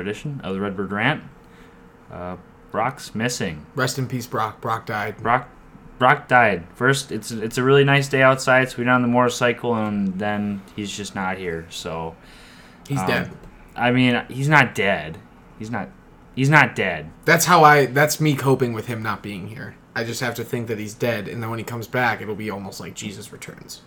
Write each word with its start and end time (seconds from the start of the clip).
another 0.00 0.10
edition 0.10 0.40
of 0.42 0.54
the 0.54 0.60
Redbird 0.60 0.92
Rant. 0.92 1.24
Uh, 2.10 2.36
Brock's 2.70 3.14
missing. 3.14 3.66
Rest 3.74 3.98
in 3.98 4.08
peace, 4.08 4.26
Brock. 4.26 4.60
Brock 4.60 4.86
died. 4.86 5.18
Brock 5.18 5.48
Brock 5.98 6.28
died. 6.28 6.66
First, 6.74 7.12
it's 7.12 7.30
it's 7.30 7.58
a 7.58 7.62
really 7.62 7.84
nice 7.84 8.08
day 8.08 8.22
outside, 8.22 8.70
so 8.70 8.78
we're 8.78 8.88
on 8.88 9.02
the 9.02 9.08
motorcycle, 9.08 9.74
and 9.74 10.18
then 10.18 10.62
he's 10.76 10.90
just 10.90 11.14
not 11.14 11.36
here. 11.36 11.66
So, 11.70 12.16
He's 12.88 13.00
um, 13.00 13.06
dead. 13.06 13.30
I 13.76 13.90
mean, 13.90 14.24
he's 14.28 14.48
not 14.48 14.74
dead. 14.74 15.18
He's 15.58 15.70
not. 15.70 15.88
He's 16.34 16.48
not 16.48 16.74
dead. 16.74 17.10
That's 17.24 17.44
how 17.44 17.64
I. 17.64 17.86
That's 17.86 18.20
me 18.20 18.34
coping 18.34 18.72
with 18.72 18.86
him 18.86 19.02
not 19.02 19.22
being 19.22 19.48
here. 19.48 19.76
I 19.94 20.04
just 20.04 20.20
have 20.20 20.34
to 20.36 20.44
think 20.44 20.68
that 20.68 20.78
he's 20.78 20.94
dead, 20.94 21.28
and 21.28 21.42
then 21.42 21.50
when 21.50 21.58
he 21.58 21.64
comes 21.64 21.86
back, 21.86 22.22
it'll 22.22 22.36
be 22.36 22.50
almost 22.50 22.80
like 22.80 22.94
Jesus 22.94 23.32
returns. 23.32 23.82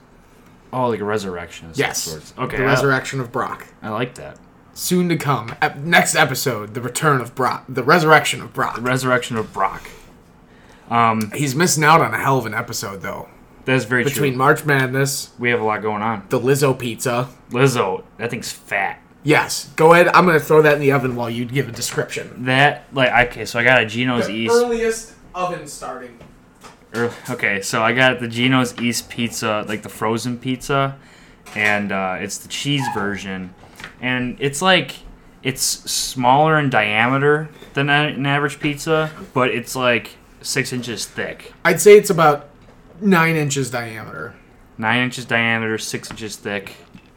Oh, 0.73 0.89
like 0.89 0.99
a 0.99 1.05
resurrection. 1.05 1.71
Yes. 1.75 2.03
Sorts. 2.03 2.33
Okay. 2.37 2.57
The 2.57 2.63
I- 2.63 2.67
resurrection 2.67 3.21
of 3.21 3.31
Brock. 3.31 3.67
I, 3.81 3.89
like 3.89 4.15
that. 4.15 4.39
Soon 4.73 5.07
to 5.09 5.15
come. 5.17 5.55
Ep- 5.61 5.77
next 5.77 6.15
episode, 6.15 6.73
the 6.73 6.81
return 6.81 7.21
of 7.21 7.35
Brock. 7.35 7.65
The 7.69 7.83
resurrection 7.83 8.41
of 8.41 8.53
Brock. 8.53 8.75
The 8.75 8.81
resurrection 8.81 9.37
of 9.37 9.53
Brock. 9.53 9.87
Um, 10.89 11.31
He's 11.31 11.55
missing 11.55 11.83
out 11.83 12.01
on 12.01 12.13
a 12.13 12.17
hell 12.19 12.37
of 12.37 12.45
an 12.45 12.53
episode, 12.53 13.01
though. 13.01 13.29
that's 13.65 13.85
very 13.85 14.03
true. 14.03 14.11
Between 14.11 14.33
true. 14.33 14.37
March 14.39 14.65
Madness, 14.65 15.31
We 15.39 15.49
have 15.51 15.61
a 15.61 15.63
lot 15.63 15.81
going 15.81 16.01
on. 16.01 16.23
the 16.29 16.39
Lizzo 16.39 16.77
pizza. 16.77 17.29
Lizzo, 17.51 18.03
that 18.17 18.29
thing's 18.31 18.51
fat. 18.51 18.99
Yes. 19.23 19.69
Go 19.75 19.93
ahead. 19.93 20.07
I'm 20.09 20.25
going 20.25 20.37
to 20.39 20.43
throw 20.45 20.61
that 20.63 20.73
in 20.73 20.81
the 20.81 20.91
oven 20.91 21.15
while 21.15 21.29
you 21.29 21.45
give 21.45 21.69
a 21.69 21.71
description. 21.71 22.43
That 22.45 22.85
like 22.91 23.29
okay, 23.31 23.45
so 23.45 23.57
I 23.59 23.63
got 23.63 23.81
a 23.81 23.85
Gino's 23.85 24.27
The 24.27 24.33
East. 24.33 24.53
earliest 24.53 25.13
oven 25.33 25.65
starting. 25.67 26.17
Okay, 27.29 27.61
so 27.61 27.81
I 27.81 27.93
got 27.93 28.19
the 28.19 28.27
Gino's 28.27 28.77
East 28.79 29.09
pizza, 29.09 29.65
like 29.67 29.81
the 29.81 29.89
frozen 29.89 30.37
pizza, 30.37 30.97
and 31.55 31.91
uh, 31.91 32.17
it's 32.19 32.37
the 32.37 32.47
cheese 32.49 32.83
version, 32.93 33.53
and 34.03 34.37
it's 34.39 34.61
like 34.61 34.97
it's 35.41 35.63
smaller 35.63 36.59
in 36.59 36.69
diameter 36.69 37.49
than 37.73 37.89
an 37.89 38.25
average 38.25 38.59
pizza, 38.59 39.09
but 39.33 39.49
it's 39.49 39.75
like 39.75 40.11
six 40.41 40.71
inches 40.71 41.05
thick, 41.05 41.53
I'd 41.65 41.81
say 41.81 41.97
it's 41.97 42.09
about 42.09 42.49
nine 43.01 43.35
inches 43.35 43.71
diameter. 43.71 44.35
nine 44.77 45.03
inches 45.03 45.25
diameter, 45.25 45.77
six 45.77 46.11
inches 46.11 46.35
thick. 46.35 46.75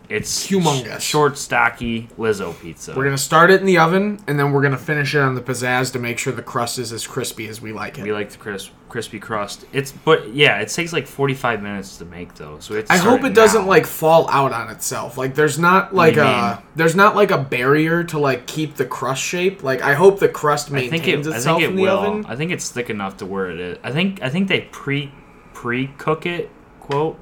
It's 0.08 0.46
Humongous. 0.48 1.00
sh- 1.00 1.04
short, 1.04 1.38
stocky 1.38 2.08
Lizzo 2.18 2.58
pizza. 2.60 2.94
We're 2.94 3.04
gonna 3.04 3.18
start 3.18 3.50
it 3.50 3.60
in 3.60 3.66
the 3.66 3.78
oven, 3.78 4.20
and 4.26 4.38
then 4.38 4.52
we're 4.52 4.62
gonna 4.62 4.76
finish 4.78 5.14
it 5.14 5.20
on 5.20 5.34
the 5.34 5.40
pizzazz 5.40 5.92
to 5.92 5.98
make 5.98 6.18
sure 6.18 6.32
the 6.32 6.42
crust 6.42 6.78
is 6.78 6.92
as 6.92 7.06
crispy 7.06 7.48
as 7.48 7.60
we 7.60 7.72
like 7.72 7.98
it. 7.98 8.04
we 8.04 8.12
like 8.12 8.30
the 8.30 8.36
crisp, 8.38 8.72
crispy 8.88 9.18
crust. 9.18 9.64
It's 9.72 9.92
but 9.92 10.32
yeah, 10.32 10.60
it 10.60 10.68
takes 10.68 10.92
like 10.92 11.06
forty 11.06 11.34
five 11.34 11.62
minutes 11.62 11.96
to 11.98 12.04
make 12.04 12.34
though. 12.34 12.58
So 12.60 12.74
it's. 12.74 12.90
I 12.90 12.96
hope 12.98 13.24
it 13.24 13.34
doesn't 13.34 13.66
like 13.66 13.86
fall 13.86 14.28
out 14.30 14.52
on 14.52 14.70
itself. 14.70 15.18
Like 15.18 15.34
there's 15.34 15.58
not 15.58 15.94
like 15.94 16.16
a 16.16 16.62
there's 16.76 16.94
not 16.96 17.16
like 17.16 17.30
a 17.30 17.38
barrier 17.38 18.04
to 18.04 18.18
like 18.18 18.46
keep 18.46 18.76
the 18.76 18.86
crust 18.86 19.22
shape. 19.22 19.62
Like 19.62 19.82
I 19.82 19.94
hope 19.94 20.20
the 20.20 20.28
crust 20.28 20.70
I 20.70 20.74
maintains 20.74 21.02
think 21.02 21.08
it. 21.26 21.32
I 21.32 21.36
itself 21.36 21.58
think 21.58 21.68
it 21.68 21.70
in 21.70 21.76
the 21.76 21.82
will. 21.82 21.98
oven. 21.98 22.26
I 22.26 22.36
think 22.36 22.52
it's 22.52 22.70
thick 22.70 22.90
enough 22.90 23.16
to 23.18 23.26
where 23.26 23.50
it 23.50 23.60
is. 23.60 23.78
I 23.82 23.90
think. 23.92 24.22
I 24.22 24.28
think 24.30 24.48
they 24.48 24.62
pre 24.62 25.12
pre 25.52 25.88
cook 25.98 26.26
it. 26.26 26.50
Quote, 26.80 27.18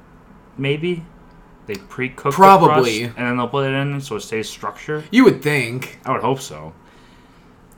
maybe 0.59 1.03
they 1.67 1.75
pre 1.75 2.09
cook 2.09 2.33
Probably. 2.33 3.03
and 3.03 3.15
then 3.15 3.37
they'll 3.37 3.47
put 3.47 3.65
it 3.67 3.73
in 3.73 3.99
so 4.01 4.15
it 4.17 4.21
stays 4.21 4.47
structure. 4.49 5.03
You 5.11 5.23
would 5.25 5.41
think, 5.41 5.99
I 6.05 6.11
would 6.11 6.21
hope 6.21 6.39
so. 6.41 6.73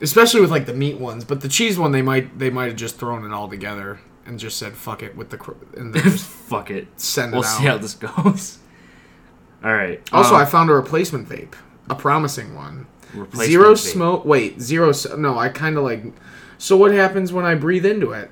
especially 0.00 0.40
with 0.40 0.50
like 0.50 0.66
the 0.66 0.74
meat 0.74 0.98
ones, 0.98 1.24
but 1.24 1.40
the 1.40 1.48
cheese 1.48 1.78
one 1.78 1.92
they 1.92 2.02
might 2.02 2.38
they 2.38 2.50
might 2.50 2.66
have 2.66 2.76
just 2.76 2.98
thrown 2.98 3.24
it 3.24 3.32
all 3.32 3.48
together 3.48 4.00
and 4.26 4.38
just 4.38 4.58
said 4.58 4.74
fuck 4.74 5.02
it 5.02 5.16
with 5.16 5.30
the 5.30 5.36
cr- 5.38 5.52
and 5.76 5.94
then 5.94 6.02
just 6.02 6.26
Fuck 6.48 6.70
it. 6.70 6.86
send 6.96 7.32
it 7.32 7.36
We'll 7.36 7.44
out. 7.46 7.58
see 7.58 7.64
how 7.64 7.78
this 7.78 7.94
goes. 7.94 8.58
All 9.64 9.72
right. 9.74 10.00
Also, 10.12 10.34
um, 10.36 10.40
I 10.40 10.44
found 10.44 10.70
a 10.70 10.72
replacement 10.74 11.28
vape, 11.28 11.54
a 11.90 11.94
promising 11.96 12.54
one. 12.54 12.86
replacement 13.12 13.50
Zero 13.50 13.72
vape. 13.74 13.78
smoke. 13.78 14.24
Wait, 14.24 14.60
zero. 14.60 14.90
s- 14.90 15.06
No, 15.16 15.36
I 15.38 15.48
kind 15.48 15.76
of 15.76 15.82
like. 15.84 16.04
So 16.58 16.76
what 16.76 16.92
happens 16.92 17.32
when 17.32 17.44
I 17.44 17.54
breathe 17.56 17.84
into 17.84 18.12
it? 18.12 18.30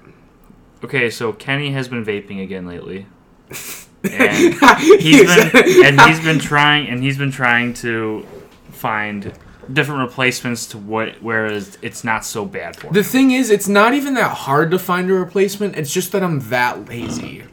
Okay, 0.84 1.10
so 1.10 1.32
Kenny 1.32 1.72
has 1.72 1.88
been 1.88 2.04
vaping 2.04 2.40
again 2.42 2.66
lately. 2.66 3.06
And 4.12 4.78
he's 5.00 5.26
been 5.52 5.84
and 5.84 6.00
he's 6.00 6.20
been 6.20 6.38
trying 6.38 6.88
and 6.88 7.02
he's 7.02 7.18
been 7.18 7.30
trying 7.30 7.74
to 7.74 8.26
find 8.70 9.32
different 9.72 10.08
replacements 10.08 10.66
to 10.66 10.78
what 10.78 11.20
whereas 11.22 11.76
it's 11.82 12.04
not 12.04 12.24
so 12.24 12.44
bad 12.44 12.76
for 12.76 12.88
him. 12.88 12.92
The 12.92 13.04
thing 13.04 13.32
is, 13.32 13.50
it's 13.50 13.68
not 13.68 13.94
even 13.94 14.14
that 14.14 14.30
hard 14.30 14.70
to 14.70 14.78
find 14.78 15.10
a 15.10 15.14
replacement. 15.14 15.76
It's 15.76 15.92
just 15.92 16.12
that 16.12 16.22
I'm 16.22 16.40
that 16.50 16.88
lazy 16.88 17.44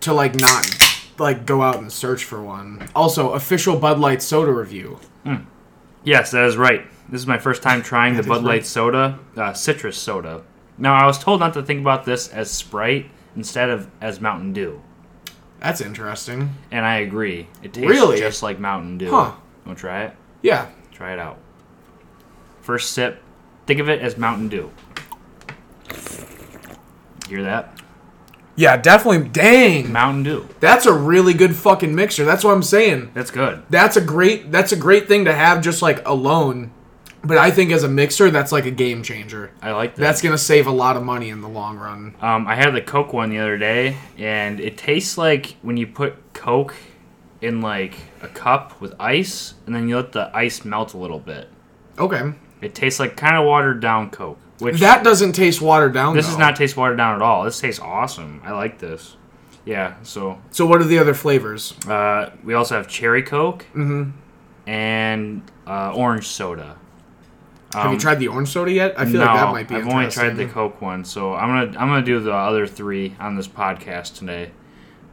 to 0.00 0.12
like 0.12 0.34
not 0.34 0.66
like 1.18 1.46
go 1.46 1.62
out 1.62 1.76
and 1.76 1.92
search 1.92 2.24
for 2.24 2.42
one. 2.42 2.88
Also, 2.94 3.32
official 3.32 3.78
Bud 3.78 3.98
Light 3.98 4.22
soda 4.22 4.52
review. 4.52 4.98
Yes, 6.04 6.32
that 6.32 6.44
is 6.44 6.56
right. 6.56 6.84
This 7.08 7.20
is 7.20 7.26
my 7.26 7.38
first 7.38 7.62
time 7.62 7.82
trying 7.82 8.14
the 8.14 8.22
That 8.22 8.28
is 8.32 8.38
Bud 8.38 8.44
Light 8.44 8.52
right. 8.52 8.66
soda, 8.66 9.18
uh, 9.36 9.52
citrus 9.52 9.96
soda. 9.96 10.42
Now, 10.78 10.94
I 10.94 11.06
was 11.06 11.18
told 11.18 11.40
not 11.40 11.54
to 11.54 11.62
think 11.62 11.80
about 11.80 12.04
this 12.04 12.28
as 12.28 12.50
Sprite 12.50 13.10
instead 13.36 13.70
of 13.70 13.88
as 14.00 14.20
Mountain 14.20 14.52
Dew, 14.52 14.82
That's 15.62 15.80
interesting. 15.80 16.50
and 16.70 16.84
I 16.84 16.96
agree. 16.98 17.46
It 17.62 17.72
tastes 17.72 17.88
Really? 17.88 18.18
just 18.18 18.42
like 18.42 18.58
Mountain 18.58 18.98
Dew. 18.98 19.10
Huh. 19.10 19.32
Want 19.64 19.78
to 19.78 19.80
try 19.80 20.02
it? 20.04 20.16
Yeah. 20.42 20.66
Try 20.92 21.12
it 21.12 21.18
out. 21.18 21.38
First 22.62 22.92
sip. 22.92 23.22
Think 23.66 23.78
of 23.80 23.88
it 23.88 24.00
as 24.00 24.18
Mountain 24.18 24.48
Dew. 24.48 24.70
Hear 27.28 27.42
that? 27.44 27.80
Yeah, 28.56 28.76
definitely. 28.76 29.28
Dang, 29.28 29.90
Mountain 29.92 30.24
Dew. 30.24 30.48
that's 30.60 30.84
a 30.84 30.92
really 30.92 31.32
good 31.32 31.56
fucking 31.56 31.94
mixture. 31.94 32.24
That's 32.24 32.44
what 32.44 32.52
I'm 32.52 32.62
saying. 32.62 33.10
That's 33.14 33.30
good. 33.30 33.62
That's 33.70 33.96
a 33.96 34.00
great. 34.00 34.50
That's 34.52 34.72
a 34.72 34.76
great 34.76 35.08
thing 35.08 35.24
to 35.24 35.32
have 35.32 35.62
just 35.62 35.80
like 35.80 36.06
alone. 36.06 36.70
But 37.24 37.38
I 37.38 37.50
think 37.52 37.70
as 37.70 37.84
a 37.84 37.88
mixer, 37.88 38.30
that's 38.30 38.50
like 38.50 38.66
a 38.66 38.70
game 38.72 39.02
changer. 39.02 39.52
I 39.62 39.70
like 39.72 39.94
that. 39.94 40.00
That's 40.00 40.20
gonna 40.22 40.36
save 40.38 40.66
a 40.66 40.72
lot 40.72 40.96
of 40.96 41.04
money 41.04 41.28
in 41.28 41.40
the 41.40 41.48
long 41.48 41.78
run. 41.78 42.14
Um, 42.20 42.46
I 42.48 42.56
had 42.56 42.74
the 42.74 42.80
Coke 42.82 43.12
one 43.12 43.30
the 43.30 43.38
other 43.38 43.56
day, 43.56 43.96
and 44.18 44.58
it 44.58 44.76
tastes 44.76 45.16
like 45.16 45.56
when 45.62 45.76
you 45.76 45.86
put 45.86 46.32
Coke 46.34 46.74
in 47.40 47.60
like 47.60 47.94
a 48.22 48.28
cup 48.28 48.80
with 48.80 48.94
ice, 48.98 49.54
and 49.66 49.74
then 49.74 49.88
you 49.88 49.96
let 49.96 50.12
the 50.12 50.30
ice 50.36 50.64
melt 50.64 50.94
a 50.94 50.98
little 50.98 51.18
bit. 51.20 51.48
Okay, 51.98 52.32
It 52.60 52.74
tastes 52.74 52.98
like 52.98 53.16
kind 53.16 53.36
of 53.36 53.44
watered 53.44 53.80
down 53.80 54.10
Coke, 54.10 54.38
which 54.58 54.80
that 54.80 55.04
doesn't 55.04 55.32
taste 55.32 55.60
watered 55.60 55.92
down. 55.94 56.16
this 56.16 56.26
though. 56.26 56.30
does 56.32 56.38
not 56.38 56.56
taste 56.56 56.76
watered 56.76 56.96
down 56.96 57.14
at 57.16 57.22
all. 57.22 57.44
This 57.44 57.60
tastes 57.60 57.80
awesome. 57.80 58.40
I 58.44 58.50
like 58.52 58.78
this. 58.78 59.16
Yeah. 59.64 59.94
So 60.02 60.40
So 60.50 60.66
what 60.66 60.80
are 60.80 60.84
the 60.84 60.98
other 60.98 61.14
flavors? 61.14 61.74
uh, 61.86 62.30
we 62.42 62.54
also 62.54 62.76
have 62.76 62.88
cherry 62.88 63.22
Coke 63.22 63.64
Mm-hmm. 63.76 64.10
and 64.66 65.42
uh, 65.66 65.92
orange 65.94 66.26
soda. 66.26 66.76
Have 67.74 67.86
you 67.86 67.90
Um, 67.92 67.98
tried 67.98 68.18
the 68.18 68.28
orange 68.28 68.48
soda 68.50 68.70
yet? 68.72 68.94
I 68.98 69.04
feel 69.04 69.20
no, 69.20 69.26
like 69.26 69.34
that 69.36 69.52
might 69.52 69.68
be. 69.68 69.74
No, 69.74 69.80
I've 69.80 69.86
only 69.88 70.10
tried 70.10 70.36
the. 70.36 70.46
Coke 70.46 70.80
one, 70.82 71.04
so 71.04 71.34
I'm 71.34 71.48
gonna 71.48 71.78
I'm 71.78 71.88
gonna 71.88 72.02
do 72.04 72.20
the 72.20 72.32
other 72.34 72.66
three 72.66 73.14
on 73.18 73.36
this 73.36 73.48
podcast 73.48 74.18
today. 74.18 74.50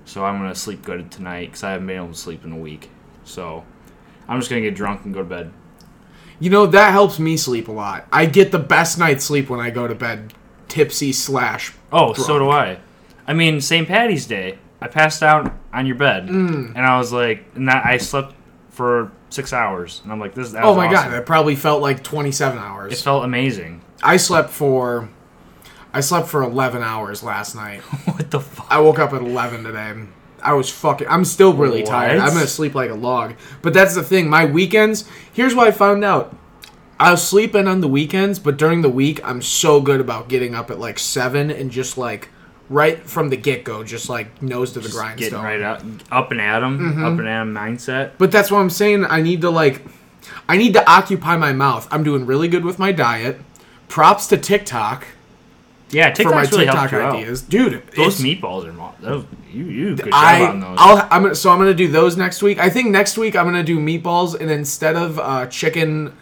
So 0.06 0.26
I'm 0.26 0.38
gonna 0.40 0.56
sleep 0.56 0.84
good 0.84 1.10
tonight 1.12 1.48
because 1.48 1.64
I 1.64 1.72
haven't 1.72 1.88
been 1.88 1.98
able 1.98 2.08
to 2.10 2.14
sleep 2.16 2.44
in 2.44 2.52
a 2.52 2.58
week. 2.58 2.90
So 3.24 3.64
I'm 4.28 4.40
just 4.40 4.50
gonna 4.50 4.62
get 4.62 4.76
drunk 4.76 5.06
and 5.06 5.14
go 5.14 5.20
to 5.22 5.26
bed. 5.30 5.52
You 6.40 6.50
know 6.50 6.66
that 6.66 6.92
helps 6.92 7.20
me 7.20 7.38
sleep 7.38 7.68
a 7.68 7.72
lot. 7.72 8.08
I 8.12 8.26
get 8.26 8.52
the 8.52 8.60
best 8.60 8.98
night's 8.98 9.24
sleep 9.26 9.50
when 9.50 9.60
I 9.60 9.70
go 9.70 9.88
to 9.88 9.96
bed 9.96 10.34
tipsy 10.68 11.12
slash. 11.14 11.74
Oh, 11.92 12.14
so 12.14 12.40
do 12.40 12.50
I. 12.50 12.80
I 13.28 13.34
mean, 13.34 13.62
St. 13.62 13.88
Patty's 13.88 14.26
Day, 14.26 14.58
I 14.82 14.88
passed 14.88 15.22
out 15.22 15.54
on 15.74 15.86
your 15.86 15.96
bed, 15.98 16.28
Mm. 16.28 16.70
and 16.76 16.80
I 16.86 16.98
was 16.98 17.12
like, 17.14 17.46
and 17.56 17.68
that 17.68 17.86
I 17.86 17.98
slept 17.98 18.34
for 18.70 19.12
six 19.30 19.54
hours, 19.54 20.02
and 20.04 20.12
I'm 20.12 20.20
like, 20.20 20.34
this. 20.34 20.48
Is 20.48 20.54
that 20.54 20.64
Oh 20.64 20.76
my 20.76 20.88
god, 20.88 20.96
awesome. 20.96 21.12
that 21.14 21.26
probably 21.26 21.56
felt 21.56 21.82
like 21.82 22.04
27 22.04 22.58
hours. 22.58 22.94
It 22.94 22.98
felt 22.98 23.24
amazing. 23.24 23.82
I 24.04 24.18
slept 24.18 24.50
for. 24.50 25.10
I 25.92 26.02
slept 26.02 26.28
for 26.28 26.44
11 26.44 26.84
hours 26.84 27.24
last 27.24 27.56
night. 27.56 27.80
what 28.06 28.30
the 28.30 28.40
fuck? 28.40 28.68
I 28.70 28.80
woke 28.80 29.00
up 29.00 29.14
at 29.14 29.22
11 29.22 29.64
today. 29.64 29.94
I 30.42 30.54
was 30.54 30.70
fucking. 30.70 31.08
I'm 31.08 31.26
still 31.26 31.54
really 31.54 31.84
tired. 31.84 32.20
I'm 32.20 32.34
gonna 32.34 32.48
sleep 32.48 32.76
like 32.76 32.90
a 32.92 32.96
log. 32.96 33.34
But 33.62 33.74
that's 33.74 33.96
the 33.96 34.04
thing. 34.04 34.30
My 34.30 34.46
weekends. 34.46 35.06
Here's 35.34 35.56
what 35.56 35.68
I 35.68 35.72
found 35.72 36.04
out. 36.04 36.36
I 37.00 37.12
was 37.12 37.26
sleeping 37.26 37.66
on 37.68 37.80
the 37.80 37.88
weekends, 37.88 38.40
but 38.40 38.58
during 38.58 38.82
the 38.82 38.90
week, 38.90 39.22
I'm 39.24 39.42
so 39.42 39.80
good 39.80 40.02
about 40.02 40.28
getting 40.28 40.54
up 40.54 40.70
at 40.70 40.80
like 40.80 41.00
seven 41.00 41.50
and 41.50 41.72
just 41.72 41.98
like 41.98 42.30
right 42.70 43.00
from 43.04 43.30
the 43.30 43.36
get 43.38 43.64
go, 43.64 43.84
just 43.84 44.10
like 44.10 44.42
nose 44.42 44.74
to 44.74 44.80
the 44.80 44.88
Getting 44.90 45.00
grindstone. 45.00 45.44
right 45.44 45.62
up, 45.62 45.82
up 46.12 46.32
and 46.32 46.40
at 46.40 46.62
'em, 46.64 46.78
Mm-hmm. 46.80 47.04
up 47.04 47.18
and 47.20 47.28
at 47.28 47.34
at 47.38 47.42
'em 47.42 47.54
mindset. 47.56 48.12
But 48.18 48.32
that's 48.32 48.52
what 48.52 48.60
I'm 48.60 48.70
saying. 48.70 49.06
I 49.06 49.22
need 49.22 49.42
to 49.42 49.50
like, 49.50 49.84
I 50.48 50.58
need 50.58 50.74
to 50.74 50.90
occupy 50.90 51.36
my 51.38 51.52
mouth. 51.54 51.88
I'm 51.92 52.04
doing 52.04 52.26
really 52.26 52.48
good 52.48 52.64
with 52.64 52.78
my 52.80 52.92
diet. 52.92 53.42
Props 53.88 54.28
to 54.28 54.38
TikTok 54.38 55.06
Yeah, 55.90 56.14
for 56.14 56.24
my 56.26 56.42
TikTok's 56.46 56.52
really 56.52 56.66
TikTok 56.66 56.90
helped 56.92 56.94
you 56.94 57.00
out. 57.00 57.16
ideas, 57.16 57.42
dude. 57.42 57.82
Those 57.96 58.20
it's- 58.20 58.22
meatballs 58.22 58.68
are 58.68 58.74
mo- 58.74 58.94
those, 59.02 59.26
you 59.52 59.64
you 59.66 59.96
good 59.96 60.06
job 60.06 60.14
I 60.14 60.46
on 60.48 60.60
those. 60.60 60.76
I'll 60.80 61.08
I'm 61.10 61.24
gonna 61.24 61.34
so 61.34 61.50
I'm 61.50 61.58
gonna 61.58 61.74
do 61.74 61.88
those 61.88 62.16
next 62.18 62.44
week. 62.44 62.60
I 62.60 62.70
think 62.70 62.90
next 62.92 63.18
week 63.18 63.36
I'm 63.36 63.46
gonna 63.46 63.64
do 63.64 63.80
meatballs 63.80 64.40
and 64.40 64.52
instead 64.52 64.96
of 64.96 65.18
uh, 65.18 65.48
chicken 65.48 66.14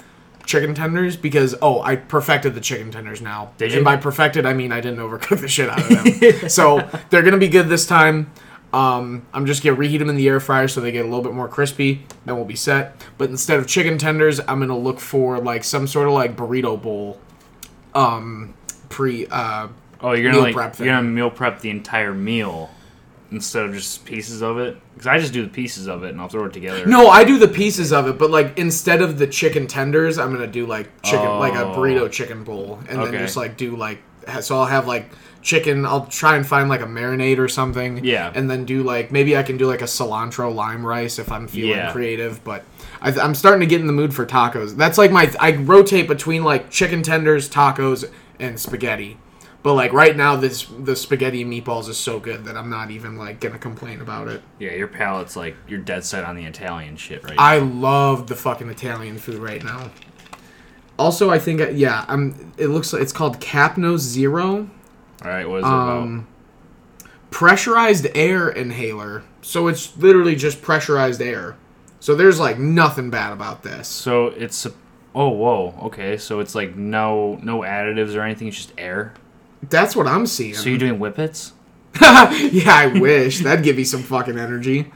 chicken 0.47 0.73
tenders 0.73 1.15
because 1.15 1.53
oh 1.61 1.81
I 1.81 1.95
perfected 1.95 2.55
the 2.55 2.61
chicken 2.61 2.89
tenders 2.89 3.21
now. 3.21 3.51
Did 3.59 3.71
you? 3.71 3.77
And 3.77 3.85
by 3.85 3.97
perfected 3.97 4.47
I 4.47 4.53
mean 4.53 4.71
I 4.71 4.81
didn't 4.81 4.99
overcook 4.99 5.41
the 5.41 5.47
shit 5.47 5.69
out 5.69 5.79
of 5.79 5.89
them. 5.89 6.49
so 6.49 6.89
they're 7.11 7.21
gonna 7.21 7.38
be 7.38 7.49
good 7.49 7.67
this 7.69 7.85
time. 7.85 8.31
Um, 8.73 9.25
I'm 9.33 9.45
just 9.45 9.63
gonna 9.63 9.75
reheat 9.75 9.99
them 9.99 10.09
in 10.09 10.15
the 10.15 10.27
air 10.27 10.39
fryer 10.39 10.67
so 10.67 10.81
they 10.81 10.91
get 10.91 11.01
a 11.05 11.07
little 11.07 11.23
bit 11.23 11.33
more 11.33 11.47
crispy. 11.47 12.03
Then 12.25 12.35
we'll 12.35 12.45
be 12.45 12.55
set. 12.55 12.99
But 13.19 13.29
instead 13.29 13.59
of 13.59 13.67
chicken 13.67 13.99
tenders, 13.99 14.39
I'm 14.39 14.59
gonna 14.59 14.77
look 14.77 14.99
for 14.99 15.39
like 15.39 15.63
some 15.63 15.85
sort 15.85 16.07
of 16.07 16.13
like 16.13 16.35
burrito 16.35 16.81
bowl. 16.81 17.19
Um, 17.93 18.55
pre. 18.89 19.27
Uh, 19.27 19.67
Oh, 20.00 20.11
you're 20.11 20.31
gonna 20.31 20.43
like 20.43 20.77
you're 20.77 20.88
gonna 20.88 21.01
meal 21.01 21.31
prep 21.31 21.59
the 21.61 21.71
entire 21.71 22.13
meal 22.13 22.69
instead 23.31 23.65
of 23.65 23.74
just 23.74 24.06
pieces 24.06 24.41
of 24.41 24.57
it. 24.57 24.77
Because 24.94 25.07
I 25.07 25.18
just 25.19 25.33
do 25.33 25.44
the 25.44 25.50
pieces 25.50 25.88
of 25.88 26.03
it 26.03 26.09
and 26.12 26.21
I'll 26.21 26.29
throw 26.29 26.45
it 26.45 26.53
together. 26.53 26.85
no, 26.85 27.09
I 27.09 27.24
do 27.24 27.38
the 27.38 27.47
pieces 27.47 27.91
of 27.94 28.07
it, 28.07 28.18
but 28.18 28.31
like 28.31 28.57
instead 28.57 29.01
of 29.01 29.18
the 29.18 29.27
chicken 29.27 29.68
tenders, 29.68 30.18
I'm 30.18 30.31
gonna 30.33 30.47
do 30.47 30.65
like 30.65 30.89
chicken, 31.03 31.27
like 31.39 31.53
a 31.53 31.65
Oh. 31.65 31.75
burrito 31.75 32.09
chicken 32.12 32.44
bowl, 32.44 32.79
and 32.89 33.01
then 33.01 33.12
just 33.13 33.35
like 33.38 33.57
do 33.57 33.75
like. 33.75 34.00
So 34.41 34.57
I'll 34.57 34.65
have 34.65 34.88
like 34.88 35.09
chicken. 35.41 35.85
I'll 35.85 36.06
try 36.07 36.35
and 36.35 36.45
find 36.45 36.68
like 36.68 36.81
a 36.81 36.85
marinade 36.85 37.38
or 37.38 37.47
something. 37.47 38.03
Yeah. 38.03 38.31
And 38.35 38.50
then 38.50 38.65
do 38.65 38.83
like 38.83 39.12
maybe 39.12 39.38
I 39.38 39.44
can 39.44 39.56
do 39.57 39.68
like 39.68 39.81
a 39.81 39.85
cilantro 39.85 40.53
lime 40.53 40.85
rice 40.85 41.18
if 41.19 41.31
I'm 41.31 41.47
feeling 41.47 41.71
Yeah. 41.77 41.91
creative. 41.94 42.44
But 42.44 42.63
I, 43.01 43.12
I'm 43.12 43.35
starting 43.35 43.62
to 43.62 43.65
get 43.68 43.79
in 43.79 43.88
the 43.88 43.94
mood 43.94 44.13
for 44.13 44.25
tacos. 44.25 44.75
That's 44.75 44.97
like 44.97 45.12
my 45.12 45.31
I 45.39 45.51
rotate 45.56 46.07
between 46.07 46.44
like 46.44 46.69
chicken 46.69 47.03
tenders, 47.03 47.50
tacos, 47.50 48.09
and 48.39 48.59
spaghetti. 48.59 49.18
But 49.67 49.73
like 49.73 49.91
right 49.91 50.15
now, 50.15 50.37
this 50.37 50.65
the 50.79 50.95
spaghetti 50.95 51.41
and 51.41 51.51
meatballs 51.51 51.89
is 51.89 51.97
so 51.97 52.21
good 52.21 52.45
that 52.45 52.55
I'm 52.55 52.69
not 52.69 52.89
even 52.89 53.17
like 53.17 53.41
gonna 53.41 53.59
complain 53.59 53.99
about 53.99 54.29
it. 54.29 54.41
Yeah, 54.59 54.71
your 54.71 54.87
palate's 54.87 55.35
like 55.35 55.57
you're 55.67 55.81
dead 55.81 56.05
set 56.05 56.23
on 56.23 56.37
the 56.37 56.45
Italian 56.45 56.95
shit 56.95 57.21
right 57.25 57.35
I 57.37 57.57
love 57.57 58.27
the 58.27 58.35
fucking 58.37 58.69
Italian 58.69 59.17
food 59.17 59.39
right 59.39 59.61
now. 59.61 59.91
Also, 60.97 61.29
I 61.29 61.37
think 61.37 61.61
yeah, 61.73 62.05
I'm. 62.07 62.53
It 62.57 62.67
looks 62.67 62.93
like 62.93 63.01
it's 63.01 63.11
called 63.11 63.41
Capno 63.41 63.97
Zero. 63.97 64.69
All 65.25 65.29
right, 65.29 65.45
what 65.45 65.57
is 65.57 65.65
it 65.65 65.67
about? 65.67 65.97
um, 65.97 66.27
pressurized 67.29 68.07
air 68.15 68.47
inhaler. 68.47 69.23
So 69.41 69.67
it's 69.67 69.97
literally 69.97 70.37
just 70.37 70.61
pressurized 70.61 71.21
air. 71.21 71.57
So 71.99 72.15
there's 72.15 72.39
like 72.39 72.57
nothing 72.57 73.09
bad 73.09 73.33
about 73.33 73.63
this. 73.63 73.89
So 73.89 74.27
it's 74.27 74.65
oh 75.13 75.29
whoa 75.29 75.73
okay 75.81 76.15
so 76.15 76.39
it's 76.39 76.53
like 76.53 76.75
no 76.75 77.39
no 77.41 77.61
additives 77.61 78.15
or 78.15 78.21
anything 78.21 78.47
it's 78.47 78.55
just 78.55 78.73
air. 78.77 79.13
That's 79.63 79.95
what 79.95 80.07
I'm 80.07 80.25
seeing. 80.25 80.54
So 80.54 80.69
you're 80.69 80.77
doing 80.77 81.00
whippets? 81.00 81.54
yeah, 82.01 82.74
I 82.74 82.88
wish 83.00 83.39
that'd 83.39 83.63
give 83.63 83.77
me 83.77 83.83
some 83.83 84.04
fucking 84.04 84.38
energy. 84.38 84.92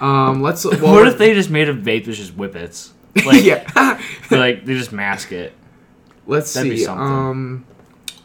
Um, 0.00 0.42
let's. 0.42 0.64
Well, 0.80 0.94
what 0.94 1.08
if 1.08 1.18
they 1.18 1.34
just 1.34 1.50
made 1.50 1.68
a 1.68 1.74
vape 1.74 2.04
that's 2.04 2.18
just 2.18 2.36
whippets? 2.36 2.92
Like 3.24 3.44
yeah. 3.44 4.00
they, 4.28 4.36
like 4.38 4.64
they 4.64 4.74
just 4.74 4.92
mask 4.92 5.32
it. 5.32 5.52
Let's 6.26 6.52
That'd 6.54 6.70
be 6.70 6.78
see. 6.78 6.84
something. 6.84 7.06
Um, 7.06 7.66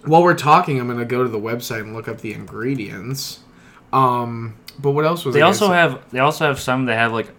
while 0.05 0.23
we're 0.23 0.35
talking, 0.35 0.79
I'm 0.79 0.87
gonna 0.87 1.05
go 1.05 1.23
to 1.23 1.29
the 1.29 1.39
website 1.39 1.81
and 1.81 1.93
look 1.93 2.07
up 2.07 2.21
the 2.21 2.33
ingredients. 2.33 3.39
Um, 3.91 4.55
but 4.77 4.91
what 4.91 5.05
else 5.05 5.25
was 5.25 5.35
They 5.35 5.41
also 5.41 5.71
have 5.71 6.09
they 6.11 6.19
also 6.19 6.45
have 6.45 6.59
some 6.59 6.85
that 6.85 6.95
have 6.95 7.11
like 7.11 7.31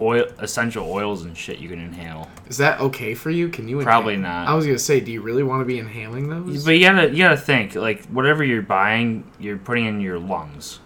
oil 0.00 0.26
essential 0.38 0.90
oils 0.90 1.24
and 1.24 1.36
shit 1.36 1.58
you 1.58 1.68
can 1.68 1.78
inhale. 1.78 2.30
Is 2.48 2.56
that 2.58 2.80
okay 2.80 3.14
for 3.14 3.30
you? 3.30 3.48
Can 3.48 3.68
you? 3.68 3.80
Probably 3.82 4.14
inhale? 4.14 4.30
not. 4.30 4.48
I 4.48 4.54
was 4.54 4.66
gonna 4.66 4.78
say, 4.78 5.00
do 5.00 5.12
you 5.12 5.20
really 5.20 5.42
want 5.42 5.60
to 5.60 5.64
be 5.64 5.78
inhaling 5.78 6.28
those? 6.28 6.64
But 6.64 6.72
you 6.72 6.84
gotta 6.84 7.10
you 7.10 7.18
gotta 7.18 7.36
think 7.36 7.74
like 7.74 8.04
whatever 8.06 8.44
you're 8.44 8.62
buying, 8.62 9.30
you're 9.38 9.58
putting 9.58 9.86
in 9.86 10.00
your 10.00 10.18
lungs. 10.18 10.80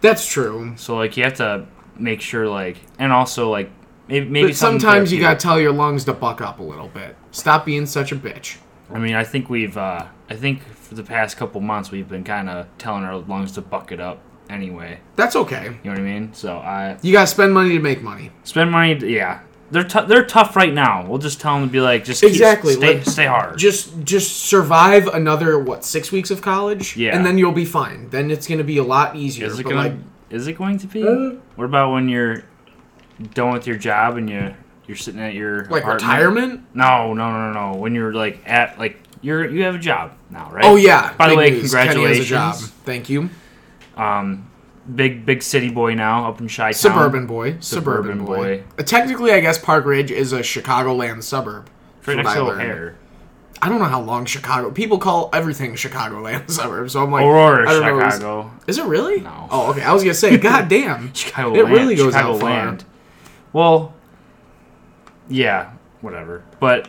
That's 0.00 0.26
true. 0.26 0.74
So 0.76 0.96
like 0.96 1.16
you 1.16 1.24
have 1.24 1.34
to 1.34 1.66
make 1.98 2.20
sure 2.20 2.48
like 2.48 2.78
and 2.98 3.12
also 3.12 3.50
like 3.50 3.70
maybe 4.08 4.28
maybe 4.28 4.48
But 4.48 4.56
sometimes 4.56 5.12
you 5.12 5.20
gotta 5.20 5.38
tell 5.38 5.60
your 5.60 5.72
lungs 5.72 6.04
to 6.04 6.12
buck 6.12 6.40
up 6.40 6.58
a 6.58 6.62
little 6.62 6.88
bit. 6.88 7.16
Stop 7.30 7.66
being 7.66 7.86
such 7.86 8.12
a 8.12 8.16
bitch. 8.16 8.56
I 8.90 8.98
mean 8.98 9.14
I 9.14 9.24
think 9.24 9.48
we've 9.50 9.76
uh 9.76 10.06
I 10.28 10.36
think 10.36 10.62
for 10.62 10.94
the 10.94 11.02
past 11.02 11.36
couple 11.36 11.60
months 11.60 11.90
we've 11.90 12.08
been 12.08 12.24
kind 12.24 12.48
of 12.48 12.66
telling 12.78 13.04
our 13.04 13.16
lungs 13.16 13.52
to 13.52 13.60
buck 13.62 13.92
it 13.92 14.00
up 14.00 14.20
anyway. 14.52 15.00
That's 15.16 15.34
okay. 15.36 15.64
You 15.82 15.90
know 15.90 15.90
what 15.92 15.98
I 15.98 16.02
mean? 16.02 16.32
So 16.34 16.56
I 16.58 16.96
You 17.02 17.12
gotta 17.12 17.26
spend 17.26 17.52
money 17.54 17.70
to 17.70 17.80
make 17.80 18.02
money. 18.02 18.30
spend 18.44 18.70
money. 18.70 18.98
To, 18.98 19.08
yeah, 19.08 19.40
they're 19.70 19.84
tou 19.84 20.06
they're 20.06 20.24
tough 20.26 20.54
right 20.54 20.72
now. 20.72 21.06
We'll 21.06 21.18
just 21.18 21.40
tell 21.40 21.54
them 21.58 21.68
to 21.68 21.72
be 21.72 21.80
like 21.80 22.04
just 22.04 22.20
keep, 22.20 22.30
Exactly, 22.30 22.74
stay 22.74 22.94
like, 22.98 23.06
stay 23.06 23.26
hard. 23.26 23.58
Just 23.58 24.02
just 24.04 24.36
survive 24.44 25.06
another 25.08 25.58
what 25.58 25.84
six 25.84 26.12
weeks 26.12 26.30
of 26.30 26.42
college, 26.42 26.96
Yeah. 26.96 27.16
and 27.16 27.24
then 27.24 27.38
you'll 27.38 27.52
be 27.52 27.64
fine. 27.64 28.08
Then 28.10 28.30
it's 28.30 28.46
gonna 28.46 28.64
be 28.64 28.78
a 28.78 28.84
lot 28.84 29.16
easier. 29.16 29.46
Is 29.46 29.58
it 29.58 29.62
but 29.64 29.70
gonna? 29.70 29.88
like, 29.88 29.96
is 30.30 30.46
it 30.46 30.54
going 30.58 30.78
to 30.78 30.86
be? 30.86 31.02
Uh, 31.06 31.36
what 31.56 31.64
about 31.64 31.92
when 31.92 32.08
you're 32.08 32.44
done 33.34 33.52
with 33.52 33.66
your 33.66 33.76
job 33.76 34.16
and 34.16 34.28
you 34.28 34.54
you're 34.86 34.96
sitting 34.96 35.20
at 35.20 35.34
your 35.34 35.64
like 35.66 35.82
apartment? 35.84 36.02
retirement? 36.02 36.60
No, 36.74 37.14
no, 37.14 37.30
no, 37.30 37.52
no, 37.52 37.72
no. 37.72 37.78
When 37.78 37.94
you're 37.94 38.12
like 38.12 38.40
at 38.46 38.78
like 38.78 38.98
you're 39.20 39.48
you 39.48 39.62
have 39.64 39.74
a 39.76 39.78
job 39.78 40.12
now, 40.30 40.50
right? 40.52 40.64
Oh 40.64 40.76
yeah. 40.76 41.12
By 41.14 41.28
the 41.28 41.36
big 41.36 41.38
way, 41.38 41.50
news. 41.50 41.72
Kenny 41.72 41.86
has 41.86 41.94
a 41.94 41.94
congratulations. 41.94 42.28
job. 42.28 42.54
Thank 42.84 43.08
you. 43.08 43.30
Um, 43.96 44.50
big 44.94 45.24
big 45.24 45.42
city 45.42 45.70
boy 45.70 45.94
now 45.94 46.28
up 46.28 46.40
in 46.40 46.48
Chi 46.48 46.72
Suburban 46.72 47.26
boy. 47.26 47.56
Suburban, 47.60 48.18
Suburban 48.18 48.24
boy. 48.24 48.36
boy. 48.36 48.64
Uh, 48.78 48.82
technically, 48.82 49.32
I 49.32 49.40
guess 49.40 49.58
Park 49.58 49.84
Ridge 49.84 50.10
is 50.10 50.32
a 50.32 50.40
Chicagoland 50.40 51.22
suburb. 51.22 51.68
Right 51.98 52.04
from 52.04 52.16
next 52.16 52.32
to. 52.34 52.40
O'Hare. 52.40 52.96
I 53.64 53.68
don't 53.68 53.78
know 53.78 53.84
how 53.84 54.00
long 54.00 54.24
Chicago. 54.24 54.72
People 54.72 54.98
call 54.98 55.30
everything 55.32 55.74
Chicagoland 55.74 56.50
suburb. 56.50 56.90
So 56.90 57.00
I'm 57.04 57.12
like, 57.12 57.24
Aurora, 57.24 57.68
I 57.68 57.72
don't 57.74 57.82
know, 57.98 58.06
is- 58.06 58.14
Chicago. 58.14 58.50
Is 58.66 58.78
it 58.78 58.86
really? 58.86 59.20
No. 59.20 59.46
Oh, 59.52 59.70
okay. 59.70 59.82
I 59.82 59.92
was 59.92 60.02
gonna 60.02 60.14
say, 60.14 60.36
god 60.38 60.68
damn. 60.68 61.12
Chicago 61.14 61.54
It 61.54 61.64
land, 61.64 61.74
really 61.76 61.94
goes 61.94 62.12
Chicago 62.12 62.34
out 62.34 62.40
far. 62.40 62.78
Well, 63.52 63.94
yeah, 65.28 65.72
whatever. 66.00 66.42
But 66.58 66.88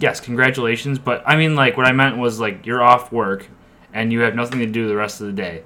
yes, 0.00 0.18
congratulations. 0.20 0.98
But 0.98 1.22
I 1.26 1.36
mean, 1.36 1.54
like, 1.54 1.76
what 1.76 1.86
I 1.86 1.92
meant 1.92 2.16
was 2.18 2.40
like 2.40 2.66
you're 2.66 2.82
off 2.82 3.12
work 3.12 3.46
and 3.92 4.12
you 4.12 4.20
have 4.20 4.34
nothing 4.34 4.58
to 4.60 4.66
do 4.66 4.88
the 4.88 4.96
rest 4.96 5.20
of 5.20 5.26
the 5.28 5.32
day. 5.32 5.62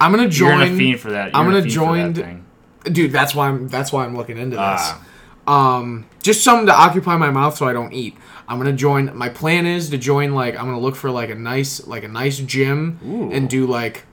I'm 0.00 0.10
gonna 0.10 0.28
join. 0.28 0.48
You're 0.48 0.58
join. 0.58 0.66
gonna 0.68 0.78
fiend 0.78 1.00
for 1.00 1.10
that. 1.10 1.26
You're 1.32 1.36
I'm 1.36 1.46
gonna 1.46 1.62
for 1.62 2.12
that. 2.12 2.92
Dude, 2.92 3.12
that's 3.12 3.34
why 3.34 3.48
I'm. 3.48 3.68
That's 3.68 3.92
why 3.92 4.04
I'm 4.04 4.16
looking 4.16 4.38
into 4.38 4.56
this. 4.56 4.62
Ah. 4.64 5.02
Um, 5.46 6.06
just 6.22 6.42
something 6.42 6.66
to 6.66 6.74
occupy 6.74 7.16
my 7.16 7.30
mouth 7.30 7.56
so 7.56 7.66
I 7.66 7.72
don't 7.72 7.92
eat. 7.92 8.16
I'm 8.48 8.58
gonna 8.58 8.72
join. 8.72 9.16
My 9.16 9.28
plan 9.28 9.66
is 9.66 9.90
to 9.90 9.98
join. 9.98 10.34
Like, 10.34 10.56
I'm 10.56 10.66
gonna 10.66 10.80
look 10.80 10.96
for 10.96 11.10
like 11.10 11.30
a 11.30 11.34
nice, 11.34 11.86
like 11.86 12.04
a 12.04 12.08
nice 12.08 12.38
gym 12.38 12.98
Ooh. 13.06 13.32
and 13.32 13.48
do 13.48 13.66
like, 13.66 14.04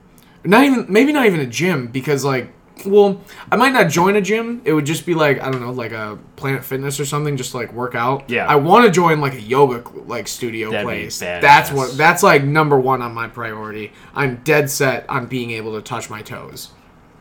not 0.44 0.64
even 0.64 0.86
maybe 0.88 1.12
not 1.12 1.26
even 1.26 1.40
a 1.40 1.46
gym 1.46 1.88
because 1.88 2.24
like, 2.24 2.52
well, 2.84 3.20
I 3.50 3.56
might 3.56 3.72
not 3.72 3.88
join 3.88 4.16
a 4.16 4.20
gym. 4.20 4.60
It 4.64 4.72
would 4.72 4.84
just 4.84 5.06
be 5.06 5.14
like 5.14 5.40
I 5.40 5.50
don't 5.50 5.60
know, 5.60 5.70
like 5.70 5.92
a 5.92 6.18
Planet 6.36 6.64
Fitness 6.64 6.98
or 6.98 7.04
something, 7.04 7.36
just 7.36 7.52
to, 7.52 7.58
like 7.58 7.72
work 7.72 7.94
out. 7.94 8.28
Yeah. 8.28 8.46
I 8.46 8.56
want 8.56 8.84
to 8.84 8.90
join 8.90 9.20
like 9.20 9.34
a 9.34 9.40
yoga 9.40 9.88
like 10.06 10.28
studio 10.28 10.70
That'd 10.70 10.84
place. 10.84 11.18
That's 11.18 11.70
what. 11.70 11.96
That's 11.96 12.22
like 12.22 12.44
number 12.44 12.78
one 12.78 13.02
on 13.02 13.14
my 13.14 13.28
priority. 13.28 13.92
I'm 14.14 14.36
dead 14.44 14.70
set 14.70 15.08
on 15.08 15.26
being 15.26 15.50
able 15.52 15.74
to 15.74 15.82
touch 15.82 16.10
my 16.10 16.22
toes. 16.22 16.70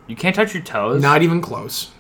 You 0.08 0.16
can't 0.16 0.36
touch 0.36 0.54
your 0.54 0.64
toes. 0.64 1.02
Not 1.02 1.22
even 1.22 1.42
close. 1.42 1.92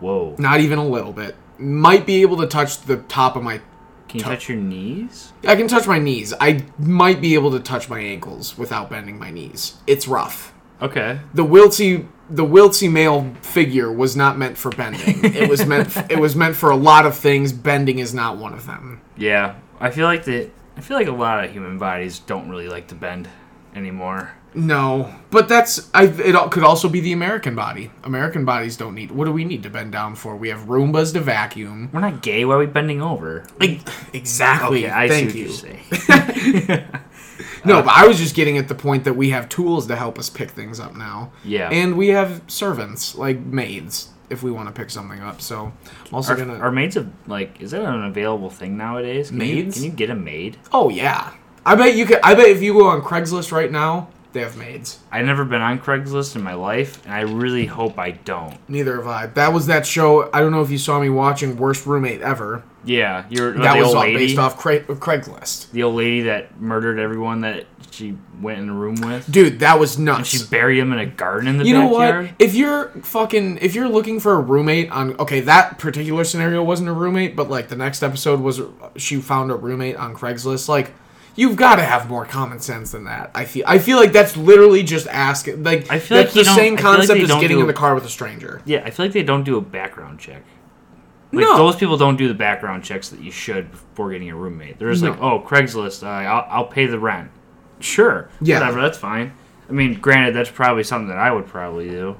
Whoa. 0.00 0.36
Not 0.38 0.60
even 0.60 0.78
a 0.78 0.86
little 0.86 1.12
bit. 1.12 1.36
Might 1.58 2.06
be 2.06 2.22
able 2.22 2.36
to 2.38 2.46
touch 2.46 2.82
the 2.82 2.98
top 2.98 3.36
of 3.36 3.42
my. 3.42 3.60
Can 4.08 4.18
you 4.18 4.24
toe. 4.24 4.30
touch 4.30 4.48
your 4.48 4.58
knees? 4.58 5.32
I 5.46 5.56
can 5.56 5.68
touch 5.68 5.86
my 5.86 5.98
knees. 5.98 6.34
I 6.38 6.64
might 6.78 7.20
be 7.20 7.34
able 7.34 7.50
to 7.52 7.60
touch 7.60 7.88
my 7.88 8.00
ankles 8.00 8.58
without 8.58 8.90
bending 8.90 9.18
my 9.18 9.30
knees. 9.30 9.76
It's 9.86 10.06
rough. 10.06 10.51
Okay. 10.82 11.20
The 11.32 11.44
wilty 11.44 12.06
the 12.28 12.44
wilty 12.44 12.90
male 12.90 13.34
figure 13.42 13.92
was 13.92 14.16
not 14.16 14.38
meant 14.38 14.56
for 14.56 14.70
bending. 14.70 15.24
it 15.24 15.48
was 15.48 15.64
meant. 15.66 15.96
It 16.10 16.18
was 16.18 16.34
meant 16.34 16.56
for 16.56 16.70
a 16.70 16.76
lot 16.76 17.06
of 17.06 17.16
things. 17.16 17.52
Bending 17.52 17.98
is 17.98 18.12
not 18.12 18.38
one 18.38 18.52
of 18.52 18.66
them. 18.66 19.00
Yeah, 19.16 19.56
I 19.80 19.90
feel 19.90 20.06
like 20.06 20.24
the 20.24 20.50
I 20.76 20.80
feel 20.80 20.96
like 20.96 21.08
a 21.08 21.12
lot 21.12 21.44
of 21.44 21.52
human 21.52 21.78
bodies 21.78 22.18
don't 22.18 22.48
really 22.48 22.68
like 22.68 22.88
to 22.88 22.94
bend 22.94 23.28
anymore. 23.74 24.32
No, 24.54 25.14
but 25.30 25.48
that's. 25.48 25.90
I. 25.94 26.04
It 26.04 26.50
could 26.50 26.62
also 26.62 26.88
be 26.88 27.00
the 27.00 27.12
American 27.12 27.54
body. 27.54 27.90
American 28.04 28.44
bodies 28.44 28.76
don't 28.76 28.94
need. 28.94 29.10
What 29.10 29.24
do 29.24 29.32
we 29.32 29.44
need 29.44 29.62
to 29.62 29.70
bend 29.70 29.92
down 29.92 30.14
for? 30.14 30.36
We 30.36 30.50
have 30.50 30.62
Roombas 30.62 31.14
to 31.14 31.20
vacuum. 31.20 31.88
We're 31.92 32.00
not 32.00 32.22
gay. 32.22 32.44
Why 32.44 32.54
are 32.54 32.58
we 32.58 32.66
bending 32.66 33.00
over? 33.00 33.44
Like, 33.58 33.80
exactly. 34.12 34.84
Okay, 34.84 34.94
I 34.94 35.08
Thank 35.08 35.30
see 35.30 35.38
you. 35.40 35.48
what 35.48 35.62
you're 35.62 36.78
saying. 36.78 36.88
No, 37.64 37.78
uh, 37.78 37.82
but 37.82 37.92
I 37.94 38.06
was 38.06 38.18
just 38.18 38.34
getting 38.34 38.58
at 38.58 38.68
the 38.68 38.74
point 38.74 39.04
that 39.04 39.14
we 39.14 39.30
have 39.30 39.48
tools 39.48 39.86
to 39.86 39.96
help 39.96 40.18
us 40.18 40.28
pick 40.30 40.50
things 40.50 40.80
up 40.80 40.96
now. 40.96 41.32
Yeah. 41.44 41.68
And 41.70 41.96
we 41.96 42.08
have 42.08 42.42
servants, 42.48 43.14
like 43.14 43.38
maids, 43.40 44.08
if 44.30 44.42
we 44.42 44.50
want 44.50 44.68
to 44.68 44.72
pick 44.72 44.90
something 44.90 45.20
up. 45.20 45.40
So 45.40 45.72
I'm 46.08 46.14
also 46.14 46.32
Are, 46.32 46.36
gonna. 46.36 46.58
are 46.58 46.72
maids 46.72 46.96
a, 46.96 47.08
like 47.26 47.60
is 47.60 47.70
that 47.72 47.82
an 47.82 48.04
available 48.04 48.50
thing 48.50 48.76
nowadays? 48.76 49.28
Can 49.30 49.40
you- 49.40 49.46
Maids? 49.56 49.76
can 49.76 49.84
you 49.84 49.90
get 49.90 50.10
a 50.10 50.14
maid? 50.14 50.56
oh 50.72 50.88
yeah, 50.88 51.32
I 51.64 51.74
bet 51.76 51.94
you 51.94 52.06
could. 52.06 52.20
I 52.22 52.34
bet 52.34 52.48
if 52.48 52.62
you 52.62 52.72
go 52.74 52.88
on 52.88 53.02
Craigslist 53.02 53.52
right 53.52 53.70
now, 53.70 54.08
they 54.32 54.40
have 54.40 54.56
maids. 54.56 54.98
I've 55.10 55.26
never 55.26 55.44
been 55.44 55.60
on 55.60 55.78
Craigslist 55.78 56.36
in 56.36 56.42
my 56.42 56.54
life, 56.54 57.04
and 57.04 57.14
I 57.14 57.20
really 57.22 57.66
hope 57.66 57.98
I 57.98 58.12
don't. 58.12 58.56
Neither 58.68 58.96
have 58.96 59.06
I. 59.06 59.26
That 59.26 59.52
was 59.52 59.66
that 59.66 59.86
show. 59.86 60.30
I 60.32 60.40
don't 60.40 60.52
know 60.52 60.62
if 60.62 60.70
you 60.70 60.78
saw 60.78 61.00
me 61.00 61.10
watching 61.10 61.56
Worst 61.56 61.86
Roommate 61.86 62.20
Ever. 62.22 62.62
Yeah, 62.84 63.24
you're 63.30 63.52
That 63.52 63.74
the 63.74 63.82
was 63.84 63.94
all 63.94 64.02
based 64.02 64.38
off 64.38 64.58
Cra- 64.58 64.80
Craigslist. 64.80 65.70
The 65.70 65.84
old 65.84 65.94
lady 65.94 66.22
that 66.22 66.60
murdered 66.60 66.98
everyone 66.98 67.42
that 67.42 67.66
she 67.92 68.16
went 68.40 68.58
in 68.58 68.68
a 68.70 68.72
room 68.74 68.96
with. 68.96 69.30
Dude, 69.30 69.60
that 69.60 69.78
was 69.78 69.96
And 69.96 70.06
nuts. 70.06 70.30
she 70.30 70.44
buried 70.44 70.78
him 70.78 70.92
in 70.92 70.98
a 70.98 71.06
garden 71.06 71.46
in 71.46 71.58
the 71.58 71.64
you 71.64 71.74
know 71.74 71.88
backyard. 71.90 72.26
what? 72.26 72.34
If 72.40 72.54
you're 72.54 72.88
fucking, 73.02 73.58
if 73.60 73.76
you're 73.76 73.88
looking 73.88 74.18
for 74.18 74.32
a 74.32 74.40
roommate 74.40 74.90
on, 74.90 75.14
okay, 75.20 75.40
that 75.42 75.78
particular 75.78 76.24
scenario 76.24 76.62
wasn't 76.64 76.88
a 76.88 76.92
roommate, 76.92 77.36
but 77.36 77.48
like 77.48 77.68
the 77.68 77.76
next 77.76 78.02
episode 78.02 78.40
was, 78.40 78.60
she 78.96 79.20
found 79.20 79.52
a 79.52 79.54
roommate 79.54 79.94
on 79.96 80.16
Craigslist. 80.16 80.68
Like, 80.68 80.92
You've 81.34 81.56
got 81.56 81.76
to 81.76 81.82
have 81.82 82.08
more 82.10 82.26
common 82.26 82.60
sense 82.60 82.92
than 82.92 83.04
that. 83.04 83.30
I 83.34 83.46
feel. 83.46 83.64
I 83.66 83.78
feel 83.78 83.96
like 83.96 84.12
that's 84.12 84.36
literally 84.36 84.82
just 84.82 85.06
asking. 85.06 85.62
Like 85.62 85.90
I 85.90 85.98
feel 85.98 86.18
that's 86.18 86.36
like 86.36 86.44
the 86.44 86.50
same 86.52 86.76
feel 86.76 86.84
like 86.90 86.98
concept 86.98 87.20
as 87.20 87.30
getting 87.40 87.58
in 87.60 87.66
the 87.66 87.72
car 87.72 87.94
with 87.94 88.04
a 88.04 88.08
stranger. 88.10 88.60
Yeah, 88.66 88.82
I 88.84 88.90
feel 88.90 89.06
like 89.06 89.12
they 89.14 89.22
don't 89.22 89.44
do 89.44 89.56
a 89.56 89.60
background 89.62 90.18
check. 90.18 90.42
Like 91.32 91.46
No. 91.46 91.56
those 91.56 91.76
people 91.76 91.96
don't 91.96 92.16
do 92.16 92.28
the 92.28 92.34
background 92.34 92.84
checks 92.84 93.08
that 93.08 93.20
you 93.20 93.30
should 93.30 93.70
before 93.70 94.12
getting 94.12 94.28
a 94.30 94.36
roommate. 94.36 94.78
They're 94.78 94.90
just 94.90 95.02
like, 95.02 95.18
oh, 95.22 95.40
Craigslist, 95.40 96.02
uh, 96.02 96.06
I'll, 96.06 96.46
I'll 96.50 96.66
pay 96.66 96.84
the 96.84 96.98
rent. 96.98 97.30
Sure, 97.80 98.28
Yeah. 98.42 98.60
whatever, 98.60 98.82
that's 98.82 98.98
fine. 98.98 99.32
I 99.66 99.72
mean, 99.72 99.94
granted, 99.98 100.34
that's 100.34 100.50
probably 100.50 100.82
something 100.84 101.08
that 101.08 101.16
I 101.16 101.32
would 101.32 101.46
probably 101.46 101.88
do. 101.88 102.16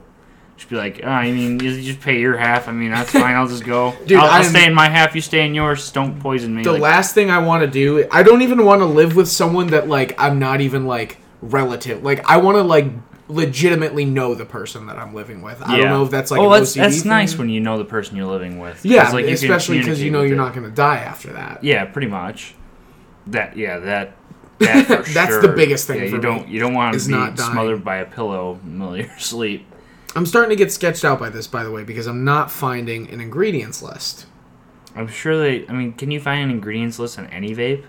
Just 0.56 0.68
be 0.68 0.76
like, 0.76 1.00
oh, 1.02 1.08
I 1.08 1.30
mean, 1.32 1.58
you 1.60 1.82
just 1.82 2.00
pay 2.00 2.20
your 2.20 2.36
half. 2.36 2.68
I 2.68 2.72
mean, 2.72 2.90
that's 2.90 3.10
fine. 3.12 3.34
I'll 3.34 3.48
just 3.48 3.64
go. 3.64 3.94
Dude, 4.06 4.18
I'll, 4.18 4.26
I'll 4.30 4.44
stay 4.44 4.66
in 4.66 4.74
my 4.74 4.88
half. 4.88 5.14
You 5.14 5.20
stay 5.20 5.44
in 5.44 5.54
yours. 5.54 5.90
Don't 5.90 6.20
poison 6.20 6.54
me. 6.54 6.62
The 6.62 6.72
Like, 6.72 6.82
last 6.82 7.14
thing 7.14 7.30
I 7.30 7.38
want 7.38 7.62
to 7.64 7.70
do, 7.70 8.06
I 8.10 8.22
don't 8.22 8.42
even 8.42 8.64
want 8.64 8.80
to 8.80 8.86
live 8.86 9.16
with 9.16 9.28
someone 9.28 9.68
that 9.68 9.88
like 9.88 10.14
I'm 10.18 10.38
not 10.38 10.60
even 10.60 10.86
like 10.86 11.18
relative. 11.40 12.02
Like 12.04 12.28
I 12.28 12.36
want 12.36 12.56
to 12.56 12.62
like 12.62 12.86
legitimately 13.28 14.04
know 14.04 14.34
the 14.34 14.44
person 14.44 14.86
that 14.86 14.98
I'm 14.98 15.14
living 15.14 15.42
with. 15.42 15.62
I 15.62 15.78
don't 15.78 15.88
know 15.88 16.04
if 16.04 16.10
that's 16.10 16.30
like 16.30 16.40
oh, 16.40 16.50
that's 16.50 16.74
that's 16.74 17.04
nice 17.04 17.36
when 17.36 17.48
you 17.48 17.60
know 17.60 17.78
the 17.78 17.84
person 17.84 18.16
you're 18.16 18.26
living 18.26 18.58
with. 18.58 18.84
Yeah, 18.84 19.10
like, 19.10 19.26
you 19.26 19.32
especially 19.32 19.78
because 19.78 20.02
you 20.02 20.10
know 20.10 20.22
you're 20.22 20.34
it. 20.34 20.36
not 20.36 20.54
going 20.54 20.68
to 20.68 20.74
die 20.74 20.98
after 20.98 21.32
that. 21.32 21.64
Yeah, 21.64 21.84
pretty 21.86 22.08
much. 22.08 22.54
That 23.28 23.56
yeah, 23.56 23.78
that. 23.78 24.16
That's 24.62 25.10
sure. 25.10 25.42
the 25.42 25.54
biggest 25.56 25.88
thing 25.88 25.98
Yeah, 26.04 26.10
you 26.10 26.20
don't 26.20 26.46
you 26.46 26.60
don't 26.60 26.72
want 26.72 26.92
to 26.92 26.98
be 26.98 27.36
smothered 27.36 27.82
by 27.84 27.96
a 27.96 28.06
pillow 28.06 28.60
in 28.62 28.78
the 28.78 28.78
middle 28.78 28.94
of 28.94 29.00
your 29.00 29.08
sleep. 29.18 29.66
I'm 30.14 30.26
starting 30.26 30.50
to 30.50 30.56
get 30.56 30.70
sketched 30.70 31.04
out 31.04 31.18
by 31.18 31.30
this, 31.30 31.46
by 31.46 31.64
the 31.64 31.70
way, 31.70 31.84
because 31.84 32.06
I'm 32.06 32.24
not 32.24 32.50
finding 32.50 33.08
an 33.10 33.20
ingredients 33.20 33.82
list. 33.82 34.26
I'm 34.94 35.08
sure 35.08 35.38
they. 35.38 35.66
I 35.68 35.72
mean, 35.72 35.94
can 35.94 36.10
you 36.10 36.20
find 36.20 36.42
an 36.42 36.50
ingredients 36.50 36.98
list 36.98 37.18
on 37.18 37.26
any 37.28 37.54
vape? 37.54 37.84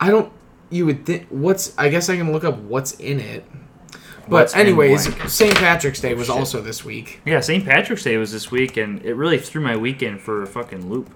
I 0.00 0.10
don't. 0.10 0.32
You 0.70 0.86
would 0.86 1.06
think. 1.06 1.28
What's? 1.28 1.76
I 1.78 1.88
guess 1.88 2.08
I 2.08 2.16
can 2.16 2.32
look 2.32 2.44
up 2.44 2.58
what's 2.58 2.92
in 2.94 3.20
it. 3.20 3.44
But 4.22 4.30
What's 4.30 4.56
anyways. 4.56 5.32
St. 5.32 5.54
Patrick's 5.54 6.00
Day 6.00 6.14
was 6.14 6.30
oh, 6.30 6.34
Shit. 6.34 6.38
also 6.40 6.62
this 6.62 6.84
week. 6.84 7.20
Yeah, 7.24 7.40
St. 7.40 7.64
Patrick's 7.64 8.04
Day 8.04 8.16
was 8.16 8.32
this 8.32 8.50
week, 8.50 8.76
and 8.76 9.04
it 9.04 9.14
really 9.14 9.38
threw 9.38 9.60
my 9.60 9.76
weekend 9.76 10.20
for 10.20 10.42
a 10.42 10.46
fucking 10.46 10.88
loop. 10.88 11.10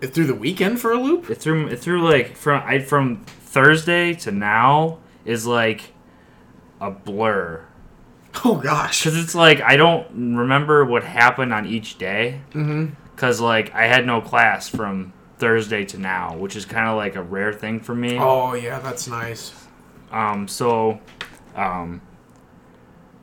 It 0.00 0.14
threw 0.14 0.24
the 0.24 0.34
weekend 0.34 0.80
for 0.80 0.92
a 0.92 1.00
loop. 1.00 1.30
It 1.30 1.36
threw 1.36 1.66
it 1.68 1.78
threw 1.78 2.02
like 2.08 2.36
from 2.36 2.62
I 2.64 2.78
from 2.80 3.24
Thursday 3.24 4.14
to 4.14 4.30
now 4.32 4.98
is 5.24 5.46
like 5.46 5.92
a 6.80 6.90
blur 6.90 7.67
Oh 8.44 8.56
gosh. 8.56 9.04
because 9.04 9.18
it's 9.22 9.34
like 9.34 9.60
I 9.60 9.76
don't 9.76 10.36
remember 10.36 10.84
what 10.84 11.02
happened 11.04 11.52
on 11.52 11.66
each 11.66 11.98
day. 11.98 12.40
Mm-hmm. 12.52 12.94
because 13.14 13.40
like 13.40 13.74
I 13.74 13.86
had 13.86 14.06
no 14.06 14.20
class 14.20 14.68
from 14.68 15.12
Thursday 15.38 15.84
to 15.86 15.98
now, 15.98 16.36
which 16.36 16.56
is 16.56 16.64
kind 16.64 16.88
of 16.88 16.96
like 16.96 17.16
a 17.16 17.22
rare 17.22 17.52
thing 17.52 17.80
for 17.80 17.94
me. 17.94 18.16
Oh 18.18 18.54
yeah, 18.54 18.78
that's 18.78 19.06
nice. 19.08 19.52
Um, 20.10 20.48
so, 20.48 21.00
um, 21.54 22.00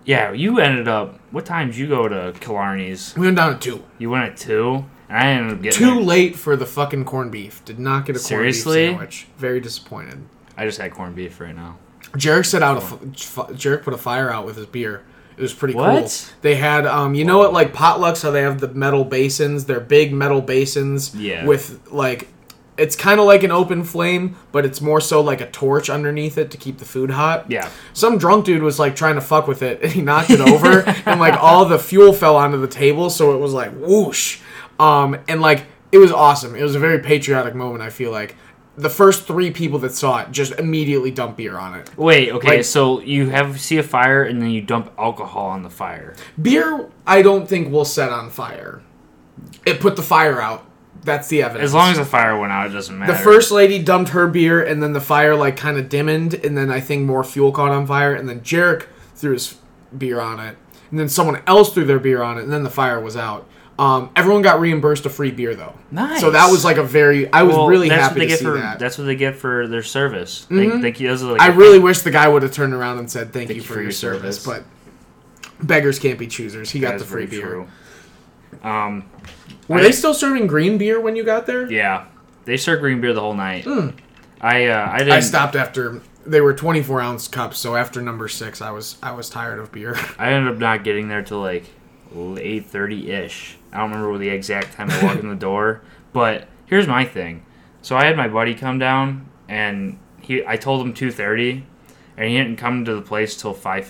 yeah, 0.05 0.31
you 0.31 0.59
ended 0.59 0.87
up. 0.87 1.19
What 1.31 1.45
time 1.45 1.67
did 1.67 1.77
you 1.77 1.87
go 1.87 2.07
to 2.07 2.33
Killarney's? 2.39 3.15
We 3.15 3.25
went 3.25 3.37
down 3.37 3.53
at 3.55 3.61
two. 3.61 3.83
You 3.97 4.09
went 4.11 4.25
at 4.31 4.37
two, 4.37 4.85
and 5.09 5.17
I 5.17 5.27
ended 5.27 5.53
up 5.57 5.61
getting 5.63 5.79
Too 5.79 5.95
there- 5.95 6.03
late 6.03 6.35
for 6.35 6.55
the 6.55 6.65
fucking 6.65 7.05
corned 7.05 7.31
beef. 7.31 7.63
Did 7.65 7.79
not 7.79 8.05
get 8.05 8.15
a 8.15 8.19
Seriously? 8.19 8.87
corned 8.93 8.99
beef 9.09 9.13
sandwich. 9.17 9.27
Very 9.37 9.59
disappointed. 9.59 10.23
I 10.57 10.65
just 10.65 10.77
had 10.79 10.91
corned 10.93 11.15
beef 11.15 11.39
right 11.41 11.55
now. 11.55 11.77
Jarek 12.15 12.45
set 12.45 12.63
out 12.63 12.77
a 12.77 12.81
f- 12.81 12.93
f- 12.93 13.49
Jarek 13.55 13.83
put 13.83 13.93
a 13.93 13.97
fire 13.97 14.29
out 14.31 14.45
with 14.45 14.55
his 14.57 14.65
beer. 14.65 15.03
It 15.37 15.41
was 15.41 15.53
pretty 15.53 15.73
cool. 15.73 16.07
They 16.41 16.55
had 16.55 16.85
um 16.87 17.13
you 17.13 17.25
know 17.25 17.37
what 17.39 17.51
like 17.53 17.73
potlucks 17.73 18.23
how 18.23 18.31
they 18.31 18.41
have 18.41 18.59
the 18.61 18.69
metal 18.69 19.03
basins, 19.03 19.65
they're 19.65 19.79
big 19.81 20.13
metal 20.13 20.41
basins 20.41 21.13
Yeah. 21.15 21.45
with 21.45 21.81
like 21.91 22.29
it's 22.77 22.95
kind 22.95 23.21
of 23.21 23.25
like 23.25 23.43
an 23.43 23.51
open 23.51 23.85
flame, 23.85 24.35
but 24.51 24.65
it's 24.65 24.81
more 24.81 24.99
so 24.99 25.21
like 25.21 25.39
a 25.39 25.49
torch 25.49 25.89
underneath 25.89 26.37
it 26.37 26.51
to 26.51 26.57
keep 26.57 26.77
the 26.77 26.83
food 26.85 27.09
hot. 27.11 27.49
Yeah, 27.49 27.69
Some 27.93 28.17
drunk 28.17 28.43
dude 28.45 28.61
was 28.63 28.79
like 28.79 28.97
trying 28.97 29.15
to 29.15 29.21
fuck 29.21 29.47
with 29.47 29.61
it 29.61 29.79
and 29.83 29.91
he 29.91 30.01
knocked 30.01 30.29
it 30.29 30.41
over 30.41 30.81
and 31.05 31.19
like 31.19 31.35
all 31.41 31.65
the 31.65 31.79
fuel 31.79 32.11
fell 32.13 32.35
onto 32.35 32.57
the 32.59 32.67
table 32.67 33.09
so 33.09 33.33
it 33.33 33.37
was 33.39 33.53
like 33.53 33.71
whoosh. 33.75 34.39
Um 34.79 35.17
and 35.27 35.41
like 35.41 35.65
it 35.91 35.97
was 35.99 36.11
awesome. 36.11 36.55
It 36.55 36.63
was 36.63 36.75
a 36.75 36.79
very 36.79 36.99
patriotic 36.99 37.55
moment, 37.55 37.81
I 37.81 37.89
feel 37.89 38.11
like. 38.11 38.35
The 38.77 38.89
first 38.89 39.25
3 39.25 39.51
people 39.51 39.79
that 39.79 39.93
saw 39.93 40.19
it 40.19 40.31
just 40.31 40.51
immediately 40.59 41.09
dump 41.11 41.37
beer 41.37 41.57
on 41.57 41.75
it. 41.75 41.89
Wait, 41.97 42.31
okay, 42.31 42.57
Like- 42.57 42.65
so 42.65 42.99
you 43.01 43.29
have 43.29 43.59
see 43.61 43.77
a 43.77 43.83
fire 43.83 44.23
and 44.23 44.41
then 44.41 44.49
you 44.49 44.61
dump 44.61 44.91
alcohol 44.99 45.47
on 45.47 45.63
the 45.63 45.69
fire. 45.69 46.13
Beer, 46.41 46.87
I 47.07 47.21
don't 47.21 47.47
think 47.47 47.71
will 47.71 47.85
set 47.85 48.09
on 48.11 48.29
fire. 48.29 48.81
It 49.65 49.79
put 49.79 49.95
the 49.95 50.01
fire 50.01 50.41
out. 50.41 50.65
That's 51.03 51.27
the 51.27 51.43
evidence. 51.43 51.65
As 51.65 51.73
long 51.73 51.91
as 51.91 51.97
the 51.97 52.05
fire 52.05 52.37
went 52.37 52.51
out, 52.51 52.65
it 52.67 52.73
doesn't 52.73 52.97
matter. 52.97 53.13
the 53.13 53.19
first 53.19 53.51
lady 53.51 53.81
dumped 53.81 54.09
her 54.11 54.27
beer, 54.27 54.61
and 54.63 54.81
then 54.81 54.93
the 54.93 55.01
fire 55.01 55.35
like 55.35 55.55
kind 55.55 55.77
of 55.77 55.87
dimmed, 55.87 56.33
and 56.33 56.57
then 56.57 56.71
I 56.71 56.79
think 56.79 57.03
more 57.05 57.23
fuel 57.23 57.51
caught 57.51 57.71
on 57.71 57.85
fire, 57.85 58.13
and 58.13 58.27
then 58.27 58.39
Jarek 58.41 58.85
threw 59.15 59.33
his 59.33 59.55
beer 59.95 60.19
on 60.19 60.39
it, 60.39 60.57
and 60.89 60.99
then 60.99 61.07
someone 61.07 61.41
else 61.45 61.73
threw 61.73 61.85
their 61.85 61.99
beer 61.99 62.23
on 62.23 62.37
it, 62.39 62.43
and 62.43 62.51
then 62.51 62.63
the 62.63 62.69
fire 62.71 62.99
was 62.99 63.15
out. 63.15 63.47
Um, 63.77 64.09
everyone 64.15 64.41
got 64.41 64.61
reimbursed 64.61 65.05
a 65.05 65.09
free 65.09 65.31
beer 65.31 65.53
though. 65.53 65.73
Nice. 65.91 66.21
So 66.21 66.31
that 66.31 66.49
was 66.49 66.63
like 66.63 66.77
a 66.77 66.83
very. 66.83 67.31
I 67.33 67.43
was 67.43 67.55
Well, 67.57 67.67
really 67.67 67.89
that's 67.89 68.01
what 68.03 68.07
happy 68.09 68.19
they 68.21 68.25
to 68.27 68.29
get 68.29 68.39
see 68.39 68.45
for 68.45 68.53
that. 68.57 68.79
that's 68.79 68.97
what 68.97 69.03
they 69.03 69.15
get 69.17 69.35
for 69.35 69.67
their 69.67 69.83
service. 69.83 70.45
They, 70.49 70.67
they, 70.67 70.91
those 70.91 71.23
are 71.23 71.33
like 71.33 71.41
I 71.41 71.49
a 71.49 71.51
really 71.51 71.79
wish 71.79 71.99
the 71.99 72.11
guy 72.11 72.27
would 72.27 72.41
have 72.43 72.53
turned 72.53 72.73
around 72.73 72.99
and 72.99 73.11
said 73.11 73.33
thank, 73.33 73.49
you, 73.49 73.55
you 73.55 73.61
for, 73.61 73.67
for 73.67 73.73
your 73.75 73.83
your 73.83 73.91
service, 73.91 74.41
service. 74.41 74.63
but 75.59 75.65
beggars 75.67 75.99
can't 75.99 76.17
be 76.17 76.27
choosers. 76.27 76.69
He 76.71 76.79
got 76.79 76.99
the 76.99 77.05
free 77.05 77.25
beer. 77.25 77.41
true. 77.41 77.67
Um, 78.63 79.09
Were 79.67 79.79
I- 79.79 79.83
they 79.83 79.91
still 79.91 80.13
serving 80.13 80.47
green 80.47 80.77
beer 80.77 80.99
when 81.01 81.15
you 81.17 81.23
got 81.25 81.45
there? 81.45 81.69
yeah, 81.69 82.05
they 82.45 82.55
served 82.57 82.81
green 82.81 83.01
beer 83.01 83.13
the 83.13 83.19
whole 83.21 83.33
night. 83.35 83.67
I 84.39 84.67
uh, 84.67 84.89
I 84.91 84.99
didn't. 84.99 85.13
I 85.13 85.19
stopped 85.19 85.55
after 85.57 86.01
they 86.25 86.39
were 86.41 86.53
24 86.53 87.01
ounce 87.01 87.27
cups, 87.27 87.59
so 87.59 87.75
after 87.75 88.01
number 88.01 88.27
six, 88.29 88.61
I 88.61 88.71
was 88.71 88.97
I 89.03 89.11
was 89.11 89.29
tired 89.29 89.59
of 89.59 89.71
beer. 89.73 89.97
I 90.17 90.31
ended 90.31 90.53
up 90.53 90.59
not 90.59 90.83
getting 90.85 91.09
there 91.09 91.23
till 91.23 91.39
like 91.41 91.65
eight 92.37 92.67
thirty 92.67 93.11
ish. 93.11 93.57
I 93.75 93.79
don't 93.79 93.91
remember 93.91 94.17
the 94.17 94.29
exact 94.29 94.73
time 94.73 94.89
I 94.89 95.03
walked 95.03 95.19
in 95.21 95.29
the 95.29 95.35
door, 95.35 95.81
but 96.13 96.47
here's 96.65 96.87
my 96.87 97.03
thing. 97.05 97.43
So 97.81 97.95
I 97.95 98.05
had 98.05 98.15
my 98.17 98.27
buddy 98.27 98.55
come 98.55 98.79
down, 98.79 99.27
and 99.49 99.99
he 100.21 100.43
I 100.45 100.57
told 100.57 100.81
him 100.85 100.93
two 100.93 101.11
thirty, 101.11 101.65
and 102.17 102.29
he 102.29 102.37
didn't 102.37 102.55
come 102.57 102.85
to 102.85 102.95
the 102.95 103.01
place 103.01 103.35
till 103.35 103.53
five 103.53 103.85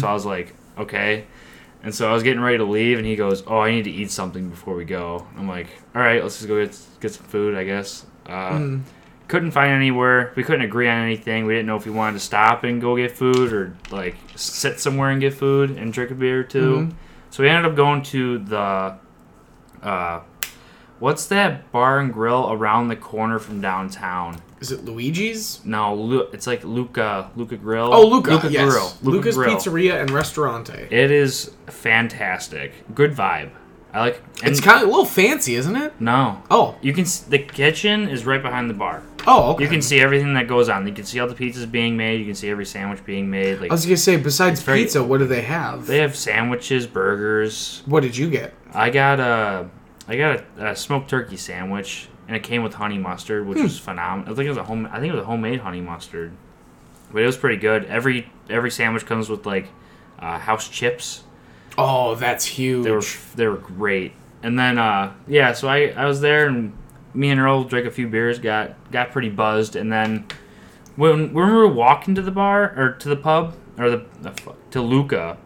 So 0.00 0.08
I 0.08 0.12
was 0.12 0.26
like, 0.26 0.54
okay. 0.78 1.26
And 1.82 1.94
so 1.94 2.10
I 2.10 2.12
was 2.12 2.22
getting 2.22 2.40
ready 2.42 2.58
to 2.58 2.64
leave, 2.64 2.98
and 2.98 3.06
he 3.06 3.16
goes, 3.16 3.42
"Oh, 3.46 3.58
I 3.60 3.70
need 3.70 3.84
to 3.84 3.90
eat 3.90 4.10
something 4.10 4.50
before 4.50 4.74
we 4.74 4.84
go." 4.84 5.26
I'm 5.38 5.48
like, 5.48 5.68
"All 5.94 6.02
right, 6.02 6.22
let's 6.22 6.36
just 6.36 6.48
go 6.48 6.62
get 6.62 6.76
get 7.00 7.12
some 7.12 7.24
food, 7.26 7.54
I 7.56 7.64
guess." 7.64 8.04
Uh, 8.26 8.58
Couldn't 9.28 9.52
find 9.52 9.70
anywhere. 9.70 10.32
We 10.34 10.42
couldn't 10.42 10.62
agree 10.62 10.88
on 10.88 10.98
anything. 11.04 11.46
We 11.46 11.54
didn't 11.54 11.66
know 11.68 11.76
if 11.76 11.86
we 11.86 11.92
wanted 11.92 12.14
to 12.14 12.18
stop 12.24 12.64
and 12.64 12.80
go 12.80 12.96
get 12.96 13.12
food 13.12 13.52
or 13.52 13.72
like 13.92 14.16
sit 14.34 14.80
somewhere 14.80 15.10
and 15.10 15.20
get 15.20 15.32
food 15.34 15.70
and 15.70 15.92
drink 15.92 16.10
a 16.10 16.14
beer 16.14 16.40
or 16.40 16.42
2 16.42 16.58
Mhm. 16.88 16.92
So 17.30 17.42
we 17.42 17.48
ended 17.48 17.70
up 17.70 17.76
going 17.76 18.02
to 18.02 18.38
the, 18.38 18.96
uh, 19.82 20.20
what's 20.98 21.26
that 21.26 21.70
bar 21.72 22.00
and 22.00 22.12
grill 22.12 22.52
around 22.52 22.88
the 22.88 22.96
corner 22.96 23.38
from 23.38 23.60
downtown? 23.60 24.36
Is 24.60 24.72
it 24.72 24.84
Luigi's? 24.84 25.64
No, 25.64 25.94
Lu- 25.94 26.28
it's 26.32 26.46
like 26.46 26.64
Luca 26.64 27.30
Luca 27.34 27.56
Grill. 27.56 27.94
Oh, 27.94 28.06
Luca. 28.06 28.32
Luca 28.32 28.50
yes. 28.52 28.70
Grill. 28.70 28.92
Luca 29.02 29.16
Luca's 29.16 29.36
Grill. 29.36 29.56
Pizzeria 29.56 30.00
and 30.00 30.10
Restaurante. 30.10 30.74
It 30.90 31.10
is 31.10 31.52
fantastic. 31.66 32.72
Good 32.94 33.14
vibe. 33.14 33.52
I 33.92 34.00
like. 34.00 34.22
It's 34.42 34.60
kind 34.60 34.82
of 34.82 34.88
a 34.88 34.90
little 34.90 35.04
fancy, 35.04 35.54
isn't 35.56 35.74
it? 35.76 35.92
no. 36.00 36.42
Oh, 36.50 36.76
You 36.80 36.92
can. 36.92 37.04
s- 37.04 37.20
The 37.20 37.38
kitchen 37.40 38.08
is 38.08 38.24
right 38.24 38.40
behind 38.42 38.70
the 38.70 38.74
bar. 38.74 39.02
oh, 39.26 39.52
okay. 39.52 39.64
You 39.64 39.68
can 39.70 39.82
see 39.82 40.00
everything 40.00 40.34
that 40.34 40.46
goes 40.48 40.68
on. 40.68 40.86
You 40.86 40.92
can 40.94 41.04
see 41.04 41.18
all 41.20 41.26
the 41.28 41.34
pizzas 41.34 41.70
being 41.70 41.96
made. 41.96 42.20
You 42.20 42.26
can 42.26 42.34
see 42.36 42.48
every 42.50 42.64
sandwich 42.66 43.04
being 43.04 43.28
made. 43.30 43.60
Like 43.60 43.70
I 43.70 43.74
was 43.74 43.84
gonna 43.84 43.96
say, 43.96 44.16
besides 44.16 44.60
It's 44.60 44.66
very- 44.66 44.82
pizza, 44.82 45.02
what 45.02 45.18
do 45.18 45.26
they 45.26 45.42
have? 45.42 45.86
they 45.86 45.98
have 45.98 46.14
sandwiches, 46.16 46.86
burgers. 46.86 47.82
what 47.86 48.02
did 48.02 48.16
you 48.16 48.30
get? 48.30 48.54
I 48.72 48.90
got 48.90 49.18
a, 49.20 49.68
I 50.08 50.16
got 50.16 50.40
a, 50.58 50.70
a 50.70 50.76
smoked 50.76 51.10
turkey 51.10 51.36
sandwich, 51.36 52.08
and 52.28 52.36
it 52.36 52.42
came 52.44 52.62
with 52.62 52.74
honey 52.74 52.98
mustard, 52.98 53.46
which 53.46 53.58
Hmm. 53.58 53.64
was 53.64 53.78
phenomenal. 53.78 54.32
I 54.32 54.36
think 54.36 54.46
it 54.46 54.50
was 54.50 54.58
a 54.58 54.64
home. 54.64 54.88
I 54.92 55.00
think 55.00 55.12
it 55.12 55.16
was 55.16 55.22
a 55.22 55.26
homemade 55.26 55.60
honey 55.60 55.80
mustard, 55.80 56.32
but 57.12 57.22
it 57.22 57.26
was 57.26 57.36
pretty 57.36 57.56
good. 57.56 57.84
Every 57.86 58.30
every 58.48 58.70
sandwich 58.70 59.04
comes 59.04 59.28
with 59.28 59.44
like 59.46 59.66
uh, 60.20 60.38
house 60.38 60.68
chips. 60.68 61.24
Oh, 61.80 62.14
that's 62.14 62.44
huge. 62.44 62.84
They 62.84 62.90
were 62.90 63.02
they 63.34 63.46
were 63.46 63.56
great. 63.56 64.12
And 64.42 64.58
then 64.58 64.78
uh, 64.78 65.12
yeah, 65.26 65.52
so 65.52 65.68
I 65.68 65.88
I 65.96 66.06
was 66.06 66.20
there 66.20 66.46
and 66.46 66.72
me 67.14 67.30
and 67.30 67.40
Earl 67.40 67.64
drank 67.64 67.86
a 67.86 67.90
few 67.90 68.08
beers, 68.08 68.38
got 68.38 68.74
got 68.90 69.10
pretty 69.10 69.28
buzzed, 69.30 69.76
and 69.76 69.92
then 69.92 70.26
when 70.96 71.32
when 71.32 71.46
we 71.46 71.52
were 71.52 71.68
walking 71.68 72.14
to 72.14 72.22
the 72.22 72.30
bar 72.30 72.72
or 72.76 72.92
to 72.92 73.08
the 73.08 73.16
pub 73.16 73.56
or 73.78 73.90
the, 73.90 74.04
to 74.70 74.80
Luca, 74.82 75.38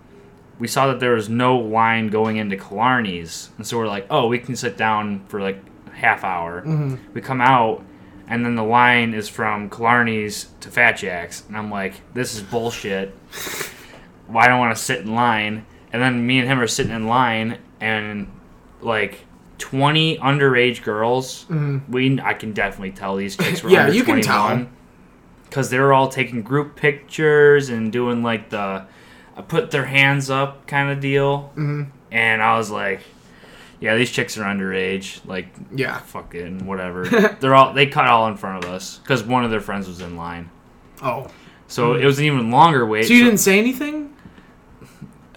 we 0.58 0.68
saw 0.68 0.86
that 0.88 1.00
there 1.00 1.14
was 1.14 1.28
no 1.28 1.56
line 1.56 2.08
going 2.08 2.36
into 2.36 2.56
Killarney's, 2.56 3.50
and 3.56 3.66
so 3.66 3.78
we're 3.78 3.86
like, 3.86 4.06
oh, 4.10 4.26
we 4.28 4.38
can 4.38 4.56
sit 4.56 4.76
down 4.76 5.24
for 5.28 5.40
like 5.40 5.62
half 5.92 6.24
hour. 6.24 6.62
We 7.12 7.20
come 7.20 7.40
out. 7.40 7.84
And 8.26 8.42
then 8.42 8.54
the 8.54 8.64
line 8.64 9.12
is 9.12 9.28
from 9.28 9.68
Killarney's 9.68 10.48
to 10.60 10.70
Fat 10.70 10.92
Jack's, 10.92 11.44
and 11.46 11.58
I'm 11.58 11.70
like, 11.70 12.00
"This 12.14 12.34
is 12.34 12.40
bullshit." 12.42 13.14
Well, 14.26 14.46
don't 14.46 14.58
want 14.58 14.74
to 14.74 14.82
sit 14.82 15.00
in 15.00 15.14
line. 15.14 15.66
And 15.94 16.02
then 16.02 16.26
me 16.26 16.40
and 16.40 16.48
him 16.48 16.58
are 16.58 16.66
sitting 16.66 16.90
in 16.92 17.06
line, 17.06 17.58
and 17.80 18.26
like 18.80 19.20
20 19.58 20.18
underage 20.18 20.82
girls. 20.82 21.46
We 21.88 22.20
I 22.20 22.34
can 22.34 22.52
definitely 22.52 22.90
tell 22.90 23.14
these 23.14 23.36
chicks 23.36 23.62
were 23.62 23.70
Mm-hmm. 23.70 23.74
Yeah, 23.74 23.80
under 23.84 23.94
you 23.94 24.02
can 24.02 24.20
tell. 24.20 24.46
21 24.48 24.72
because 25.44 25.70
they 25.70 25.78
were 25.78 25.92
all 25.92 26.08
taking 26.08 26.42
group 26.42 26.74
pictures 26.74 27.68
and 27.68 27.92
doing 27.92 28.24
like 28.24 28.50
the 28.50 28.86
uh, 29.36 29.42
put 29.46 29.70
their 29.70 29.84
hands 29.84 30.30
up 30.30 30.66
kind 30.66 30.90
of 30.90 30.98
deal. 30.98 31.52
Mm-hmm. 31.56 31.84
And 32.10 32.42
I 32.42 32.58
was 32.58 32.72
like, 32.72 33.00
yeah, 33.78 33.94
these 33.96 34.10
chicks 34.10 34.36
are 34.36 34.42
underage. 34.42 35.24
Like, 35.26 35.46
Yeah. 35.72 35.98
fucking 35.98 36.66
whatever. 36.66 37.04
They're 37.40 37.54
all 37.54 37.72
they 37.72 37.86
cut 37.86 38.08
all 38.08 38.26
in 38.26 38.36
front 38.36 38.64
of 38.64 38.70
us 38.70 38.98
because 38.98 39.22
one 39.22 39.44
of 39.44 39.52
their 39.52 39.60
friends 39.60 39.86
was 39.86 40.00
in 40.00 40.16
line. 40.16 40.50
Oh. 41.02 41.28
So 41.68 41.94
it 41.94 42.04
was 42.04 42.18
an 42.18 42.24
even 42.24 42.50
longer 42.50 42.84
wait. 42.84 43.04
So 43.06 43.12
you 43.12 43.20
So- 43.20 43.24
didn't 43.26 43.38
say 43.40 43.58
anything? 43.60 44.10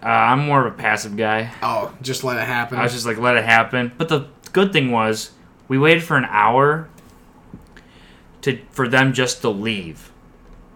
Uh, 0.04 0.06
I'm 0.08 0.40
more 0.46 0.66
of 0.66 0.74
a 0.74 0.78
passive 0.78 1.16
guy. 1.18 1.52
Oh, 1.62 1.94
just 2.02 2.24
let 2.24 2.38
it 2.38 2.46
happen. 2.46 2.78
I 2.78 2.84
was 2.84 2.94
just 2.94 3.06
like, 3.06 3.18
let 3.18 3.36
it 3.38 3.44
happen. 3.46 3.92
But 3.98 4.10
the 4.10 4.28
good 4.54 4.72
thing 4.74 4.92
was, 4.92 5.32
we 5.68 5.78
waited 5.78 6.04
for 6.04 6.18
an 6.18 6.26
hour 6.30 6.88
to 8.42 8.60
for 8.72 8.88
them 8.88 9.14
just 9.14 9.42
to 9.42 9.50
leave. 9.50 10.12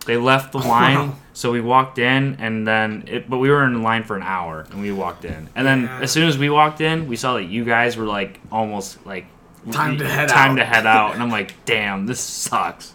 They 0.05 0.17
left 0.17 0.51
the 0.51 0.57
line, 0.75 1.15
so 1.33 1.51
we 1.51 1.61
walked 1.61 1.99
in, 1.99 2.35
and 2.39 2.67
then 2.67 3.03
it. 3.07 3.29
But 3.29 3.37
we 3.37 3.49
were 3.49 3.63
in 3.63 3.83
line 3.83 4.03
for 4.03 4.15
an 4.15 4.23
hour, 4.23 4.65
and 4.71 4.81
we 4.81 4.91
walked 4.91 5.25
in. 5.25 5.49
And 5.55 5.65
then 5.67 5.83
Yeah. 5.83 5.99
as 6.01 6.11
soon 6.11 6.27
as 6.27 6.37
we 6.37 6.49
walked 6.49 6.81
in, 6.81 7.07
we 7.07 7.15
saw 7.15 7.35
that 7.35 7.43
you 7.45 7.63
guys 7.63 7.97
were 7.97 8.05
like 8.05 8.39
almost 8.51 9.05
like 9.05 9.25
Time 9.71 9.99
to 9.99 10.07
head 10.07 10.29
out. 10.31 10.33
time 10.33 10.51
out. 10.53 10.55
to 10.55 10.65
head 10.65 10.87
out, 10.87 11.13
and 11.13 11.21
I'm 11.21 11.29
like, 11.29 11.53
damn, 11.65 12.07
this 12.07 12.19
sucks. 12.19 12.93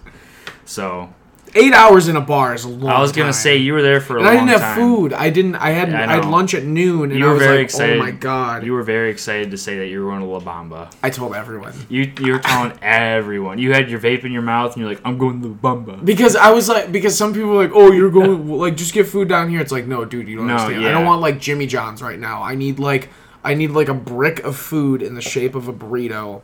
So 0.65 1.15
Eight 1.57 1.73
hours 1.73 2.09
in 2.09 2.17
a 2.17 2.21
bar 2.21 2.55
is 2.55 2.65
a 2.65 2.69
long 2.69 2.91
I 2.93 3.01
was 3.01 3.13
gonna 3.13 3.27
time. 3.27 3.33
say 3.33 3.57
you 3.57 3.73
were 3.73 3.83
there 3.83 4.01
for 4.01 4.17
a 4.17 4.21
And 4.21 4.29
I 4.29 4.33
didn't 4.35 4.49
have 4.49 4.61
time. 4.61 4.77
food. 4.79 5.13
I 5.13 5.31
didn't. 5.31 5.57
I 5.57 5.71
had. 5.71 5.91
Yeah, 5.91 6.01
I 6.01 6.05
I, 6.13 6.15
had 6.17 6.25
lunch 6.27 6.55
at 6.55 6.65
noon, 6.65 7.11
and 7.11 7.19
You 7.19 7.25
I 7.25 7.29
were 7.29 7.35
was 7.35 7.43
very 7.43 7.57
like, 7.57 7.61
oh 7.61 7.65
excited. 7.65 7.97
"Oh 7.99 8.03
my 8.03 8.11
god!" 8.11 8.65
You 8.65 8.73
were 8.75 8.83
very 8.83 9.11
excited 9.11 9.51
to 9.51 9.57
say 9.57 9.79
that 9.79 9.87
you 9.87 10.05
were 10.05 10.11
going 10.11 10.21
to 10.21 10.27
La 10.27 10.41
Bamba. 10.41 10.93
I 11.03 11.11
told 11.11 11.35
everyone 11.35 11.73
You 11.89 12.13
you 12.21 12.33
were 12.35 12.39
telling 12.39 12.73
everyone. 12.83 13.59
You 13.59 13.73
had 13.73 13.91
your 13.91 13.99
vape 14.01 14.25
in 14.25 14.33
your 14.33 14.43
mouth 14.43 14.75
and 14.75 14.81
you're 14.81 14.89
like, 14.91 15.01
I'm 15.05 15.19
going 15.19 15.41
to 15.43 15.49
the 15.49 15.55
Bamba. 15.55 16.05
because 16.05 16.37
I 16.37 16.51
was 16.51 16.69
like, 16.69 16.93
because 16.93 17.17
some 17.17 17.33
people 17.33 17.51
were 17.51 17.63
like, 17.65 17.73
"Oh, 17.75 17.91
you're 17.93 18.11
going 18.11 18.49
like 18.49 18.77
just 18.77 18.93
get 18.93 19.07
food 19.07 19.29
down 19.29 19.49
here." 19.51 19.61
It's 19.61 19.73
like, 19.73 19.87
no, 19.87 20.05
dude, 20.05 20.29
you 20.29 20.37
don't 20.37 20.47
No, 20.49 20.55
understand. 20.57 20.87
I 20.87 20.93
don't 20.93 21.05
want 21.05 21.21
like 21.21 21.41
Jimmy 21.41 21.67
John's 21.67 22.03
right 22.03 22.19
now. 22.19 22.43
I 22.43 22.55
need 22.55 22.79
like, 22.79 23.09
I 23.43 23.55
need 23.55 23.71
like 23.71 23.89
a 23.89 23.95
brick 23.95 24.41
of 24.45 24.57
food 24.57 25.03
in 25.03 25.15
the 25.15 25.23
shape 25.23 25.55
of 25.55 25.69
a 25.69 25.73
burrito. 25.73 26.43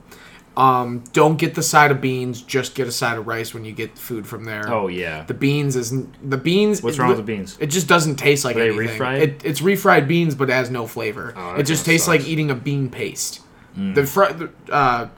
Um, 0.54 1.02
don't 1.14 1.38
get 1.38 1.54
the 1.54 1.62
side 1.62 1.90
of 1.90 2.00
beans. 2.02 2.42
Just 2.42 2.74
get 2.74 2.86
a 2.86 2.92
side 2.92 3.16
of 3.16 3.26
rice 3.26 3.54
when 3.54 3.64
you 3.64 3.72
get 3.72 3.96
food 3.98 4.26
from 4.26 4.44
there. 4.44 4.70
Oh 4.70 4.88
yeah. 4.88 5.24
The 5.24 5.34
beans 5.34 5.76
is 5.76 5.94
the 6.22 6.36
beans. 6.36 6.82
What's 6.82 6.98
it 6.98 7.00
wrong 7.00 7.08
with 7.08 7.16
the 7.18 7.22
beans? 7.24 7.56
It 7.58 7.68
just 7.68 7.88
doesn't 7.88 8.16
taste 8.16 8.44
like 8.44 8.56
Are 8.56 8.58
they 8.58 8.68
anything. 8.68 9.00
refried? 9.00 9.20
It, 9.22 9.44
it's 9.44 9.60
refried 9.62 10.06
beans, 10.06 10.34
but 10.34 10.50
it 10.50 10.52
has 10.52 10.70
no 10.70 10.86
flavor. 10.86 11.32
Oh, 11.36 11.54
it 11.54 11.62
just 11.64 11.86
tastes 11.86 12.06
like 12.06 12.20
sucks. 12.20 12.28
Mm. 12.28 12.32
eating 12.32 12.50
a 12.50 12.54
bean 12.54 12.90
paste. 12.90 13.40
The, 13.74 14.04
fr- 14.04 14.32
the 14.34 14.50
uh, 14.70 15.08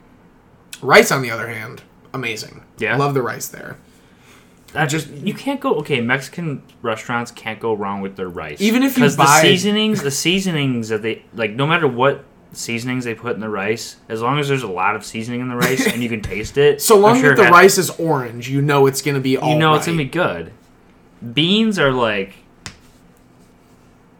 rice, 0.81 1.11
on 1.11 1.21
the 1.21 1.29
other 1.31 1.49
hand, 1.49 1.83
amazing. 2.13 2.63
Yeah? 2.77 2.95
love 2.95 3.13
the 3.13 3.21
rice 3.21 3.49
there. 3.49 3.75
That 4.71 4.85
just 4.85 5.09
you 5.09 5.33
can't 5.33 5.59
go. 5.59 5.75
Okay, 5.75 5.99
Mexican 5.99 6.63
restaurants 6.81 7.31
can't 7.31 7.59
go 7.59 7.73
wrong 7.73 7.99
with 8.01 8.15
their 8.15 8.29
rice. 8.29 8.61
Even 8.61 8.83
if 8.83 8.97
you 8.97 9.03
buy- 9.09 9.25
the 9.25 9.41
seasonings, 9.41 10.01
the 10.01 10.11
seasonings 10.11 10.87
that 10.89 11.01
they 11.01 11.23
like, 11.33 11.51
no 11.51 11.67
matter 11.67 11.87
what 11.87 12.23
seasonings 12.57 13.05
they 13.05 13.13
put 13.15 13.33
in 13.35 13.39
the 13.41 13.49
rice, 13.49 13.97
as 14.09 14.21
long 14.21 14.39
as 14.39 14.47
there's 14.47 14.63
a 14.63 14.67
lot 14.67 14.95
of 14.95 15.05
seasoning 15.05 15.41
in 15.41 15.47
the 15.49 15.55
rice 15.55 15.85
and 15.87 16.01
you 16.01 16.09
can 16.09 16.21
taste 16.33 16.57
it, 16.57 16.81
So 16.81 16.97
long 16.97 17.19
sure 17.19 17.33
as 17.33 17.37
the 17.37 17.45
rice 17.45 17.77
is 17.77 17.89
orange, 17.91 18.49
you 18.49 18.61
know 18.61 18.87
it's 18.87 19.01
gonna 19.01 19.19
be 19.19 19.37
all. 19.37 19.51
you 19.51 19.57
know 19.59 19.75
it's 19.75 19.85
gonna 19.85 19.97
be 19.97 20.05
good. 20.05 20.51
Beans 21.33 21.77
are 21.79 21.91
like. 21.91 22.33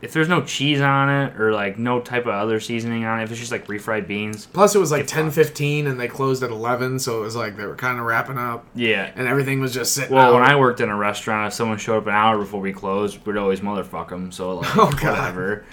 If 0.02 0.14
there's 0.14 0.30
no 0.30 0.44
cheese 0.44 0.82
on 0.82 1.10
it 1.10 1.40
or 1.40 1.52
like 1.52 1.80
no 1.80 2.00
type 2.00 2.24
of 2.28 2.34
other 2.34 2.60
seasoning 2.60 3.06
on 3.06 3.20
it, 3.20 3.24
if 3.24 3.32
it's 3.32 3.40
just 3.40 3.52
like 3.52 3.66
refried 3.66 4.06
beans, 4.08 4.46
Plus, 4.46 4.76
it 4.76 4.78
was 4.80 4.92
like 4.92 5.08
ten 5.08 5.32
fifteen, 5.32 5.88
and 5.88 6.00
they 6.00 6.08
closed 6.08 6.44
at 6.44 6.52
eleven, 6.52 7.00
so 7.00 7.18
it 7.18 7.22
was 7.22 7.36
like 7.36 7.58
they 7.58 7.66
were 7.66 7.76
kind 7.76 7.98
of 7.98 8.06
wrapping 8.06 8.38
up, 8.38 8.68
yeah, 8.76 9.10
and 9.16 9.28
everything 9.28 9.62
was 9.62 9.74
just 9.74 9.94
sitting. 9.96 10.14
Well, 10.14 10.28
out. 10.28 10.34
when 10.36 10.44
I 10.44 10.58
worked 10.58 10.80
in 10.80 10.90
a 10.90 10.96
restaurant, 10.96 11.48
if 11.48 11.54
someone 11.56 11.80
showed 11.80 11.98
up 12.00 12.08
an 12.08 12.14
hour 12.14 12.38
before 12.38 12.60
we 12.62 12.72
closed, 12.72 13.26
we'd 13.26 13.38
always 13.38 13.62
motherfuck 13.62 14.10
them. 14.10 14.32
So 14.32 14.58
like, 14.58 14.76
Oh, 14.78 14.92
God. 14.92 15.18
whatever. 15.18 15.66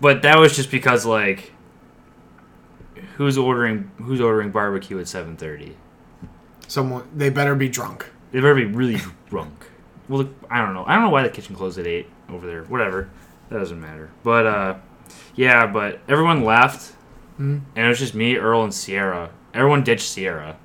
But 0.00 0.22
that 0.22 0.40
was 0.40 0.56
just 0.56 0.70
because 0.72 1.06
like, 1.06 1.51
who's 3.16 3.36
ordering 3.38 3.90
who's 3.98 4.20
ordering 4.20 4.50
barbecue 4.50 4.98
at 4.98 5.08
seven 5.08 5.36
thirty? 5.36 5.76
someone 6.68 7.06
they 7.14 7.28
better 7.28 7.54
be 7.54 7.68
drunk. 7.68 8.10
They 8.30 8.40
better 8.40 8.54
be 8.54 8.64
really 8.64 9.00
drunk. 9.28 9.66
Well, 10.08 10.28
I 10.50 10.60
don't 10.64 10.74
know. 10.74 10.84
I 10.86 10.94
don't 10.94 11.04
know 11.04 11.10
why 11.10 11.22
the 11.22 11.28
kitchen 11.30 11.54
closed 11.54 11.78
at 11.78 11.86
eight 11.86 12.08
over 12.28 12.46
there. 12.46 12.64
Whatever, 12.64 13.10
that 13.50 13.58
doesn't 13.58 13.80
matter. 13.80 14.10
But 14.24 14.46
uh, 14.46 14.74
yeah, 15.34 15.66
but 15.66 16.00
everyone 16.08 16.44
left, 16.44 16.92
Hmm. 17.36 17.58
and 17.76 17.86
it 17.86 17.88
was 17.88 17.98
just 17.98 18.14
me, 18.14 18.36
Earl, 18.36 18.62
and 18.64 18.74
Sierra. 18.74 19.30
Everyone 19.54 19.84
ditched 19.84 20.08
Sierra. 20.08 20.56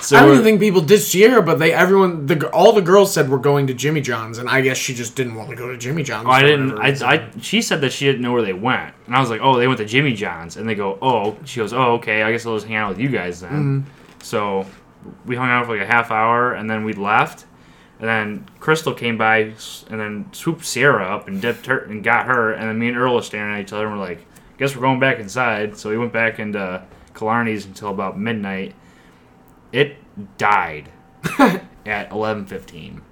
So 0.00 0.16
I 0.16 0.20
don't 0.20 0.32
even 0.32 0.44
think 0.44 0.60
people 0.60 0.80
did 0.80 1.00
Sierra, 1.00 1.42
but 1.42 1.58
they 1.58 1.72
everyone 1.72 2.26
the 2.26 2.48
all 2.50 2.72
the 2.72 2.82
girls 2.82 3.12
said 3.12 3.28
we're 3.28 3.38
going 3.38 3.66
to 3.66 3.74
Jimmy 3.74 4.00
John's, 4.00 4.38
and 4.38 4.48
I 4.48 4.60
guess 4.60 4.76
she 4.76 4.94
just 4.94 5.16
didn't 5.16 5.34
want 5.34 5.50
to 5.50 5.56
go 5.56 5.68
to 5.70 5.76
Jimmy 5.76 6.02
John's. 6.02 6.26
Oh, 6.28 6.30
I 6.30 6.42
didn't. 6.42 6.78
I. 6.78 6.88
I. 7.04 7.30
She 7.40 7.62
said 7.62 7.80
that 7.80 7.92
she 7.92 8.06
didn't 8.06 8.22
know 8.22 8.32
where 8.32 8.42
they 8.42 8.52
went, 8.52 8.94
and 9.06 9.16
I 9.16 9.20
was 9.20 9.30
like, 9.30 9.40
"Oh, 9.42 9.58
they 9.58 9.66
went 9.66 9.78
to 9.78 9.84
Jimmy 9.84 10.12
John's." 10.12 10.56
And 10.56 10.68
they 10.68 10.74
go, 10.74 10.98
"Oh," 11.02 11.36
she 11.44 11.58
goes, 11.58 11.72
"Oh, 11.72 11.94
okay. 11.94 12.22
I 12.22 12.30
guess 12.30 12.46
I'll 12.46 12.54
just 12.54 12.66
hang 12.66 12.76
out 12.76 12.90
with 12.90 13.00
you 13.00 13.08
guys 13.08 13.40
then." 13.40 13.50
Mm-hmm. 13.50 13.90
So 14.22 14.66
we 15.26 15.34
hung 15.36 15.48
out 15.48 15.66
for 15.66 15.76
like 15.76 15.86
a 15.86 15.92
half 15.92 16.10
hour, 16.10 16.52
and 16.52 16.70
then 16.70 16.84
we 16.84 16.92
left. 16.92 17.46
And 17.98 18.08
then 18.08 18.46
Crystal 18.60 18.94
came 18.94 19.18
by, 19.18 19.54
and 19.90 20.00
then 20.00 20.32
swooped 20.32 20.64
Sierra 20.64 21.04
up 21.16 21.26
and 21.26 21.42
dipped 21.42 21.66
her 21.66 21.78
and 21.78 22.04
got 22.04 22.26
her. 22.26 22.52
And 22.52 22.68
then 22.68 22.78
me 22.78 22.88
and 22.88 22.96
Earl 22.96 23.16
were 23.16 23.22
staring 23.22 23.56
at 23.56 23.60
each 23.60 23.72
other, 23.72 23.88
and 23.88 23.98
we're 23.98 24.04
like, 24.04 24.24
"Guess 24.58 24.76
we're 24.76 24.82
going 24.82 25.00
back 25.00 25.18
inside." 25.18 25.76
So 25.76 25.90
we 25.90 25.98
went 25.98 26.12
back 26.12 26.38
into 26.38 26.84
Killarney's 27.14 27.66
until 27.66 27.88
about 27.88 28.16
midnight. 28.16 28.76
It 29.72 29.96
died 30.38 30.90
at 31.86 32.10
eleven 32.12 32.46
fifteen. 32.46 33.02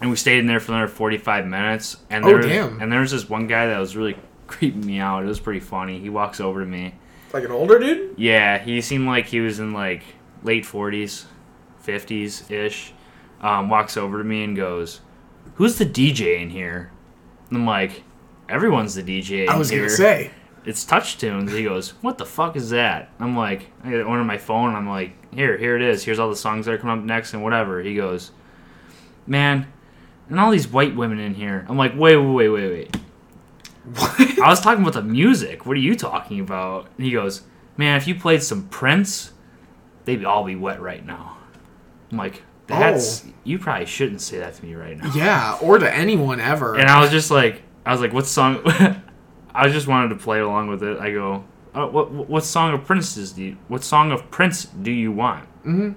And 0.00 0.10
we 0.10 0.16
stayed 0.16 0.38
in 0.40 0.46
there 0.46 0.60
for 0.60 0.72
another 0.72 0.88
45 0.88 1.46
minutes 1.46 1.96
and 2.10 2.24
Oh, 2.24 2.28
there 2.28 2.42
damn. 2.42 2.82
and 2.82 2.92
there 2.92 3.00
was 3.00 3.12
this 3.12 3.28
one 3.28 3.46
guy 3.46 3.66
that 3.68 3.78
was 3.78 3.96
really 3.96 4.16
creeping 4.48 4.84
me 4.84 4.98
out. 4.98 5.22
It 5.22 5.26
was 5.26 5.40
pretty 5.40 5.60
funny. 5.60 5.98
He 6.00 6.10
walks 6.10 6.40
over 6.40 6.60
to 6.60 6.66
me. 6.66 6.94
Like 7.32 7.44
an 7.44 7.52
older 7.52 7.78
dude. 7.78 8.14
yeah 8.18 8.58
he 8.58 8.80
seemed 8.80 9.06
like 9.06 9.26
he 9.26 9.40
was 9.40 9.58
in 9.60 9.72
like 9.72 10.02
late 10.42 10.64
40s 10.64 11.24
50s 11.84 12.50
ish 12.50 12.92
um, 13.40 13.68
walks 13.68 13.96
over 13.96 14.18
to 14.18 14.24
me 14.24 14.44
and 14.44 14.56
goes 14.56 15.00
who's 15.56 15.76
the 15.78 15.86
dj 15.86 16.40
in 16.42 16.50
here? 16.50 16.90
And 17.50 17.58
i'm 17.58 17.66
like 17.66 18.02
everyone's 18.48 18.94
the 18.94 19.02
dj 19.02 19.44
in 19.44 19.48
I 19.48 19.56
was 19.56 19.70
here. 19.70 19.80
gonna 19.80 19.90
say. 19.90 20.30
it's 20.64 20.84
TouchTunes. 20.84 21.50
He 21.50 21.64
goes 21.64 21.90
what 22.02 22.18
the 22.18 22.26
fuck 22.26 22.56
is 22.56 22.70
that? 22.70 23.10
I'm 23.18 23.36
like 23.36 23.70
i 23.82 23.90
got 23.90 24.06
one 24.06 24.18
on 24.18 24.26
my 24.26 24.38
phone. 24.38 24.68
And 24.68 24.76
i'm 24.76 24.88
like 24.88 25.12
here 25.34 25.56
here 25.56 25.76
it 25.76 25.82
is. 25.82 26.04
Here's 26.04 26.18
all 26.18 26.30
the 26.30 26.36
songs 26.36 26.66
that 26.66 26.72
are 26.72 26.78
coming 26.78 26.98
up 26.98 27.04
next 27.04 27.34
and 27.34 27.42
whatever. 27.42 27.80
He 27.82 27.94
goes 27.94 28.30
man 29.26 29.66
and 30.28 30.40
all 30.40 30.50
these 30.50 30.68
white 30.68 30.96
women 30.96 31.18
in 31.18 31.34
here. 31.34 31.66
I'm 31.68 31.76
like 31.76 31.92
wait 31.96 32.16
wait 32.16 32.34
wait 32.34 32.48
wait 32.48 32.70
wait. 32.70 32.96
What? 33.94 34.38
i 34.40 34.48
was 34.48 34.60
talking 34.60 34.82
about 34.82 34.94
the 34.94 35.02
music. 35.02 35.66
What 35.66 35.76
are 35.76 35.80
you 35.80 35.94
talking 35.94 36.40
about? 36.40 36.88
And 36.96 37.06
he 37.06 37.12
goes 37.12 37.42
man 37.76 37.96
if 37.96 38.06
you 38.06 38.14
played 38.14 38.42
some 38.42 38.68
prince 38.68 39.32
they'd 40.04 40.24
all 40.24 40.44
be 40.44 40.56
wet 40.56 40.80
right 40.80 41.04
now. 41.04 41.38
I'm 42.10 42.18
like 42.18 42.42
that's 42.66 43.24
oh. 43.26 43.32
you 43.44 43.58
probably 43.58 43.86
shouldn't 43.86 44.20
say 44.20 44.38
that 44.38 44.54
to 44.54 44.64
me 44.64 44.74
right 44.74 44.96
now. 44.96 45.12
Yeah, 45.14 45.58
or 45.60 45.78
to 45.78 45.94
anyone 45.94 46.40
ever. 46.40 46.76
and 46.76 46.88
I 46.88 47.00
was 47.00 47.10
just 47.10 47.30
like, 47.30 47.62
I 47.84 47.92
was 47.92 48.00
like, 48.00 48.12
what 48.12 48.26
song? 48.26 48.62
I 49.54 49.68
just 49.68 49.86
wanted 49.86 50.08
to 50.08 50.16
play 50.16 50.40
along 50.40 50.68
with 50.68 50.82
it. 50.82 50.98
I 50.98 51.12
go, 51.12 51.44
oh, 51.74 51.86
what 51.88 52.10
what 52.10 52.44
song 52.44 52.74
of 52.74 52.84
Prince's 52.84 53.32
do 53.32 53.42
you? 53.42 53.56
What 53.68 53.84
song 53.84 54.12
of 54.12 54.30
Prince 54.30 54.64
do 54.64 54.90
you 54.90 55.12
want? 55.12 55.44
Mm-hmm. 55.64 55.92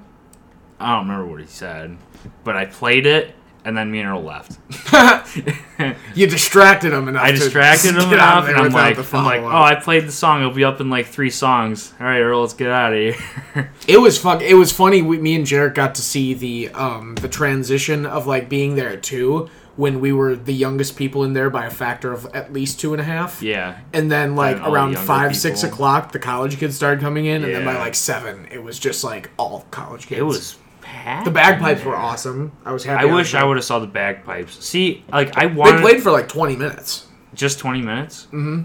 I 0.80 0.96
don't 0.96 1.08
remember 1.08 1.32
what 1.32 1.42
he 1.42 1.48
said, 1.48 1.98
but 2.44 2.56
I 2.56 2.66
played 2.66 3.08
it, 3.08 3.34
and 3.66 3.76
then 3.76 3.90
me 3.90 4.00
and 4.00 4.10
Earl 4.10 4.22
left. 4.24 4.60
you 6.16 6.28
distracted 6.28 6.94
him 6.94 7.08
enough. 7.08 7.24
I 7.24 7.32
distracted 7.32 7.96
him 7.96 8.14
enough, 8.14 8.48
and 8.48 8.58
I'm 8.58 8.72
like, 8.72 9.14
I'm 9.14 9.26
like, 9.26 9.42
oh, 9.42 9.62
I 9.62 9.74
played 9.74 10.06
the 10.06 10.12
song. 10.12 10.42
It'll 10.42 10.54
be 10.54 10.64
up 10.64 10.80
in 10.80 10.92
like 10.92 11.08
three 11.08 11.32
songs. 11.32 11.94
All 12.00 12.06
right, 12.06 12.20
Earl, 12.20 12.42
let's 12.42 12.54
get 12.54 12.70
out 12.70 12.94
of 12.94 13.00
here. 13.00 13.72
It 13.88 13.98
was 13.98 14.20
fuck. 14.20 14.42
It 14.42 14.54
was 14.54 14.72
funny. 14.72 15.02
We, 15.02 15.18
me 15.18 15.36
and 15.36 15.46
Jarek 15.46 15.74
got 15.74 15.96
to 15.96 16.02
see 16.02 16.34
the 16.34 16.70
um 16.70 17.16
the 17.16 17.30
transition 17.30 18.06
of 18.06 18.28
like 18.28 18.50
being 18.50 18.76
there 18.76 18.90
at 18.90 19.02
two 19.02 19.50
when 19.78 20.00
we 20.02 20.12
were 20.12 20.36
the 20.36 20.54
youngest 20.54 20.96
people 20.98 21.24
in 21.24 21.32
there 21.34 21.50
by 21.50 21.66
a 21.66 21.72
factor 21.72 22.12
of 22.12 22.26
at 22.34 22.52
least 22.52 22.80
two 22.80 22.94
and 22.94 23.00
a 23.02 23.06
half. 23.06 23.42
yeah, 23.42 23.78
And 23.94 24.12
then 24.12 24.36
like 24.36 24.58
the 24.58 24.70
around 24.70 24.98
five 24.98 25.36
six 25.38 25.64
o'clock, 25.64 26.12
the 26.12 26.20
college 26.20 26.58
kids 26.58 26.76
started 26.76 27.00
coming 27.00 27.26
in, 27.26 27.44
and 27.44 27.54
then 27.56 27.64
by 27.64 27.78
like 27.78 27.96
seven, 27.96 28.48
it 28.52 28.62
was 28.62 28.78
just 28.80 29.04
like 29.04 29.30
all 29.38 29.66
college 29.72 30.08
kids. 30.08 30.20
it 30.20 30.24
was. 30.24 30.58
packed 30.82 31.26
The 31.26 31.32
bagpipes 31.32 31.84
were 31.84 31.96
awesome. 31.96 32.52
I 32.66 32.72
was 32.74 32.84
happy. 32.84 33.08
I 33.08 33.14
wish. 33.14 33.34
I 33.36 33.44
would 33.44 33.58
have 33.58 33.64
saw 33.66 33.80
the 33.80 33.88
bagpipes. 33.88 34.64
See, 34.66 35.04
like 35.12 35.38
I 35.38 35.48
They 35.48 35.54
wanted 35.54 35.82
played 35.82 36.02
for 36.04 36.12
like 36.12 36.28
twenty 36.28 36.56
minutes. 36.56 37.08
just 37.34 37.60
20 37.60 37.82
minutes. 37.82 38.26
Hmm. 38.32 38.62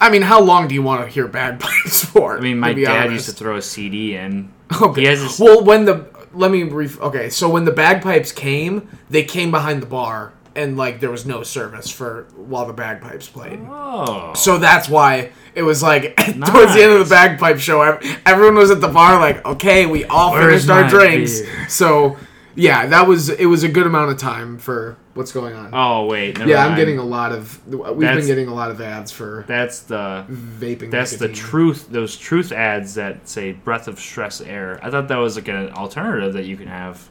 I 0.00 0.10
mean, 0.10 0.22
how 0.22 0.40
long 0.42 0.66
do 0.68 0.74
you 0.74 0.82
want 0.82 1.02
to 1.04 1.08
hear 1.08 1.26
bagpipes 1.28 2.04
for? 2.12 2.36
I 2.36 2.40
mean, 2.40 2.58
my 2.58 2.72
dad 2.74 3.06
honest? 3.06 3.12
used 3.12 3.26
to 3.26 3.32
throw 3.32 3.56
a 3.56 3.62
CD 3.62 4.16
in. 4.16 4.50
Okay. 4.82 5.04
Has 5.06 5.20
this- 5.22 5.38
well, 5.38 5.62
when 5.62 5.84
the 5.84 6.04
let 6.36 6.50
me 6.50 6.62
ref- 6.64 7.00
okay, 7.00 7.30
so 7.30 7.48
when 7.48 7.64
the 7.64 7.72
bagpipes 7.72 8.32
came, 8.32 8.88
they 9.10 9.22
came 9.24 9.50
behind 9.50 9.82
the 9.82 9.86
bar 9.86 10.32
and 10.54 10.76
like 10.76 11.00
there 11.00 11.10
was 11.10 11.26
no 11.26 11.42
service 11.42 11.90
for 11.90 12.26
while 12.36 12.66
the 12.66 12.72
bagpipes 12.72 13.28
played. 13.28 13.60
Oh. 13.68 14.32
So 14.34 14.58
that's 14.58 14.88
why 14.88 15.32
it 15.54 15.62
was 15.62 15.82
like 15.82 16.16
towards 16.16 16.74
the 16.74 16.82
end 16.82 16.92
of 16.92 17.06
the 17.08 17.14
bagpipe 17.14 17.58
show, 17.58 17.82
everyone 18.24 18.54
was 18.54 18.70
at 18.70 18.80
the 18.80 18.88
bar 18.88 19.20
like, 19.20 19.44
okay, 19.44 19.86
we 19.86 20.04
all 20.06 20.32
Where's 20.32 20.66
finished 20.66 20.70
our 20.70 20.88
drinks. 20.88 21.40
beer? 21.40 21.68
So 21.68 22.16
yeah, 22.54 22.86
that 22.86 23.06
was 23.06 23.28
it 23.28 23.46
was 23.46 23.62
a 23.62 23.68
good 23.68 23.86
amount 23.86 24.10
of 24.10 24.18
time 24.18 24.58
for 24.58 24.96
what's 25.16 25.32
going 25.32 25.54
on. 25.54 25.70
Oh 25.72 26.06
wait. 26.06 26.38
Yeah, 26.38 26.64
I'm 26.64 26.76
getting 26.76 26.98
a 26.98 27.04
lot 27.04 27.32
of 27.32 27.66
we've 27.66 27.98
been 27.98 28.26
getting 28.26 28.48
a 28.48 28.54
lot 28.54 28.70
of 28.70 28.80
ads 28.80 29.10
for 29.10 29.44
That's 29.48 29.80
the. 29.80 30.24
vaping. 30.30 30.90
That's 30.90 31.16
the 31.16 31.28
truth. 31.28 31.88
Those 31.90 32.16
truth 32.16 32.52
ads 32.52 32.94
that 32.94 33.28
say 33.28 33.52
"breath 33.52 33.88
of 33.88 33.98
stress 33.98 34.40
air." 34.40 34.78
I 34.82 34.90
thought 34.90 35.08
that 35.08 35.16
was 35.16 35.36
like 35.36 35.48
an 35.48 35.70
alternative 35.72 36.34
that 36.34 36.44
you 36.44 36.56
can 36.56 36.68
have. 36.68 37.08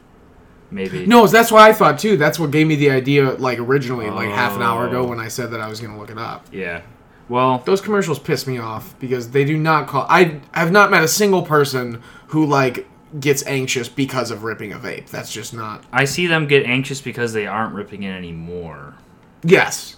Maybe. 0.71 1.05
No, 1.05 1.27
that's 1.27 1.51
what 1.51 1.61
I 1.61 1.73
thought 1.73 1.99
too. 1.99 2.17
That's 2.17 2.39
what 2.39 2.51
gave 2.51 2.65
me 2.67 2.75
the 2.75 2.89
idea, 2.91 3.31
like 3.33 3.59
originally, 3.59 4.09
like 4.09 4.29
half 4.29 4.55
an 4.55 4.61
hour 4.61 4.87
ago 4.87 5.01
Oh. 5.03 5.07
when 5.07 5.19
I 5.19 5.27
said 5.27 5.51
that 5.51 5.59
I 5.61 5.67
was 5.67 5.79
gonna 5.79 5.97
look 5.97 6.09
it 6.09 6.17
up. 6.17 6.45
Yeah. 6.51 6.81
Well, 7.29 7.63
Those 7.65 7.81
commercials 7.81 8.19
piss 8.19 8.45
me 8.45 8.57
off 8.59 8.93
because 8.99 9.31
they 9.31 9.45
do 9.45 9.57
not 9.57 9.87
call. 9.87 10.05
I 10.09 10.41
have 10.53 10.71
not 10.71 10.91
met 10.91 11.03
a 11.03 11.07
single 11.07 11.41
person 11.43 12.01
who 12.27 12.45
like 12.45 12.87
gets 13.19 13.45
anxious 13.45 13.87
because 13.89 14.31
of 14.31 14.43
ripping 14.43 14.73
a 14.73 14.77
vape. 14.77 15.09
That's 15.09 15.31
just 15.31 15.53
not. 15.53 15.83
I 15.91 16.05
see 16.05 16.27
them 16.27 16.47
get 16.47 16.65
anxious 16.65 17.01
because 17.01 17.33
they 17.33 17.47
aren't 17.47 17.73
ripping 17.73 18.03
it 18.03 18.11
anymore. 18.11 18.95
Yes, 19.43 19.95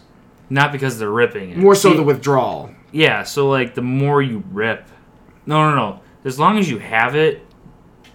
Not 0.49 0.71
because 0.71 0.97
they're 0.99 1.09
ripping 1.11 1.51
it. 1.51 1.57
more 1.57 1.75
so 1.75 1.91
See- 1.91 1.97
the 1.97 2.03
withdrawal. 2.03 2.69
Yeah, 2.91 3.23
so 3.23 3.49
like 3.49 3.75
the 3.75 3.81
more 3.81 4.21
you 4.21 4.43
rip, 4.51 4.87
no, 5.45 5.69
no, 5.69 5.75
no. 5.75 5.99
As 6.25 6.39
long 6.39 6.57
as 6.57 6.69
you 6.69 6.77
have 6.79 7.15
it, 7.15 7.45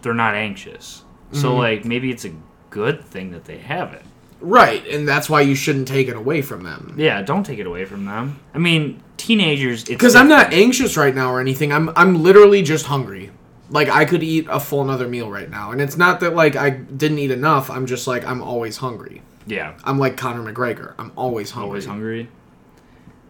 they're 0.02 0.14
not 0.14 0.34
anxious. 0.34 1.04
So 1.32 1.48
Mm-hmm. 1.50 1.58
like 1.58 1.84
maybe 1.84 2.10
it's 2.10 2.24
a 2.24 2.32
good 2.70 3.04
thing 3.04 3.30
that 3.32 3.44
they 3.44 3.58
have 3.58 3.92
it. 3.94 4.02
Right, 4.40 4.84
and 4.88 5.06
that's 5.06 5.30
why 5.30 5.42
you 5.42 5.54
shouldn't 5.54 5.86
take 5.88 6.08
it 6.08 6.16
away 6.16 6.42
from 6.42 6.64
them. 6.64 6.94
Yeah, 6.98 7.22
don't 7.22 7.44
take 7.44 7.58
it 7.60 7.66
away 7.66 7.84
from 7.84 8.04
them. 8.06 8.40
I 8.54 8.58
mean, 8.58 9.00
teenagers. 9.16 9.84
Because 9.84 10.16
I'm 10.16 10.28
not 10.28 10.52
anxious 10.52 10.96
right 10.96 11.14
now 11.14 11.30
or 11.32 11.40
anything. 11.40 11.72
I'm 11.72 11.90
I'm 11.96 12.22
literally 12.22 12.62
just 12.62 12.86
hungry. 12.86 13.30
Like 13.72 13.88
I 13.88 14.04
could 14.04 14.22
eat 14.22 14.46
a 14.48 14.60
full 14.60 14.82
another 14.82 15.08
meal 15.08 15.30
right 15.30 15.48
now, 15.50 15.72
and 15.72 15.80
it's 15.80 15.96
not 15.96 16.20
that 16.20 16.34
like 16.34 16.54
I 16.56 16.70
didn't 16.70 17.18
eat 17.18 17.30
enough. 17.30 17.70
I'm 17.70 17.86
just 17.86 18.06
like 18.06 18.24
I'm 18.24 18.42
always 18.42 18.76
hungry. 18.76 19.22
Yeah, 19.46 19.74
I'm 19.82 19.98
like 19.98 20.16
Conor 20.16 20.52
McGregor. 20.52 20.94
I'm 20.98 21.10
always 21.16 21.50
hungry. 21.50 21.68
always 21.68 21.86
hungry. 21.86 22.28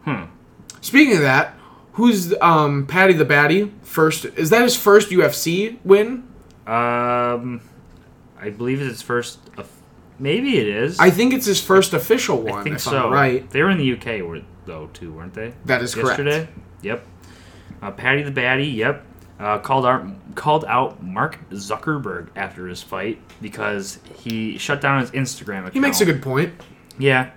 Hmm. 0.04 0.24
Speaking 0.80 1.14
of 1.16 1.22
that, 1.22 1.54
who's 1.92 2.34
um 2.42 2.86
Paddy 2.86 3.14
the 3.14 3.24
Baddy 3.24 3.70
first? 3.82 4.24
Is 4.24 4.50
that 4.50 4.62
his 4.62 4.76
first 4.76 5.10
UFC 5.10 5.78
win? 5.84 6.24
Um, 6.66 7.60
I 8.40 8.50
believe 8.50 8.80
it's 8.80 8.90
his 8.90 9.02
first. 9.02 9.38
of- 9.56 9.70
Maybe 10.18 10.58
it 10.58 10.68
is. 10.68 10.98
I 11.00 11.10
think 11.10 11.32
it's 11.34 11.46
his 11.46 11.60
first 11.60 11.94
official 11.94 12.42
one. 12.42 12.60
I 12.60 12.62
think 12.62 12.76
if 12.76 12.82
so. 12.82 13.06
I'm 13.06 13.12
right. 13.12 13.48
They 13.50 13.62
were 13.62 13.70
in 13.70 13.78
the 13.78 13.92
UK, 13.92 14.42
though, 14.66 14.88
too, 14.92 15.12
weren't 15.12 15.34
they? 15.34 15.52
That 15.64 15.82
is 15.82 15.94
correct. 15.94 16.18
Yesterday. 16.20 16.48
Yep. 16.82 17.04
Uh, 17.80 17.90
Paddy 17.90 18.22
the 18.22 18.30
Baddy. 18.30 18.72
Yep. 18.74 19.04
Uh, 19.40 19.58
called 19.58 19.84
out 19.84 20.06
called 20.36 20.64
out 20.66 21.02
Mark 21.02 21.36
Zuckerberg 21.50 22.28
after 22.36 22.68
his 22.68 22.80
fight 22.82 23.18
because 23.40 23.98
he 24.20 24.56
shut 24.56 24.80
down 24.80 25.00
his 25.00 25.10
Instagram 25.10 25.60
account. 25.60 25.74
He 25.74 25.80
makes 25.80 26.00
a 26.00 26.04
good 26.04 26.22
point. 26.22 26.52
Yeah. 26.98 27.30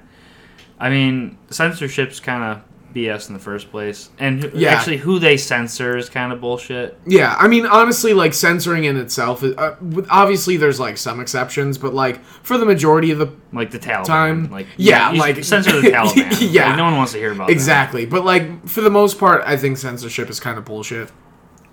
I 0.79 0.89
mean, 0.89 1.37
censorship's 1.49 2.19
kind 2.19 2.43
of 2.43 2.61
BS 2.93 3.27
in 3.27 3.33
the 3.33 3.39
first 3.39 3.71
place, 3.71 4.09
and 4.19 4.51
Yeah. 4.53 4.69
actually, 4.73 4.97
who 4.97 5.19
they 5.19 5.35
censor 5.35 5.97
is 5.97 6.07
kind 6.09 6.31
of 6.31 6.39
bullshit. 6.39 6.97
Yeah, 7.05 7.35
I 7.37 7.47
mean, 7.49 7.65
honestly, 7.65 8.13
like 8.13 8.33
censoring 8.33 8.85
in 8.85 8.95
itself, 8.97 9.43
uh, 9.43 9.75
obviously 10.09 10.55
there's 10.57 10.79
like 10.79 10.97
some 10.97 11.19
exceptions, 11.19 11.77
but 11.77 11.93
like 11.93 12.23
for 12.43 12.57
the 12.57 12.65
majority 12.65 13.11
of 13.11 13.17
the 13.17 13.29
Like 13.51 13.71
the 13.71 13.79
Taliban. 13.79 14.05
Time. 14.05 14.51
Like 14.51 14.67
Yeah, 14.77 15.11
you 15.11 15.19
like- 15.19 15.43
censor 15.43 15.81
the 15.81 15.87
Taliban. 15.91 16.53
Yeah. 16.53 16.67
Like, 16.69 16.77
no 16.77 16.83
one 16.85 16.95
wants 16.97 17.13
to 17.13 17.17
hear 17.17 17.31
about 17.33 17.49
exactly, 17.49 18.05
but 18.05 18.23
like 18.23 18.67
for 18.67 18.81
the 18.81 18.89
most 18.91 19.17
part, 19.19 19.41
I 19.45 19.57
think 19.57 19.77
censorship 19.77 20.29
is 20.29 20.39
kind 20.39 20.57
of 20.57 20.63
bullshit. 20.65 21.09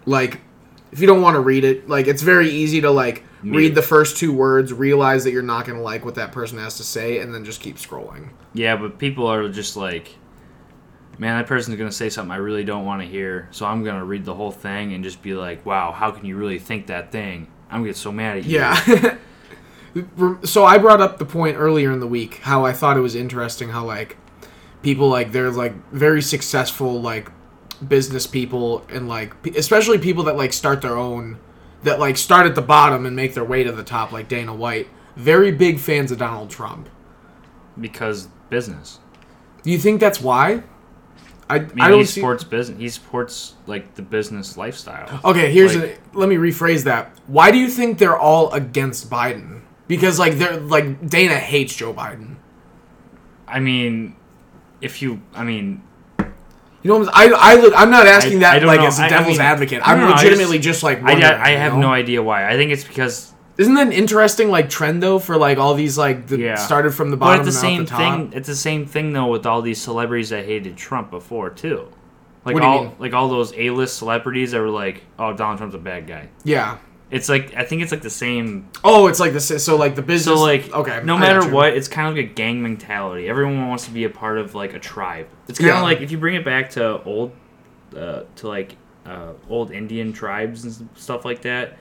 Like, 0.07 0.41
if 0.91 1.01
you 1.01 1.07
don't 1.07 1.23
want 1.23 1.35
to 1.35 1.41
read 1.41 1.65
it, 1.65 1.89
like 1.89 2.07
it's 2.07 2.23
very 2.23 2.51
easy 2.51 2.81
to 2.83 2.91
like 2.91 3.25
Me. 3.43 3.57
read 3.57 3.75
the 3.75 3.83
first 3.83 4.17
two 4.19 4.33
words, 4.33 4.73
realize 4.73 5.25
that 5.25 5.33
you're 5.33 5.43
not 5.43 5.67
gonna 5.67 5.83
like 5.83 6.05
what 6.05 6.17
that 6.17 6.33
person 6.33 6.59
has 6.59 6.77
to 6.77 6.85
say, 6.85 7.19
and 7.19 7.35
then 7.35 7.45
just 7.45 7.61
keep 7.61 7.77
scrolling. 7.77 8.31
Yeah, 8.55 8.77
but 8.77 8.99
people 8.99 9.27
are 9.27 9.49
just 9.49 9.77
like, 9.77 10.17
man, 11.19 11.39
that 11.39 11.47
person's 11.47 11.77
gonna 11.79 11.93
say 11.93 12.11
something 12.11 12.33
I 12.33 12.37
really 12.37 12.65
don't 12.65 12.85
want 12.85 13.01
to 13.03 13.09
hear, 13.09 13.49
so 13.51 13.67
I'm 13.67 13.83
gonna 13.85 14.05
read 14.05 14.25
the 14.25 14.35
whole 14.35 14.53
thing 14.53 14.93
and 14.93 15.03
just 15.03 15.23
be 15.23 15.35
like, 15.35 15.65
wow, 15.65 15.93
how 15.93 16.11
can 16.11 16.27
you 16.27 16.37
really 16.37 16.59
think 16.59 16.87
that 16.89 17.11
thing? 17.11 17.49
I'm 17.71 17.81
gonna 17.81 17.89
get 17.89 17.97
so 17.97 18.13
mad 18.13 18.39
at 18.39 18.45
you. 18.45 18.59
Yeah. 18.59 19.17
so 20.45 20.65
I 20.65 20.79
brought 20.79 21.01
up 21.01 21.19
the 21.19 21.25
point 21.25 21.57
earlier 21.57 21.93
in 21.93 22.01
the 22.01 22.07
week 22.07 22.39
how 22.43 22.65
I 22.65 22.73
thought 22.73 22.97
it 22.97 23.01
was 23.01 23.15
interesting 23.15 23.71
how 23.71 23.85
like 23.85 24.17
people 24.83 25.09
like 25.09 25.33
they're 25.33 25.51
like 25.51 25.75
very 25.91 26.23
successful 26.23 27.01
like 27.01 27.31
business 27.89 28.27
people 28.27 28.85
and 28.91 29.09
like 29.09 29.35
especially 29.57 29.99
people 29.99 30.25
that 30.25 30.37
like 30.37 30.53
start 30.53 30.81
their 30.83 30.97
own 30.97 31.39
that 31.83 31.99
like 31.99 32.17
start 32.17 32.47
at 32.47 32.55
the 32.55 32.63
bottom 32.63 33.05
and 33.07 33.17
make 33.17 33.35
their 33.35 33.45
way 33.45 33.65
to 33.65 33.73
the 33.73 33.83
top 33.83 34.13
like 34.13 34.29
Dana 34.29 34.55
White 34.55 34.89
very 35.17 35.51
big 35.53 35.79
fans 35.79 36.11
of 36.11 36.19
Donald 36.19 36.49
Trump. 36.51 36.89
because 37.81 38.29
business. 38.51 38.99
Do 39.63 39.71
you 39.71 39.79
think 39.79 40.01
that's 40.01 40.21
why? 40.21 40.63
I, 41.51 41.57
I 41.57 41.59
mean, 41.61 41.81
I 41.81 41.89
don't 41.89 41.99
he 42.01 42.05
see 42.07 42.21
supports 42.21 42.45
business. 42.45 42.79
He 42.79 42.89
supports 42.89 43.55
like 43.67 43.95
the 43.95 44.03
business 44.03 44.57
lifestyle. 44.57 45.21
Okay, 45.25 45.53
here's 45.53 45.77
Like- 45.77 46.01
a, 46.15 46.19
let 46.19 46.29
me 46.29 46.37
rephrase 46.37 46.85
that. 46.85 47.13
Why 47.27 47.51
do 47.51 47.59
you 47.59 47.69
think 47.69 47.99
they're 47.99 48.19
all 48.19 48.51
against 48.53 49.11
Biden? 49.11 49.61
Because 49.89 50.19
like 50.19 50.35
they're 50.35 50.59
like 50.59 51.07
Dana 51.09 51.35
hates 51.37 51.75
Joe 51.77 51.93
Biden. 51.93 52.37
I 53.47 53.61
mean, 53.61 54.17
if 54.81 55.03
you, 55.03 55.21
I 55.35 55.45
mean, 55.45 55.83
You 56.83 56.91
know, 56.91 56.99
what 56.99 57.11
I'm, 57.15 57.33
I, 57.37 57.55
look. 57.61 57.75
I'm 57.77 57.91
not 57.91 58.07
asking 58.07 58.43
I- 58.43 58.49
I 58.49 58.53
that 58.55 58.59
don't 58.61 58.67
like 58.69 58.81
know. 58.81 58.87
as 58.87 58.99
a 58.99 59.03
I- 59.03 59.07
I 59.07 59.09
devil's 59.09 59.39
mean- 59.39 59.47
advocate. 59.47 59.83
I'm 59.89 60.01
I 60.01 60.11
legitimately 60.11 60.59
just- 60.59 60.81
just, 60.81 60.83
like. 60.83 61.03
I, 61.03 61.13
I 61.45 61.51
have 61.51 61.75
you 61.75 61.79
know? 61.81 61.89
no 61.89 61.93
idea 61.95 62.23
why. 62.23 62.49
I 62.49 62.57
think 62.57 62.73
it's 62.73 62.85
because, 62.85 63.33
Isn't 63.59 63.75
that 63.75 63.87
an 63.87 63.93
interesting 63.93 64.51
like 64.51 64.69
trend 64.71 65.03
though 65.03 65.19
for 65.19 65.37
like 65.37 65.59
all 65.59 65.75
these 65.75 65.97
like 65.99 66.27
the 66.27 66.39
Yeah. 66.39 66.55
started 66.57 66.93
from 66.93 67.11
the 67.11 67.17
bottom. 67.17 67.41
but 67.43 67.47
it's 67.47 67.55
the 67.57 67.61
same 67.61 67.85
the 67.85 67.95
thing. 67.97 68.33
It's 68.35 68.49
the 68.49 68.57
same 68.57 68.87
thing 68.87 69.13
though 69.13 69.27
with 69.29 69.47
all 69.47 69.63
these 69.63 69.81
celebrities 69.81 70.31
that 70.31 70.45
hated 70.47 70.77
Trump 70.77 71.11
before 71.11 71.51
too. 71.51 71.87
Like 72.45 72.55
What 72.55 72.61
do 72.63 72.67
you 72.67 72.73
all, 72.73 72.83
mean? 72.85 72.93
like 72.99 73.13
all 73.13 73.29
those 73.29 73.53
A-list 73.57 73.99
celebrities 73.99 74.51
that 74.51 74.61
were 74.61 74.69
like, 74.71 75.05
"Oh, 75.19 75.33
Donald 75.33 75.59
Trump's 75.59 75.77
a 75.77 75.79
bad 75.79 76.09
guy." 76.09 76.29
Yeah. 76.43 76.79
It's 77.13 77.29
like 77.29 77.55
I 77.55 77.65
think 77.65 77.83
it's 77.83 77.93
like 77.93 78.01
the 78.01 78.09
same. 78.09 78.71
Oh, 78.83 79.07
it's 79.07 79.21
like 79.21 79.35
the 79.35 79.41
so 79.41 79.77
like 79.77 79.97
the 79.97 80.03
business. 80.03 80.35
So 80.39 80.43
like, 80.43 80.73
okay, 80.73 81.03
no 81.05 81.17
I 81.17 81.21
matter 81.21 81.47
what, 81.51 81.77
it's 81.77 81.87
kind 81.87 82.09
of 82.09 82.17
like 82.17 82.25
a 82.31 82.35
gang 82.35 82.63
mentality. 82.63 83.29
Everyone 83.29 83.69
wants 83.69 83.85
to 83.85 83.91
be 83.91 84.05
a 84.05 84.09
part 84.09 84.39
of 84.39 84.55
like 84.55 84.73
a 84.73 84.79
tribe. 84.79 85.29
It's 85.47 85.59
kind 85.59 85.73
of 85.77 85.83
like 85.83 86.01
if 86.01 86.11
you 86.11 86.17
bring 86.17 86.37
it 86.37 86.45
back 86.45 86.71
to 86.71 87.03
old, 87.05 87.33
uh, 87.95 88.23
to 88.37 88.49
like 88.49 88.77
uh, 89.05 89.33
old 89.51 89.73
Indian 89.73 90.15
tribes 90.15 90.65
and 90.65 90.89
stuff 90.95 91.27
like 91.27 91.43
that. 91.43 91.77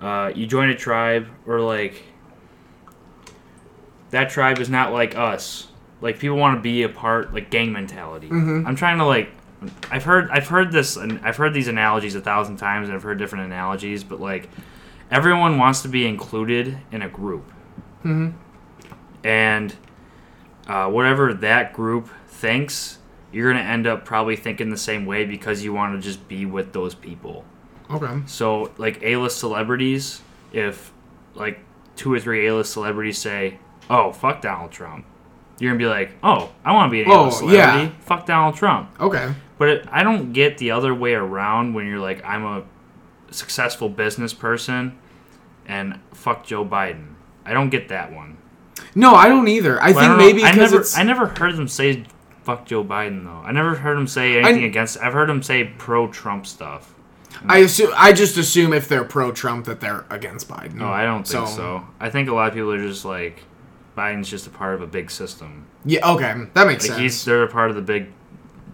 Uh, 0.00 0.32
you 0.34 0.46
join 0.48 0.68
a 0.68 0.74
tribe, 0.74 1.28
or 1.46 1.60
like 1.60 2.02
that 4.10 4.30
tribe 4.30 4.58
is 4.58 4.68
not 4.68 4.92
like 4.92 5.16
us. 5.16 5.68
Like 6.00 6.18
people 6.18 6.36
want 6.36 6.56
to 6.58 6.60
be 6.60 6.82
a 6.82 6.88
part, 6.88 7.32
like 7.32 7.50
gang 7.50 7.72
mentality. 7.72 8.28
Mhm. 8.28 8.66
I'm 8.66 8.74
trying 8.76 8.98
to 8.98 9.04
like. 9.06 9.30
I've 9.90 10.04
heard 10.04 10.30
I've 10.30 10.48
heard 10.48 10.72
this 10.72 10.96
and 10.96 11.20
I've 11.24 11.36
heard 11.36 11.54
these 11.54 11.68
analogies 11.68 12.14
a 12.14 12.20
thousand 12.20 12.56
times 12.56 12.88
and 12.88 12.96
I've 12.96 13.02
heard 13.02 13.18
different 13.18 13.44
analogies, 13.46 14.04
but 14.04 14.20
like 14.20 14.48
everyone 15.10 15.58
wants 15.58 15.82
to 15.82 15.88
be 15.88 16.06
included 16.06 16.78
in 16.90 17.02
a 17.02 17.08
group 17.08 17.44
Mhm. 18.04 18.34
and 19.24 19.74
uh, 20.68 20.88
whatever 20.88 21.32
that 21.32 21.72
group 21.72 22.08
thinks, 22.26 22.98
you're 23.32 23.52
gonna 23.52 23.64
end 23.64 23.86
up 23.86 24.04
probably 24.04 24.36
thinking 24.36 24.70
the 24.70 24.76
same 24.76 25.06
way 25.06 25.24
because 25.24 25.62
you 25.62 25.72
want 25.72 25.94
to 25.94 26.00
just 26.06 26.26
be 26.28 26.44
with 26.44 26.72
those 26.72 26.94
people. 26.94 27.44
Okay. 27.90 28.20
So, 28.26 28.72
like 28.78 28.98
A-list 29.02 29.38
celebrities, 29.38 30.20
if 30.52 30.92
like 31.34 31.60
two 31.94 32.12
or 32.12 32.18
three 32.18 32.46
A-list 32.48 32.72
celebrities 32.72 33.18
say, 33.18 33.58
"Oh, 33.88 34.10
fuck 34.10 34.40
Donald 34.40 34.72
Trump," 34.72 35.04
you're 35.60 35.70
gonna 35.70 35.78
be 35.78 35.86
like, 35.86 36.12
"Oh, 36.22 36.50
I 36.64 36.72
want 36.72 36.88
to 36.88 36.90
be 36.90 37.02
an 37.02 37.10
Oh, 37.10 37.30
celebrity. 37.30 37.84
yeah. 37.84 37.88
Fuck 38.00 38.26
Donald 38.26 38.56
Trump." 38.56 38.90
Okay. 39.00 39.32
But 39.58 39.68
it, 39.68 39.86
I 39.90 40.02
don't 40.02 40.32
get 40.32 40.58
the 40.58 40.70
other 40.72 40.94
way 40.94 41.14
around 41.14 41.74
when 41.74 41.86
you're 41.86 41.98
like, 41.98 42.24
I'm 42.24 42.44
a 42.44 42.64
successful 43.30 43.88
business 43.88 44.32
person 44.34 44.98
and 45.66 45.98
fuck 46.12 46.46
Joe 46.46 46.64
Biden. 46.64 47.14
I 47.44 47.52
don't 47.52 47.70
get 47.70 47.88
that 47.88 48.12
one. 48.12 48.36
No, 48.94 49.14
I 49.14 49.28
don't 49.28 49.48
either. 49.48 49.80
I 49.82 49.92
But 49.92 50.00
think 50.00 50.08
don't 50.10 50.18
maybe 50.18 50.44
I 50.44 50.52
because 50.52 50.72
never, 50.72 50.84
I 50.96 51.02
never 51.04 51.26
heard 51.26 51.56
them 51.56 51.68
say 51.68 52.04
fuck 52.44 52.66
Joe 52.66 52.84
Biden 52.84 53.24
though. 53.24 53.42
I 53.46 53.52
never 53.52 53.74
heard 53.74 53.96
him 53.96 54.06
say 54.06 54.38
anything 54.40 54.64
I- 54.64 54.66
against. 54.68 54.98
I've 55.00 55.12
heard 55.12 55.30
him 55.30 55.42
say 55.42 55.64
pro 55.78 56.08
Trump 56.08 56.46
stuff. 56.46 56.92
I 57.48 57.58
assume 57.58 57.92
I 57.96 58.12
just 58.12 58.36
assume 58.38 58.72
if 58.72 58.88
they're 58.88 59.04
pro 59.04 59.30
Trump 59.32 59.66
that 59.66 59.80
they're 59.80 60.04
against 60.10 60.48
Biden. 60.48 60.74
No, 60.74 60.88
I 60.88 61.04
don't 61.04 61.26
think 61.26 61.46
so. 61.48 61.86
I 62.00 62.08
think 62.10 62.28
a 62.28 62.34
lot 62.34 62.48
of 62.48 62.54
people 62.54 62.72
are 62.72 62.78
just 62.78 63.04
like 63.04 63.42
Biden's 63.96 64.28
just 64.30 64.46
a 64.46 64.50
part 64.50 64.74
of 64.74 64.80
a 64.82 64.86
big 64.86 65.10
system. 65.10 65.66
Yeah. 65.84 66.10
Okay, 66.12 66.32
that 66.54 66.66
makes 66.66 66.84
Like 66.84 66.92
sense. 66.92 66.98
he's 67.00 67.24
they're 67.24 67.42
a 67.42 67.48
part 67.48 67.70
of 67.70 67.76
the 67.76 67.82
big 67.82 68.08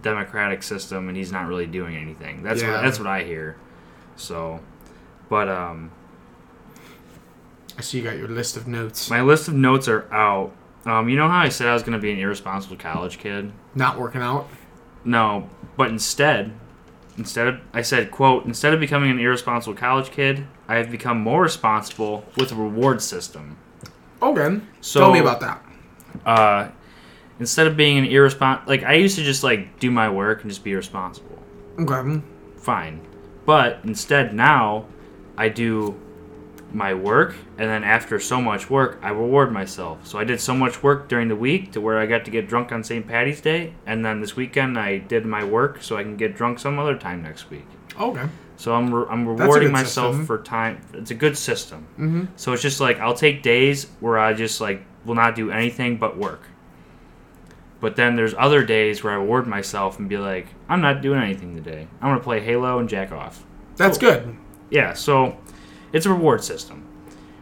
democratic 0.03 0.63
system, 0.63 1.09
and 1.09 1.17
he's 1.17 1.33
not 1.33 1.47
really 1.47 1.67
doing 1.67 1.97
anything. 1.97 2.43
That's 2.43 2.61
Yeah. 2.63 2.73
what 2.73 2.83
that's 2.83 2.99
what 2.99 3.09
I 3.09 3.23
hear. 3.23 3.57
So, 4.17 4.61
but 5.29 5.49
um, 5.49 5.91
I 7.79 7.81
see 7.83 7.99
you 7.99 8.05
got 8.05 8.17
your 8.17 8.29
list 8.29 8.57
of 8.57 8.67
notes. 8.67 9.09
my 9.11 9.23
list 9.23 9.49
of 9.49 9.55
notes 9.55 9.89
are 9.89 10.13
out. 10.13 10.53
Um, 10.85 11.09
you 11.09 11.17
know 11.17 11.29
how 11.29 11.39
I 11.39 11.49
said 11.49 11.69
I 11.69 11.75
was 11.75 11.83
gonna 11.83 11.99
be 11.99 12.13
an 12.13 12.19
irresponsible 12.19 12.77
college 12.77 13.19
kid? 13.19 13.53
Not 13.75 13.99
working 13.99 14.21
out. 14.21 14.49
No, 15.05 15.49
but 15.77 15.89
instead, 15.91 16.53
instead 17.17 17.47
of 17.49 17.61
I 17.73 17.83
said, 17.83 18.11
"quote," 18.11 18.45
instead 18.45 18.75
of 18.75 18.81
becoming 18.81 19.11
an 19.11 19.19
irresponsible 19.19 19.75
college 19.77 20.11
kid, 20.11 20.47
I 20.69 20.77
have 20.77 20.91
become 20.91 21.21
more 21.21 21.43
responsible 21.43 22.25
with 22.37 22.53
a 22.53 22.55
reward 22.55 23.01
system. 23.01 23.57
Okay. 24.21 24.61
So 24.81 25.01
Tell 25.01 25.13
me 25.13 25.19
about 25.21 25.41
that. 25.41 25.65
uh, 26.27 26.69
instead 27.43 27.67
of 27.67 27.77
being 27.77 27.99
an 27.99 28.05
irresponsible, 28.05 28.69
like 28.69 28.85
I 28.85 28.95
used 28.95 29.17
to 29.17 29.25
just 29.25 29.43
like 29.43 29.79
do 29.79 29.91
my 29.91 30.09
work 30.09 30.43
and 30.43 30.51
just 30.51 30.65
be 30.65 30.75
responsible. 30.75 31.39
Okay. 31.79 32.23
Fine, 32.57 33.01
but 33.45 33.81
instead 33.85 34.35
now, 34.35 34.87
I 35.37 35.49
do 35.49 36.01
my 36.73 36.95
work, 36.95 37.35
and 37.59 37.69
then 37.69 37.85
after 37.85 38.19
so 38.21 38.41
much 38.41 38.71
work, 38.71 38.99
I 39.03 39.11
reward 39.11 39.53
myself. 39.53 40.07
So 40.07 40.19
I 40.19 40.25
did 40.25 40.41
so 40.41 40.55
much 40.55 40.83
work 40.83 41.09
during 41.09 41.29
the 41.29 41.37
week 41.37 41.73
to 41.73 41.81
where 41.81 41.99
I 41.99 42.07
got 42.07 42.25
to 42.25 42.31
get 42.31 42.49
drunk 42.49 42.73
on 42.73 42.85
St. 42.85 43.07
Patty's 43.07 43.41
Day, 43.41 43.75
and 43.85 44.05
then 44.05 44.21
this 44.21 44.37
weekend 44.37 44.79
I 44.79 44.99
did 44.99 45.27
my 45.27 45.45
work 45.45 45.83
so 45.83 45.97
I 45.97 46.03
can 46.03 46.17
get 46.17 46.37
drunk 46.37 46.61
some 46.61 46.79
other 46.79 46.97
time 46.97 47.23
next 47.23 47.51
week. 47.51 47.67
Okay. 47.99 48.27
So 48.57 48.75
I'm 48.75 48.95
re- 48.95 49.07
I'm 49.11 49.27
rewarding 49.27 49.73
myself 49.73 50.13
system. 50.13 50.27
for 50.27 50.39
time. 50.39 50.81
It's 50.95 51.11
a 51.11 51.17
good 51.17 51.37
system. 51.37 51.87
Mm-hmm. 51.95 52.25
So 52.37 52.53
it's 52.53 52.63
just 52.63 52.81
like 52.81 53.01
I'll 53.01 53.15
take 53.15 53.43
days 53.43 53.89
where 54.01 54.19
I 54.19 54.33
just 54.35 54.61
like 54.61 54.85
will 55.05 55.17
not 55.17 55.35
do 55.35 55.51
anything 55.51 55.97
but 55.97 56.17
work. 56.17 56.43
But 57.83 57.97
then 57.97 58.17
there's 58.17 58.33
other 58.39 58.65
days 58.65 59.03
where 59.05 59.13
I 59.13 59.17
reward 59.17 59.47
myself 59.47 59.99
and 59.99 60.09
be 60.09 60.17
like, 60.17 60.47
I'm 60.71 60.81
not 60.81 61.03
doing 61.03 61.21
anything 61.21 61.55
today. 61.55 61.89
I'm 62.01 62.11
gonna 62.11 62.21
play 62.21 62.41
Halo 62.41 62.79
and 62.79 62.89
jack 62.89 63.13
off. 63.13 63.45
That's 63.77 63.99
good. 63.99 64.35
Yeah, 64.71 64.95
so 64.95 65.37
it's 65.93 66.07
a 66.07 66.11
reward 66.11 66.43
system. 66.45 66.87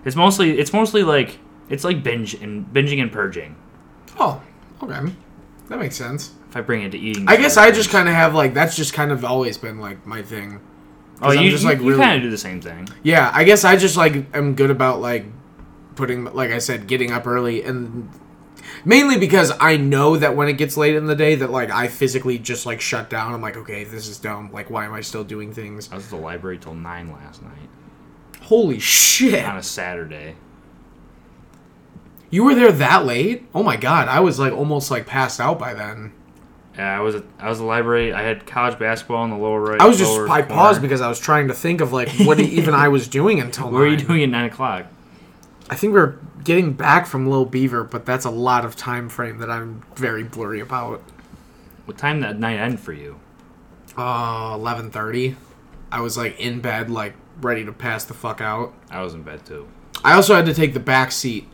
It's 0.05 0.17
mostly 0.17 0.59
it's 0.59 0.73
mostly 0.73 1.05
like 1.05 1.39
it's 1.69 1.85
like 1.85 2.03
binge 2.03 2.35
and 2.35 2.67
binging 2.73 3.01
and 3.03 3.13
purging. 3.13 3.55
Oh, 4.19 4.43
okay. 4.83 5.13
That 5.69 5.79
makes 5.79 5.95
sense. 5.95 6.33
If 6.49 6.57
I 6.57 6.63
bring 6.63 6.83
it 6.83 6.91
to 6.93 6.99
eating, 6.99 7.29
I 7.29 7.37
guess 7.37 7.57
I 7.59 7.71
just 7.71 7.91
kind 7.91 8.09
of 8.09 8.15
have 8.15 8.35
like 8.35 8.55
that's 8.55 8.75
just 8.75 8.95
kind 8.95 9.13
of 9.13 9.25
always 9.25 9.59
been 9.59 9.79
like 9.79 10.05
my 10.07 10.23
thing. 10.23 10.59
oh 11.21 11.27
'cause 11.27 11.37
I'm 11.37 11.45
you 11.45 11.51
just, 11.51 11.63
you, 11.65 11.69
like, 11.69 11.79
you 11.81 11.85
really- 11.91 12.01
kind 12.03 12.17
of 12.17 12.23
do 12.23 12.31
the 12.31 12.39
same 12.39 12.63
thing. 12.63 12.89
Yeah, 13.03 13.31
I 13.35 13.45
guess 13.45 13.63
I 13.65 13.77
just 13.77 13.97
like 13.99 14.25
am 14.35 14.55
good 14.55 14.71
about 14.71 15.03
like 15.03 15.27
putting 15.97 16.25
like 16.25 16.51
I 16.51 16.59
said 16.59 16.87
getting 16.87 17.13
up 17.13 17.27
early 17.27 17.63
and 17.63 18.09
mainly 18.85 19.19
because 19.19 19.53
I 19.61 19.77
know 19.77 20.17
that 20.17 20.37
when 20.37 20.49
it 20.49 20.55
gets 20.55 20.77
late 20.77 20.95
in 20.97 21.07
the 21.07 21.15
day 21.17 21.35
that 21.37 21.51
like 21.51 21.71
I 21.71 21.89
physically 21.89 22.39
just 22.39 22.67
like 22.67 22.81
shut 22.81 23.11
down. 23.11 23.33
I'm 23.35 23.43
like, 23.43 23.57
okay, 23.57 23.85
this 23.85 24.09
is 24.09 24.19
dumb. 24.19 24.51
Like 24.53 24.71
why 24.71 24.85
am 24.85 24.95
I 24.95 25.01
still 25.01 25.25
doing 25.25 25.53
things? 25.53 25.91
I 25.93 25.97
was 25.97 26.05
at 26.05 26.11
the 26.11 26.17
library 26.17 26.59
till 26.59 26.75
nine 26.75 27.13
last 27.13 27.43
night 27.43 27.69
Holy 28.43 28.79
shit. 28.79 29.45
on 29.45 29.57
a 29.57 29.63
Saturday. 29.63 30.35
You 32.31 32.45
were 32.45 32.55
there 32.55 32.73
that 32.73 33.05
late? 33.07 33.47
Oh 33.55 33.63
my 33.63 33.77
god, 33.77 34.09
I 34.09 34.21
was 34.21 34.39
like 34.39 34.53
almost 34.53 34.91
like 34.91 35.07
passed 35.07 35.41
out 35.41 35.59
by 35.59 35.75
then. 35.75 36.13
Yeah, 36.77 36.97
I 36.97 37.01
was 37.01 37.17
at 37.17 37.25
I 37.41 37.49
was 37.49 37.59
at 37.59 37.63
the 37.63 37.67
library. 37.67 38.13
I 38.13 38.23
had 38.23 38.47
college 38.47 38.79
basketball 38.79 39.25
in 39.25 39.31
the 39.31 39.37
lower 39.37 39.61
right. 39.61 39.81
I 39.81 39.87
was 39.87 39.99
just 39.99 40.13
I 40.13 40.43
corner. 40.43 40.47
paused 40.47 40.81
because 40.83 41.01
I 41.01 41.09
was 41.09 41.19
trying 41.19 41.49
to 41.49 41.55
think 41.55 41.81
of 41.81 41.93
like 41.93 42.09
what 42.21 42.39
even 42.41 42.75
I 42.75 42.89
was 42.89 43.09
doing 43.09 43.41
until 43.41 43.65
What 43.65 43.73
were 43.75 43.87
you 43.89 43.97
doing 43.97 44.23
at 44.23 44.29
nine 44.29 44.45
o'clock? 44.47 44.87
I 45.71 45.77
think 45.77 45.95
we 45.95 46.01
are 46.01 46.19
getting 46.43 46.73
back 46.73 47.07
from 47.07 47.29
Little 47.29 47.47
Beaver, 47.47 47.85
but 47.85 48.05
that's 48.05 48.25
a 48.25 48.31
lot 48.31 48.65
of 48.65 48.75
time 48.75 49.09
frame 49.09 49.39
that 49.39 49.49
I'm 49.49 49.83
very 49.95 50.25
blurry 50.25 50.59
about. 50.59 51.01
What 51.85 51.97
time 51.97 52.21
did 52.21 52.29
that 52.29 52.39
night 52.39 52.59
end 52.59 52.81
for 52.81 52.93
you? 52.93 53.21
Uh, 53.97 54.51
eleven 54.55 54.91
thirty. 54.91 55.37
I 55.93 56.01
was 56.01 56.17
like 56.17 56.39
in 56.41 56.61
bed, 56.61 56.91
like 56.91 57.15
ready 57.41 57.65
to 57.65 57.73
pass 57.73 58.05
the 58.05 58.15
fuck 58.15 58.41
out. 58.41 58.75
I 58.91 59.03
was 59.03 59.15
in 59.15 59.23
bed 59.23 59.47
too. 59.47 59.69
I 60.05 60.15
also 60.15 60.35
had 60.35 60.47
to 60.47 60.55
take 60.55 60.75
the 60.75 60.81
back 60.81 61.13
seat 61.13 61.47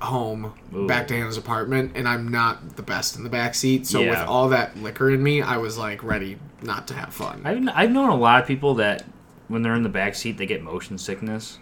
home 0.00 0.54
Ooh. 0.74 0.86
back 0.86 1.06
to 1.08 1.14
Hannah's 1.14 1.36
apartment, 1.36 1.92
and 1.94 2.08
I'm 2.08 2.28
not 2.28 2.76
the 2.76 2.82
best 2.82 3.16
in 3.16 3.22
the 3.22 3.30
back 3.30 3.54
seat. 3.54 3.86
So 3.86 4.00
with 4.00 4.18
all 4.18 4.48
that 4.48 4.78
liquor 4.78 5.10
in 5.10 5.22
me, 5.22 5.42
I 5.42 5.58
was 5.58 5.76
like 5.76 6.02
ready 6.02 6.38
not 6.62 6.88
to 6.88 6.94
have 6.94 7.12
fun. 7.12 7.42
I've 7.44 7.68
I've 7.74 7.90
known 7.90 8.08
a 8.08 8.16
lot 8.16 8.40
of 8.40 8.48
people 8.48 8.76
that 8.76 9.04
when 9.48 9.60
they're 9.60 9.74
in 9.74 9.82
the 9.82 9.90
back 9.90 10.14
seat 10.14 10.38
they 10.38 10.46
get 10.46 10.62
motion 10.62 10.96
sickness. 10.96 11.58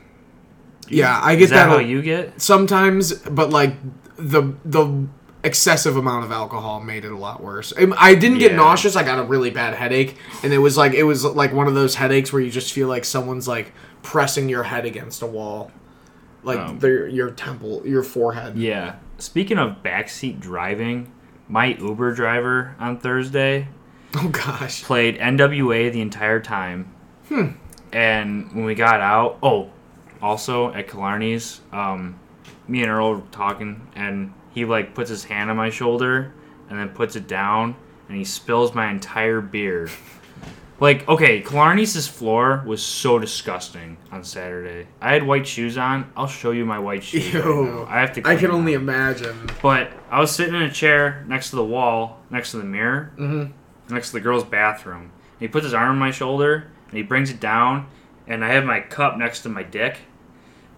Yeah, 0.90 1.20
I 1.22 1.35
get 1.37 1.44
Is 1.44 1.50
that 1.50 1.66
that, 1.66 1.68
how 1.68 1.79
you 1.79 2.03
get? 2.03 2.40
sometimes, 2.40 3.12
but 3.12 3.50
like 3.50 3.74
the 4.16 4.55
the 4.64 5.07
excessive 5.42 5.96
amount 5.96 6.24
of 6.24 6.31
alcohol 6.33 6.81
made 6.81 7.05
it 7.05 7.12
a 7.12 7.16
lot 7.16 7.42
worse. 7.42 7.72
Um, 7.79 7.94
I 7.96 8.14
didn't 8.14 8.38
get 8.38 8.50
Yeah. 8.53 8.59
nauseous. 8.59 8.94
I 8.96 9.03
got 9.03 9.18
a 9.18 9.22
really 9.22 9.50
bad 9.50 9.74
headache, 9.74 10.16
and 10.42 10.53
it 10.53 10.59
was 10.59 10.76
like 10.76 10.92
it 10.92 11.05
was 11.05 11.24
like 11.24 11.53
one 11.53 11.66
of 11.66 11.74
those 11.74 11.94
headaches 11.94 12.33
where 12.33 12.42
you 12.42 12.50
just 12.50 12.72
feel 12.72 12.88
like 12.88 13.05
someone's 13.05 13.48
like 13.48 13.72
pressing 14.03 14.48
your 14.48 14.64
head 14.64 14.85
against 14.85 15.22
a 15.22 15.26
wall, 15.26 15.70
like 16.42 16.59
Um. 16.59 16.79
their 16.79 17.07
your 17.09 17.31
temple, 17.31 17.83
your 17.87 18.03
forehead. 18.03 18.57
Yeah. 18.59 18.96
Speaking 19.18 19.59
of 19.59 19.83
backseat 19.83 20.40
driving, 20.40 21.11
my 21.48 21.74
Uber 21.79 22.12
driver 22.14 22.74
on 22.81 22.98
Thursday 22.98 23.68
Oh 24.16 24.29
gosh. 24.29 24.83
played 24.83 25.18
NWA 25.18 25.90
the 25.92 26.00
entire 26.00 26.40
time. 26.40 26.92
Hmm. 27.29 27.48
And 27.92 28.53
when 28.55 28.64
we 28.64 28.74
got 28.74 29.00
out, 29.00 29.38
oh, 29.42 29.70
also 30.22 30.72
at 30.72 30.88
Killarney's, 30.88 31.61
um, 31.72 32.18
me 32.68 32.83
and 32.83 32.90
Earl 32.90 33.14
were 33.16 33.22
talking, 33.33 33.87
and 33.94 34.33
he 34.52 34.64
like 34.64 34.94
puts 34.94 35.11
his 35.11 35.24
hand 35.24 35.50
on 35.50 35.56
my 35.56 35.70
shoulder 35.70 36.33
and 36.68 36.78
then 36.78 36.88
puts 36.90 37.16
it 37.16 37.26
down, 37.26 37.74
and 38.09 38.16
he 38.16 38.24
spills 38.24 38.74
my 38.74 38.90
entire 38.90 39.40
beer. 39.40 39.88
Like, 40.78 41.06
okay, 41.11 41.42
Killarney's 41.42 42.06
floor 42.06 42.62
was 42.66 42.83
so 42.83 43.18
disgusting 43.18 43.98
on 44.11 44.24
Saturday. 44.24 44.87
I 45.00 45.12
had 45.12 45.26
white 45.26 45.46
shoes 45.46 45.76
on. 45.76 46.11
I'll 46.16 46.26
show 46.26 46.52
you 46.52 46.64
my 46.64 46.78
white 46.78 47.04
shoes. 47.04 47.35
right 47.35 47.44
Ew. 47.44 47.64
now. 47.66 47.87
I 47.87 48.00
have 48.00 48.14
to. 48.14 48.22
I 48.26 48.37
can 48.37 48.50
only 48.50 48.72
imagine. 48.72 49.50
But 49.61 49.92
I 50.11 50.20
was 50.20 50.30
sitting 50.35 50.54
in 50.54 50.62
a 50.62 50.70
chair 50.70 51.22
next 51.28 51.50
to 51.50 51.56
the 51.56 51.64
wall, 51.64 52.20
next 52.30 52.52
to 52.52 52.56
the 52.56 52.64
mirror, 52.64 53.12
Mhm. 53.18 53.52
next 53.90 54.09
to 54.09 54.12
the 54.14 54.20
girl's 54.20 54.44
bathroom. 54.44 55.00
And 55.02 55.40
he 55.40 55.48
puts 55.48 55.64
his 55.64 55.74
arm 55.74 55.90
on 55.90 55.98
my 55.98 56.12
shoulder 56.12 56.68
and 56.88 56.96
he 56.96 57.02
brings 57.02 57.30
it 57.30 57.40
down, 57.40 57.87
and 58.26 58.44
I 58.44 58.48
have 58.52 58.64
my 58.64 58.80
cup 58.80 59.16
next 59.18 59.42
to 59.42 59.48
my 59.48 59.62
dick. 59.62 59.98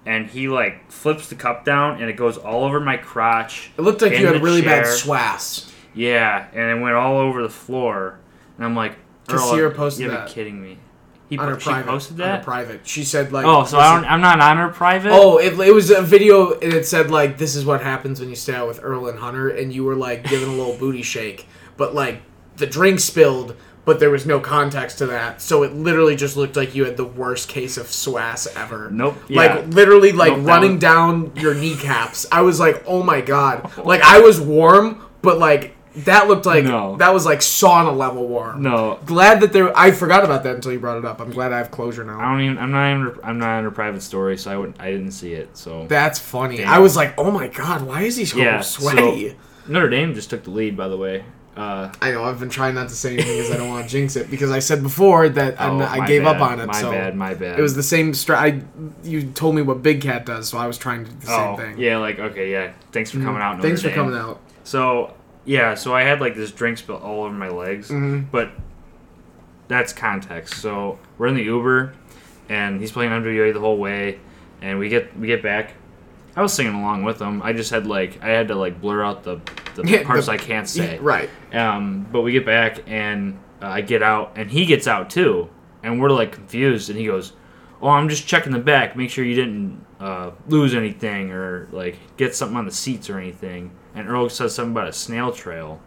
And 0.04 0.26
he 0.26 0.48
like 0.48 0.90
flips 0.90 1.28
the 1.28 1.36
cup 1.36 1.64
down, 1.64 2.00
and 2.00 2.10
it 2.10 2.16
goes 2.16 2.36
all 2.36 2.64
over 2.64 2.80
my 2.80 2.96
crotch. 2.96 3.70
It 3.78 3.82
looked 3.82 4.02
like 4.02 4.12
in 4.12 4.20
you 4.20 4.26
had 4.26 4.36
the 4.36 4.40
really 4.40 4.62
bad 4.62 4.82
chair. 4.84 4.92
swass. 4.94 5.70
Yeah, 5.94 6.48
and 6.52 6.70
it 6.78 6.82
went 6.82 6.96
all 6.96 7.18
over 7.18 7.40
the 7.42 7.48
floor. 7.48 8.18
And 8.56 8.64
I'm 8.64 8.74
like, 8.74 8.96
Earl, 9.30 9.38
Kassira 9.38 9.74
posted 9.74 10.04
you 10.04 10.10
that. 10.10 10.26
be 10.26 10.32
kidding 10.32 10.60
me. 10.60 10.78
He 11.28 11.38
On 11.38 11.46
her 11.46 11.54
po- 11.54 11.60
she 11.60 11.70
private. 11.70 11.88
posted 11.90 12.20
On 12.20 12.26
her 12.28 12.32
that. 12.36 12.42
private. 12.44 12.86
She 12.86 13.04
said 13.04 13.30
like. 13.32 13.46
Oh, 13.46 13.64
so 13.64 13.78
I 13.78 13.94
don't. 13.94 14.04
I'm 14.10 14.20
not 14.20 14.40
on 14.40 14.56
her 14.56 14.68
private. 14.70 15.12
Oh, 15.12 15.38
it, 15.38 15.58
it 15.60 15.72
was 15.72 15.90
a 15.90 16.02
video 16.02 16.52
and 16.58 16.72
it 16.74 16.84
said 16.84 17.10
like 17.10 17.38
this 17.38 17.54
is 17.54 17.64
what 17.64 17.80
happens 17.80 18.18
when 18.18 18.28
you 18.28 18.34
stay 18.36 18.54
out 18.54 18.66
with 18.66 18.80
Earl 18.82 19.06
and 19.08 19.18
Hunter 19.20 19.48
and 19.50 19.72
you 19.72 19.84
were 19.84 19.94
like 19.94 20.24
giving 20.24 20.48
a 20.48 20.52
little 20.52 20.76
booty 20.76 21.02
shake, 21.02 21.46
but 21.76 21.94
like 21.94 22.20
the 22.56 22.66
drink 22.66 22.98
spilled, 23.00 23.56
but 23.84 23.98
there 24.00 24.10
was 24.10 24.24
no 24.26 24.38
context 24.40 24.98
to 24.98 25.06
that, 25.06 25.40
so 25.42 25.62
it 25.64 25.74
literally 25.74 26.14
just 26.16 26.36
looked 26.36 26.56
like 26.56 26.74
you 26.74 26.84
had 26.84 26.96
the 26.96 27.04
worst 27.04 27.48
case 27.48 27.76
of 27.76 27.86
swass 27.86 28.46
ever. 28.56 28.90
Nope. 28.90 29.16
Like 29.28 29.50
Yeah. 29.50 29.60
literally 29.68 30.12
like 30.12 30.36
Nope, 30.36 30.46
running 30.46 30.72
was- 30.72 30.80
down 30.80 31.32
your 31.36 31.54
kneecaps. 31.54 32.26
I 32.30 32.42
was 32.42 32.60
like, 32.60 32.84
oh 32.86 33.02
my 33.02 33.20
god. 33.20 33.70
Like 33.84 34.02
I 34.02 34.20
was 34.20 34.40
warm, 34.40 35.00
but 35.22 35.38
like 35.38 35.74
that 35.94 36.26
looked 36.26 36.46
like 36.46 36.64
No. 36.64 36.96
that 36.96 37.12
was 37.12 37.26
like 37.26 37.40
sauna 37.40 37.94
level 37.94 38.26
warm. 38.26 38.62
no, 38.62 38.98
Glad 39.04 39.40
that 39.40 39.52
there. 39.52 39.76
I 39.76 39.90
forgot 39.90 40.24
about 40.24 40.42
that 40.44 40.54
until 40.54 40.72
you 40.72 40.78
brought 40.78 40.96
it 40.96 41.04
up. 41.04 41.20
I'm 41.20 41.30
glad 41.30 41.52
I 41.52 41.58
have 41.58 41.70
closure 41.70 42.02
now. 42.04 42.18
I 42.18 42.30
don't 42.32 42.40
even. 42.40 42.58
I'm 42.58 42.70
not 42.70 42.90
even. 42.92 43.18
I'm 43.22 43.38
not 43.38 43.58
in 43.58 43.64
her 43.64 43.70
private 43.70 44.00
story, 44.02 44.38
so 44.38 44.50
I 44.50 44.56
would. 44.56 44.74
I 44.78 44.90
didn't 44.90 45.10
see 45.10 45.32
it. 45.34 45.54
So 45.56 45.84
That's 45.88 46.18
funny. 46.18 46.58
Damn. 46.58 46.68
I 46.70 46.78
was 46.78 46.96
like, 46.96 47.12
oh 47.18 47.30
my 47.30 47.48
god, 47.48 47.82
why 47.82 48.02
is 48.02 48.16
he 48.16 48.24
so 48.24 48.38
Yeah, 48.38 48.60
sweaty? 48.62 49.30
so- 49.30 49.34
Notre 49.68 49.90
Dame 49.90 50.14
just 50.14 50.30
took 50.30 50.44
the 50.44 50.50
lead, 50.50 50.76
by 50.78 50.88
the 50.88 50.96
way. 50.96 51.24
Uh, 51.56 51.92
I 52.00 52.12
know. 52.12 52.24
I've 52.24 52.40
been 52.40 52.48
trying 52.48 52.74
not 52.74 52.88
to 52.88 52.94
say 52.94 53.12
anything 53.14 53.36
because 53.36 53.50
I 53.50 53.56
don't 53.58 53.68
want 53.68 53.84
to 53.84 53.90
jinx 53.90 54.16
it. 54.16 54.30
Because 54.30 54.50
I 54.50 54.58
said 54.58 54.82
before 54.82 55.28
that 55.28 55.60
oh, 55.60 55.78
not- 55.78 55.90
I 55.90 56.06
gave 56.06 56.24
up 56.24 56.40
on 56.40 56.60
it. 56.60 56.66
My 56.66 56.80
so 56.80 56.90
bad. 56.90 57.14
My 57.14 57.34
bad. 57.34 57.58
it 57.58 57.62
was 57.62 57.74
the 57.74 57.82
same. 57.82 58.14
Str- 58.14 58.34
I 58.34 58.62
you 59.02 59.24
told 59.32 59.54
me 59.54 59.60
what 59.62 59.82
Big 59.82 60.00
Cat 60.00 60.24
does, 60.24 60.48
so 60.48 60.56
I 60.56 60.66
was 60.66 60.78
trying 60.78 61.04
to 61.04 61.10
do 61.10 61.26
the 61.26 61.32
oh, 61.32 61.56
same 61.56 61.66
thing. 61.74 61.78
yeah. 61.78 61.98
Like 61.98 62.18
okay, 62.18 62.50
yeah. 62.50 62.72
Thanks 62.90 63.10
for 63.10 63.18
coming 63.18 63.42
out. 63.42 63.56
Notre 63.56 63.68
Thanks 63.68 63.82
for 63.82 63.88
Dame. 63.88 63.96
coming 63.96 64.16
out. 64.16 64.40
So 64.64 65.12
yeah, 65.44 65.74
so 65.74 65.94
I 65.94 66.02
had 66.04 66.20
like 66.20 66.34
this 66.34 66.52
drink 66.52 66.78
spill 66.78 66.96
all 66.96 67.24
over 67.24 67.34
my 67.34 67.48
legs, 67.50 67.90
Mhm. 67.90 68.30
but 68.30 68.52
that's 69.68 69.92
context. 69.92 70.54
So 70.54 70.98
we're 71.18 71.26
in 71.26 71.34
the 71.34 71.42
Uber, 71.42 71.92
and 72.48 72.80
he's 72.80 72.92
playing 72.92 73.10
NWA 73.12 73.52
the 73.52 73.60
whole 73.60 73.76
way, 73.76 74.20
and 74.62 74.78
we 74.78 74.88
get 74.88 75.18
we 75.18 75.26
get 75.26 75.42
back. 75.42 75.74
I 76.34 76.42
was 76.42 76.52
singing 76.52 76.74
along 76.74 77.04
with 77.04 77.18
them. 77.18 77.42
I 77.42 77.52
just 77.52 77.70
had 77.70 77.86
like 77.86 78.22
I 78.22 78.28
had 78.28 78.48
to 78.48 78.54
like 78.54 78.80
blur 78.80 79.02
out 79.04 79.22
the 79.22 79.40
the 79.74 79.84
Yeah, 79.86 80.04
parts 80.04 80.26
the- 80.26 80.32
I 80.32 80.36
can't 80.38 80.68
say. 80.68 80.98
Right. 80.98 81.28
Um, 81.52 82.06
but 82.10 82.22
we 82.22 82.32
get 82.32 82.46
back 82.46 82.80
and 82.86 83.38
uh, 83.62 83.66
I 83.66 83.80
get 83.82 84.02
out 84.02 84.32
and 84.36 84.50
he 84.50 84.64
gets 84.66 84.86
out 84.86 85.10
too, 85.10 85.48
and 85.82 86.00
we're 86.00 86.10
like 86.10 86.32
confused. 86.32 86.88
And 86.90 86.98
he 86.98 87.06
goes, 87.06 87.32
"Oh, 87.80 87.88
I'm 87.88 88.08
just 88.08 88.26
checking 88.26 88.52
the 88.52 88.58
back, 88.58 88.96
make 88.96 89.10
sure 89.10 89.24
you 89.24 89.34
didn't 89.34 89.84
uh, 90.00 90.30
lose 90.48 90.74
anything 90.74 91.30
or 91.32 91.68
like 91.72 91.98
get 92.16 92.34
something 92.34 92.56
on 92.56 92.64
the 92.64 92.72
seats 92.72 93.08
or 93.10 93.18
anything." 93.18 93.70
And 93.94 94.08
Earl 94.08 94.28
says 94.30 94.54
something 94.54 94.72
about 94.72 94.88
a 94.88 94.92
snail 94.92 95.32
trail. 95.32 95.80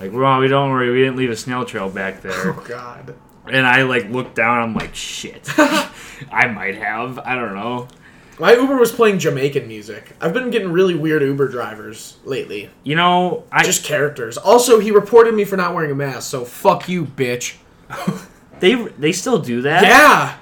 Like, 0.00 0.12
well, 0.12 0.40
we 0.40 0.48
don't 0.48 0.70
worry, 0.70 0.90
we 0.90 0.98
didn't 0.98 1.14
leave 1.16 1.30
a 1.30 1.36
snail 1.36 1.64
trail 1.64 1.88
back 1.88 2.20
there. 2.22 2.52
Oh 2.54 2.64
God. 2.66 3.14
and 3.46 3.64
I 3.64 3.82
like 3.84 4.08
look 4.10 4.34
down, 4.34 4.58
I'm 4.60 4.74
like, 4.74 4.94
shit, 4.96 5.48
I 5.56 6.48
might 6.52 6.74
have, 6.76 7.20
I 7.20 7.36
don't 7.36 7.54
know. 7.54 7.86
My 8.38 8.54
Uber 8.54 8.76
was 8.76 8.90
playing 8.90 9.20
Jamaican 9.20 9.68
music. 9.68 10.16
I've 10.20 10.32
been 10.32 10.50
getting 10.50 10.72
really 10.72 10.94
weird 10.94 11.22
Uber 11.22 11.48
drivers 11.48 12.16
lately. 12.24 12.68
You 12.82 12.96
know, 12.96 13.44
I 13.52 13.62
Just 13.62 13.84
characters. 13.84 14.36
Also, 14.36 14.80
he 14.80 14.90
reported 14.90 15.34
me 15.34 15.44
for 15.44 15.56
not 15.56 15.74
wearing 15.74 15.92
a 15.92 15.94
mask, 15.94 16.30
so 16.30 16.44
fuck 16.44 16.88
you, 16.88 17.04
bitch. 17.04 17.56
they 18.60 18.74
they 18.74 19.12
still 19.12 19.38
do 19.38 19.62
that. 19.62 19.84
Yeah, 19.84 20.36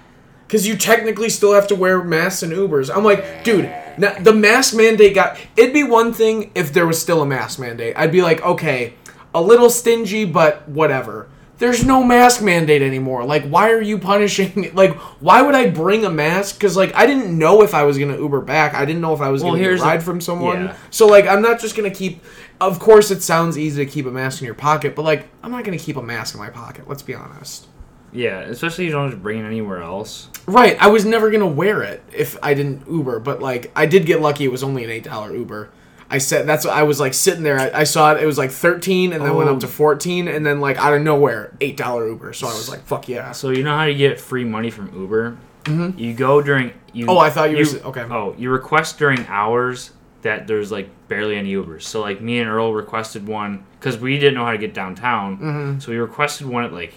because 0.46 0.66
you 0.66 0.76
technically 0.76 1.28
still 1.28 1.52
have 1.52 1.66
to 1.68 1.74
wear 1.74 2.02
masks 2.02 2.42
in 2.42 2.50
Ubers. 2.50 2.94
I'm 2.94 3.04
like, 3.04 3.44
dude, 3.44 3.70
now, 3.98 4.18
the 4.18 4.32
mask 4.32 4.74
mandate 4.74 5.14
got. 5.14 5.38
It'd 5.56 5.74
be 5.74 5.84
one 5.84 6.14
thing 6.14 6.50
if 6.54 6.72
there 6.72 6.86
was 6.86 7.00
still 7.00 7.20
a 7.20 7.26
mask 7.26 7.58
mandate. 7.58 7.94
I'd 7.96 8.12
be 8.12 8.22
like, 8.22 8.40
okay, 8.42 8.94
a 9.34 9.42
little 9.42 9.68
stingy, 9.68 10.24
but 10.24 10.66
whatever. 10.68 11.28
There's 11.62 11.84
no 11.84 12.02
mask 12.02 12.42
mandate 12.42 12.82
anymore. 12.82 13.24
Like, 13.24 13.44
why 13.44 13.70
are 13.70 13.80
you 13.80 13.96
punishing 13.96 14.50
me? 14.60 14.70
Like, 14.70 14.96
why 15.20 15.42
would 15.42 15.54
I 15.54 15.70
bring 15.70 16.04
a 16.04 16.10
mask? 16.10 16.56
Because 16.58 16.76
like, 16.76 16.92
I 16.96 17.06
didn't 17.06 17.38
know 17.38 17.62
if 17.62 17.72
I 17.72 17.84
was 17.84 17.98
gonna 17.98 18.16
Uber 18.16 18.40
back. 18.40 18.74
I 18.74 18.84
didn't 18.84 19.00
know 19.00 19.14
if 19.14 19.20
I 19.20 19.28
was 19.28 19.44
Well, 19.44 19.52
gonna 19.52 19.62
get 19.62 19.68
here's 19.68 19.80
a 19.80 19.84
ride 19.84 20.02
from 20.02 20.20
someone. 20.20 20.64
yeah. 20.64 20.76
So 20.90 21.06
like, 21.06 21.24
I'm 21.28 21.40
not 21.40 21.60
just 21.60 21.76
gonna 21.76 21.92
keep. 21.92 22.20
Of 22.60 22.80
course, 22.80 23.12
it 23.12 23.22
sounds 23.22 23.56
easy 23.56 23.84
to 23.84 23.88
keep 23.88 24.06
a 24.06 24.10
mask 24.10 24.40
in 24.42 24.46
your 24.46 24.56
pocket, 24.56 24.96
but 24.96 25.02
like, 25.02 25.28
I'm 25.44 25.52
not 25.52 25.62
gonna 25.62 25.78
keep 25.78 25.94
a 25.96 26.02
mask 26.02 26.34
in 26.34 26.40
my 26.40 26.50
pocket. 26.50 26.88
Let's 26.88 27.02
be 27.02 27.14
honest. 27.14 27.68
Yeah, 28.12 28.40
especially 28.40 28.86
if 28.86 28.88
you 28.90 28.96
don't 28.96 29.12
to 29.12 29.16
bring 29.16 29.38
it 29.38 29.44
anywhere 29.44 29.82
else. 29.82 30.30
Right, 30.46 30.76
I 30.82 30.88
was 30.88 31.04
never 31.04 31.30
gonna 31.30 31.46
wear 31.46 31.84
it 31.84 32.02
if 32.12 32.36
I 32.42 32.54
didn't 32.54 32.88
Uber, 32.90 33.20
but 33.20 33.40
like 33.40 33.70
I 33.76 33.86
did 33.86 34.04
get 34.04 34.20
lucky. 34.20 34.42
It 34.44 34.50
was 34.50 34.64
only 34.64 34.82
an 34.82 34.90
eight 34.90 35.04
dollar 35.04 35.32
Uber. 35.32 35.70
I 36.12 36.18
said 36.18 36.46
that's 36.46 36.64
what 36.64 36.74
I 36.74 36.82
was 36.84 37.00
like 37.00 37.14
sitting 37.14 37.42
there. 37.42 37.58
I, 37.58 37.80
I 37.80 37.84
saw 37.84 38.12
it. 38.14 38.22
It 38.22 38.26
was 38.26 38.38
like 38.38 38.50
thirteen, 38.50 39.12
and 39.12 39.24
then 39.24 39.34
went 39.34 39.48
Oh. 39.50 39.54
up 39.54 39.60
to 39.60 39.66
fourteen, 39.68 40.28
and 40.28 40.44
then 40.46 40.60
like 40.60 40.76
out 40.76 40.92
of 40.94 41.02
nowhere, 41.02 41.56
eight 41.60 41.76
dollar 41.76 42.06
Uber. 42.08 42.32
So 42.34 42.46
I 42.46 42.50
was 42.52 42.68
like, 42.68 42.82
"Fuck 42.84 43.08
yeah!" 43.08 43.32
So 43.32 43.50
you 43.50 43.64
know 43.64 43.76
how 43.76 43.84
you 43.84 43.96
get 43.96 44.20
free 44.20 44.44
money 44.44 44.70
from 44.70 44.92
Uber? 44.94 45.36
Mm-hmm. 45.64 45.98
You 45.98 46.12
go 46.14 46.42
during 46.42 46.72
you. 46.92 47.06
Oh, 47.08 47.18
I 47.18 47.30
thought 47.30 47.50
you 47.50 47.56
were 47.58 47.86
okay. 47.88 48.02
Oh, 48.02 48.34
you 48.38 48.50
request 48.50 48.98
during 48.98 49.24
hours 49.26 49.90
that 50.22 50.46
there's 50.46 50.70
like 50.70 50.88
barely 51.08 51.36
any 51.36 51.52
Ubers. 51.54 51.82
So 51.82 52.00
like 52.00 52.20
me 52.20 52.38
and 52.40 52.48
Earl 52.48 52.72
requested 52.74 53.26
one 53.26 53.64
because 53.80 53.98
we 53.98 54.18
didn't 54.18 54.34
know 54.34 54.44
how 54.44 54.52
to 54.52 54.58
get 54.58 54.72
downtown. 54.74 55.38
Mm-hmm. 55.38 55.78
So 55.80 55.90
we 55.92 55.98
requested 55.98 56.46
one 56.46 56.64
at 56.64 56.72
like 56.72 56.94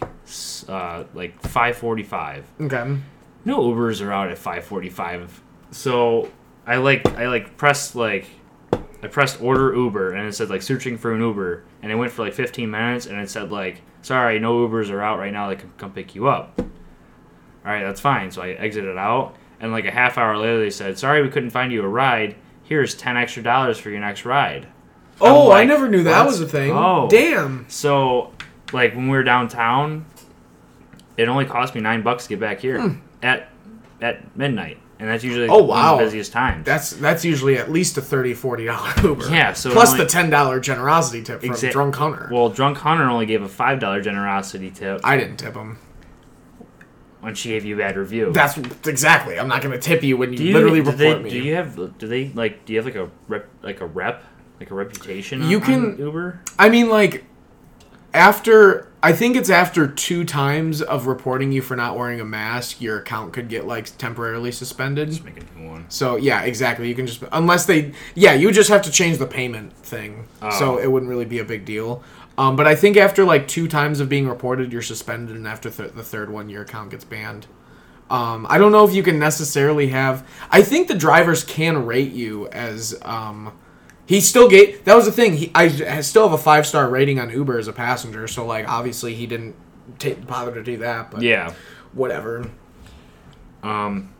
uh, 0.67 1.03
like 1.13 1.41
five 1.41 1.77
forty 1.77 2.03
five. 2.03 2.45
Okay. 2.59 2.97
No 3.45 3.61
Ubers 3.61 4.05
are 4.05 4.11
out 4.11 4.29
at 4.29 4.37
five 4.37 4.65
forty 4.65 4.89
five. 4.89 5.41
So 5.71 6.29
I 6.67 6.77
like 6.77 7.05
I 7.17 7.27
like 7.29 7.57
pressed 7.57 7.95
like 7.95 8.27
I 9.05 9.07
pressed 9.07 9.39
order 9.39 9.71
Uber 9.75 10.13
and 10.13 10.27
it 10.27 10.33
said 10.33 10.49
like 10.49 10.63
searching 10.63 10.97
for 10.97 11.13
an 11.13 11.21
Uber 11.21 11.63
and 11.83 11.91
it 11.91 11.95
went 11.95 12.11
for 12.11 12.23
like 12.23 12.33
15 12.33 12.71
minutes 12.71 13.05
and 13.05 13.19
it 13.21 13.29
said 13.29 13.51
like 13.51 13.83
sorry 14.01 14.39
no 14.39 14.67
Ubers 14.67 14.89
are 14.89 14.99
out 14.99 15.19
right 15.19 15.31
now 15.31 15.47
they 15.47 15.55
can 15.55 15.71
come 15.77 15.93
pick 15.93 16.15
you 16.15 16.27
up. 16.27 16.59
All 16.59 17.71
right, 17.71 17.83
that's 17.83 18.01
fine. 18.01 18.31
So 18.31 18.41
I 18.41 18.49
exited 18.49 18.97
out 18.97 19.35
and 19.59 19.71
like 19.71 19.85
a 19.85 19.91
half 19.91 20.17
hour 20.17 20.35
later 20.37 20.59
they 20.59 20.71
said 20.71 20.97
sorry 20.97 21.21
we 21.21 21.29
couldn't 21.29 21.51
find 21.51 21.71
you 21.71 21.83
a 21.83 21.87
ride. 21.87 22.35
Here's 22.63 22.95
10 22.95 23.15
extra 23.15 23.43
dollars 23.43 23.77
for 23.77 23.91
your 23.91 23.99
next 23.99 24.25
ride. 24.25 24.67
Oh, 25.21 25.51
I 25.51 25.65
never 25.65 25.87
knew 25.87 26.01
that 26.03 26.25
was 26.25 26.41
a 26.41 26.47
thing. 26.47 26.71
Oh, 26.71 27.07
Damn. 27.07 27.69
So 27.69 28.33
like 28.73 28.95
when 28.95 29.07
we 29.07 29.15
were 29.15 29.23
downtown, 29.23 30.07
it 31.15 31.29
only 31.29 31.45
cost 31.45 31.75
me 31.75 31.81
nine 31.81 32.01
bucks 32.01 32.23
to 32.23 32.29
get 32.29 32.39
back 32.39 32.59
here 32.59 32.81
hmm. 32.81 32.95
at 33.21 33.49
at 34.01 34.35
midnight, 34.35 34.79
and 34.99 35.09
that's 35.09 35.23
usually 35.23 35.47
oh 35.49 35.57
one 35.59 35.67
wow. 35.67 35.93
of 35.93 35.99
the 35.99 36.05
busiest 36.05 36.31
times. 36.31 36.65
That's 36.65 36.91
that's 36.91 37.25
usually 37.25 37.57
at 37.57 37.71
least 37.71 37.97
a 37.97 38.01
30 38.01 38.33
40 38.33 38.65
dollar 38.65 38.93
Uber. 39.03 39.29
Yeah, 39.29 39.53
so 39.53 39.71
plus 39.71 39.91
only- 39.91 40.03
the 40.03 40.09
ten 40.09 40.29
dollar 40.29 40.59
generosity 40.59 41.21
tip 41.23 41.41
from 41.41 41.49
Exa- 41.49 41.71
Drunk 41.71 41.95
Hunter. 41.95 42.29
well, 42.31 42.49
drunk 42.49 42.77
Hunter 42.77 43.03
only 43.09 43.25
gave 43.25 43.41
a 43.41 43.49
five 43.49 43.79
dollar 43.79 44.01
generosity 44.01 44.71
tip 44.71 45.01
I 45.03 45.17
didn't 45.17 45.37
tip 45.37 45.53
him. 45.55 45.77
when 47.21 47.35
she 47.35 47.49
gave 47.49 47.65
you 47.65 47.75
a 47.75 47.77
bad 47.77 47.97
review. 47.97 48.31
That's 48.31 48.57
exactly. 48.87 49.37
I'm 49.39 49.47
not 49.47 49.61
gonna 49.61 49.79
tip 49.79 50.03
you 50.03 50.15
when 50.17 50.31
you, 50.33 50.39
you 50.45 50.53
literally 50.53 50.79
report 50.79 50.97
they, 50.97 51.19
me. 51.19 51.29
Do 51.29 51.39
you 51.39 51.55
have 51.55 51.97
do 51.97 52.07
they 52.07 52.29
like 52.29 52.65
do 52.65 52.73
you 52.73 52.79
have 52.79 52.85
like 52.85 52.95
a 52.95 53.09
rep 53.27 53.47
like 53.63 53.81
a 53.81 53.85
rep 53.85 54.23
like 54.59 54.71
a 54.71 54.75
reputation? 54.75 55.43
You 55.49 55.59
on- 55.59 55.63
can- 55.65 55.85
on 55.93 55.97
Uber. 55.99 56.41
I 56.57 56.69
mean, 56.69 56.89
like, 56.89 57.25
after 58.13 58.87
I 59.05 59.13
think 59.13 59.35
it's 59.35 59.51
after 59.51 59.87
two 59.87 60.25
times 60.25 60.81
of 60.81 61.05
reporting 61.05 61.51
you 61.51 61.61
for 61.61 61.75
not 61.75 61.95
wearing 61.95 62.19
a 62.19 62.25
mask, 62.25 62.81
your 62.81 62.97
account 62.97 63.33
could 63.33 63.49
get 63.49 63.67
like 63.67 63.95
temporarily 63.99 64.51
suspended. 64.51 65.09
Just 65.09 65.23
make 65.23 65.37
a 65.37 65.59
new 65.59 65.69
one. 65.69 65.85
So 65.89 66.15
yeah, 66.15 66.41
exactly. 66.41 66.89
You 66.89 66.95
can 66.95 67.05
just 67.05 67.23
unless 67.31 67.67
they 67.67 67.93
yeah, 68.15 68.33
you 68.33 68.51
just 68.51 68.67
have 68.71 68.81
to 68.81 68.89
change 68.89 69.19
the 69.19 69.27
payment 69.27 69.73
thing. 69.73 70.27
Oh. 70.41 70.49
So 70.49 70.79
it 70.79 70.91
wouldn't 70.91 71.07
really 71.07 71.25
be 71.25 71.37
a 71.37 71.43
big 71.45 71.65
deal. 71.65 72.01
Um, 72.39 72.55
but 72.55 72.65
I 72.65 72.73
think 72.73 72.97
after 72.97 73.23
like 73.23 73.47
two 73.47 73.67
times 73.67 73.99
of 73.99 74.09
being 74.09 74.27
reported, 74.27 74.73
you're 74.73 74.81
suspended, 74.81 75.35
and 75.35 75.47
after 75.47 75.69
th- 75.69 75.91
the 75.91 76.01
third 76.01 76.31
one, 76.31 76.49
your 76.49 76.63
account 76.63 76.89
gets 76.89 77.03
banned. 77.03 77.45
Um, 78.09 78.47
I 78.49 78.57
don't 78.57 78.71
know 78.71 78.87
if 78.87 78.95
you 78.95 79.03
can 79.03 79.19
necessarily 79.19 79.89
have. 79.89 80.27
I 80.49 80.63
think 80.63 80.87
the 80.87 80.95
drivers 80.95 81.43
can 81.43 81.85
rate 81.85 82.11
you 82.11 82.47
as. 82.47 82.97
Um, 83.03 83.53
he 84.05 84.21
still 84.21 84.47
gave. 84.49 84.83
That 84.85 84.95
was 84.95 85.05
the 85.05 85.11
thing. 85.11 85.33
He 85.37 85.51
I, 85.55 85.63
I 85.63 86.01
still 86.01 86.23
have 86.29 86.33
a 86.39 86.41
five 86.41 86.65
star 86.67 86.89
rating 86.89 87.19
on 87.19 87.29
Uber 87.29 87.57
as 87.57 87.67
a 87.67 87.73
passenger. 87.73 88.27
So 88.27 88.45
like 88.45 88.67
obviously 88.67 89.15
he 89.15 89.25
didn't 89.27 89.55
take 89.99 90.25
bother 90.27 90.53
to 90.53 90.63
do 90.63 90.77
that. 90.77 91.11
But 91.11 91.21
Yeah. 91.21 91.53
whatever. 91.93 92.49
Um. 93.63 94.11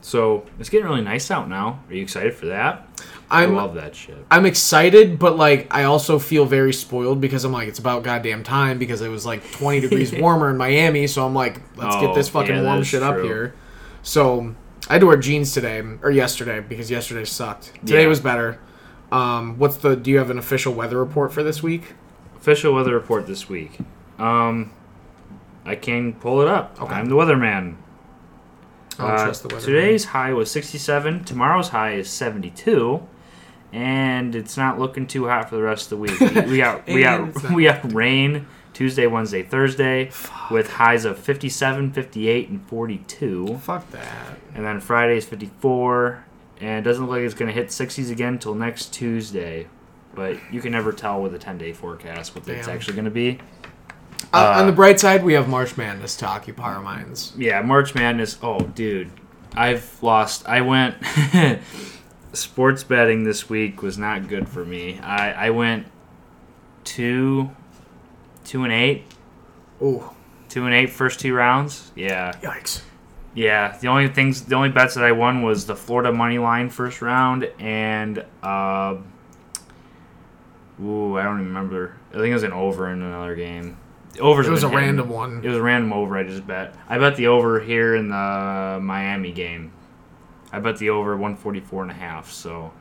So 0.00 0.44
it's 0.60 0.68
getting 0.68 0.86
really 0.86 1.00
nice 1.00 1.30
out 1.30 1.48
now. 1.48 1.80
Are 1.88 1.94
you 1.94 2.02
excited 2.02 2.34
for 2.34 2.46
that? 2.46 2.86
I'm 3.30 3.52
I 3.52 3.54
love 3.62 3.74
that 3.76 3.96
shit. 3.96 4.18
I'm 4.30 4.44
excited, 4.44 5.18
but 5.18 5.36
like 5.38 5.66
I 5.74 5.84
also 5.84 6.18
feel 6.18 6.44
very 6.44 6.74
spoiled 6.74 7.20
because 7.22 7.44
I'm 7.44 7.52
like 7.52 7.68
it's 7.68 7.78
about 7.78 8.02
goddamn 8.02 8.44
time 8.44 8.78
because 8.78 9.00
it 9.00 9.08
was 9.08 9.24
like 9.24 9.50
20 9.52 9.80
degrees 9.80 10.12
warmer 10.20 10.50
in 10.50 10.58
Miami, 10.58 11.06
so 11.06 11.24
I'm 11.26 11.34
like 11.34 11.54
let's 11.76 11.96
get 11.96 12.10
Oh, 12.10 12.14
this 12.14 12.28
fucking 12.28 12.54
yeah, 12.54 12.62
warm 12.62 12.82
shit 12.82 13.02
up 13.02 13.16
here. 13.22 13.54
So 14.02 14.54
I 14.88 14.92
had 14.94 15.00
to 15.00 15.06
wear 15.06 15.16
jeans 15.16 15.54
today 15.54 15.82
or 16.02 16.10
yesterday 16.10 16.60
because 16.60 16.90
yesterday 16.90 17.24
sucked. 17.24 17.72
Today 17.86 18.02
Yeah. 18.02 18.08
was 18.08 18.20
better. 18.20 18.58
Um, 19.14 19.58
what's 19.58 19.76
the? 19.76 19.94
Do 19.96 20.10
you 20.10 20.18
have 20.18 20.30
an 20.30 20.38
official 20.38 20.74
weather 20.74 20.98
report 20.98 21.32
for 21.32 21.42
this 21.42 21.62
week? 21.62 21.94
Official 22.36 22.74
weather 22.74 22.94
report 22.94 23.26
this 23.26 23.48
week. 23.48 23.78
Um, 24.18 24.72
I 25.64 25.76
can 25.76 26.14
pull 26.14 26.40
it 26.42 26.48
up. 26.48 26.80
Okay. 26.82 26.94
I'm 26.94 27.06
the 27.06 27.14
weatherman. 27.14 27.76
I 28.98 29.02
don't 29.02 29.10
Uh, 29.10 29.24
trust 29.24 29.42
the 29.42 29.54
weather. 29.54 29.64
today's 29.66 30.06
high 30.06 30.32
was 30.32 30.50
67. 30.50 31.24
Tomorrow's 31.24 31.68
high 31.70 31.92
is 31.94 32.10
72, 32.10 33.02
and 33.72 34.34
it's 34.34 34.56
not 34.56 34.78
looking 34.78 35.06
too 35.06 35.26
hot 35.28 35.48
for 35.48 35.56
the 35.56 35.62
rest 35.62 35.90
of 35.92 35.98
the 35.98 36.02
week. 36.02 36.20
We, 36.48 36.56
got 36.58 36.86
we 36.86 37.02
got 37.02 37.50
we 37.52 37.64
got 37.64 37.92
rain 37.92 38.46
Tuesday, 38.72 39.06
Wednesday, 39.06 39.42
Thursday, 39.44 40.10
with 40.50 40.72
highs 40.72 41.04
of 41.04 41.18
57, 41.18 41.92
58, 41.92 42.48
and 42.48 42.66
42. 42.66 43.58
Fuck 43.62 43.88
that. 43.92 44.38
And 44.54 44.64
then 44.64 44.80
Friday 44.80 45.16
is 45.18 45.24
54, 45.24 46.24
and 46.60 46.78
it 46.78 46.88
doesn't 46.88 47.04
look 47.04 47.16
like 47.16 47.22
it's 47.22 47.34
going 47.34 47.48
to 47.48 47.54
hit 47.54 47.68
60s 47.68 48.10
again 48.10 48.34
until 48.34 48.54
next 48.54 48.92
Tuesday. 48.92 49.66
But 50.14 50.38
you 50.52 50.60
can 50.60 50.72
never 50.72 50.92
tell 50.92 51.20
with 51.20 51.34
a 51.34 51.38
10 51.38 51.58
day 51.58 51.72
forecast 51.72 52.34
what 52.34 52.46
it's 52.48 52.68
actually 52.68 52.94
going 52.94 53.06
to 53.06 53.10
be. 53.10 53.38
Uh, 54.32 54.36
Uh, 54.36 54.60
on 54.60 54.66
the 54.66 54.72
bright 54.72 55.00
side, 55.00 55.24
we 55.24 55.32
have 55.34 55.48
March 55.48 55.76
Madness 55.76 56.16
to 56.16 56.26
occupy 56.26 56.72
our 56.74 56.80
minds. 56.82 57.32
Yeah, 57.36 57.60
March 57.62 57.94
Madness. 57.94 58.38
Oh, 58.42 58.60
dude, 58.60 59.10
I've 59.54 60.00
lost. 60.02 60.46
I 60.48 60.60
went. 60.60 60.96
sports 62.32 62.82
betting 62.82 63.24
this 63.24 63.48
week 63.48 63.82
was 63.82 63.96
not 63.98 64.28
good 64.28 64.48
for 64.48 64.64
me. 64.64 64.98
I 65.00 65.46
I 65.46 65.50
went 65.50 65.86
two, 66.84 67.50
two 68.44 68.64
and 68.64 68.72
eight, 68.72 69.04
Ooh, 69.82 70.10
two 70.48 70.64
and 70.64 70.74
eight 70.74 70.90
first 70.90 71.20
two 71.20 71.34
rounds. 71.34 71.92
Yeah, 71.94 72.32
yikes! 72.42 72.82
Yeah. 73.34 73.76
The 73.78 73.88
only 73.88 74.08
things, 74.08 74.42
the 74.42 74.54
only 74.56 74.68
bets 74.70 74.94
that 74.94 75.04
I 75.04 75.12
won 75.12 75.42
was 75.42 75.66
the 75.66 75.76
Florida 75.76 76.12
money 76.12 76.38
line 76.38 76.70
first 76.70 77.02
round 77.02 77.50
and 77.58 78.24
uh, 78.42 78.96
ooh, 80.82 81.16
I 81.18 81.22
don't 81.22 81.38
remember. 81.38 81.96
I 82.10 82.14
think 82.14 82.28
it 82.28 82.34
was 82.34 82.42
an 82.42 82.52
over 82.52 82.90
in 82.90 83.02
another 83.02 83.34
game. 83.34 83.76
Overs 84.20 84.46
It 84.46 84.50
was 84.50 84.62
a 84.62 84.68
hitting. 84.68 84.84
random 84.84 85.08
one. 85.08 85.40
It 85.42 85.48
was 85.48 85.56
a 85.56 85.62
random 85.62 85.92
over. 85.92 86.16
I 86.16 86.22
just 86.22 86.46
bet. 86.46 86.74
I 86.88 86.98
bet 86.98 87.16
the 87.16 87.26
over 87.26 87.58
here 87.60 87.96
in 87.96 88.08
the 88.08 88.78
Miami 88.80 89.32
game. 89.32 89.72
I 90.52 90.60
bet 90.60 90.76
the 90.76 90.90
over 90.90 91.12
144 91.16 91.82
and 91.82 91.90
a 91.90 91.94
half. 91.94 92.30
So 92.30 92.72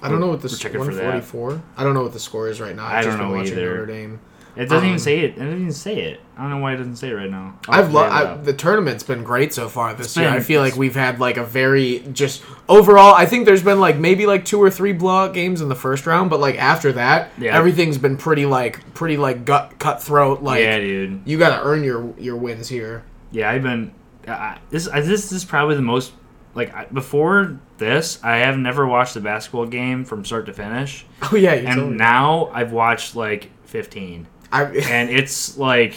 I 0.00 0.08
don't 0.08 0.20
know 0.20 0.28
what 0.28 0.40
the 0.40 0.46
We're 0.46 0.52
s- 0.54 0.58
checking 0.60 0.78
for 0.84 0.94
that. 0.94 1.02
144. 1.04 1.60
I 1.76 1.82
don't 1.82 1.94
know 1.94 2.04
what 2.04 2.12
the 2.12 2.20
score 2.20 2.48
is 2.48 2.60
right 2.60 2.76
now. 2.76 2.86
I've 2.86 2.92
I 2.98 3.02
just 3.02 3.08
don't 3.08 3.18
been 3.18 3.28
know 3.32 3.36
watching 3.38 3.52
either. 3.54 3.70
Notre 3.70 3.86
Dame. 3.86 4.20
It 4.58 4.64
doesn't 4.68 4.78
Um, 4.78 4.84
even 4.86 4.98
say 4.98 5.20
it. 5.20 5.24
It 5.30 5.36
doesn't 5.38 5.60
even 5.60 5.72
say 5.72 6.00
it. 6.00 6.20
I 6.36 6.42
don't 6.42 6.50
know 6.50 6.58
why 6.58 6.74
it 6.74 6.76
doesn't 6.76 6.96
say 6.96 7.08
it 7.10 7.14
right 7.14 7.30
now. 7.30 7.54
I'll 7.68 7.80
I've 7.80 7.92
look 7.92 8.10
lo- 8.10 8.32
I, 8.32 8.34
the 8.36 8.52
tournament's 8.52 9.02
been 9.04 9.24
great 9.24 9.54
so 9.54 9.68
far 9.68 9.94
this 9.94 10.08
It's 10.08 10.16
year. 10.16 10.28
I 10.28 10.40
feel 10.40 10.60
like 10.60 10.76
we've 10.76 10.94
had 10.94 11.18
like 11.20 11.36
a 11.36 11.44
very 11.44 12.00
just 12.12 12.42
overall. 12.68 13.14
I 13.14 13.24
think 13.26 13.46
there's 13.46 13.62
been 13.62 13.80
like 13.80 13.96
maybe 13.96 14.26
like 14.26 14.44
two 14.44 14.60
or 14.62 14.70
three 14.70 14.92
blowout 14.92 15.32
games 15.32 15.60
in 15.60 15.68
the 15.68 15.74
first 15.74 16.06
round, 16.06 16.28
but 16.30 16.40
like 16.40 16.56
after 16.58 16.92
that, 16.92 17.30
Yeah. 17.38 17.56
everything's 17.56 17.98
been 17.98 18.16
pretty 18.16 18.44
like 18.46 18.94
pretty 18.94 19.16
like 19.16 19.44
gut 19.44 19.78
cutthroat. 19.78 20.42
Like 20.42 20.60
yeah, 20.60 20.78
dude. 20.78 21.22
you 21.24 21.38
got 21.38 21.56
to 21.56 21.64
earn 21.66 21.82
your 21.84 22.12
your 22.18 22.36
wins 22.36 22.68
here. 22.68 23.04
Yeah, 23.30 23.50
I've 23.50 23.62
been. 23.62 23.92
Uh, 24.26 24.56
this 24.70 24.86
I- 24.88 25.00
this 25.00 25.32
is 25.32 25.44
probably 25.44 25.76
the 25.76 25.82
most 25.82 26.12
like 26.54 26.74
I- 26.74 26.86
before 26.92 27.58
this. 27.78 28.18
I 28.24 28.38
have 28.38 28.58
never 28.58 28.86
watched 28.86 29.14
a 29.16 29.20
basketball 29.20 29.66
game 29.66 30.04
from 30.04 30.24
start 30.24 30.46
to 30.46 30.52
finish, 30.52 31.06
Oh 31.30 31.36
yeah, 31.36 31.54
you 31.54 31.66
and 31.68 31.96
now 31.96 32.50
I've 32.52 32.72
watched 32.72 33.14
like 33.16 33.50
15. 33.66 34.26
I, 34.52 34.64
and 34.64 35.10
it's 35.18 35.56
like 35.58 35.94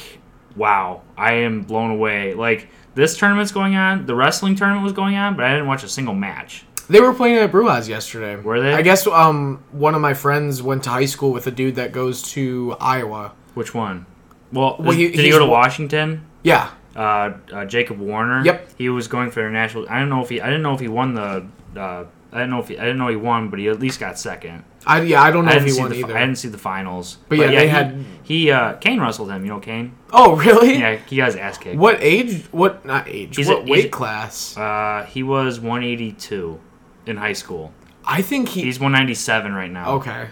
wow 0.55 1.01
i 1.17 1.33
am 1.33 1.61
blown 1.63 1.91
away 1.91 2.33
like 2.33 2.67
this 2.95 3.17
tournament's 3.17 3.51
going 3.53 3.75
on 3.75 4.05
the 4.05 4.13
wrestling 4.15 4.55
tournament 4.55 4.83
was 4.83 4.93
going 4.93 5.15
on 5.15 5.35
but 5.35 5.45
i 5.45 5.51
didn't 5.51 5.67
watch 5.67 5.83
a 5.83 5.89
single 5.89 6.13
match 6.13 6.65
They 6.89 6.99
were 6.99 7.13
playing 7.13 7.37
at 7.37 7.51
Brewhouse 7.51 7.87
yesterday. 7.87 8.35
Were 8.35 8.59
they? 8.59 8.73
I 8.73 8.81
guess 8.81 9.07
um 9.07 9.63
one 9.71 9.95
of 9.95 10.01
my 10.01 10.13
friends 10.13 10.61
went 10.61 10.83
to 10.83 10.89
high 10.89 11.05
school 11.07 11.31
with 11.31 11.47
a 11.47 11.51
dude 11.51 11.75
that 11.75 11.93
goes 11.93 12.21
to 12.33 12.75
Iowa. 12.81 13.31
Which 13.53 13.73
one? 13.73 14.05
Well, 14.51 14.75
Well, 14.77 14.91
he- 14.91 15.07
did 15.11 15.23
he 15.23 15.29
go 15.29 15.39
to 15.39 15.45
Washington? 15.45 16.25
Yeah. 16.43 16.69
Uh, 16.93 17.31
uh, 17.53 17.63
Jacob 17.65 17.97
Warner. 17.99 18.43
Yep. 18.43 18.67
He 18.77 18.89
was 18.89 19.07
going 19.07 19.31
for 19.31 19.49
national. 19.49 19.87
I 19.89 19.99
don't 19.99 20.09
know 20.09 20.21
if 20.21 20.27
he. 20.27 20.41
I 20.41 20.47
didn't 20.47 20.63
know 20.63 20.73
if 20.73 20.81
he 20.81 20.89
won 20.89 21.13
the. 21.13 21.45
Uh, 21.79 22.03
I 22.31 22.37
didn't 22.39 22.51
know 22.51 22.59
if 22.59 22.67
he. 22.69 22.77
I 22.79 22.83
didn't 22.83 22.97
know 22.97 23.09
he 23.09 23.15
won, 23.17 23.49
but 23.49 23.59
he 23.59 23.67
at 23.67 23.79
least 23.79 23.99
got 23.99 24.17
second. 24.17 24.63
I 24.87 25.01
yeah, 25.01 25.21
I 25.21 25.31
don't 25.31 25.45
know 25.45 25.51
I 25.51 25.57
if 25.57 25.65
he 25.65 25.79
won 25.79 25.89
the. 25.89 25.97
either. 25.97 26.15
I 26.17 26.21
didn't 26.21 26.37
see 26.37 26.47
the 26.47 26.57
finals. 26.57 27.17
But 27.27 27.37
yeah, 27.39 27.47
they 27.47 27.61
he, 27.63 27.67
had- 27.67 28.05
He. 28.23 28.51
Uh, 28.51 28.73
Kane 28.73 28.99
wrestled 29.01 29.29
him. 29.29 29.43
You 29.43 29.49
know 29.51 29.59
Kane. 29.59 29.95
oh, 30.13 30.35
really? 30.37 30.79
Yeah, 30.79 30.95
he 30.95 31.17
got 31.17 31.25
his 31.27 31.35
ass 31.35 31.57
kicked. 31.57 31.77
What 31.77 31.97
age? 32.01 32.45
What 32.51 32.85
not 32.85 33.07
age? 33.09 33.35
He's 33.35 33.47
what 33.47 33.67
a- 33.67 33.71
weight 33.71 33.91
class? 33.91 34.55
Uh, 34.57 35.05
he 35.09 35.23
was 35.23 35.59
182 35.59 36.59
in 37.05 37.17
high 37.17 37.33
school. 37.33 37.73
I 38.05 38.21
think 38.21 38.49
he. 38.49 38.61
He's 38.63 38.79
197 38.79 39.53
right 39.53 39.69
now. 39.71 39.95
okay. 39.95 40.27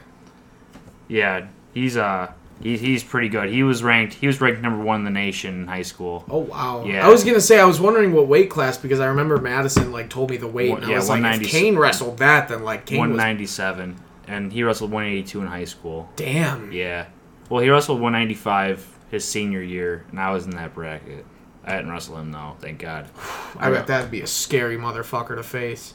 Yeah, 1.07 1.47
he's 1.73 1.97
uh, 1.97 2.31
he, 2.61 2.77
he's 2.77 3.03
pretty 3.03 3.29
good. 3.29 3.49
He 3.49 3.63
was 3.63 3.81
ranked. 3.83 4.13
He 4.15 4.27
was 4.27 4.39
ranked 4.41 4.61
number 4.61 4.83
one 4.83 4.99
in 5.01 5.03
the 5.05 5.09
nation 5.11 5.61
in 5.61 5.67
high 5.67 5.81
school. 5.83 6.25
Oh 6.29 6.39
wow. 6.39 6.83
Yeah. 6.85 7.05
I 7.05 7.09
was 7.09 7.23
gonna 7.23 7.39
say 7.41 7.59
I 7.59 7.65
was 7.65 7.79
wondering 7.79 8.11
what 8.13 8.27
weight 8.27 8.49
class 8.49 8.77
because 8.77 8.99
I 8.99 9.07
remember 9.07 9.37
Madison 9.37 9.91
like 9.91 10.09
told 10.09 10.29
me 10.29 10.37
the 10.37 10.47
weight 10.47 10.71
One- 10.71 10.79
and 10.83 10.87
I 10.87 10.91
yeah, 10.91 10.95
was 10.97 11.09
like 11.09 11.19
if 11.19 11.23
190 11.23 11.45
Kane 11.57 11.77
wrestled 11.77 12.17
that 12.17 12.47
then 12.49 12.63
like 12.63 12.85
Kane 12.85 12.99
was 12.99 13.09
197, 13.09 13.95
and 14.27 14.51
he 14.53 14.63
wrestled 14.63 14.91
182 14.91 15.41
in 15.41 15.47
high 15.47 15.65
school. 15.65 16.09
damn. 16.15 16.71
Yeah. 16.71 17.05
Well, 17.49 17.61
he 17.63 17.69
wrestled 17.69 17.99
195 17.99 18.97
his 19.09 19.25
senior 19.25 19.61
year, 19.61 20.05
and 20.11 20.19
I 20.19 20.31
was 20.31 20.45
in 20.45 20.51
that 20.51 20.75
bracket. 20.75 21.25
I 21.65 21.75
didn't 21.77 21.91
wrestle 21.91 22.17
him 22.17 22.31
though, 22.31 22.55
thank 22.59 22.79
God. 22.79 23.07
I 23.57 23.69
bet 23.71 23.87
that'd 23.87 24.11
be 24.11 24.21
a 24.21 24.27
scary 24.27 24.77
motherfucker 24.77 25.35
to 25.35 25.43
face. 25.43 25.93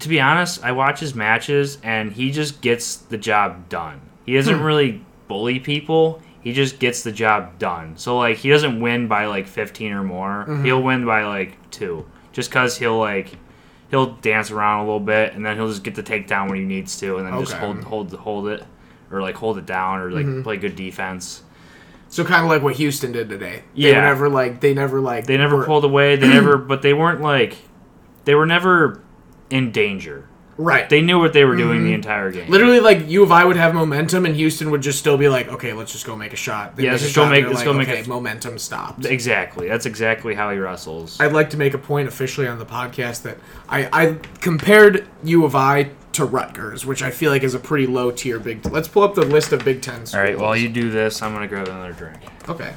To 0.00 0.08
be 0.08 0.20
honest, 0.20 0.62
I 0.64 0.72
watch 0.72 1.00
his 1.00 1.14
matches, 1.14 1.78
and 1.82 2.12
he 2.12 2.30
just 2.30 2.60
gets 2.60 2.96
the 2.96 3.18
job 3.18 3.68
done. 3.68 4.00
He 4.26 4.34
doesn't 4.34 4.58
Hmm. 4.58 4.62
really 4.64 5.04
bully 5.28 5.58
people. 5.60 6.20
He 6.40 6.52
just 6.52 6.78
gets 6.80 7.02
the 7.02 7.12
job 7.12 7.58
done. 7.58 7.96
So 7.96 8.18
like, 8.18 8.38
he 8.38 8.48
doesn't 8.50 8.80
win 8.80 9.06
by 9.08 9.26
like 9.26 9.46
15 9.46 9.92
or 9.92 10.02
more. 10.02 10.44
Mm-hmm. 10.48 10.64
He'll 10.64 10.82
win 10.82 11.04
by 11.06 11.24
like 11.24 11.70
two, 11.70 12.04
just 12.32 12.50
cause 12.50 12.76
he'll 12.76 12.98
like 12.98 13.36
he'll 13.90 14.14
dance 14.16 14.50
around 14.50 14.80
a 14.80 14.84
little 14.84 14.98
bit, 15.00 15.34
and 15.34 15.44
then 15.44 15.56
he'll 15.56 15.68
just 15.68 15.84
get 15.84 15.94
the 15.94 16.02
takedown 16.02 16.48
when 16.48 16.58
he 16.58 16.64
needs 16.64 16.98
to, 17.00 17.18
and 17.18 17.26
then 17.26 17.38
just 17.40 17.52
hold 17.54 17.84
hold 17.84 18.12
hold 18.14 18.48
it, 18.48 18.64
or 19.10 19.20
like 19.22 19.36
hold 19.36 19.58
it 19.58 19.66
down, 19.66 20.00
or 20.00 20.10
like 20.10 20.26
Mm-hmm. 20.26 20.42
play 20.42 20.56
good 20.56 20.74
defense. 20.76 21.42
So 22.08 22.24
kind 22.24 22.44
of 22.44 22.50
like 22.50 22.60
what 22.62 22.74
Houston 22.76 23.12
did 23.12 23.28
today. 23.28 23.62
They 23.76 23.90
Yeah. 23.92 24.00
never 24.00 24.28
like 24.28 24.60
they 24.60 24.74
never 24.74 25.00
like 25.00 25.26
They 25.26 25.36
never 25.36 25.58
were- 25.58 25.64
pulled 25.64 25.84
away. 25.84 26.16
They 26.16 26.28
never, 26.38 26.58
but 26.58 26.82
they 26.82 26.92
weren't 26.92 27.20
like, 27.20 27.56
they 28.24 28.34
were 28.34 28.46
never 28.46 29.00
in 29.48 29.70
danger. 29.70 30.28
Right. 30.62 30.88
They 30.88 31.00
knew 31.00 31.18
what 31.18 31.32
they 31.32 31.44
were 31.44 31.56
doing 31.56 31.82
the 31.82 31.88
mm-hmm. 31.88 31.94
entire 31.94 32.30
game. 32.30 32.50
Literally, 32.50 32.80
like 32.80 33.08
U 33.08 33.22
of 33.22 33.32
I 33.32 33.44
would 33.44 33.56
have 33.56 33.74
momentum, 33.74 34.26
and 34.26 34.34
Houston 34.36 34.70
would 34.70 34.82
just 34.82 34.98
still 34.98 35.16
be 35.16 35.28
like, 35.28 35.48
"Okay, 35.48 35.72
let's 35.72 35.92
just 35.92 36.06
go 36.06 36.16
make 36.16 36.32
a 36.32 36.36
shot." 36.36 36.76
They 36.76 36.84
Yeah, 36.84 36.92
make 36.92 37.00
a 37.00 37.04
let's 37.04 37.14
go 37.14 37.22
shot, 37.24 37.30
make- 37.30 37.44
let's 37.46 37.56
like, 37.56 37.64
go 37.64 37.72
make 37.72 37.88
okay, 37.88 38.02
a- 38.02 38.08
momentum 38.08 38.58
stopped. 38.58 39.04
Exactly. 39.04 39.68
That's 39.68 39.86
exactly 39.86 40.34
how 40.34 40.50
he 40.50 40.58
wrestles. 40.58 41.20
I'd 41.20 41.32
like 41.32 41.50
to 41.50 41.56
make 41.56 41.74
a 41.74 41.78
point 41.78 42.08
officially 42.08 42.46
on 42.46 42.58
the 42.58 42.66
podcast 42.66 43.22
that 43.22 43.38
I, 43.68 43.88
I 43.92 44.18
compared 44.40 45.06
U 45.24 45.44
of 45.44 45.54
I 45.54 45.90
to 46.12 46.24
Rutgers, 46.24 46.84
which 46.84 47.02
I 47.02 47.10
feel 47.10 47.30
like 47.30 47.42
is 47.42 47.54
a 47.54 47.58
pretty 47.58 47.86
low 47.86 48.10
tier 48.10 48.38
Big. 48.38 48.64
Let's 48.66 48.88
pull 48.88 49.02
up 49.02 49.14
the 49.14 49.24
list 49.24 49.52
of 49.52 49.64
Big 49.64 49.82
Ten. 49.82 50.06
Schools. 50.06 50.14
All 50.14 50.20
right. 50.20 50.38
While 50.38 50.56
you 50.56 50.68
do 50.68 50.90
this, 50.90 51.22
I'm 51.22 51.32
gonna 51.32 51.48
grab 51.48 51.68
another 51.68 51.92
drink. 51.92 52.18
okay. 52.48 52.74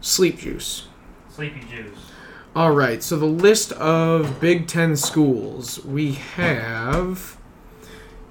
Sleep 0.00 0.38
juice. 0.38 0.88
Sleepy 1.28 1.60
juice. 1.60 2.09
All 2.54 2.72
right, 2.72 3.00
so 3.02 3.16
the 3.16 3.26
list 3.26 3.70
of 3.72 4.40
Big 4.40 4.66
Ten 4.66 4.96
schools 4.96 5.84
we 5.84 6.12
have 6.14 7.36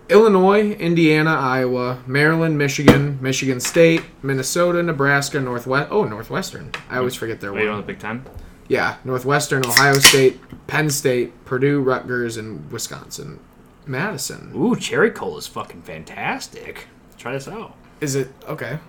Illinois, 0.09 0.71
Indiana, 0.73 1.31
Iowa, 1.31 1.99
Maryland, 2.05 2.57
Michigan, 2.57 3.17
Michigan 3.21 3.61
State, 3.61 4.03
Minnesota, 4.21 4.83
Nebraska, 4.83 5.39
Northwest. 5.39 5.87
Oh, 5.89 6.03
Northwestern. 6.03 6.71
I 6.89 6.97
always 6.97 7.15
forget 7.15 7.39
their 7.39 7.53
Wait, 7.53 7.61
you 7.61 7.67
one. 7.67 7.77
want 7.77 7.87
the 7.87 7.93
Big 7.93 8.01
Ten? 8.01 8.25
Yeah, 8.67 8.97
Northwestern, 9.05 9.65
Ohio 9.65 9.93
State, 9.93 10.39
Penn 10.67 10.89
State, 10.89 11.45
Purdue, 11.45 11.79
Rutgers, 11.81 12.35
and 12.37 12.69
Wisconsin. 12.71 13.39
Madison. 13.85 14.51
Ooh, 14.55 14.75
cherry 14.75 15.11
cola 15.11 15.37
is 15.37 15.47
fucking 15.47 15.83
fantastic. 15.83 16.87
Try 17.17 17.31
this 17.33 17.47
out. 17.47 17.75
Is 18.01 18.15
it 18.15 18.29
okay? 18.47 18.79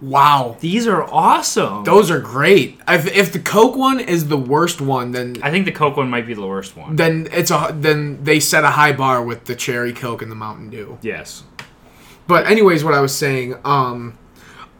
Wow. 0.00 0.56
These 0.60 0.86
are 0.86 1.02
awesome. 1.02 1.84
Those 1.84 2.10
are 2.10 2.20
great. 2.20 2.78
If, 2.86 3.06
if 3.06 3.32
the 3.32 3.40
Coke 3.40 3.76
one 3.76 3.98
is 3.98 4.28
the 4.28 4.36
worst 4.36 4.80
one, 4.80 5.10
then 5.12 5.36
I 5.42 5.50
think 5.50 5.64
the 5.64 5.72
Coke 5.72 5.96
one 5.96 6.08
might 6.08 6.26
be 6.26 6.34
the 6.34 6.46
worst 6.46 6.76
one. 6.76 6.96
then 6.96 7.28
it's 7.32 7.50
a 7.50 7.70
then 7.74 8.22
they 8.22 8.38
set 8.40 8.62
a 8.64 8.70
high 8.70 8.92
bar 8.92 9.24
with 9.24 9.46
the 9.46 9.54
cherry 9.56 9.92
Coke 9.92 10.22
and 10.22 10.30
the 10.30 10.36
Mountain 10.36 10.70
Dew. 10.70 10.98
yes. 11.02 11.42
But 12.28 12.46
anyways, 12.46 12.84
what 12.84 12.92
I 12.92 13.00
was 13.00 13.16
saying, 13.16 13.56
um, 13.64 14.18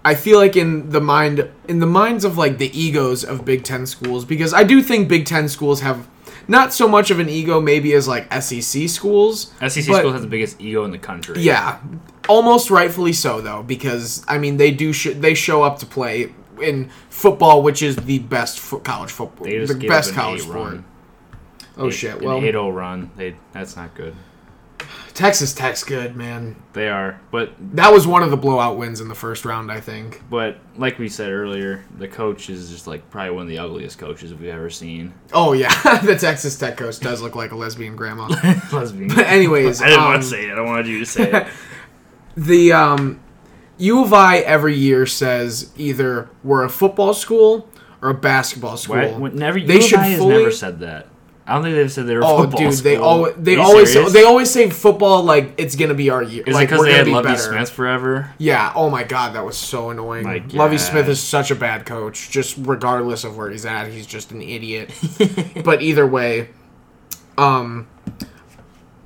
I 0.04 0.14
feel 0.14 0.38
like 0.38 0.54
in 0.54 0.90
the 0.90 1.00
mind 1.00 1.50
in 1.66 1.80
the 1.80 1.86
minds 1.86 2.24
of 2.24 2.36
like 2.36 2.58
the 2.58 2.70
egos 2.78 3.24
of 3.24 3.44
Big 3.44 3.64
Ten 3.64 3.86
schools, 3.86 4.24
because 4.26 4.52
I 4.52 4.64
do 4.64 4.82
think 4.82 5.08
Big 5.08 5.24
Ten 5.24 5.48
schools 5.48 5.80
have 5.80 6.06
not 6.46 6.72
so 6.74 6.86
much 6.86 7.10
of 7.10 7.18
an 7.18 7.28
ego 7.28 7.60
maybe 7.60 7.92
as 7.94 8.06
like 8.06 8.30
SEC 8.42 8.88
schools. 8.88 9.52
SEC 9.60 9.82
schools 9.82 10.12
has 10.12 10.20
the 10.22 10.28
biggest 10.28 10.60
ego 10.60 10.84
in 10.84 10.90
the 10.90 10.98
country. 10.98 11.40
Yeah, 11.40 11.78
almost 12.28 12.70
rightfully 12.70 13.12
so 13.12 13.40
though, 13.40 13.62
because 13.62 14.24
I 14.28 14.38
mean 14.38 14.56
they 14.56 14.70
do 14.70 14.92
sh- 14.92 15.14
they 15.14 15.34
show 15.34 15.62
up 15.62 15.78
to 15.80 15.86
play 15.86 16.32
in 16.62 16.90
football, 17.08 17.62
which 17.62 17.82
is 17.82 17.96
the 17.96 18.18
best 18.20 18.58
fo- 18.60 18.78
college 18.80 19.10
football, 19.10 19.46
the 19.46 19.86
best 19.88 20.10
an 20.10 20.14
college 20.16 20.42
sport. 20.42 20.80
Oh 21.76 21.86
Eight- 21.88 21.90
shit! 21.92 22.16
An 22.16 22.24
Well, 22.24 22.40
8-0 22.40 22.74
run. 22.74 23.10
They 23.16 23.36
that's 23.52 23.76
not 23.76 23.94
good. 23.94 24.14
Texas 25.14 25.52
Tech's 25.52 25.82
good, 25.82 26.14
man. 26.14 26.54
They 26.74 26.88
are, 26.88 27.20
but 27.32 27.50
That 27.74 27.92
was 27.92 28.06
one 28.06 28.22
of 28.22 28.30
the 28.30 28.36
blowout 28.36 28.76
wins 28.76 29.00
in 29.00 29.08
the 29.08 29.16
first 29.16 29.44
round, 29.44 29.72
I 29.72 29.80
think. 29.80 30.22
but 30.30 30.58
like 30.76 30.96
we 31.00 31.08
said 31.08 31.32
earlier, 31.32 31.84
the 31.98 32.06
coach 32.06 32.48
is 32.48 32.70
just 32.70 32.86
like 32.86 33.10
probably 33.10 33.32
one 33.32 33.42
of 33.42 33.48
the 33.48 33.58
ugliest 33.58 33.98
coaches 33.98 34.32
we've 34.32 34.48
ever 34.48 34.70
seen. 34.70 35.12
Oh 35.32 35.54
yeah, 35.54 35.72
the 36.04 36.14
Texas 36.16 36.56
Tech 36.56 36.76
coach 36.76 37.00
does 37.00 37.20
look 37.20 37.34
like 37.34 37.50
a 37.50 37.56
lesbian 37.56 37.96
grandma. 37.96 38.28
Lesbian. 38.72 39.08
But 39.08 39.26
anyways, 39.26 39.82
I 39.82 39.86
didn't 39.88 40.00
um, 40.04 40.10
want 40.10 40.22
to 40.22 40.28
say 40.28 40.44
it. 40.48 40.56
I 40.56 40.60
wanted 40.60 40.86
you 40.86 41.00
to 41.00 41.06
say 41.06 41.32
it. 41.32 41.46
The 42.36 42.72
um, 42.72 43.20
U 43.78 44.02
of 44.02 44.12
I 44.12 44.38
every 44.38 44.76
year 44.76 45.06
says 45.06 45.72
either 45.76 46.28
we're 46.44 46.64
a 46.64 46.68
football 46.68 47.14
school 47.14 47.68
or 48.02 48.10
a 48.10 48.14
basketball 48.14 48.76
school. 48.76 49.18
When- 49.18 49.36
never, 49.36 49.58
They 49.60 49.74
U 49.74 49.78
of 49.80 49.84
should 49.84 49.98
I 49.98 50.06
has 50.08 50.18
fully- 50.18 50.36
never 50.38 50.50
said 50.50 50.80
that. 50.80 51.08
I 51.46 51.54
don't 51.54 51.62
think 51.62 51.76
they've 51.76 51.90
said 51.90 52.06
they're 52.06 52.20
a 52.20 52.26
Oh, 52.26 52.42
football 52.42 52.60
dude, 52.60 52.74
school. 52.74 52.84
they 52.90 52.96
always 52.98 53.34
they 53.38 53.56
always 53.56 53.90
serious? 53.90 54.12
they 54.12 54.22
always 54.24 54.50
say 54.50 54.68
football 54.68 55.22
like 55.22 55.54
it's 55.56 55.76
gonna 55.76 55.94
be 55.94 56.10
our 56.10 56.22
year. 56.22 56.44
Is 56.46 56.52
like 56.54 56.64
it 56.64 56.66
because 56.66 56.80
we're 56.80 56.84
they 56.88 56.92
had 56.92 57.06
be 57.06 57.12
Lovie 57.12 57.28
better. 57.28 57.38
Smith 57.40 57.70
forever? 57.70 58.34
Yeah. 58.36 58.70
Oh 58.74 58.90
my 58.90 59.02
god, 59.02 59.34
that 59.34 59.46
was 59.46 59.56
so 59.56 59.88
annoying. 59.88 60.50
Lovie 60.52 60.76
Smith 60.76 61.08
is 61.08 61.22
such 61.22 61.50
a 61.50 61.54
bad 61.54 61.86
coach. 61.86 62.28
Just 62.30 62.56
regardless 62.58 63.24
of 63.24 63.38
where 63.38 63.48
he's 63.50 63.64
at, 63.64 63.88
he's 63.88 64.04
just 64.06 64.30
an 64.30 64.42
idiot. 64.42 64.90
but 65.64 65.80
either 65.80 66.06
way, 66.06 66.50
um, 67.38 67.86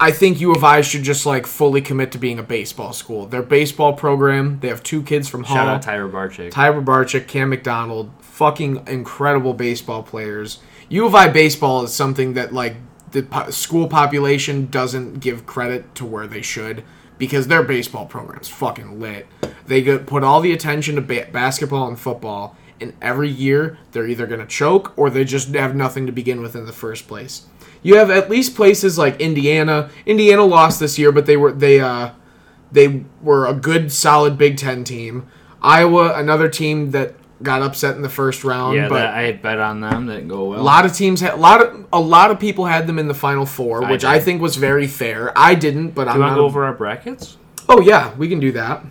I 0.03 0.11
think 0.11 0.40
U 0.40 0.53
of 0.53 0.64
I 0.64 0.80
should 0.80 1.05
just 1.05 1.26
like 1.26 1.46
fully 1.46 1.80
commit 1.80 2.11
to 2.11 2.18
being 2.18 2.40
a 2.40 2.42
baseball 2.42 2.92
school. 2.92 3.26
Their 3.26 3.40
baseball 3.40 3.92
program, 3.92 4.59
they 4.59 4.66
have 4.66 4.82
two 4.82 5.00
kids 5.00 5.28
from 5.28 5.44
Shout 5.44 5.59
Hall. 5.59 5.68
out 5.68 5.82
Tyra 5.82 6.11
Barchick. 6.11 6.50
Tyler 6.50 6.82
Barchik, 6.82 7.28
Cam 7.28 7.50
McDonald, 7.50 8.11
fucking 8.18 8.88
incredible 8.88 9.55
baseball 9.55 10.03
players. 10.03 10.59
U 10.88 11.07
of 11.07 11.14
I 11.14 11.28
baseball 11.28 11.84
is 11.84 11.94
something 11.94 12.34
that 12.34 12.53
like 12.53 12.74
the 13.12 13.22
po- 13.22 13.50
school 13.50 13.86
population 13.86 14.66
doesn't 14.66 15.20
give 15.20 15.46
credit 15.46 15.94
to 15.94 16.05
where 16.05 16.26
they 16.26 16.42
should 16.42 16.82
because 17.16 17.46
their 17.46 17.62
baseball 17.62 18.07
program's 18.07 18.48
fucking 18.48 18.98
lit. 18.98 19.28
They 19.68 19.82
get, 19.82 20.09
put 20.09 20.24
all 20.24 20.40
the 20.40 20.53
attention 20.53 20.96
to 20.96 21.00
ba- 21.00 21.28
basketball 21.30 21.86
and 21.86 21.96
football, 21.96 22.57
and 22.80 22.92
every 23.00 23.28
year 23.28 23.78
they're 23.92 24.09
either 24.09 24.26
gonna 24.26 24.46
choke 24.46 24.98
or 24.98 25.11
they 25.11 25.22
just 25.22 25.55
have 25.55 25.76
nothing 25.76 26.07
to 26.07 26.12
begin 26.12 26.40
with 26.40 26.57
in 26.57 26.66
the 26.66 26.72
first 26.72 27.07
place. 27.07 27.46
You 27.83 27.97
have 27.97 28.11
at 28.11 28.30
least 28.30 28.55
places 28.55 28.97
like 28.99 29.20
Indiana. 29.20 29.91
Indiana 30.07 30.45
lost 30.45 30.78
this 30.80 30.99
year, 30.99 31.11
but 31.12 31.26
they 31.26 31.37
were 31.37 31.53
they 31.53 31.80
uh 31.80 32.11
they 32.70 33.05
were 33.20 33.47
a 33.47 33.53
good, 33.55 33.93
solid 33.93 34.39
Big 34.39 34.57
Ten 34.57 34.85
team. 34.85 35.26
Iowa, 35.61 36.14
another 36.14 36.49
team 36.49 36.91
that 36.93 37.14
got 37.43 37.61
upset 37.61 37.97
in 37.97 38.03
the 38.03 38.09
first 38.09 38.45
round, 38.45 38.76
yeah, 38.76 38.89
but 38.89 39.07
I 39.07 39.33
bet 39.33 39.59
on 39.59 39.80
them. 39.80 40.07
That 40.07 40.14
didn't 40.14 40.28
go 40.28 40.51
well. 40.51 40.61
a 40.61 40.62
lot 40.62 40.85
of 40.87 40.93
teams 40.95 41.20
had 41.20 41.35
a 41.35 41.37
lot 41.37 41.61
of 41.61 41.87
a 41.93 42.01
lot 42.01 42.30
of 42.30 42.39
people 42.41 42.66
had 42.66 42.87
them 42.87 42.99
in 42.99 43.09
the 43.09 43.14
Final 43.14 43.47
Four, 43.47 43.85
I 43.85 43.91
which 43.91 44.03
did. 44.03 44.11
I 44.11 44.20
think 44.20 44.41
was 44.41 44.57
very 44.57 44.87
fair. 44.87 45.33
I 45.37 45.55
didn't, 45.57 45.91
but 45.91 46.05
Do 46.05 46.11
I'm 46.11 46.16
you 46.16 46.22
not. 46.22 46.35
go 46.37 46.45
over 46.45 46.64
our 46.64 46.72
brackets? 46.74 47.37
oh 47.68 47.80
yeah, 47.80 48.14
we 48.16 48.28
can 48.28 48.39
do 48.41 48.53
that. 48.53 48.85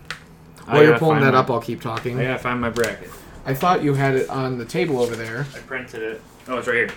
I 0.66 0.74
While 0.74 0.82
you're 0.84 0.98
pulling 0.98 1.20
that 1.22 1.32
my- 1.32 1.40
up, 1.40 1.50
I'll 1.50 1.60
keep 1.60 1.80
talking. 1.80 2.18
I 2.20 2.24
gotta 2.24 2.38
find 2.38 2.60
my 2.60 2.70
bracket. 2.70 3.10
I 3.44 3.54
thought 3.54 3.82
you 3.82 3.94
had 3.94 4.14
it 4.14 4.28
on 4.30 4.56
the 4.58 4.64
table 4.64 5.00
over 5.00 5.16
there. 5.16 5.46
I 5.54 5.58
printed 5.60 6.02
it. 6.02 6.20
Oh, 6.46 6.58
it's 6.58 6.68
right 6.68 6.76
here. 6.76 6.90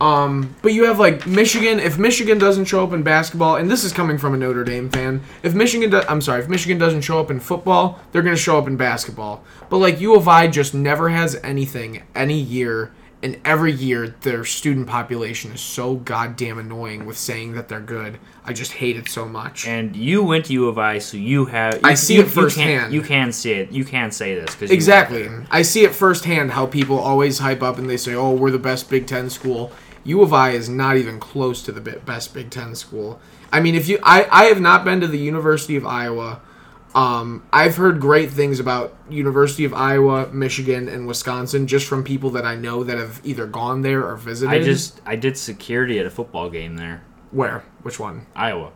Um, 0.00 0.54
but 0.62 0.72
you 0.72 0.84
have 0.86 0.98
like 0.98 1.26
Michigan. 1.26 1.78
If 1.80 1.98
Michigan 1.98 2.38
doesn't 2.38 2.66
show 2.66 2.82
up 2.84 2.92
in 2.92 3.02
basketball, 3.02 3.56
and 3.56 3.70
this 3.70 3.84
is 3.84 3.92
coming 3.92 4.18
from 4.18 4.34
a 4.34 4.36
Notre 4.36 4.64
Dame 4.64 4.88
fan, 4.90 5.22
if 5.42 5.54
Michigan, 5.54 5.90
do, 5.90 6.02
I'm 6.08 6.20
sorry, 6.20 6.40
if 6.42 6.48
Michigan 6.48 6.78
doesn't 6.78 7.02
show 7.02 7.18
up 7.20 7.30
in 7.30 7.40
football, 7.40 7.98
they're 8.12 8.22
gonna 8.22 8.36
show 8.36 8.58
up 8.58 8.66
in 8.66 8.76
basketball. 8.76 9.42
But 9.70 9.78
like 9.78 10.00
U 10.00 10.14
of 10.14 10.28
I 10.28 10.46
just 10.48 10.74
never 10.74 11.08
has 11.08 11.34
anything 11.42 12.02
any 12.14 12.38
year 12.38 12.92
and 13.22 13.40
every 13.46 13.72
year 13.72 14.14
their 14.20 14.44
student 14.44 14.86
population 14.86 15.50
is 15.50 15.60
so 15.60 15.94
goddamn 15.96 16.58
annoying 16.58 17.06
with 17.06 17.16
saying 17.16 17.54
that 17.54 17.66
they're 17.68 17.80
good. 17.80 18.18
I 18.44 18.52
just 18.52 18.72
hate 18.72 18.96
it 18.96 19.08
so 19.08 19.24
much. 19.26 19.66
And 19.66 19.96
you 19.96 20.22
went 20.22 20.44
to 20.44 20.52
U 20.52 20.68
of 20.68 20.78
I, 20.78 20.98
so 20.98 21.16
you 21.16 21.46
have. 21.46 21.80
I 21.82 21.90
you- 21.90 21.96
see 21.96 22.14
you- 22.16 22.20
it 22.20 22.24
you 22.26 22.30
can- 22.32 22.42
firsthand. 22.42 22.92
You 22.92 23.00
can 23.00 23.32
see 23.32 23.52
it. 23.52 23.72
You 23.72 23.84
can 23.84 24.12
say 24.12 24.34
this 24.34 24.54
because 24.54 24.70
Exactly. 24.70 25.28
I 25.50 25.62
see 25.62 25.82
it 25.84 25.94
firsthand 25.94 26.52
how 26.52 26.66
people 26.66 26.98
always 26.98 27.38
hype 27.38 27.62
up 27.62 27.78
and 27.78 27.88
they 27.88 27.96
say, 27.96 28.14
"Oh, 28.14 28.32
we're 28.32 28.50
the 28.52 28.58
best 28.58 28.90
Big 28.90 29.06
Ten 29.06 29.30
school." 29.30 29.72
U 30.06 30.22
of 30.22 30.32
I 30.32 30.50
is 30.50 30.68
not 30.68 30.96
even 30.96 31.18
close 31.20 31.62
to 31.62 31.72
the 31.72 31.80
best 31.80 32.32
Big 32.32 32.50
Ten 32.50 32.74
school. 32.74 33.20
I 33.52 33.60
mean, 33.60 33.74
if 33.74 33.88
you, 33.88 33.98
I, 34.02 34.26
I 34.30 34.44
have 34.44 34.60
not 34.60 34.84
been 34.84 35.00
to 35.00 35.06
the 35.06 35.18
University 35.18 35.76
of 35.76 35.86
Iowa. 35.86 36.40
Um, 36.94 37.46
I've 37.52 37.76
heard 37.76 38.00
great 38.00 38.30
things 38.30 38.58
about 38.58 38.96
University 39.10 39.64
of 39.66 39.74
Iowa, 39.74 40.28
Michigan, 40.32 40.88
and 40.88 41.06
Wisconsin 41.06 41.66
just 41.66 41.86
from 41.86 42.02
people 42.04 42.30
that 42.30 42.46
I 42.46 42.54
know 42.54 42.84
that 42.84 42.96
have 42.96 43.20
either 43.22 43.46
gone 43.46 43.82
there 43.82 44.06
or 44.06 44.16
visited. 44.16 44.54
I 44.54 44.62
just 44.62 45.02
I 45.04 45.16
did 45.16 45.36
security 45.36 45.98
at 45.98 46.06
a 46.06 46.10
football 46.10 46.48
game 46.48 46.76
there, 46.76 47.04
where? 47.32 47.64
Which 47.82 48.00
one? 48.00 48.26
Iowa. 48.34 48.72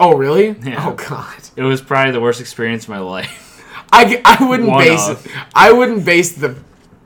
Oh, 0.00 0.16
really? 0.16 0.56
Yeah. 0.64 0.88
Oh 0.88 0.94
God. 0.94 1.38
It 1.56 1.62
was 1.62 1.80
probably 1.80 2.12
the 2.12 2.20
worst 2.20 2.40
experience 2.40 2.84
of 2.84 2.90
my 2.90 2.98
life. 3.16 3.46
I, 3.92 4.20
I 4.24 4.44
wouldn't 4.48 4.68
One 4.68 4.84
base 4.84 5.08
of. 5.08 5.26
I 5.54 5.72
wouldn't 5.72 6.04
base 6.04 6.32
the 6.32 6.56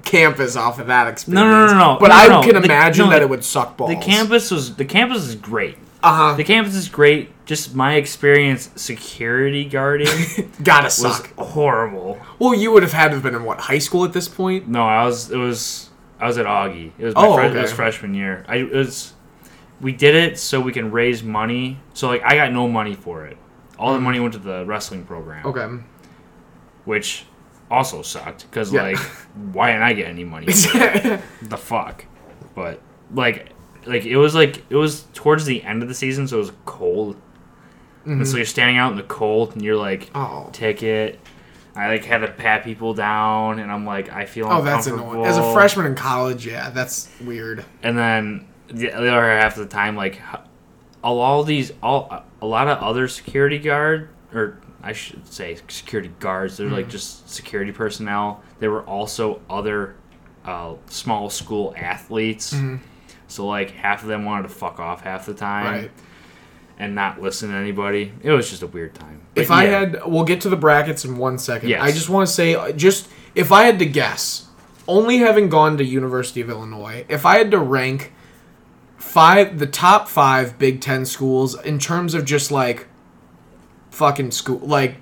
campus 0.04 0.56
off 0.56 0.78
of 0.78 0.86
that 0.88 1.06
experience. 1.08 1.44
no, 1.44 1.66
no, 1.66 1.72
no. 1.72 1.94
no. 1.94 2.00
But 2.00 2.08
No, 2.08 2.14
I 2.14 2.28
no, 2.28 2.42
can 2.42 2.54
the- 2.54 2.62
imagine 2.64 3.06
no, 3.06 3.10
that 3.12 3.22
it 3.22 3.28
would 3.28 3.44
suck 3.44 3.76
balls. 3.76 3.90
The 3.90 3.96
campus 3.96 4.50
was 4.50 4.76
the 4.76 4.84
campus 4.84 5.24
is 5.26 5.34
great. 5.34 5.76
uh 6.02 6.14
huh, 6.30 6.34
The 6.36 6.44
campus 6.44 6.74
is 6.74 6.88
great. 6.88 7.30
Just 7.46 7.74
my 7.74 7.94
experience 7.94 8.70
security 8.76 9.64
guarding 9.66 10.08
gotta 10.62 10.84
was 10.86 10.94
suck. 10.94 11.34
horrible. 11.36 12.18
Well, 12.38 12.54
you 12.54 12.72
would 12.72 12.82
have 12.82 12.92
had 12.92 13.08
to 13.08 13.14
have 13.14 13.22
been 13.22 13.34
in 13.34 13.44
what 13.44 13.60
high 13.60 13.78
school 13.78 14.04
at 14.04 14.12
this 14.14 14.28
point? 14.28 14.66
No, 14.68 14.82
I 14.86 15.04
was 15.04 15.30
it 15.30 15.36
was 15.36 15.90
I 16.20 16.26
was 16.26 16.38
at 16.38 16.46
Augie. 16.46 16.92
It 16.98 17.04
was 17.04 17.14
my 17.14 17.26
Oh, 17.26 17.34
fre- 17.34 17.42
okay. 17.42 17.58
it 17.58 17.62
was 17.62 17.72
freshman 17.72 18.14
year. 18.14 18.44
I 18.48 18.56
it 18.56 18.72
was 18.72 19.12
we 19.80 19.92
did 19.92 20.14
it 20.14 20.38
so 20.38 20.60
we 20.60 20.72
can 20.72 20.90
raise 20.90 21.22
money. 21.22 21.78
So 21.92 22.08
like 22.08 22.22
I 22.24 22.34
got 22.36 22.52
no 22.52 22.66
money 22.68 22.94
for 22.94 23.26
it. 23.26 23.36
All 23.78 23.92
the 23.92 24.00
money 24.00 24.20
went 24.20 24.32
to 24.34 24.38
the 24.38 24.64
wrestling 24.64 25.04
program, 25.04 25.44
Okay. 25.46 25.66
which 26.84 27.24
also 27.74 28.02
sucked 28.02 28.48
because 28.50 28.72
Yeah. 28.72 28.82
like 28.82 28.98
why 29.52 29.68
didn't 29.72 29.82
I 29.82 29.92
get 29.92 30.08
any 30.08 30.24
money? 30.24 30.46
the 31.42 31.58
fuck? 31.58 32.04
But 32.54 32.80
like 33.12 33.50
like 33.86 34.04
it 34.04 34.16
was 34.16 34.34
like 34.34 34.64
it 34.70 34.76
was 34.76 35.04
towards 35.14 35.44
the 35.44 35.62
end 35.62 35.82
of 35.82 35.88
the 35.88 35.94
season, 35.94 36.26
so 36.28 36.36
it 36.36 36.40
was 36.40 36.52
cold. 36.64 37.16
And 38.04 38.26
so 38.26 38.32
mm-hmm. 38.32 38.36
you're 38.38 38.46
standing 38.46 38.76
out 38.76 38.92
in 38.92 38.98
the 38.98 39.04
cold, 39.04 39.54
and 39.54 39.62
you're 39.62 39.76
like, 39.76 40.10
oh. 40.14 40.50
ticket. 40.52 41.18
I 41.74 41.88
like 41.88 42.04
had 42.04 42.18
to 42.18 42.28
pat 42.28 42.62
people 42.62 42.94
down, 42.94 43.58
and 43.58 43.72
I'm 43.72 43.84
like, 43.86 44.12
I 44.12 44.26
feel 44.26 44.46
Oh, 44.48 44.62
that's 44.62 44.86
annoying. 44.86 45.24
As 45.24 45.38
a 45.38 45.52
freshman 45.52 45.86
in 45.86 45.94
college, 45.94 46.46
yeah, 46.46 46.70
that's 46.70 47.10
weird. 47.20 47.64
and 47.82 47.96
then 47.98 48.46
the 48.68 48.90
the 48.90 49.08
other 49.08 49.22
half 49.22 49.56
of 49.56 49.68
the 49.68 49.74
time, 49.74 49.96
like 49.96 50.20
all, 51.02 51.18
all 51.18 51.42
these, 51.44 51.72
all 51.82 52.24
a 52.40 52.46
lot 52.46 52.68
of 52.68 52.78
other 52.78 53.08
security 53.08 53.58
guard, 53.58 54.08
or 54.32 54.60
I 54.84 54.92
should 54.92 55.26
say 55.32 55.56
security 55.68 56.10
guards. 56.20 56.56
They're 56.56 56.66
Mm-hmm. 56.66 56.74
like 56.76 56.88
just 56.88 57.28
security 57.30 57.72
personnel. 57.72 58.42
There 58.60 58.70
were 58.70 58.82
also 58.84 59.40
other 59.48 59.96
uh, 60.44 60.74
small 60.86 61.30
school 61.30 61.72
athletes. 61.76 62.54
So 63.28 63.46
like 63.46 63.70
half 63.70 64.02
of 64.02 64.08
them 64.08 64.24
wanted 64.24 64.42
to 64.44 64.54
fuck 64.54 64.78
off 64.78 65.00
half 65.02 65.26
the 65.26 65.34
time 65.34 65.64
Mm-hmm. 65.66 65.82
Right. 65.84 65.90
and 66.78 66.94
not 66.94 67.20
listen 67.22 67.50
to 67.50 67.56
anybody. 67.56 68.12
It 68.22 68.30
was 68.30 68.50
just 68.50 68.62
a 68.62 68.66
weird 68.66 68.94
time. 68.94 69.22
If 69.34 69.48
But 69.48 69.54
I 69.54 69.64
had, 69.64 70.00
we'll 70.06 70.24
get 70.24 70.42
to 70.42 70.48
the 70.48 70.56
brackets 70.56 71.04
in 71.04 71.16
one 71.16 71.38
second. 71.38 71.70
Yes. 71.70 71.82
I 71.82 71.90
just 71.90 72.08
want 72.08 72.28
to 72.28 72.32
say, 72.34 72.54
uh, 72.54 72.72
just 72.72 73.08
if 73.34 73.50
I 73.52 73.64
had 73.64 73.78
to 73.80 73.86
guess, 73.86 74.46
only 74.86 75.16
having 75.18 75.48
gone 75.48 75.78
to 75.78 75.84
University 75.84 76.40
of 76.42 76.50
Illinois, 76.50 77.04
if 77.08 77.24
I 77.24 77.38
had 77.38 77.50
to 77.52 77.58
rank 77.58 78.12
five, 78.96 79.58
the 79.58 79.66
top 79.66 80.08
five 80.08 80.58
Big 80.58 80.80
Ten 80.80 81.04
schools 81.06 81.58
in 81.62 81.78
terms 81.78 82.14
of 82.14 82.24
just 82.24 82.50
like 82.50 82.86
fucking 83.94 84.30
school, 84.32 84.58
like 84.58 84.96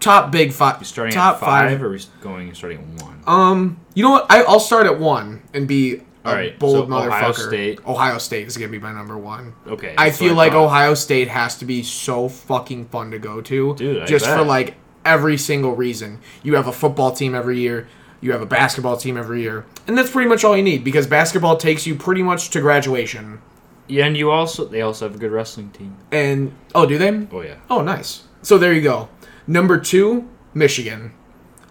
top 0.00 0.30
Big 0.30 0.52
Five, 0.52 0.86
starting 0.86 1.12
top 1.12 1.36
at 1.36 1.40
five, 1.40 1.82
or 1.82 1.86
are 1.86 1.90
we 1.90 2.00
going 2.20 2.54
starting 2.54 2.78
at 2.78 3.02
one? 3.02 3.22
Um, 3.26 3.80
you 3.94 4.02
know 4.02 4.10
what? 4.10 4.26
I, 4.30 4.42
I'll 4.42 4.60
start 4.60 4.86
at 4.86 4.98
one 4.98 5.42
and 5.52 5.66
be 5.66 5.96
a 5.96 6.28
All 6.28 6.34
right, 6.34 6.58
bold 6.58 6.88
so 6.88 6.92
motherfucker. 6.92 7.06
Ohio 7.06 7.32
State. 7.32 7.86
Ohio 7.86 8.18
State 8.18 8.46
is 8.46 8.56
gonna 8.56 8.70
be 8.70 8.78
my 8.78 8.92
number 8.92 9.18
one. 9.18 9.54
okay. 9.66 9.94
I 9.98 10.10
feel 10.10 10.28
what 10.28 10.36
like 10.36 10.52
thought. 10.52 10.66
Ohio 10.66 10.94
State 10.94 11.28
has 11.28 11.58
to 11.58 11.64
be 11.64 11.82
so 11.82 12.28
fucking 12.28 12.86
fun 12.86 13.10
to 13.10 13.18
go 13.18 13.40
to, 13.40 13.74
Dude, 13.74 14.02
I 14.02 14.06
just 14.06 14.26
for 14.26 14.42
like 14.42 14.76
every 15.04 15.36
single 15.36 15.74
reason. 15.74 16.20
You 16.42 16.54
have 16.56 16.66
a 16.66 16.72
football 16.72 17.12
team 17.12 17.34
every 17.34 17.58
year. 17.60 17.88
You 18.20 18.32
have 18.32 18.42
a 18.42 18.46
basketball 18.46 18.96
team 18.96 19.16
every 19.16 19.42
year, 19.42 19.66
and 19.86 19.96
that's 19.96 20.10
pretty 20.10 20.28
much 20.28 20.42
all 20.42 20.56
you 20.56 20.62
need 20.62 20.82
because 20.82 21.06
basketball 21.06 21.56
takes 21.56 21.86
you 21.86 21.94
pretty 21.94 22.22
much 22.22 22.50
to 22.50 22.60
graduation. 22.60 23.40
Yeah, 23.88 24.06
and 24.06 24.16
you 24.16 24.30
also 24.30 24.64
they 24.64 24.80
also 24.80 25.06
have 25.06 25.14
a 25.14 25.18
good 25.18 25.30
wrestling 25.30 25.70
team. 25.70 25.96
And 26.10 26.52
oh, 26.74 26.86
do 26.86 26.98
they? 26.98 27.26
Oh 27.30 27.42
yeah. 27.42 27.56
Oh, 27.70 27.82
nice. 27.82 28.25
So 28.46 28.58
there 28.58 28.72
you 28.72 28.80
go. 28.80 29.08
Number 29.48 29.76
two, 29.76 30.28
Michigan. 30.54 31.12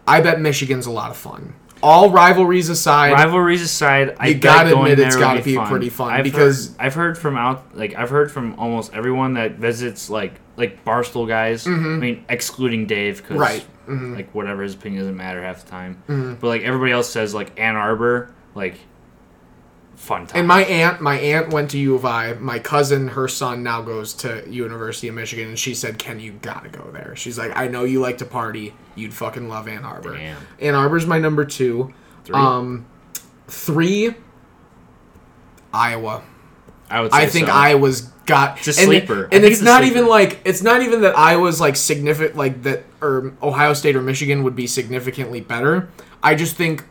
I 0.05 0.19
bet 0.19 0.41
Michigan's 0.41 0.85
a 0.85 0.91
lot 0.91 1.09
of 1.09 1.15
fun. 1.15 1.53
All 1.81 2.09
rivalries 2.11 2.67
aside, 2.67 3.13
Rivalries 3.13 3.61
aside, 3.61 4.17
I 4.19 4.27
You 4.27 4.35
gotta 4.35 4.75
admit 4.77 4.99
it's 4.99 5.15
gotta 5.15 5.41
be 5.41 5.57
pretty 5.57 5.87
fun 5.87 6.11
I've 6.11 6.25
because- 6.25 6.71
heard, 6.71 6.75
I've 6.79 6.93
heard 6.93 7.17
from 7.17 7.37
out 7.37 7.77
like 7.77 7.95
I've 7.95 8.09
heard 8.09 8.29
from 8.29 8.55
almost 8.59 8.93
everyone 8.93 9.35
that 9.35 9.53
visits 9.55 10.09
like 10.09 10.33
like 10.57 10.83
Barstool 10.83 11.25
guys. 11.29 11.65
I 11.65 11.69
mean, 11.69 12.25
excluding 12.27 12.87
Dave 12.87 13.17
because 13.21 13.35
Mm-hmm. 13.35 13.39
Right. 13.41 13.65
Mm-hmm. 13.87 14.15
like 14.15 14.35
whatever 14.35 14.61
his 14.63 14.73
opinion 14.73 14.99
doesn't 15.03 15.15
matter 15.15 15.41
half 15.41 15.63
the 15.63 15.71
time. 15.71 16.37
But 16.41 16.45
like 16.47 16.63
everybody 16.63 16.91
else 16.91 17.07
says 17.09 17.33
like 17.33 17.57
Ann 17.57 17.77
Arbor 17.77 18.33
like 18.53 18.79
fun 19.95 20.27
time. 20.27 20.39
And 20.39 20.47
my 20.47 20.63
aunt, 20.65 21.01
my 21.01 21.17
aunt 21.19 21.51
went 21.53 21.71
to 21.71 21.77
U 21.77 21.95
of 21.95 22.05
I. 22.05 22.33
My 22.33 22.59
cousin, 22.59 23.09
her 23.09 23.27
son 23.27 23.63
now 23.63 23.81
goes 23.81 24.13
to 24.15 24.43
University 24.49 25.07
of 25.07 25.15
Michigan, 25.15 25.47
and 25.49 25.59
she 25.59 25.73
said, 25.73 25.97
"Ken, 25.97 26.19
you 26.19 26.33
gotta 26.41 26.69
go 26.69 26.89
there." 26.91 27.15
She's 27.15 27.37
like, 27.37 27.51
"I 27.55 27.67
know 27.67 27.83
you 27.83 27.99
like 27.99 28.17
to 28.19 28.25
party. 28.25 28.73
You'd 28.95 29.13
fucking 29.13 29.47
love 29.49 29.67
Ann 29.67 29.83
Arbor." 29.83 30.15
Damn. 30.17 30.37
Ann 30.59 30.75
Arbor's 30.75 31.05
my 31.05 31.19
number 31.19 31.45
two. 31.45 31.93
Three? 32.23 32.35
Um, 32.35 32.85
three. 33.47 34.15
Iowa. 35.73 36.23
I 36.89 37.01
would. 37.01 37.11
Say 37.11 37.17
I 37.17 37.25
think 37.27 37.47
so. 37.47 37.53
Iowa's 37.53 38.01
got 38.25 38.57
just 38.57 38.79
and- 38.79 38.87
sleeper. 38.87 39.27
And 39.31 39.43
it's 39.43 39.57
it's 39.57 39.61
not 39.61 39.81
sleeper. 39.81 39.97
even 39.97 40.09
like 40.09 40.39
it's 40.45 40.61
not 40.61 40.81
even 40.81 41.01
that 41.01 41.17
Iowa's 41.17 41.59
like 41.59 41.75
significant, 41.75 42.35
like 42.35 42.63
that 42.63 42.83
or 43.01 43.33
Ohio 43.41 43.73
State 43.73 43.95
or 43.95 44.01
Michigan 44.01 44.43
would 44.43 44.55
be 44.55 44.67
significantly 44.67 45.41
better. 45.41 45.89
I 46.23 46.35
just 46.35 46.55
think 46.55 46.85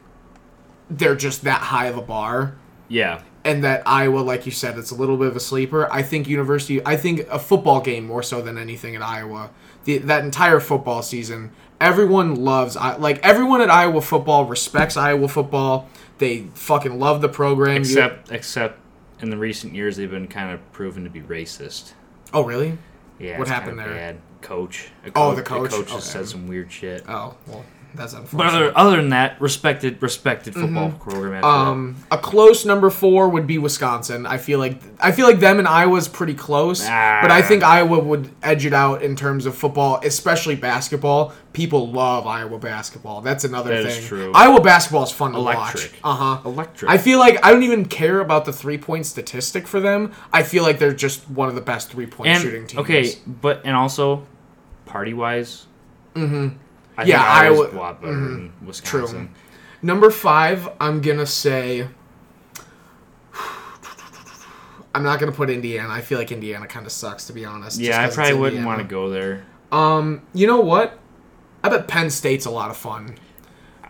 they're 0.90 1.16
just 1.16 1.42
that 1.44 1.60
high 1.60 1.86
of 1.86 1.96
a 1.96 2.02
bar 2.02 2.56
Yeah. 2.88 3.22
and 3.44 3.62
that 3.64 3.82
Iowa, 3.86 4.20
like 4.20 4.46
you 4.46 4.52
said, 4.52 4.78
it's 4.78 4.90
a 4.90 4.94
little 4.94 5.16
bit 5.16 5.26
of 5.28 5.36
a 5.36 5.40
sleeper. 5.40 5.90
I 5.92 6.02
think 6.02 6.28
University, 6.28 6.80
I 6.86 6.96
think 6.96 7.20
a 7.30 7.38
football 7.38 7.80
game 7.80 8.06
more 8.06 8.22
so 8.22 8.40
than 8.42 8.56
anything 8.58 8.94
at 8.96 9.02
Iowa. 9.02 9.50
The, 9.84 9.98
that 9.98 10.24
entire 10.24 10.60
football 10.60 11.02
season, 11.02 11.50
everyone 11.80 12.36
loves, 12.36 12.74
like 12.76 13.18
everyone 13.24 13.60
at 13.60 13.70
Iowa 13.70 14.00
football 14.00 14.46
respects 14.46 14.96
Iowa 14.96 15.28
football. 15.28 15.88
They 16.18 16.46
fucking 16.54 16.98
love 16.98 17.20
the 17.20 17.28
program. 17.28 17.74
You- 17.74 17.80
Except 17.80 18.30
except 18.32 18.80
in 19.20 19.30
the 19.30 19.36
recent 19.36 19.74
years 19.74 19.96
they've 19.96 20.10
been 20.10 20.28
kind 20.28 20.52
of 20.52 20.72
proven 20.72 21.04
to 21.04 21.10
be 21.10 21.20
racist. 21.20 21.92
oh 22.32 22.44
really? 22.44 22.78
Yeah, 23.18 23.38
What 23.38 23.48
happened 23.48 23.78
kinda 23.78 23.84
there? 23.94 24.12
Bad. 24.14 24.16
Coach. 24.40 24.88
A 25.06 25.10
Oh, 25.14 25.34
the 25.34 25.42
coach? 25.42 25.70
The 25.70 25.76
coach 25.78 25.90
has 25.90 25.94
Okay. 25.96 26.18
said 26.24 26.28
some 26.28 26.48
weird 26.48 26.70
shit. 26.72 27.04
Oh 27.08 27.34
well, 27.46 27.64
that's 27.94 28.14
But 28.14 28.46
other 28.46 28.72
other 28.76 28.96
than 28.96 29.10
that, 29.10 29.40
respected 29.40 30.02
respected 30.02 30.54
football 30.54 30.90
program. 30.92 31.34
After 31.34 31.46
Um, 31.46 31.96
a 32.10 32.18
close 32.18 32.64
number 32.64 32.90
four 32.90 33.28
would 33.28 33.46
be 33.46 33.58
Wisconsin. 33.58 34.26
I 34.26 34.38
feel 34.38 34.58
like 34.58 34.80
I 35.00 35.12
feel 35.12 35.26
like 35.26 35.40
them 35.40 35.58
and 35.58 35.68
Iowa's 35.68 36.08
pretty 36.08 36.34
close, 36.34 36.84
Ah. 36.88 37.18
but 37.22 37.30
I 37.30 37.42
think 37.42 37.62
Iowa 37.62 37.98
would 37.98 38.30
edge 38.42 38.66
it 38.66 38.72
out 38.74 39.02
in 39.02 39.16
terms 39.16 39.46
of 39.46 39.54
football, 39.54 40.00
especially 40.04 40.56
basketball. 40.56 41.32
People 41.52 41.88
love 41.90 42.26
Iowa 42.26 42.58
basketball. 42.58 43.20
That's 43.20 43.44
another 43.44 43.82
That 43.82 43.92
thing. 43.92 44.04
true. 44.04 44.32
Iowa 44.34 44.60
basketball 44.60 45.04
is 45.04 45.12
fun 45.12 45.32
to 45.32 45.38
Electric. 45.38 45.92
watch. 45.92 46.00
Uh 46.02 46.14
huh. 46.14 46.38
electric. 46.44 46.90
I 46.90 46.98
feel 46.98 47.18
like 47.20 47.38
I 47.44 47.52
don't 47.52 47.62
even 47.62 47.84
care 47.84 48.18
about 48.20 48.44
the 48.44 48.52
three 48.52 48.78
point 48.78 49.06
statistic 49.06 49.68
for 49.68 49.78
them. 49.78 50.10
I 50.32 50.42
feel 50.42 50.64
like 50.64 50.78
they're 50.80 50.92
just 50.92 51.30
one 51.30 51.48
of 51.48 51.54
the 51.54 51.60
best 51.60 51.90
three 51.92 52.06
point 52.06 52.40
shooting 52.40 52.66
teams. 52.66 52.80
okay, 52.80 53.12
but 53.40 53.62
and 53.64 53.76
also 53.76 54.26
party 54.86 55.14
wise. 55.14 55.66
Mm-hmm. 56.16 56.48
I 56.96 57.04
Yeah, 57.04 57.18
think 57.18 57.28
Iowa's 57.28 57.58
Iowa- 57.60 57.70
a 57.70 57.78
lot 57.80 58.00
better 58.02 58.12
than 58.14 58.52
Wisconsin. 58.64 59.30
Number 59.82 60.10
five, 60.10 60.68
I'm 60.80 61.00
gonna 61.00 61.26
say. 61.26 61.88
I'm 64.94 65.02
not 65.02 65.18
gonna 65.18 65.32
put 65.32 65.50
Indiana. 65.50 65.88
I 65.92 66.00
feel 66.00 66.18
like 66.18 66.30
Indiana 66.30 66.66
kind 66.66 66.86
of 66.86 66.92
sucks, 66.92 67.26
to 67.26 67.32
be 67.32 67.44
honest. 67.44 67.80
Yeah, 67.80 68.00
I 68.02 68.08
probably 68.10 68.34
wouldn't 68.34 68.64
want 68.64 68.78
to 68.80 68.84
go 68.86 69.10
there. 69.10 69.44
Um, 69.72 70.22
you 70.32 70.46
know 70.46 70.60
what? 70.60 70.98
I 71.64 71.68
bet 71.68 71.88
Penn 71.88 72.10
State's 72.10 72.46
a 72.46 72.50
lot 72.50 72.70
of 72.70 72.76
fun. 72.76 73.16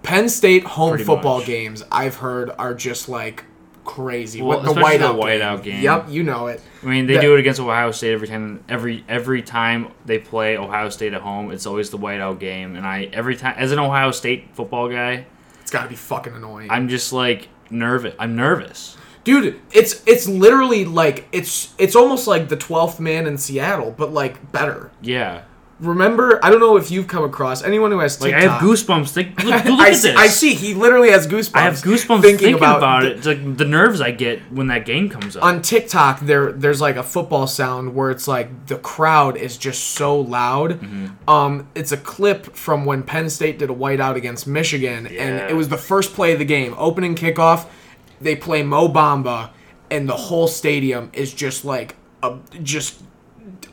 Penn 0.03 0.29
State 0.29 0.65
home 0.65 0.91
Pretty 0.91 1.05
football 1.05 1.39
much. 1.39 1.47
games 1.47 1.83
I've 1.93 2.17
heard 2.17 2.51
are 2.59 2.75
just 2.75 3.09
like 3.09 3.45
crazy. 3.85 4.41
Well, 4.43 4.59
What 4.59 4.64
the 4.64 4.70
especially 4.70 4.99
the 4.99 5.05
whiteout 5.14 5.41
whiteout 5.59 5.62
game. 5.62 5.82
Yep, 5.82 6.07
you 6.09 6.22
know 6.22 6.47
it. 6.49 6.61
I 6.82 6.87
mean, 6.87 7.07
they 7.07 7.14
That- 7.14 7.20
do 7.22 7.35
it 7.35 7.41
against 7.41 7.61
Ohio 7.61 7.91
State 7.91 8.12
every 8.12 8.28
time. 8.28 8.64
Every 8.68 9.05
every 9.09 9.43
time 9.43 9.89
they 10.07 10.18
play 10.18 10.57
Ohio 10.57 10.89
State 10.89 11.12
at 11.14 11.20
home, 11.22 11.51
it's 11.51 11.66
always 11.66 11.91
the 11.91 11.99
whiteout 11.99 12.39
game. 12.39 12.76
And 12.76 12.87
I 12.87 13.09
every 13.12 13.37
time, 13.37 13.55
as 13.59 13.72
an 13.72 13.78
Ohio 13.78 14.11
State 14.11 14.49
football 14.55 14.89
guy, 14.89 15.26
It's 15.62 15.70
got 15.70 15.82
to 15.85 15.89
be 15.89 15.95
fucking 15.97 16.35
annoying. 16.35 16.70
I'm 16.70 16.89
just 16.89 17.12
like, 17.12 17.49
nervous. 17.70 18.14
I'm 18.18 18.37
nervous. 18.37 18.97
Dude, 19.24 19.59
it's 19.72 20.03
it's 20.07 20.28
literally 20.28 20.85
like 20.85 21.26
it's 21.32 21.72
it's 21.78 21.97
almost 21.97 22.26
like 22.26 22.49
the 22.51 22.57
twelfth 22.57 23.01
man 23.01 23.26
in 23.26 23.39
Seattle, 23.39 23.95
but 23.97 24.12
like 24.12 24.53
better. 24.53 24.91
Yeah. 25.01 25.43
Remember, 25.81 26.39
I 26.45 26.51
don't 26.51 26.61
know 26.61 26.77
if 26.77 26.91
you've 26.93 27.09
come 27.09 27.25
across 27.25 27.62
anyone 27.64 27.91
who 27.91 27.99
has 27.99 28.20
Like 28.20 28.33
I 28.33 28.43
have 28.43 28.61
goosebumps. 28.62 29.11
Think, 29.11 29.43
look, 29.43 29.64
look 29.64 29.81
I, 29.81 29.89
at 29.91 29.97
see, 29.97 30.09
this. 30.09 30.16
I 30.16 30.27
see. 30.29 30.55
He 30.55 30.72
literally 30.72 31.11
has 31.11 31.27
goosebumps. 31.27 31.57
I 31.57 31.62
have 31.62 31.75
goosebumps 31.75 32.22
thinking, 32.22 32.55
about, 32.55 33.03
the- 33.03 33.11
it. 33.16 33.27
Like 33.27 33.57
the 33.57 33.64
nerves 33.64 34.01
I 34.01 34.12
get 34.12 34.41
when 34.53 34.68
that 34.68 34.87
game 34.87 35.09
comes 35.09 35.37
up. 35.37 35.43
on 35.43 35.62
TikTok, 35.62 36.20
there 36.20 36.53
there's 36.53 36.81
like 36.81 36.95
a 36.95 37.03
football 37.03 37.49
sound 37.49 37.95
where 37.95 38.12
it's 38.12 38.29
like 38.29 38.66
the 38.68 38.77
crowd 38.79 39.37
is 39.37 39.59
just 39.59 39.83
so 39.83 40.18
loud. 40.18 40.81
Mm-hmm. 40.81 41.29
Um, 41.29 41.68
it's 41.75 41.91
a 41.91 41.97
clip 41.97 42.55
from 42.55 42.85
when 42.85 43.03
Penn 43.03 43.29
State 43.29 43.59
did 43.59 43.68
a 43.68 43.75
whiteout 43.75 44.14
against 44.14 44.47
Michigan, 44.47 45.09
Yeah. 45.11 45.22
and 45.25 45.51
it 45.51 45.55
was 45.55 45.68
the 45.70 45.79
first 45.79 46.14
play 46.14 46.33
of 46.33 46.39
the 46.39 46.45
game, 46.45 46.75
opening 46.79 47.16
kickoff. 47.16 47.66
They 48.20 48.37
play 48.37 48.62
Mo 48.62 48.89
Bamba, 48.89 49.51
and 49.91 50.09
the 50.09 50.16
whole 50.16 50.47
stadium 50.47 51.11
is 51.12 51.35
just 51.35 51.64
like 51.64 51.97
a, 52.22 52.39
just 52.62 53.03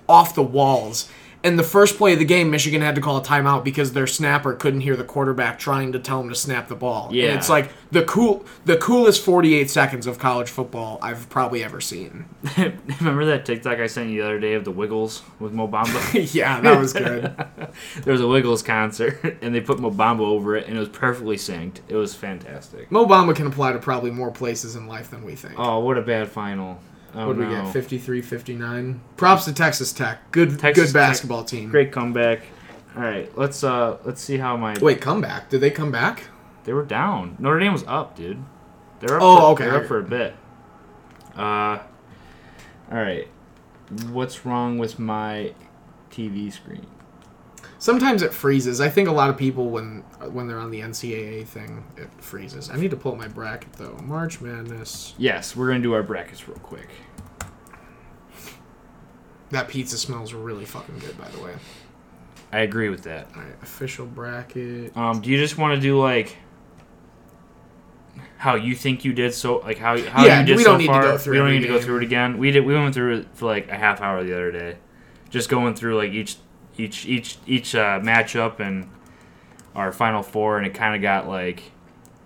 off 0.10 0.34
the 0.34 0.41
walls. 0.43 1.08
And 1.44 1.58
the 1.58 1.64
first 1.64 1.98
play 1.98 2.14
of 2.14 2.20
the 2.20 2.26
game, 2.26 2.52
Michigan 2.52 2.82
had 2.82 2.96
to 2.96 3.02
call 3.02 3.18
a 3.18 3.22
timeout 3.22 3.64
because 3.64 3.94
their 3.94 4.08
snapper 4.08 4.54
couldn't 4.54 4.82
hear 4.82 4.96
the 4.96 5.04
quarterback 5.04 5.58
trying 5.58 5.92
to 5.94 6.00
tell 6.00 6.22
him 6.22 6.30
to 6.30 6.36
snap 6.36 6.68
the 6.68 6.76
ball. 6.76 7.10
Yeah. 7.12 7.26
And 7.26 7.39
it's 7.39 7.50
like 7.50 7.72
the 7.92 8.04
cool, 8.04 8.46
the 8.66 8.78
coolest 8.78 9.24
48 9.26 9.70
seconds 9.70 10.06
of 10.06 10.20
college 10.20 10.50
football 10.50 11.00
I've 11.02 11.30
probably 11.30 11.64
ever 11.64 11.82
seen. 11.82 12.26
Remember 12.58 13.26
that 13.26 13.46
TikTok 13.46 13.80
I 13.80 13.88
sent 13.88 14.12
you 14.12 14.22
the 14.22 14.28
other 14.28 14.39
day 14.39 14.54
of 14.54 14.66
the 14.66 14.72
Wiggles 14.72 15.24
with 15.39 15.52
Mo 15.52 15.68
Bamba? 15.68 16.34
yeah, 16.34 16.62
that 16.62 16.80
was 16.80 16.94
good. 16.94 17.24
there 18.04 18.12
was 18.12 18.22
a 18.22 18.28
Wiggles 18.28 18.62
concert, 18.62 19.38
and 19.42 19.56
they 19.56 19.62
put 19.62 19.80
Mo 19.80 19.89
Bamba 19.89 20.22
over 20.22 20.56
it, 20.56 20.68
and 20.68 20.78
it 20.78 20.80
was 20.80 20.89
perfectly 20.89 21.38
synced. 21.38 21.80
It 21.88 21.96
was 21.96 22.14
fantastic. 22.14 22.92
Mo 22.92 23.06
Bamba 23.06 23.36
can 23.36 23.48
apply 23.48 23.74
to 23.74 23.80
probably 23.80 24.12
more 24.12 24.32
places 24.32 24.76
in 24.76 24.86
life 24.86 25.10
than 25.10 25.24
we 25.24 25.36
think. 25.36 25.56
Oh, 25.58 25.80
what 25.80 25.98
a 25.98 26.02
bad 26.02 26.30
final. 26.30 26.80
Oh, 27.14 27.28
what 27.28 27.38
do 27.38 27.45
we 27.45 27.49
get? 27.49 27.72
53, 27.74 28.22
59. 28.22 29.01
Props 29.18 29.45
to 29.45 29.53
Texas 29.53 29.91
Tech. 29.91 30.32
Good, 30.32 30.59
Texas 30.59 30.91
good 30.91 30.93
basketball 30.93 31.43
team. 31.43 31.70
Great 31.70 31.91
comeback. 31.91 32.43
All 32.95 33.03
right, 33.03 33.36
let's 33.38 33.64
uh 33.64 33.97
let's 34.03 34.22
see 34.22 34.38
how 34.38 34.57
my 34.57 34.78
Wait, 34.82 34.99
comeback? 34.99 35.49
Did 35.49 35.62
they 35.62 35.72
come 35.72 35.91
back? 35.91 36.24
they 36.64 36.74
were 36.74 36.86
down. 36.86 37.36
Notre 37.39 37.59
Dame 37.59 37.74
was 37.74 37.84
up, 37.88 38.16
dude. 38.16 38.43
They're 38.99 39.18
up. 39.18 39.24
Oh, 39.24 39.38
for, 39.38 39.43
okay. 39.53 39.66
They're 39.66 39.82
up 39.82 39.88
for 39.88 39.99
a 39.99 40.03
bit. 40.03 40.36
Uh, 41.36 41.80
all 42.91 42.97
right. 42.97 43.28
What's 44.09 44.45
wrong 44.45 44.78
with 44.78 44.99
my 44.99 45.53
TV 46.12 46.51
screen? 46.51 46.86
Sometimes 47.82 48.22
it 48.22 48.32
freezes. 48.32 48.80
I 48.80 48.90
think 48.90 49.10
a 49.10 49.12
lot 49.12 49.32
of 49.32 49.38
people 49.38 49.72
when 49.72 50.02
when 50.30 50.48
they're 50.48 50.60
on 50.60 50.70
the 50.70 50.82
NCAA 50.82 51.48
thing, 51.48 51.84
it 51.98 52.10
freezes. 52.20 52.70
I 52.70 52.76
need 52.76 52.92
to 52.92 52.96
pull 52.96 53.14
up 53.14 53.18
my 53.18 53.28
bracket 53.28 53.74
though. 53.74 53.98
March 54.04 54.40
Madness. 54.40 55.16
Yes, 55.18 55.56
we're 55.56 55.66
gonna 55.66 55.80
do 55.80 55.92
our 55.94 56.04
brackets 56.04 56.48
real 56.48 56.60
quick. 56.60 56.90
That 59.50 59.68
pizza 59.68 59.98
smells 59.98 60.32
really 60.32 60.64
fucking 60.64 61.00
good, 61.00 61.18
by 61.18 61.28
the 61.30 61.40
way. 61.42 61.56
I 62.54 62.60
agree 62.60 62.90
with 62.90 63.02
that. 63.06 63.30
All 63.36 63.42
right, 63.42 63.56
official 63.64 64.06
bracket. 64.06 64.96
Um, 64.96 65.20
do 65.20 65.32
you 65.32 65.38
just 65.40 65.58
want 65.58 65.74
to 65.74 65.82
do 65.82 66.00
like 66.00 66.38
how 68.38 68.54
you 68.54 68.76
think 68.76 69.04
you 69.04 69.12
did 69.14 69.34
so 69.34 69.58
like 69.58 69.80
how 69.80 69.98
how 70.04 70.24
Yeah, 70.24 70.42
you 70.42 70.46
did 70.46 70.58
we 70.58 70.64
so 70.64 70.70
don't 70.74 70.78
need 70.82 70.86
to 70.86 70.94
far? 70.94 71.02
go 71.02 71.18
through 71.18 71.34
we 71.34 71.38
don't 71.40 71.50
need 71.50 71.62
to 71.62 71.68
go 71.68 71.82
through 71.82 71.98
it 71.98 72.04
again. 72.04 72.38
We 72.38 72.52
did. 72.52 72.64
We 72.64 72.76
went 72.76 72.94
through 72.94 73.22
it 73.22 73.28
for 73.34 73.48
like 73.48 73.70
a 73.70 73.76
half 73.76 74.02
hour 74.02 74.24
the 74.24 74.34
other 74.34 74.52
day, 74.52 74.78
just 75.32 75.50
going 75.50 75.74
through 75.74 75.98
like 75.98 76.12
each 76.12 76.38
each 76.78 77.05
each 77.05 77.38
each 77.45 77.76
uh, 77.76 77.99
matchup 77.99 78.59
and 78.59 78.89
our 79.76 79.91
final 79.91 80.22
four, 80.24 80.57
and 80.57 80.65
it 80.67 80.74
kind 80.74 80.95
of 80.95 81.01
got 81.01 81.28
like 81.28 81.61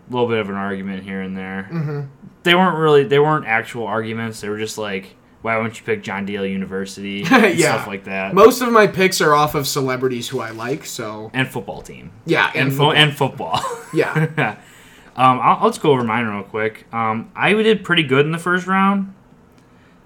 a 0.09 0.13
little 0.13 0.27
bit 0.27 0.39
of 0.39 0.49
an 0.49 0.55
argument 0.55 1.03
here 1.03 1.21
and 1.21 1.35
there. 1.37 1.69
Mm-hmm. 1.71 2.01
They 2.43 2.55
weren't 2.55 2.77
really 2.77 3.03
they 3.03 3.19
weren't 3.19 3.45
actual 3.45 3.85
arguments. 3.87 4.41
They 4.41 4.49
were 4.49 4.57
just 4.59 4.77
like, 4.77 5.15
why 5.41 5.57
wouldn't 5.57 5.79
you 5.79 5.85
pick 5.85 6.03
John 6.03 6.25
Daly 6.25 6.51
University? 6.51 7.23
and 7.31 7.57
Yeah. 7.57 7.73
stuff 7.75 7.87
like 7.87 8.03
that. 8.05 8.33
Most 8.33 8.61
of 8.61 8.71
my 8.71 8.87
picks 8.87 9.19
are 9.21 9.33
off 9.33 9.55
of 9.55 9.67
celebrities 9.67 10.29
who 10.29 10.39
I 10.39 10.51
like, 10.51 10.85
so 10.85 11.31
and 11.33 11.47
football 11.47 11.81
team. 11.81 12.11
yeah, 12.25 12.51
And, 12.55 12.69
and 12.69 12.71
fo- 12.71 12.91
football. 12.91 12.95
and 13.03 13.17
football. 13.17 13.61
yeah. 13.93 14.57
um, 15.15 15.39
I'll, 15.39 15.57
I'll 15.63 15.69
just 15.69 15.81
go 15.81 15.91
over 15.91 16.03
mine 16.03 16.25
real 16.27 16.43
quick. 16.43 16.85
Um, 16.93 17.31
I 17.35 17.53
did 17.53 17.83
pretty 17.83 18.03
good 18.03 18.25
in 18.25 18.31
the 18.31 18.37
first 18.39 18.67
round. 18.67 19.13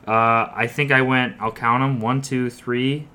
Uh, 0.07 0.49
I 0.55 0.67
think 0.67 0.91
I 0.91 1.01
went. 1.01 1.35
I'll 1.39 1.51
count 1.51 1.83
them. 1.83 1.99
One, 1.99 2.21
two, 2.21 2.49
three. 2.49 3.07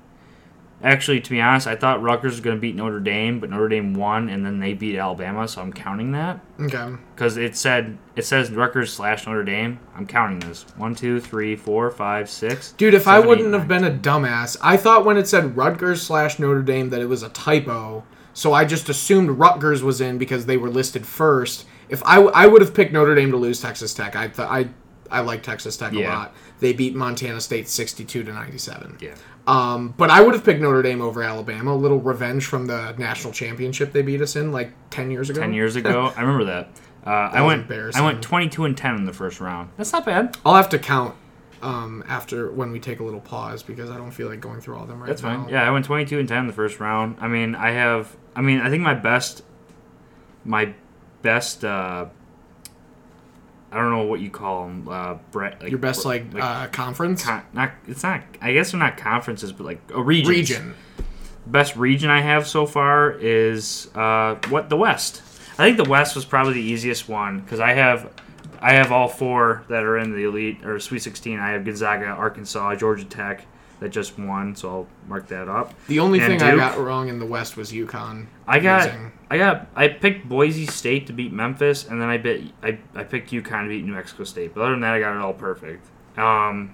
Actually, 0.85 1.19
to 1.19 1.29
be 1.31 1.41
honest, 1.41 1.65
I 1.67 1.75
thought 1.75 2.01
Rutgers 2.01 2.33
was 2.33 2.39
going 2.41 2.55
to 2.55 2.61
beat 2.61 2.75
Notre 2.75 2.99
Dame, 2.99 3.39
but 3.39 3.49
Notre 3.49 3.67
Dame 3.67 3.93
won, 3.95 4.29
and 4.29 4.45
then 4.45 4.59
they 4.59 4.73
beat 4.73 4.97
Alabama, 4.97 5.47
so 5.47 5.61
I'm 5.61 5.73
counting 5.73 6.11
that 6.11 6.39
Okay. 6.61 6.95
because 7.15 7.35
it 7.37 7.57
said 7.57 7.97
it 8.15 8.23
says 8.23 8.51
Rutgers 8.51 8.93
slash 8.93 9.25
Notre 9.25 9.43
Dame. 9.43 9.79
I'm 9.97 10.05
counting 10.05 10.39
this. 10.47 10.65
One, 10.77 10.93
two, 10.95 11.19
three, 11.19 11.55
four, 11.55 11.89
five, 11.89 12.29
six. 12.29 12.71
Dude, 12.73 12.93
if 12.93 13.07
I 13.07 13.19
wouldn't 13.19 13.47
eight, 13.47 13.53
have 13.59 13.67
nine. 13.67 13.81
been 13.81 13.91
a 13.91 13.97
dumbass, 13.97 14.55
I 14.61 14.77
thought 14.77 15.03
when 15.05 15.17
it 15.17 15.27
said 15.27 15.57
Rutgers 15.57 16.01
slash 16.03 16.37
Notre 16.39 16.61
Dame 16.61 16.89
that 16.91 17.01
it 17.01 17.09
was 17.09 17.23
a 17.23 17.29
typo. 17.29 18.03
So 18.33 18.53
I 18.53 18.63
just 18.65 18.87
assumed 18.87 19.31
Rutgers 19.31 19.81
was 19.81 20.01
in 20.01 20.17
because 20.17 20.45
they 20.45 20.57
were 20.57 20.69
listed 20.69 21.05
first. 21.07 21.65
If 21.89 22.03
I, 22.05 22.17
I 22.21 22.45
would 22.47 22.61
have 22.61 22.73
picked 22.73 22.91
Notre 22.93 23.15
Dame 23.15 23.31
to 23.31 23.37
lose 23.37 23.59
Texas 23.61 23.93
Tech. 23.93 24.15
I 24.15 24.27
th- 24.27 24.39
I 24.47 24.69
I 25.09 25.21
like 25.21 25.41
Texas 25.43 25.77
Tech 25.77 25.93
a 25.93 25.95
Yeah. 25.95 26.17
lot. 26.17 26.35
They 26.59 26.73
beat 26.73 26.95
Montana 26.95 27.39
State 27.39 27.69
sixty-two 27.69 28.23
to 28.23 28.33
ninety-seven. 28.33 28.97
Yeah. 28.99 29.13
Um, 29.47 29.93
but 29.97 30.09
I 30.09 30.21
would 30.21 30.33
have 30.33 30.43
picked 30.43 30.61
Notre 30.61 30.81
Dame 30.81 31.01
over 31.01 31.21
Alabama. 31.21 31.73
A 31.73 31.75
little 31.75 31.99
revenge 31.99 32.45
from 32.45 32.65
the 32.65 32.93
national 32.97 33.31
championship 33.33 33.91
they 33.93 34.01
beat 34.01 34.21
us 34.21 34.35
in 34.35 34.51
like 34.51 34.71
ten 34.89 35.11
years 35.11 35.29
ago. 35.29 35.39
Ten 35.41 35.53
years 35.53 35.75
ago, 35.75 36.11
I 36.17 36.21
remember 36.21 36.45
that. 36.45 36.69
Uh, 37.05 37.09
I 37.31 37.41
was 37.41 37.49
went. 37.49 37.61
embarrassing. 37.63 38.01
I 38.01 38.05
went 38.05 38.23
22 38.23 38.65
and 38.65 38.75
10 38.75 38.95
in 38.95 39.05
the 39.05 39.13
first 39.13 39.39
round. 39.39 39.69
That's 39.77 39.93
not 39.93 40.05
bad. 40.07 40.35
I'll 40.43 40.55
have 40.55 40.69
to 40.69 40.79
count 40.79 41.13
um, 41.61 42.03
after 42.07 42.51
when 42.51 42.71
we 42.71 42.79
take 42.79 42.99
a 42.99 43.03
little 43.03 43.19
pause 43.21 43.61
because 43.61 43.91
I 43.91 43.97
don't 43.97 44.09
feel 44.09 44.27
like 44.27 44.39
going 44.39 44.59
through 44.59 44.77
all 44.77 44.81
of 44.81 44.87
them 44.87 44.99
right 44.99 45.07
That's 45.09 45.21
now. 45.21 45.43
fine. 45.43 45.49
Yeah, 45.49 45.67
I 45.67 45.69
went 45.69 45.85
22 45.85 46.17
and 46.17 46.27
10 46.27 46.37
in 46.39 46.47
the 46.47 46.53
first 46.53 46.79
round. 46.79 47.17
I 47.21 47.27
mean, 47.27 47.53
I 47.53 47.69
have. 47.71 48.17
I 48.35 48.41
mean, 48.41 48.59
I 48.59 48.71
think 48.71 48.81
my 48.81 48.95
best. 48.95 49.43
My 50.43 50.73
best. 51.21 51.63
uh 51.63 52.07
I 53.75 53.79
don't 53.79 53.91
know 53.91 54.03
what 54.03 54.21
you 54.21 54.29
call 54.29 54.67
them. 54.67 54.87
Uh, 54.87 55.17
like, 55.33 55.63
Your 55.63 55.77
best 55.79 56.05
like, 56.05 56.23
uh, 56.33 56.67
conference 56.67 57.25
con- 57.25 57.43
not. 57.51 57.71
It's 57.89 58.03
not. 58.03 58.23
I 58.41 58.53
guess 58.53 58.71
they're 58.71 58.79
not 58.79 58.95
conferences, 58.95 59.51
but 59.51 59.65
like 59.65 59.81
a 59.93 60.01
region. 60.01 60.29
region. 60.29 60.75
Best 61.45 61.75
region 61.75 62.09
I 62.09 62.21
have 62.21 62.47
so 62.47 62.65
far 62.65 63.11
is 63.11 63.89
uh 63.93 64.35
what 64.47 64.69
the 64.69 64.77
West. 64.77 65.21
I 65.59 65.65
think 65.65 65.75
the 65.75 65.89
West 65.89 66.15
was 66.15 66.23
probably 66.23 66.53
the 66.53 66.61
easiest 66.61 67.09
one 67.09 67.41
because 67.41 67.59
I 67.59 67.73
have. 67.73 68.09
I 68.61 68.73
have 68.75 68.93
all 68.93 69.09
four 69.09 69.65
that 69.67 69.83
are 69.83 69.97
in 69.97 70.11
the 70.15 70.23
elite 70.23 70.65
or 70.65 70.79
Sweet 70.79 70.99
16. 70.99 71.37
I 71.37 71.51
have 71.51 71.65
Gonzaga, 71.65 72.05
Arkansas, 72.05 72.75
Georgia 72.75 73.03
Tech 73.03 73.45
that 73.79 73.89
just 73.89 74.17
won, 74.17 74.55
so 74.55 74.69
I'll 74.69 74.87
mark 75.07 75.27
that 75.27 75.47
up. 75.49 75.73
The 75.87 75.99
only 75.99 76.19
And 76.19 76.39
thing 76.39 76.41
I 76.41 76.55
got 76.55 76.77
wrong 76.79 77.09
in 77.09 77.19
the 77.19 77.25
West 77.25 77.57
was 77.57 77.71
UConn. 77.71 78.27
I 78.47 78.59
got 78.59 78.85
losing. 78.85 79.11
I 79.29 79.37
got 79.37 79.67
I 79.75 79.87
picked 79.89 80.29
Boise 80.29 80.65
State 80.65 81.07
to 81.07 81.13
beat 81.13 81.33
Memphis, 81.33 81.85
and 81.87 82.01
then 82.01 82.07
I 82.09 82.17
bit 82.17 82.43
I, 82.63 82.77
I 82.95 83.03
picked 83.03 83.31
UConn 83.31 83.63
to 83.63 83.69
beat 83.69 83.83
New 83.85 83.93
Mexico 83.93 84.23
State. 84.23 84.53
But 84.53 84.61
other 84.61 84.71
than 84.71 84.81
that, 84.81 84.93
I 84.93 84.99
got 84.99 85.15
it 85.15 85.21
all 85.21 85.33
perfect. 85.33 85.85
Um, 86.17 86.71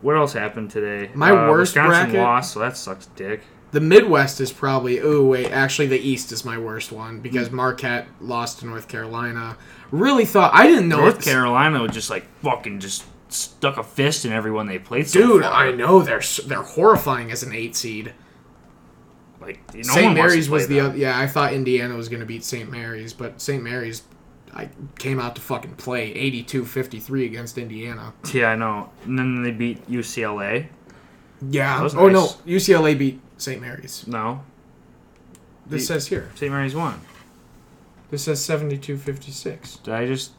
what 0.00 0.16
else 0.16 0.32
happened 0.32 0.70
today? 0.70 1.10
My 1.14 1.30
Uh, 1.30 1.50
worst 1.50 1.74
Wisconsin 1.74 1.90
bracket- 2.10 2.20
lost, 2.20 2.52
so 2.52 2.60
that 2.60 2.76
sucks, 2.76 3.06
dick. 3.06 3.42
The 3.72 3.80
Midwest 3.80 4.40
is 4.40 4.52
probably. 4.52 5.00
Oh 5.00 5.24
wait, 5.24 5.50
actually 5.50 5.88
the 5.88 5.98
East 5.98 6.30
is 6.32 6.44
my 6.44 6.56
worst 6.58 6.92
one 6.92 7.20
because 7.20 7.50
Marquette 7.50 8.06
lost 8.20 8.60
to 8.60 8.66
North 8.66 8.86
Carolina. 8.88 9.56
Really 9.90 10.24
thought 10.24 10.52
I 10.54 10.66
didn't 10.68 10.88
know 10.88 10.98
North 11.00 11.24
Carolina 11.24 11.80
was 11.82 11.90
just 11.92 12.08
like 12.10 12.24
fucking 12.42 12.78
just 12.80 13.04
stuck 13.34 13.76
a 13.76 13.82
fist 13.82 14.24
in 14.24 14.32
everyone 14.32 14.66
they 14.66 14.78
played. 14.78 15.08
So 15.08 15.20
Dude, 15.20 15.42
far. 15.42 15.52
I 15.52 15.70
know 15.72 16.02
they're 16.02 16.22
they're 16.46 16.62
horrifying 16.62 17.30
as 17.30 17.42
an 17.42 17.52
eight 17.52 17.74
seed. 17.76 18.12
like 19.40 19.58
no 19.74 19.82
St. 19.82 19.94
one 19.96 20.04
wants 20.04 20.18
to 20.18 20.22
Mary's 20.22 20.50
was 20.50 20.68
the 20.68 20.80
other. 20.80 20.96
Yeah, 20.96 21.18
I 21.18 21.26
thought 21.26 21.52
Indiana 21.52 21.94
was 21.94 22.08
going 22.08 22.20
to 22.20 22.26
beat 22.26 22.44
St. 22.44 22.70
Mary's, 22.70 23.12
but 23.12 23.40
St. 23.40 23.62
Mary's, 23.62 24.02
I 24.54 24.68
came 24.98 25.18
out 25.20 25.34
to 25.36 25.42
fucking 25.42 25.74
play 25.74 26.14
82-53 26.44 27.26
against 27.26 27.58
Indiana. 27.58 28.14
Yeah, 28.32 28.50
I 28.50 28.54
know. 28.56 28.90
And 29.04 29.18
then 29.18 29.42
they 29.42 29.50
beat 29.50 29.86
UCLA. 29.90 30.68
Yeah. 31.50 31.80
Oh 31.94 32.08
nice. 32.08 32.12
no, 32.12 32.26
UCLA 32.46 32.96
beat 32.98 33.20
St. 33.36 33.60
Mary's. 33.60 34.06
No, 34.06 34.42
This 35.66 35.82
Beat- 35.82 35.86
says 35.86 36.06
here. 36.06 36.30
St. 36.36 36.50
Mary's 36.52 36.74
won. 36.74 37.00
This 38.10 38.24
says 38.24 38.40
72-56. 38.46 39.82
Did 39.82 39.92
I 39.94 40.06
just? 40.06 40.32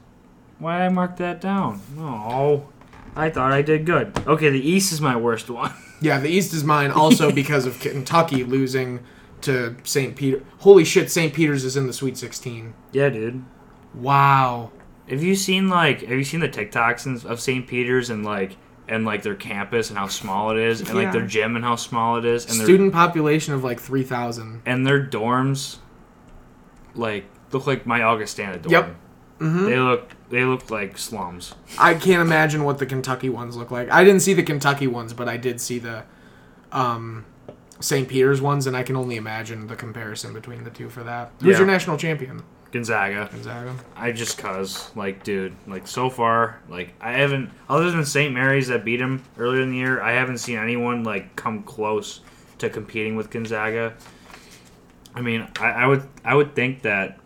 Why 0.60 0.78
did 0.78 0.86
I 0.86 0.90
mark 0.90 1.18
that 1.18 1.42
down? 1.42 1.82
No, 1.98 2.70
I 3.16 3.30
thought 3.30 3.52
I 3.52 3.62
did 3.62 3.86
good. 3.86 4.18
Okay, 4.28 4.50
the 4.50 4.60
East 4.60 4.92
is 4.92 5.02
my 5.02 5.16
worst 5.16 5.50
one. 5.50 5.74
Yeah, 6.02 6.20
the 6.20 6.28
East 6.28 6.54
is 6.54 6.64
mine 6.66 6.92
also 6.92 7.32
because 7.42 7.66
of 7.66 7.80
Kentucky 7.80 8.44
losing 8.44 9.00
to 9.42 9.78
St. 9.86 10.14
Peter. 10.16 10.44
Holy 10.60 10.84
shit, 10.84 11.10
St. 11.10 11.34
Peter's 11.34 11.64
is 11.64 11.78
in 11.78 11.88
the 11.88 11.94
Sweet 11.94 12.18
16. 12.18 12.74
yeah, 12.92 13.08
dude. 13.10 13.44
Wow. 13.94 14.72
Have 15.10 15.24
you 15.24 15.36
seen 15.36 15.70
like 15.70 16.02
Have 16.02 16.12
you 16.18 16.26
seen 16.26 16.42
the 16.42 16.50
TikToks 16.50 17.24
of 17.26 17.40
St. 17.40 17.66
Peter's 17.66 18.10
and 18.10 18.26
like 18.26 18.58
and 18.90 19.06
like 19.06 19.24
their 19.24 19.36
campus 19.36 19.90
and 19.90 19.98
how 19.98 20.08
small 20.08 20.52
it 20.52 20.58
is 20.58 20.82
and 20.82 20.94
like 20.94 21.14
their 21.14 21.26
gym 21.26 21.56
and 21.56 21.64
how 21.64 21.76
small 21.78 22.18
it 22.18 22.26
is 22.26 22.46
and 22.46 22.60
their 22.60 22.66
Student 22.68 22.92
population 22.94 23.54
of 23.54 23.64
like 23.64 23.80
3,000. 23.80 24.64
and 24.66 24.86
their 24.86 25.04
dorms 25.04 25.78
like 26.94 27.26
look 27.52 27.66
like 27.68 27.86
my 27.86 28.04
Augustana 28.04 28.58
dorm. 28.58 28.72
Yep. 28.72 28.96
Mm-hmm. 29.40 29.66
They 29.66 29.80
look 29.80 30.12
they 30.30 30.44
look 30.44 30.70
like 30.72 30.98
slums. 30.98 31.54
I 31.78 31.94
can't 31.94 32.22
imagine 32.22 32.64
what 32.64 32.78
the 32.80 32.86
Kentucky 32.86 33.30
ones 33.30 33.56
look 33.58 33.70
like. 33.72 33.92
I 33.92 34.04
didn't 34.04 34.22
see 34.22 34.34
the 34.34 34.44
Kentucky 34.44 34.88
ones, 34.88 35.14
but 35.14 35.28
I 35.28 35.38
did 35.38 35.60
see 35.62 35.78
the 35.80 36.04
um, 36.72 37.26
St. 37.80 38.08
Peter's 38.08 38.42
ones, 38.42 38.66
and 38.68 38.76
I 38.76 38.84
can 38.84 38.96
only 38.96 39.18
imagine 39.18 39.68
the 39.68 39.76
comparison 39.76 40.34
between 40.34 40.64
the 40.64 40.70
two 40.70 40.90
for 40.90 41.04
that. 41.04 41.32
Who's 41.42 41.52
Yeah. 41.54 41.58
your 41.60 41.68
national 41.68 41.98
champion? 41.98 42.44
Gonzaga. 42.72 43.30
Gonzaga. 43.32 43.74
I 43.96 44.12
just 44.12 44.38
cause 44.38 44.90
like 44.96 45.24
dude, 45.24 45.54
like 45.68 45.88
so 45.88 46.10
far, 46.10 46.60
like 46.70 46.94
I 47.00 47.14
haven't 47.14 47.52
other 47.70 47.92
than 47.92 48.04
St. 48.06 48.34
Mary's 48.34 48.68
that 48.70 48.84
beat 48.84 49.00
him 49.00 49.24
earlier 49.38 49.62
in 49.62 49.70
the 49.72 49.78
year, 49.78 50.02
I 50.02 50.14
haven't 50.14 50.40
seen 50.40 50.58
anyone 50.58 51.04
like 51.04 51.36
come 51.36 51.64
close 51.64 52.22
to 52.58 52.70
competing 52.70 53.16
with 53.16 53.30
Gonzaga. 53.30 53.94
I 55.14 55.22
mean, 55.22 55.48
I, 55.60 55.68
I 55.72 55.88
would 55.88 56.04
I 56.26 56.36
would 56.36 56.54
think 56.56 56.82
that 56.82 57.18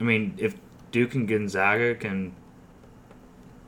I 0.00 0.04
mean 0.04 0.34
if 0.38 0.56
Duke 0.96 1.14
and 1.14 1.28
Gonzaga 1.28 1.94
can 1.94 2.32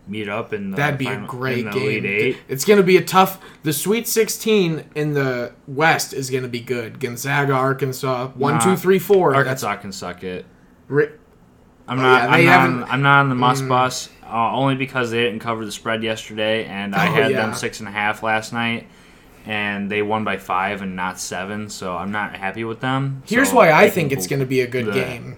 meet 0.06 0.30
up 0.30 0.54
in 0.54 0.70
the 0.70 0.78
That'd 0.78 0.98
be 0.98 1.06
a 1.08 1.26
great 1.26 1.70
game. 1.70 2.36
It's 2.48 2.64
going 2.64 2.78
to 2.78 2.82
be 2.82 2.96
a 2.96 3.04
tough. 3.04 3.38
The 3.64 3.74
Sweet 3.74 4.08
16 4.08 4.84
in 4.94 5.12
the 5.12 5.52
West 5.66 6.14
is 6.14 6.30
going 6.30 6.44
to 6.44 6.48
be 6.48 6.60
good. 6.60 6.98
Gonzaga, 7.00 7.52
Arkansas, 7.52 8.28
one, 8.28 8.54
Nah, 8.54 8.60
two, 8.60 8.76
three, 8.76 8.98
four. 8.98 9.34
Arkansas 9.34 9.76
can 9.76 9.92
suck 9.92 10.24
it. 10.24 10.46
Ri- 10.86 11.10
I'm 11.86 11.98
Oh, 11.98 12.02
not. 12.02 12.22
yeah, 12.22 12.24
I'm, 12.30 12.44
not 12.46 12.60
haven't- 12.60 12.82
on, 12.84 12.90
I'm 12.90 13.02
not 13.02 13.18
on 13.20 13.28
the 13.28 13.34
Muss 13.34 13.60
Mm. 13.60 13.68
bus 13.68 14.08
uh, 14.26 14.52
only 14.54 14.74
because 14.76 15.10
they 15.10 15.24
didn't 15.24 15.40
cover 15.40 15.66
the 15.66 15.72
spread 15.72 16.02
yesterday, 16.02 16.64
and 16.64 16.94
I 16.94 17.08
Oh, 17.08 17.12
had 17.12 17.30
yeah. 17.32 17.42
them 17.42 17.52
six 17.52 17.80
and 17.80 17.88
a 17.90 17.92
half 17.92 18.22
last 18.22 18.54
night, 18.54 18.86
and 19.44 19.90
they 19.90 20.00
won 20.00 20.24
by 20.24 20.38
five 20.38 20.80
and 20.80 20.96
not 20.96 21.20
seven. 21.20 21.68
So 21.68 21.94
I'm 21.94 22.10
not 22.10 22.34
happy 22.36 22.64
with 22.64 22.80
them. 22.80 23.22
Here's 23.26 23.50
So 23.50 23.56
why 23.56 23.70
I 23.70 23.84
they 23.84 23.90
think 23.90 24.12
it's 24.12 24.26
going 24.26 24.40
to 24.40 24.46
be 24.46 24.62
a 24.62 24.66
good 24.66 24.86
the- 24.86 24.92
game. 24.92 25.36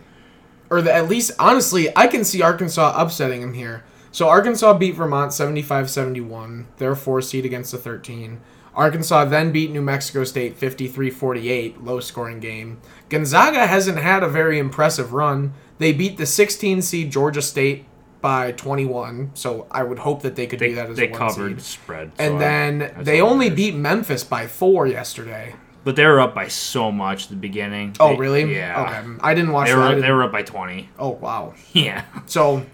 Or 0.71 0.81
the, 0.81 0.93
at 0.95 1.09
least, 1.09 1.33
honestly, 1.39 1.89
I 1.97 2.07
can 2.07 2.23
see 2.25 2.43
Arkansas 2.43 2.95
upsetting 2.97 3.41
them 3.41 3.55
here. 3.55 3.83
So 4.13 4.29
Arkansas 4.29 4.75
beat 4.79 4.95
Vermont 4.95 5.33
75-71. 5.33 6.67
They're 6.79 6.93
a 6.93 6.97
four 6.97 7.21
seed 7.23 7.45
against 7.45 7.73
the 7.73 7.79
13. 7.79 8.41
Arkansas 8.75 9.25
then 9.27 9.51
beat 9.51 9.71
New 9.73 9.83
Mexico 9.83 10.23
State 10.25 10.59
53-48, 10.59 11.85
low 11.85 12.01
scoring 12.01 12.39
game. 12.41 12.81
Gonzaga 13.09 13.67
hasn't 13.67 13.99
had 13.99 14.23
a 14.23 14.29
very 14.29 14.59
impressive 14.59 15.13
run. 15.13 15.53
They 15.79 15.93
beat 15.93 16.17
the 16.19 16.27
16 16.27 16.83
seed 16.83 17.11
Georgia 17.11 17.43
State 17.43 17.87
by 18.21 18.53
21, 18.53 19.31
so 19.35 19.67
I 19.71 19.83
would 19.83 20.01
hope 20.01 20.23
that 20.23 20.37
they 20.37 20.47
could 20.47 20.59
They, 20.61 20.69
do 20.69 20.75
that 20.77 20.91
as 20.91 20.97
they 20.99 21.09
a 21.09 21.11
one 21.11 21.19
covered 21.19 21.61
seed. 21.61 21.63
spread, 21.63 22.13
so 22.17 22.23
And 22.25 22.35
I- 22.37 22.39
then 22.39 22.93
they 23.01 23.21
only 23.21 23.51
beat 23.51 23.75
Memphis 23.75 24.23
by 24.25 24.47
4 24.47 24.87
yesterday. 24.87 25.55
But 25.85 25.97
they 25.97 26.05
were 26.07 26.21
up 26.21 26.35
by 26.35 26.49
so 26.49 26.91
much 26.93 27.25
at 27.25 27.31
the 27.31 27.37
beginning. 27.37 27.95
Oh, 28.01 28.11
They- 28.11 28.17
really? 28.17 28.55
Yeah. 28.55 29.03
Okay. 29.03 29.19
I 29.23 29.35
didn't 29.35 29.53
watch 29.53 29.69
They 29.69 29.75
that. 29.75 29.95
Were 29.97 30.01
they 30.01 30.11
were 30.13 30.23
up 30.25 30.33
by 30.33 30.43
twenty. 30.43 30.89
Oh, 30.99 31.11
wow. 31.11 31.55
Yeah. 31.73 32.05
So 32.27 32.65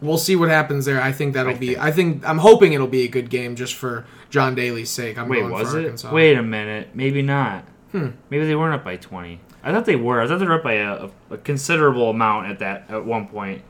we'll 0.00 0.18
see 0.18 0.36
what 0.36 0.48
happens 0.48 0.84
there. 0.84 1.00
I 1.00 1.12
think 1.12 1.34
that'll 1.34 1.52
I 1.52 1.56
be. 1.58 1.66
think- 1.74 1.78
I 1.78 1.90
think 1.90 2.28
I'm 2.28 2.38
hoping 2.38 2.72
it'll 2.72 2.86
be 2.86 3.04
a 3.04 3.08
good 3.08 3.30
game 3.30 3.56
just 3.56 3.74
for 3.74 4.04
John 4.30 4.54
Daly's 4.54 4.90
sake. 4.90 5.16
I'm 5.18 5.28
Wait, 5.28 5.40
going 5.40 5.52
was 5.52 5.70
for 5.70 5.78
it? 5.78 5.84
Arkansas. 5.84 6.12
Wait 6.12 6.36
a 6.36 6.42
minute. 6.42 6.90
Maybe 6.94 7.22
not. 7.22 7.64
Hmm. 7.92 8.08
Maybe 8.30 8.44
they 8.46 8.56
weren't 8.56 8.74
up 8.74 8.84
by 8.84 8.96
twenty. 8.96 9.40
I 9.62 9.72
thought 9.72 9.86
they 9.86 9.96
were. 9.96 10.20
I 10.20 10.26
thought 10.26 10.40
they 10.40 10.46
were 10.46 10.54
up 10.56 10.62
by 10.64 10.74
a, 10.74 11.08
a 11.30 11.38
considerable 11.38 12.10
amount 12.10 12.48
at 12.48 12.58
that 12.58 12.84
at 12.90 13.04
one 13.06 13.26
point. 13.28 13.62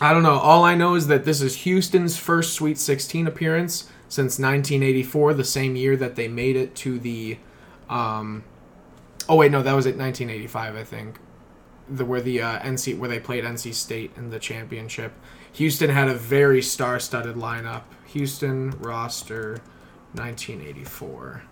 I 0.00 0.12
don't 0.12 0.22
know. 0.22 0.38
All 0.38 0.62
I 0.64 0.74
know 0.76 0.94
is 0.94 1.08
that 1.08 1.24
this 1.24 1.42
is 1.42 1.56
Houston's 1.56 2.16
first 2.16 2.54
Sweet 2.54 2.78
16 2.78 3.26
appearance 3.26 3.84
since 4.08 4.38
1984, 4.38 5.34
the 5.34 5.44
same 5.44 5.74
year 5.76 5.96
that 5.96 6.14
they 6.16 6.28
made 6.28 6.54
it 6.56 6.74
to 6.76 6.98
the. 6.98 7.38
Um, 7.90 8.44
oh 9.28 9.36
wait, 9.36 9.50
no, 9.50 9.62
that 9.62 9.74
was 9.74 9.86
at 9.86 9.96
1985, 9.96 10.76
I 10.76 10.84
think. 10.84 11.18
The 11.88 12.04
where 12.04 12.20
the 12.20 12.40
uh, 12.40 12.60
NC 12.60 12.96
where 12.98 13.08
they 13.08 13.18
played 13.20 13.44
NC 13.44 13.74
State 13.74 14.12
in 14.16 14.30
the 14.30 14.38
championship. 14.38 15.12
Houston 15.52 15.90
had 15.90 16.08
a 16.08 16.14
very 16.14 16.62
star-studded 16.62 17.34
lineup. 17.34 17.82
Houston 18.06 18.70
roster, 18.78 19.58
1984. 20.12 21.42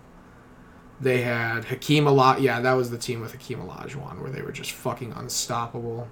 They 1.01 1.21
had 1.21 1.65
Hakeem 1.65 2.05
Olaj. 2.05 2.41
Yeah, 2.41 2.61
that 2.61 2.73
was 2.73 2.89
the 2.89 2.97
team 2.97 3.19
with 3.19 3.33
Hakeem 3.33 3.59
Olajuwon, 3.59 4.21
where 4.21 4.31
they 4.31 4.41
were 4.41 4.53
just 4.53 4.71
fucking 4.71 5.13
unstoppable. 5.13 6.07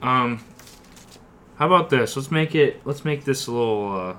Um, 0.00 0.44
how 1.56 1.66
about 1.66 1.90
this? 1.90 2.16
Let's 2.16 2.30
make 2.30 2.54
it. 2.56 2.80
Let's 2.84 3.04
make 3.04 3.24
this 3.24 3.46
a 3.46 3.52
little, 3.52 3.92
uh, 3.92 4.16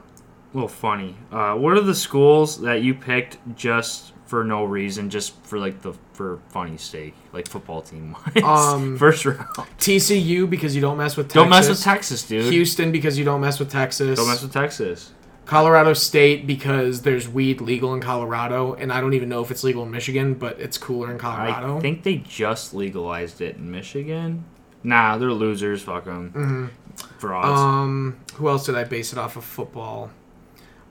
little 0.53 0.69
funny. 0.69 1.17
Uh, 1.31 1.55
what 1.55 1.73
are 1.73 1.81
the 1.81 1.95
schools 1.95 2.61
that 2.61 2.81
you 2.83 2.93
picked 2.93 3.37
just 3.55 4.12
for 4.33 4.43
no 4.43 4.63
reason, 4.63 5.11
just 5.11 5.39
for 5.43 5.59
like 5.59 5.83
the 5.83 5.93
for 6.13 6.39
funny 6.49 6.75
sake, 6.75 7.13
like 7.33 7.47
football 7.47 7.83
team 7.83 8.15
wise? 8.35 8.43
Um, 8.43 8.97
First 9.05 9.25
round. 9.25 9.47
TCU 9.77 10.49
because 10.49 10.75
you 10.75 10.81
don't 10.81 10.97
mess 10.97 11.15
with 11.15 11.27
Texas. 11.27 11.35
Don't 11.35 11.49
mess 11.51 11.69
with 11.69 11.83
Texas, 11.83 12.23
dude. 12.23 12.51
Houston 12.51 12.91
because 12.91 13.19
you 13.19 13.25
don't 13.25 13.41
mess 13.41 13.59
with 13.59 13.69
Texas. 13.71 14.17
Don't 14.17 14.27
mess 14.27 14.41
with 14.41 14.51
Texas. 14.51 15.11
Colorado 15.45 15.93
State 15.93 16.47
because 16.47 17.03
there's 17.03 17.29
weed 17.29 17.61
legal 17.61 17.93
in 17.93 18.01
Colorado, 18.01 18.73
and 18.73 18.91
I 18.91 19.01
don't 19.01 19.13
even 19.13 19.29
know 19.29 19.43
if 19.43 19.51
it's 19.51 19.63
legal 19.63 19.83
in 19.83 19.91
Michigan, 19.91 20.33
but 20.33 20.59
it's 20.59 20.79
cooler 20.79 21.11
in 21.11 21.19
Colorado. 21.19 21.77
I 21.77 21.79
think 21.79 22.01
they 22.01 22.15
just 22.17 22.73
legalized 22.73 23.39
it 23.39 23.57
in 23.57 23.69
Michigan. 23.69 24.45
Nah, 24.83 25.19
they're 25.19 25.31
losers. 25.31 25.83
Fuck 25.83 26.05
them. 26.05 26.71
Mhm. 26.97 27.09
Frauds. 27.19 27.59
Um, 27.59 28.17
who 28.37 28.49
else 28.49 28.65
did 28.65 28.73
I 28.73 28.83
base 28.83 29.13
it 29.13 29.19
off 29.19 29.37
of 29.37 29.43
football? 29.43 30.09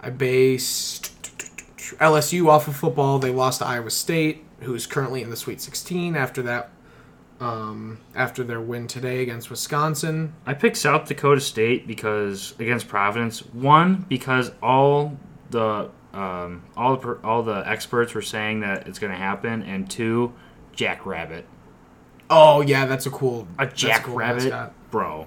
I 0.00 0.10
based 0.10 1.11
LSU 1.98 2.48
off 2.48 2.68
of 2.68 2.76
football. 2.76 3.18
They 3.18 3.30
lost 3.30 3.60
to 3.60 3.66
Iowa 3.66 3.90
State, 3.90 4.44
who's 4.60 4.86
currently 4.86 5.22
in 5.22 5.30
the 5.30 5.36
Sweet 5.36 5.60
16 5.60 6.16
after 6.16 6.42
that. 6.42 6.70
Um, 7.40 7.98
after 8.14 8.44
their 8.44 8.60
win 8.60 8.86
today 8.86 9.20
against 9.20 9.50
Wisconsin. 9.50 10.32
I 10.46 10.54
picked 10.54 10.76
South 10.76 11.08
Dakota 11.08 11.40
State 11.40 11.88
because 11.88 12.54
against 12.60 12.86
Providence. 12.86 13.40
One 13.46 14.06
because 14.08 14.52
all 14.62 15.18
the 15.50 15.90
um, 16.12 16.62
all 16.76 16.96
the 16.96 17.18
all 17.24 17.42
the 17.42 17.68
experts 17.68 18.14
were 18.14 18.22
saying 18.22 18.60
that 18.60 18.86
it's 18.86 19.00
going 19.00 19.10
to 19.10 19.18
happen, 19.18 19.64
and 19.64 19.90
two, 19.90 20.34
Jackrabbit, 20.72 21.44
Oh 22.30 22.60
yeah, 22.62 22.86
that's 22.86 23.06
a 23.06 23.10
cool. 23.10 23.48
a 23.58 23.66
cool 23.66 23.74
Jackrabbit, 23.74 24.44
mascot. 24.44 24.90
bro. 24.90 25.26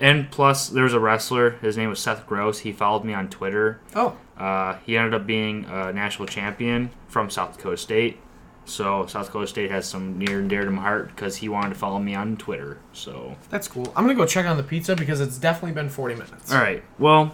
And 0.00 0.30
plus, 0.30 0.68
there 0.68 0.82
was 0.84 0.94
a 0.94 1.00
wrestler. 1.00 1.50
His 1.62 1.76
name 1.76 1.88
was 1.88 2.00
Seth 2.00 2.26
Gross. 2.26 2.60
He 2.60 2.72
followed 2.72 3.04
me 3.04 3.14
on 3.14 3.28
Twitter. 3.28 3.80
Oh, 3.94 4.16
Uh, 4.36 4.76
he 4.84 4.96
ended 4.96 5.14
up 5.14 5.24
being 5.26 5.64
a 5.66 5.92
national 5.92 6.26
champion 6.26 6.90
from 7.06 7.30
South 7.30 7.56
Dakota 7.56 7.76
State. 7.76 8.18
So 8.64 9.06
South 9.06 9.26
Dakota 9.26 9.46
State 9.46 9.70
has 9.70 9.86
some 9.88 10.18
near 10.18 10.40
and 10.40 10.48
dear 10.48 10.64
to 10.64 10.70
my 10.70 10.82
heart 10.82 11.08
because 11.08 11.36
he 11.36 11.48
wanted 11.48 11.70
to 11.70 11.74
follow 11.76 11.98
me 12.00 12.14
on 12.14 12.36
Twitter. 12.36 12.78
So 12.92 13.36
that's 13.50 13.68
cool. 13.68 13.86
I'm 13.94 14.04
gonna 14.04 14.14
go 14.14 14.26
check 14.26 14.46
on 14.46 14.56
the 14.56 14.62
pizza 14.62 14.96
because 14.96 15.20
it's 15.20 15.36
definitely 15.38 15.72
been 15.72 15.88
40 15.88 16.14
minutes. 16.14 16.52
All 16.52 16.60
right. 16.60 16.82
Well, 16.98 17.32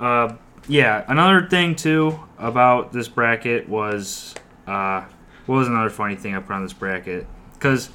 uh, 0.00 0.34
yeah. 0.68 1.04
Another 1.08 1.46
thing 1.48 1.74
too 1.76 2.18
about 2.38 2.92
this 2.92 3.08
bracket 3.08 3.68
was 3.68 4.34
uh, 4.66 5.04
what 5.46 5.56
was 5.56 5.68
another 5.68 5.90
funny 5.90 6.14
thing 6.14 6.34
I 6.34 6.40
put 6.40 6.52
on 6.54 6.62
this 6.62 6.72
bracket? 6.72 7.26
Because 7.54 7.90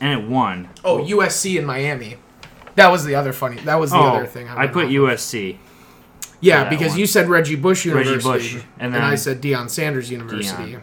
and 0.00 0.20
it 0.20 0.28
won. 0.28 0.70
Oh, 0.84 0.98
USC 1.04 1.56
in 1.58 1.64
Miami. 1.64 2.16
That 2.76 2.88
was 2.90 3.04
the 3.04 3.14
other 3.14 3.32
funny. 3.32 3.60
That 3.62 3.76
was 3.78 3.90
the 3.90 3.96
Oh, 3.98 4.02
other 4.16 4.26
thing. 4.26 4.48
I 4.48 4.56
went 4.66 4.72
put. 4.72 4.88
USC. 4.88 5.58
Yeah, 6.40 6.68
because 6.68 6.90
one. 6.90 6.98
you 6.98 7.06
said 7.06 7.28
Reggie 7.28 7.54
Bush 7.56 7.86
Reggie 7.86 8.10
University, 8.10 8.54
Bush, 8.56 8.64
and, 8.78 8.94
and 8.94 9.02
I 9.04 9.14
said 9.14 9.40
Deion 9.40 9.70
Sanders 9.70 10.10
University. 10.10 10.74
Deion. 10.74 10.82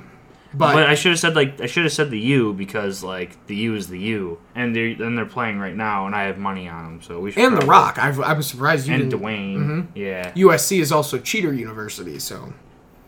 But, 0.54 0.74
But 0.74 0.88
I 0.88 0.96
should 0.96 1.12
have 1.12 1.20
said 1.20 1.34
like 1.36 1.62
I 1.62 1.66
should 1.66 1.84
have 1.84 1.94
said 1.94 2.10
the 2.12 2.20
U 2.20 2.52
because 2.54 3.04
like 3.04 3.46
the 3.48 3.56
U 3.56 3.76
is 3.76 3.88
the 3.88 4.00
U, 4.00 4.40
and 4.56 4.76
they 4.76 4.94
and 4.94 5.18
they're 5.18 5.26
playing 5.26 5.60
right 5.60 5.76
now, 5.76 6.08
and 6.08 6.16
I 6.16 6.24
have 6.24 6.38
money 6.38 6.68
on 6.68 6.84
them, 6.84 7.02
so 7.02 7.20
we 7.22 7.32
should. 7.32 7.44
and 7.44 7.56
The 7.62 7.66
Rock, 7.66 7.98
I've, 7.98 8.20
I'm 8.20 8.42
surprised 8.42 8.88
you 8.88 8.96
and 8.96 9.10
didn't. 9.10 9.22
Dwayne. 9.22 9.58
Mhm. 9.58 9.88
Yeah, 9.96 10.32
USC 10.34 10.80
is 10.82 10.92
also 10.92 11.20
Cheater 11.20 11.54
University, 11.54 12.20
so 12.20 12.54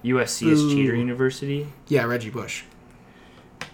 USC 0.06 0.48
is 0.52 0.62
Cheater 0.74 0.96
University. 0.96 1.68
yeah, 1.90 2.04
Reggie 2.06 2.30
Bush. 2.30 2.64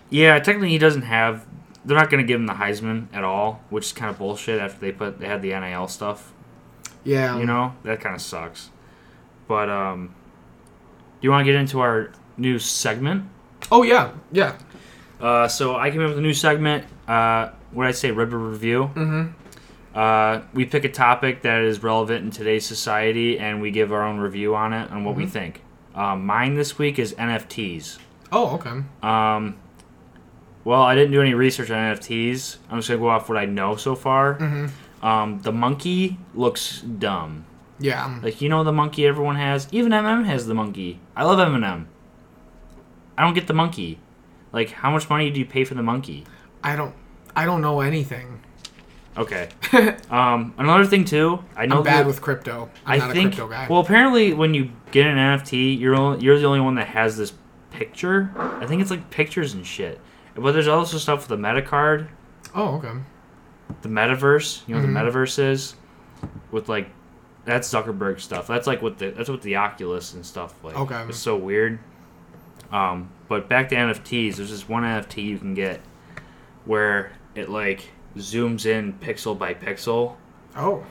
Yeah, 0.09 0.39
technically 0.39 0.69
he 0.69 0.77
doesn't 0.79 1.03
have. 1.03 1.45
They're 1.85 1.97
not 1.97 2.09
going 2.09 2.21
to 2.23 2.27
give 2.27 2.39
him 2.39 2.45
the 2.45 2.53
Heisman 2.53 3.07
at 3.13 3.23
all, 3.23 3.61
which 3.69 3.85
is 3.85 3.91
kind 3.93 4.09
of 4.11 4.17
bullshit. 4.17 4.59
After 4.59 4.79
they 4.79 4.91
put 4.91 5.19
they 5.19 5.27
had 5.27 5.41
the 5.41 5.57
NIL 5.59 5.87
stuff, 5.87 6.31
Yeah, 7.03 7.37
you 7.37 7.45
know 7.45 7.73
that 7.83 8.01
kind 8.01 8.15
of 8.15 8.21
sucks. 8.21 8.69
But 9.47 9.69
um, 9.69 10.07
do 10.07 10.13
you 11.21 11.31
want 11.31 11.45
to 11.45 11.51
get 11.51 11.59
into 11.59 11.79
our 11.79 12.11
new 12.37 12.59
segment? 12.59 13.25
Oh 13.71 13.83
yeah, 13.83 14.11
yeah. 14.31 14.57
Uh, 15.21 15.47
so 15.47 15.75
I 15.75 15.89
came 15.91 16.01
up 16.01 16.09
with 16.09 16.17
a 16.17 16.21
new 16.21 16.33
segment. 16.33 16.85
Uh, 17.07 17.49
what 17.71 17.83
did 17.85 17.89
I 17.89 17.91
say? 17.93 18.11
River 18.11 18.37
review. 18.37 18.91
Mm-hmm. 18.95 19.27
Uh, 19.97 20.41
we 20.53 20.65
pick 20.65 20.85
a 20.85 20.89
topic 20.91 21.41
that 21.41 21.61
is 21.61 21.81
relevant 21.81 22.23
in 22.23 22.31
today's 22.31 22.65
society, 22.65 23.39
and 23.39 23.61
we 23.61 23.71
give 23.71 23.91
our 23.91 24.03
own 24.03 24.19
review 24.19 24.55
on 24.55 24.71
it 24.73 24.89
and 24.91 25.05
what 25.05 25.15
we 25.15 25.25
Mhm. 25.25 25.29
think. 25.31 25.61
Um, 25.95 26.25
mine 26.25 26.53
this 26.55 26.77
week 26.77 26.99
is 26.99 27.13
NFTs. 27.17 27.97
Oh, 28.31 28.55
okay. 28.55 28.83
Um, 29.01 29.55
well, 30.63 30.81
I 30.81 30.95
didn't 30.95 31.11
do 31.11 31.21
any 31.21 31.33
research 31.33 31.69
on 31.71 31.77
NFTs. 31.77 32.57
I'm 32.69 32.79
just 32.79 32.89
gonna 32.89 32.99
go 32.99 33.09
off 33.09 33.29
what 33.29 33.37
I 33.37 33.45
know 33.45 33.75
so 33.75 33.95
far. 33.95 34.35
Mm-hmm. 34.35 35.05
Um, 35.05 35.39
the 35.41 35.51
monkey 35.51 36.17
looks 36.33 36.81
dumb. 36.81 37.45
Yeah. 37.79 38.19
Like 38.21 38.41
you 38.41 38.49
know 38.49 38.63
the 38.63 38.73
monkey 38.73 39.05
everyone 39.07 39.35
has. 39.37 39.67
Even 39.71 39.91
MM 39.91 40.25
has 40.25 40.45
the 40.47 40.53
monkey. 40.53 40.99
I 41.15 41.23
love 41.23 41.39
Eminem. 41.39 41.85
I 43.17 43.23
don't 43.23 43.33
get 43.33 43.47
the 43.47 43.53
monkey. 43.53 43.99
Like 44.51 44.71
how 44.71 44.91
much 44.91 45.09
money 45.09 45.29
do 45.29 45.39
you 45.39 45.45
pay 45.45 45.63
for 45.63 45.75
the 45.75 45.83
monkey? 45.83 46.25
I 46.63 46.75
don't. 46.75 46.93
I 47.35 47.45
don't 47.45 47.61
know 47.61 47.79
anything. 47.81 48.41
Okay. 49.17 49.49
um, 50.09 50.53
another 50.57 50.85
thing 50.85 51.03
too, 51.03 51.43
I 51.55 51.65
know 51.65 51.77
I'm 51.77 51.83
bad 51.83 51.99
that- 52.01 52.07
with 52.07 52.21
crypto. 52.21 52.69
I'm 52.85 53.01
I 53.01 53.05
not 53.05 53.13
think. 53.15 53.33
a 53.33 53.35
crypto 53.37 53.49
guy. 53.51 53.67
Well, 53.69 53.79
apparently, 53.79 54.33
when 54.33 54.53
you 54.53 54.71
get 54.91 55.07
an 55.07 55.17
NFT, 55.17 55.79
you're 55.79 55.95
only, 55.95 56.23
you're 56.23 56.39
the 56.39 56.45
only 56.45 56.61
one 56.61 56.75
that 56.75 56.87
has 56.87 57.17
this 57.17 57.33
picture. 57.71 58.31
I 58.37 58.65
think 58.65 58.81
it's 58.81 58.91
like 58.91 59.09
pictures 59.09 59.53
and 59.53 59.65
shit. 59.65 59.99
But 60.39 60.53
there's 60.53 60.67
also 60.67 60.97
stuff 60.97 61.19
with 61.19 61.27
the 61.29 61.37
meta 61.37 61.61
card, 61.61 62.09
oh, 62.55 62.75
okay. 62.77 62.91
the 63.81 63.89
metaverse. 63.89 64.67
You 64.67 64.75
know 64.75 64.81
Mhm. 64.81 64.93
what 64.93 65.03
the 65.11 65.11
metaverse 65.19 65.39
is, 65.39 65.75
with 66.51 66.69
like 66.69 66.89
that's 67.45 67.71
Zuckerberg 67.73 68.19
stuff. 68.19 68.47
That's 68.47 68.67
like 68.67 68.81
what 68.81 68.97
the 68.99 69.11
that's 69.11 69.29
what 69.29 69.41
the 69.41 69.55
Oculus 69.55 70.13
and 70.13 70.25
stuff 70.25 70.53
like. 70.63 70.75
Okay. 70.77 71.03
It's 71.09 71.17
so 71.17 71.35
weird. 71.35 71.79
Um, 72.71 73.09
but 73.27 73.49
back 73.49 73.69
to 73.69 73.75
NFTs. 73.75 74.35
There's 74.37 74.51
this 74.51 74.69
one 74.69 74.83
NFT 74.83 75.23
you 75.23 75.37
can 75.39 75.53
get 75.55 75.81
where 76.65 77.11
it 77.35 77.49
like 77.49 77.89
zooms 78.17 78.65
in 78.65 78.93
pixel 78.93 79.37
by 79.37 79.53
pixel 79.53 80.15
Oh, 80.55 80.83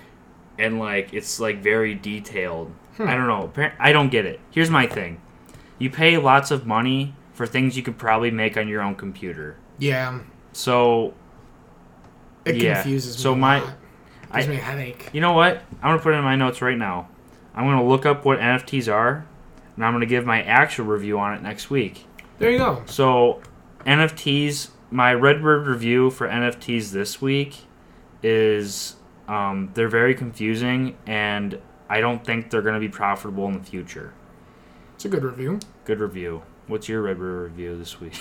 and 0.59 0.79
like 0.79 1.13
it's 1.13 1.39
like 1.39 1.63
very 1.63 1.95
detailed. 1.95 2.73
Hmm. 2.97 3.09
I 3.09 3.15
don't 3.15 3.27
know. 3.29 3.53
I 3.79 3.93
don't 3.93 4.09
get 4.11 4.25
it. 4.27 4.41
Here's 4.51 4.71
my 4.71 4.87
thing: 4.87 5.21
you 5.79 5.91
pay 5.91 6.17
lots 6.17 6.51
of 6.51 6.67
money 6.67 7.15
for 7.39 7.47
things 7.47 7.77
you 7.77 7.85
could 7.85 7.97
probably 7.97 8.33
make 8.33 8.57
on 8.57 8.67
your 8.67 8.83
own 8.83 8.97
computer. 8.97 9.57
yeah. 9.79 10.19
So 10.53 11.15
It 12.45 12.57
Yeah. 12.57 12.75
confuses 12.75 13.17
me. 13.17 13.23
So 13.23 13.33
a 13.33 13.37
my- 13.37 13.59
lot. 13.61 13.75
gives 14.35 14.47
I- 14.47 14.51
me 14.51 14.57
a 14.57 14.61
headache. 14.61 15.11
you 15.13 15.21
know 15.21 15.33
what? 15.33 15.63
I'm 15.83 15.91
gonna 15.91 15.99
put 16.03 16.15
it 16.15 16.17
in 16.17 16.25
my 16.25 16.35
notes 16.37 16.61
right 16.63 16.77
now. 16.79 17.09
I'm 17.55 17.65
gonna 17.65 17.85
look 17.85 18.05
up 18.07 18.25
what 18.25 18.39
NFTs 18.41 18.89
are, 18.89 19.25
and 19.77 19.85
I'm 19.85 19.93
gonna 19.93 20.07
give 20.07 20.25
my 20.27 20.43
actual 20.43 20.87
review 20.87 21.19
on 21.21 21.35
it 21.35 21.43
next 21.43 21.71
week. 21.71 22.07
There 22.39 22.51
you 22.51 22.59
go. 22.59 22.83
So 22.87 23.41
NFTs, 23.87 24.71
my 24.91 25.13
Redbird 25.15 25.67
review 25.67 26.11
for 26.11 26.27
NFTs 26.27 26.91
this 26.93 27.21
week 27.23 27.67
is 28.23 28.97
um, 29.29 29.71
they're 29.75 29.89
very 29.89 30.15
confusing, 30.15 30.97
and 31.07 31.59
I 31.91 32.01
don't 32.01 32.25
think 32.25 32.49
they're 32.51 32.63
gonna 32.63 32.81
be 32.81 32.89
profitable 32.89 33.47
in 33.47 33.53
the 33.59 33.65
future. 33.65 34.13
It's 34.95 35.05
a 35.05 35.09
good 35.09 35.23
review. 35.23 35.61
Good 35.85 36.01
review. 36.01 36.43
What's 36.69 36.89
your 36.89 37.03
Redbird 37.03 37.51
review 37.51 37.77
this 37.77 38.01
week? 38.01 38.19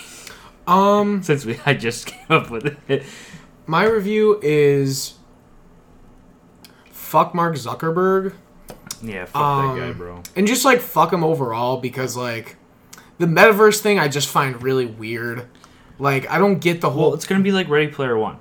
Um, 0.65 1.21
Since 1.23 1.45
we 1.45 1.59
I 1.65 1.73
just 1.73 2.07
came 2.07 2.25
up 2.29 2.49
with 2.49 2.77
it. 2.89 3.03
my 3.65 3.83
review 3.85 4.39
is 4.41 5.13
fuck 6.91 7.33
Mark 7.33 7.55
Zuckerberg 7.55 8.33
Yeah, 9.01 9.25
fuck 9.25 9.75
that 9.75 9.79
guy, 9.79 9.89
Um, 9.89 9.97
bro. 9.97 10.23
and 10.35 10.47
just 10.47 10.65
like 10.65 10.79
fuck 10.79 11.13
him 11.13 11.23
overall 11.23 11.77
because 11.77 12.15
like 12.17 12.55
the 13.17 13.25
metaverse 13.25 13.79
thing 13.79 13.99
I 13.99 14.07
just 14.07 14.29
find 14.29 14.61
really 14.61 14.85
weird. 14.85 15.47
Like 15.99 16.29
I 16.29 16.37
don't 16.37 16.59
get 16.59 16.81
the 16.81 16.89
whole 16.89 17.07
Well, 17.07 17.13
it's 17.13 17.25
gonna 17.25 17.43
be 17.43 17.51
like 17.51 17.69
Ready 17.69 17.87
Player 17.87 18.17
One. 18.17 18.37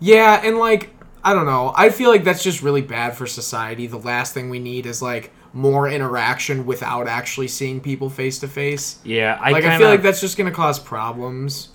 Yeah, 0.00 0.40
and 0.44 0.58
like 0.58 0.90
I 1.24 1.34
don't 1.34 1.46
know. 1.46 1.72
I 1.76 1.90
feel 1.90 2.10
like 2.10 2.24
that's 2.24 2.42
just 2.42 2.62
really 2.62 2.82
bad 2.82 3.16
for 3.16 3.26
society. 3.26 3.86
The 3.86 3.96
last 3.98 4.34
thing 4.34 4.50
we 4.50 4.58
need 4.58 4.86
is 4.86 5.00
like 5.02 5.32
more 5.52 5.88
interaction 5.88 6.64
without 6.64 7.06
actually 7.06 7.48
seeing 7.48 7.80
people 7.80 8.08
face 8.08 8.38
to 8.38 8.48
face. 8.48 8.98
Yeah, 9.04 9.38
I 9.40 9.50
Like 9.50 9.62
kinda, 9.62 9.76
I 9.76 9.78
feel 9.78 9.88
like 9.88 10.02
that's 10.02 10.20
just 10.20 10.36
gonna 10.38 10.50
cause 10.50 10.78
problems. 10.78 11.68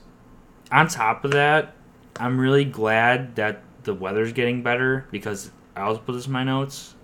on 0.71 0.87
top 0.87 1.23
of 1.23 1.31
that, 1.31 1.75
I'm 2.19 2.39
really 2.39 2.65
glad 2.65 3.35
that 3.35 3.61
the 3.83 3.93
weather's 3.93 4.33
getting 4.33 4.63
better 4.63 5.05
because 5.11 5.51
I 5.75 5.81
also 5.81 5.99
put 6.01 6.13
this 6.13 6.25
in 6.27 6.33
my 6.33 6.43
notes. 6.43 6.95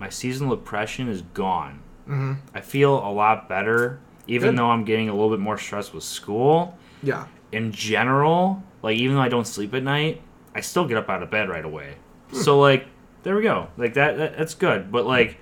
My 0.00 0.08
seasonal 0.08 0.56
depression 0.56 1.08
is 1.08 1.22
gone. 1.22 1.80
hmm 2.06 2.34
I 2.54 2.60
feel 2.60 2.94
a 2.98 3.12
lot 3.12 3.48
better, 3.48 4.00
even 4.26 4.50
Good. 4.50 4.58
though 4.58 4.70
I'm 4.70 4.84
getting 4.84 5.08
a 5.08 5.12
little 5.12 5.30
bit 5.30 5.38
more 5.40 5.56
stressed 5.58 5.94
with 5.94 6.02
school. 6.04 6.76
Yeah. 7.02 7.26
In 7.52 7.70
general, 7.72 8.62
like 8.82 8.96
even 8.96 9.14
though 9.16 9.22
I 9.22 9.28
don't 9.28 9.46
sleep 9.46 9.72
at 9.74 9.82
night, 9.84 10.20
I 10.54 10.60
still 10.60 10.86
get 10.86 10.96
up 10.96 11.08
out 11.08 11.22
of 11.22 11.30
bed 11.30 11.48
right 11.48 11.64
away. 11.64 11.94
Hmm. 12.30 12.36
So 12.38 12.58
like, 12.60 12.86
there 13.22 13.36
we 13.36 13.42
go. 13.42 13.68
Like 13.76 13.94
that, 13.94 14.16
that 14.18 14.36
that's 14.36 14.54
good. 14.54 14.90
But 14.92 15.06
like, 15.06 15.38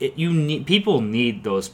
it, 0.00 0.14
you 0.18 0.32
need 0.32 0.66
people 0.66 1.00
need 1.00 1.44
those 1.44 1.70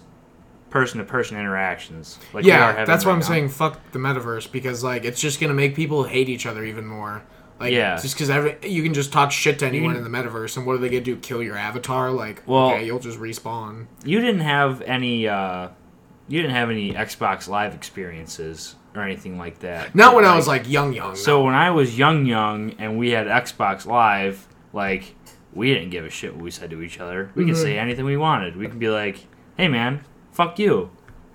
person 0.70 0.98
to 0.98 1.04
person 1.04 1.36
interactions. 1.38 2.18
Like 2.32 2.44
yeah, 2.44 2.84
that's 2.84 3.04
right 3.04 3.12
I'm 3.12 3.20
now. 3.20 3.24
saying. 3.26 3.48
Fuck 3.50 3.92
the 3.92 3.98
metaverse 3.98 4.50
because 4.50 4.82
like 4.82 5.04
it's 5.04 5.20
just 5.20 5.40
gonna 5.40 5.54
make 5.54 5.74
people 5.74 6.04
hate 6.04 6.28
each 6.28 6.46
other 6.46 6.64
even 6.64 6.86
more. 6.86 7.22
Like, 7.60 7.72
Yeah. 7.72 7.96
just 7.96 8.16
because 8.16 8.30
every 8.30 8.56
you 8.64 8.82
can 8.82 8.92
just 8.94 9.12
talk 9.12 9.30
shit 9.30 9.60
to 9.60 9.66
anyone 9.66 9.94
in 9.94 10.02
the 10.02 10.10
metaverse, 10.10 10.56
and 10.56 10.66
what 10.66 10.74
are 10.74 10.78
they 10.78 10.88
gonna 10.88 11.00
do? 11.02 11.16
Kill 11.16 11.40
your 11.42 11.56
avatar? 11.56 12.10
Like, 12.10 12.42
Well- 12.46 12.72
okay, 12.72 12.84
you'll 12.84 12.98
just 12.98 13.18
respawn. 13.20 13.86
You 14.04 14.20
didn't 14.20 14.40
have 14.40 14.82
any. 14.82 15.28
uh 15.28 15.68
You 16.26 16.40
didn't 16.40 16.56
have 16.56 16.70
any 16.70 16.92
Xbox 16.94 17.46
Live 17.48 17.74
experiences 17.74 18.74
or 18.96 19.02
anything 19.02 19.36
like 19.38 19.58
that. 19.60 19.94
Not 19.94 20.14
when 20.14 20.24
I 20.24 20.34
was 20.34 20.48
like 20.48 20.68
young, 20.68 20.92
young. 20.92 21.14
So 21.16 21.38
no. 21.38 21.44
when 21.44 21.54
I 21.54 21.70
was 21.70 21.96
young, 21.98 22.24
young, 22.26 22.72
and 22.78 22.98
we 22.98 23.10
had 23.10 23.26
Xbox 23.26 23.86
Live, 23.86 24.48
like 24.72 25.14
we 25.54 25.72
didn't 25.72 25.90
give 25.90 26.04
a 26.04 26.10
shit 26.10 26.34
what 26.34 26.42
we 26.44 26.50
said 26.50 26.70
to 26.70 26.82
each 26.82 26.98
other. 27.00 27.30
We 27.34 27.44
could 27.44 27.54
Mhm. 27.54 27.62
say 27.62 27.78
anything 27.78 28.04
we 28.04 28.16
wanted. 28.16 28.56
We 28.56 28.66
could 28.68 28.78
be 28.78 28.88
like, 28.88 29.26
"Hey, 29.56 29.68
man, 29.68 30.00
fuck 30.32 30.58
you," 30.58 30.90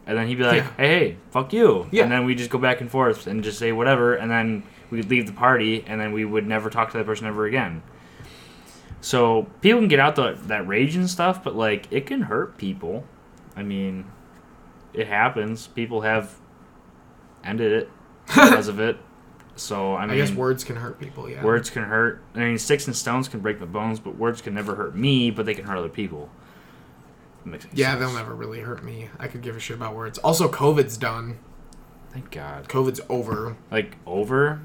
and 0.05 0.17
then 0.17 0.27
he'd 0.27 0.37
be 0.37 0.43
like, 0.43 0.63
Yeah. 0.63 0.71
"Hey, 0.77 0.87
hey, 0.99 1.15
fuck 1.31 1.53
you," 1.53 1.87
Yeah. 1.91 2.03
and 2.03 2.11
then 2.11 2.25
we 2.25 2.35
just 2.35 2.49
go 2.49 2.57
back 2.57 2.81
and 2.81 2.89
forth 2.91 3.27
and 3.27 3.43
just 3.43 3.57
say 3.59 3.71
whatever, 3.71 4.13
and 4.15 4.29
then 4.29 4.63
we'd 4.91 5.09
leave 5.09 5.25
the 5.27 5.33
party, 5.33 5.83
and 5.87 6.01
then 6.01 6.11
we 6.11 6.25
would 6.25 6.45
never 6.47 6.69
talk 6.69 6.91
to 6.91 6.97
that 6.97 7.05
person 7.05 7.27
ever 7.27 7.45
again. 7.45 7.81
So 9.01 9.47
people 9.61 9.79
can 9.79 9.87
get 9.87 9.99
out 9.99 10.15
the, 10.15 10.37
that 10.47 10.67
rage 10.67 10.95
and 10.95 11.09
stuff, 11.09 11.43
but 11.43 11.55
like 11.55 11.87
it 11.91 12.05
can 12.05 12.23
hurt 12.23 12.57
people. 12.57 13.05
I 13.55 13.63
mean, 13.63 14.05
it 14.93 15.07
happens. 15.07 15.67
People 15.67 16.01
have 16.01 16.35
ended 17.43 17.71
it 17.71 17.89
because 18.27 18.67
of 18.67 18.79
it. 18.81 18.97
So 19.59 19.95
I 19.95 20.05
I, 20.05 20.15
guess 20.15 20.31
words 20.31 20.63
can 20.63 20.75
hurt 20.75 20.99
people. 20.99 21.29
Yeah. 21.29 21.43
Words 21.43 21.69
can 21.69 21.83
hurt. 21.83 22.21
I 22.35 22.39
mean, 22.39 22.57
sticks 22.57 22.87
and 22.87 22.95
stones 22.95 23.27
can 23.27 23.39
break 23.39 23.59
my 23.59 23.65
bones, 23.65 23.99
but 23.99 24.15
words 24.17 24.41
can 24.41 24.53
never 24.53 24.75
hurt 24.75 24.95
me, 24.95 25.31
but 25.31 25.45
they 25.45 25.53
can 25.53 25.65
hurt 25.65 25.77
other 25.77 25.89
people. 25.89 26.29
Yeah, 27.73 27.91
sense. 27.91 27.99
they'll 27.99 28.13
never 28.13 28.35
really 28.35 28.59
hurt 28.59 28.83
me. 28.83 29.09
I 29.17 29.27
could 29.27 29.41
give 29.41 29.55
a 29.55 29.59
shit 29.59 29.77
about 29.77 29.95
words. 29.95 30.17
Also, 30.19 30.49
COVID's 30.49 30.97
done. 30.97 31.39
Thank 32.11 32.31
God. 32.31 32.67
COVID's 32.67 33.01
over. 33.09 33.55
Like, 33.71 33.95
over? 34.05 34.61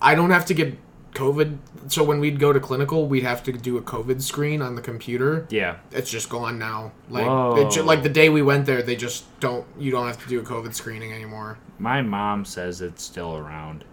I 0.00 0.14
don't 0.14 0.30
have 0.30 0.46
to 0.46 0.54
get 0.54 0.78
COVID. 1.16 1.58
So 1.88 2.04
when 2.04 2.20
we'd 2.20 2.38
go 2.38 2.52
to 2.52 2.60
clinical, 2.60 3.06
we'd 3.06 3.22
have 3.24 3.42
to 3.44 3.52
do 3.52 3.76
a 3.78 3.82
COVID 3.82 4.22
screen 4.22 4.62
on 4.62 4.74
the 4.76 4.82
computer. 4.82 5.46
Yeah. 5.50 5.76
It's 5.90 6.10
just 6.10 6.28
gone 6.28 6.58
now. 6.58 6.92
Like 7.08 7.26
it 7.58 7.70
ju- 7.72 7.82
like 7.82 8.02
the 8.02 8.08
day 8.08 8.28
we 8.28 8.42
went 8.42 8.66
there, 8.66 8.82
they 8.82 8.96
just 8.96 9.24
don't. 9.40 9.66
You 9.78 9.90
don't 9.90 10.06
have 10.06 10.22
to 10.22 10.28
do 10.28 10.38
a 10.40 10.42
COVID 10.42 10.74
screening 10.74 11.12
anymore. 11.12 11.58
My 11.78 12.02
mom 12.02 12.44
says 12.44 12.80
it's 12.82 13.02
still 13.02 13.36
around. 13.36 13.84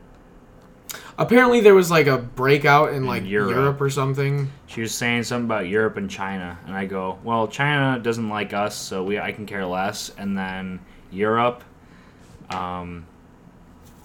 Apparently, 1.18 1.60
there 1.60 1.74
was 1.76 1.90
like 1.90 2.08
a 2.08 2.18
breakout 2.18 2.90
in 2.90 2.98
In 2.98 3.06
like 3.06 3.26
Europe. 3.26 3.52
Europe. 3.56 3.82
or 3.82 3.90
something. 3.90 4.52
She 4.68 4.82
was 4.82 4.94
saying 4.94 5.24
something 5.24 5.46
about 5.46 5.68
Europe 5.68 5.98
and 5.98 6.10
China, 6.10 6.58
and 6.66 6.76
I 6.76 6.86
go, 6.86 7.18
well, 7.24 7.48
China 7.48 8.00
doesn't 8.00 8.30
like 8.30 8.54
us, 8.54 8.76
so 8.76 9.04
we 9.04 9.20
I 9.20 9.32
can 9.32 9.46
care 9.46 9.66
less. 9.66 10.12
And 10.18 10.38
then 10.38 10.80
Europe, 11.12 11.64
um, 12.50 13.06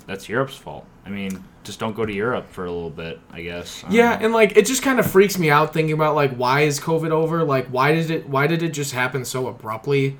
that's 0.06 0.28
Europe's 0.28 0.56
fault. 0.56 0.86
I 1.06 1.10
mean, 1.10 1.42
just 1.68 1.78
don't 1.78 1.94
go 1.94 2.04
to 2.04 2.12
Europe 2.12 2.48
for 2.50 2.64
a 2.64 2.72
little 2.72 2.90
bit, 2.90 3.20
I 3.32 3.42
guess. 3.42 3.84
I 3.86 3.90
Yeah, 3.92 4.16
know. 4.18 4.24
and 4.24 4.34
like 4.34 4.56
it 4.56 4.66
just 4.66 4.82
kind 4.82 4.98
of 4.98 5.08
freaks 5.08 5.38
me 5.38 5.48
out 5.50 5.72
thinking 5.72 5.92
about 5.94 6.16
like 6.16 6.32
why 6.34 6.62
is 6.62 6.80
COVID 6.80 7.10
over? 7.12 7.44
Like 7.44 7.68
why 7.68 7.94
did 7.94 8.10
it? 8.10 8.28
Why 8.28 8.46
did 8.48 8.62
it 8.64 8.70
just 8.70 8.92
happen 8.92 9.24
so 9.24 9.46
abruptly? 9.46 10.18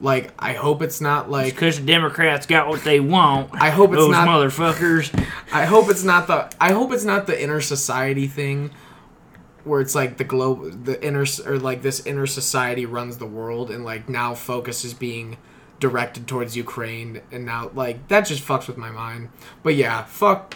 Like 0.00 0.32
I 0.38 0.52
hope 0.54 0.82
it's 0.82 1.00
not 1.00 1.30
like 1.30 1.54
because 1.54 1.78
the 1.80 1.86
Democrats 1.86 2.46
got 2.46 2.68
what 2.68 2.82
they 2.84 3.00
want. 3.00 3.50
I 3.60 3.70
hope 3.70 3.90
it's 3.92 3.98
Those 4.00 4.10
not- 4.12 4.28
motherfuckers. 4.28 5.12
I 5.52 5.64
hope 5.66 5.88
it's 5.90 6.04
not 6.04 6.26
the 6.26 6.50
I 6.60 6.72
hope 6.72 6.92
it's 6.92 7.04
not 7.04 7.26
the 7.26 7.40
inner 7.40 7.60
society 7.60 8.26
thing 8.26 8.70
where 9.64 9.80
it's 9.80 9.94
like 9.94 10.16
the 10.16 10.24
globe 10.24 10.84
the 10.84 11.04
inner 11.04 11.24
or 11.46 11.58
like 11.58 11.82
this 11.82 12.04
inner 12.06 12.26
society 12.26 12.86
runs 12.86 13.18
the 13.18 13.26
world 13.26 13.70
and 13.70 13.84
like 13.84 14.08
now 14.08 14.34
focus 14.34 14.84
is 14.84 14.94
being 14.94 15.36
directed 15.80 16.26
towards 16.26 16.56
Ukraine 16.56 17.20
and 17.30 17.44
now 17.44 17.70
like 17.74 18.08
that 18.08 18.22
just 18.22 18.42
fucks 18.44 18.66
with 18.68 18.76
my 18.76 18.90
mind. 18.90 19.28
But 19.62 19.74
yeah, 19.74 20.04
fuck 20.04 20.54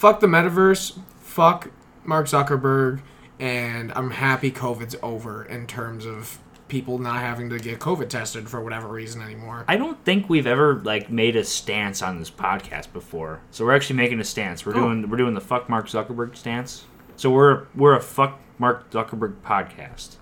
fuck 0.00 0.20
the 0.20 0.26
metaverse, 0.26 0.98
fuck 1.20 1.70
Mark 2.04 2.26
Zuckerberg 2.26 3.02
and 3.38 3.92
I'm 3.92 4.10
happy 4.10 4.50
COVID's 4.50 4.96
over 5.02 5.44
in 5.44 5.66
terms 5.66 6.06
of 6.06 6.38
people 6.68 6.98
not 6.98 7.20
having 7.20 7.50
to 7.50 7.58
get 7.58 7.80
COVID 7.80 8.08
tested 8.08 8.48
for 8.48 8.62
whatever 8.62 8.88
reason 8.88 9.20
anymore. 9.20 9.64
I 9.68 9.76
don't 9.76 10.02
think 10.04 10.30
we've 10.30 10.46
ever 10.46 10.76
like 10.76 11.10
made 11.10 11.36
a 11.36 11.44
stance 11.44 12.00
on 12.00 12.18
this 12.18 12.30
podcast 12.30 12.92
before. 12.94 13.40
So 13.50 13.64
we're 13.66 13.74
actually 13.76 13.96
making 13.96 14.20
a 14.20 14.24
stance. 14.24 14.64
We're 14.64 14.72
Oh. 14.76 14.80
doing 14.80 15.10
we're 15.10 15.18
doing 15.18 15.34
the 15.34 15.40
fuck 15.42 15.68
Mark 15.68 15.86
Zuckerberg 15.86 16.34
stance. 16.34 16.84
So 17.16 17.30
we're 17.30 17.66
we're 17.74 17.94
a 17.96 18.00
fuck 18.00 18.40
Mark 18.58 18.90
Zuckerberg 18.90 19.34
podcast. 19.44 20.16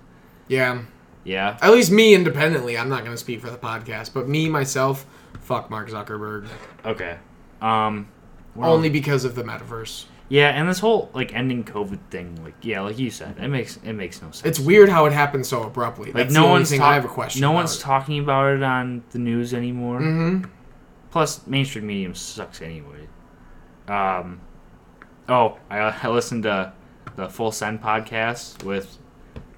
Yeah. 0.49 0.83
Yeah. 1.22 1.57
At 1.62 1.70
least 1.72 1.91
me 1.93 2.14
independently. 2.14 2.76
I'm 2.79 2.89
not 2.89 3.01
going 3.01 3.12
to 3.12 3.16
speak 3.18 3.41
for 3.41 3.51
the 3.51 3.59
podcast, 3.59 4.12
but 4.14 4.29
me 4.29 4.49
myself, 4.49 5.07
fuck 5.41 5.70
Mark 5.70 5.89
Zuckerberg. 5.91 6.47
Okay. 6.85 7.18
Um. 7.61 8.09
What 8.59 8.69
Only 8.69 8.89
because 8.91 9.25
of 9.25 9.35
the 9.35 9.43
metaverse. 9.43 10.05
yeah, 10.29 10.49
and 10.51 10.69
this 10.69 10.79
whole 10.81 11.11
like 11.15 11.35
ending 11.35 11.65
COVID 11.65 11.99
thing, 12.11 12.43
like 12.45 12.55
yeah, 12.63 12.81
like 12.83 12.99
you 12.99 13.11
said, 13.11 13.37
it 13.41 13.49
makes 13.49 13.77
it 13.85 13.93
makes 13.95 14.21
no 14.21 14.31
sense. 14.31 14.45
It's 14.45 14.59
weird 14.61 14.89
how 14.89 15.07
it 15.07 15.13
happened 15.13 15.47
so 15.47 15.63
abruptly. 15.63 16.07
like 16.07 16.15
That's 16.15 16.35
no 16.35 16.41
the 16.43 16.47
only 16.47 16.59
one's 16.61 16.71
thing 16.71 16.81
talk- 16.81 16.91
I 16.91 16.95
have 16.95 17.05
a 17.05 17.09
question. 17.09 17.41
No 17.41 17.49
about 17.51 17.55
one's 17.57 17.79
talking 17.79 18.19
about 18.19 18.55
it 18.57 18.63
on 18.63 19.03
the 19.11 19.19
news 19.19 19.55
anymore. 19.55 20.01
Mm-hmm. 20.01 20.51
Plus, 21.11 21.47
mainstream 21.47 21.87
medium 21.87 22.15
sucks 22.15 22.61
anyway. 22.61 23.09
Um, 23.89 24.41
Oh, 25.29 25.59
I, 25.71 25.79
I 26.03 26.09
listened 26.09 26.43
to 26.45 26.73
the 27.17 27.29
Full 27.29 27.53
Send 27.53 27.83
podcast 27.83 28.63
with 28.65 28.99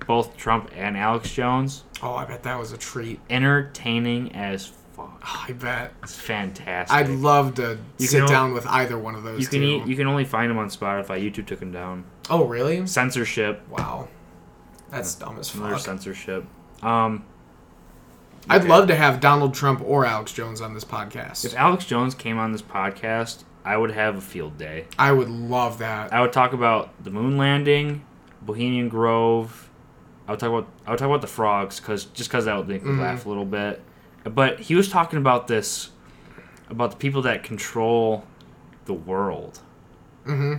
both 0.06 0.36
Trump 0.36 0.70
and 0.74 0.96
Alex 0.96 1.32
Jones. 1.32 1.84
Oh, 2.02 2.14
I 2.14 2.24
bet 2.24 2.42
that 2.44 2.58
was 2.58 2.72
a 2.72 2.78
treat. 2.78 3.20
Entertaining 3.30 4.34
as 4.34 4.66
fuck. 4.66 4.79
Oh, 5.22 5.44
I 5.48 5.52
bet. 5.52 5.92
It's 6.02 6.16
fantastic. 6.16 6.96
I'd 6.96 7.08
love 7.10 7.54
to 7.56 7.78
You 7.98 8.06
sit 8.06 8.22
al- 8.22 8.28
down 8.28 8.52
with 8.54 8.66
either 8.66 8.96
one 8.98 9.14
of 9.14 9.22
those 9.22 9.40
you 9.40 9.46
can 9.46 9.62
eat, 9.62 9.86
you 9.86 9.94
can 9.96 10.06
only 10.06 10.24
find 10.24 10.50
them 10.50 10.56
on 10.58 10.68
Spotify. 10.68 11.22
YouTube 11.22 11.46
took 11.46 11.60
them 11.60 11.72
down. 11.72 12.04
oh, 12.30 12.44
really? 12.46 12.86
Censorship. 12.86 13.62
Wow. 13.68 14.08
That's 14.90 15.14
dumb 15.14 15.38
as 15.38 15.54
Another 15.54 15.74
fuck. 15.74 15.82
censorship. 15.84 16.44
Um, 16.82 17.24
I'd 18.48 18.64
love 18.64 18.88
to 18.88 18.96
have 18.96 19.20
Donald 19.20 19.54
Trump 19.54 19.82
or 19.84 20.04
Alex 20.06 20.32
Jones 20.32 20.60
on 20.60 20.74
this 20.74 20.84
podcast. 20.84 21.44
if 21.44 21.54
Alex 21.54 21.84
Jones 21.84 22.14
came 22.14 22.38
on 22.38 22.52
this 22.52 22.62
podcast, 22.62 23.44
I 23.64 23.76
would 23.76 23.90
have 23.90 24.16
a 24.16 24.20
field 24.20 24.56
day. 24.56 24.86
I 24.98 25.12
would 25.12 25.28
love 25.28 25.78
that. 25.78 26.12
I 26.12 26.20
would 26.22 26.32
talk 26.32 26.52
about 26.54 27.04
the 27.04 27.10
moon 27.10 27.36
landing, 27.36 28.04
Bohemian 28.42 28.88
Grove. 28.88 29.68
I 30.26 30.32
would 30.32 30.40
talk 30.40 30.48
about 30.48 30.66
I 30.86 30.90
would 30.90 30.98
talk 30.98 31.06
about 31.08 31.20
the 31.20 31.26
frogs 31.26 31.78
because 31.78 32.06
just 32.06 32.30
because 32.30 32.46
that 32.46 32.56
would 32.56 32.68
make 32.68 32.82
me 32.82 32.92
Mhm. 32.92 33.00
laugh 33.00 33.26
a 33.26 33.28
little 33.28 33.44
bit. 33.44 33.82
But 34.24 34.60
he 34.60 34.74
was 34.74 34.88
talking 34.88 35.18
about 35.18 35.48
this 35.48 35.90
about 36.68 36.90
the 36.92 36.96
people 36.96 37.22
that 37.22 37.42
control 37.42 38.24
the 38.84 38.94
world. 38.94 39.60
hmm 40.24 40.56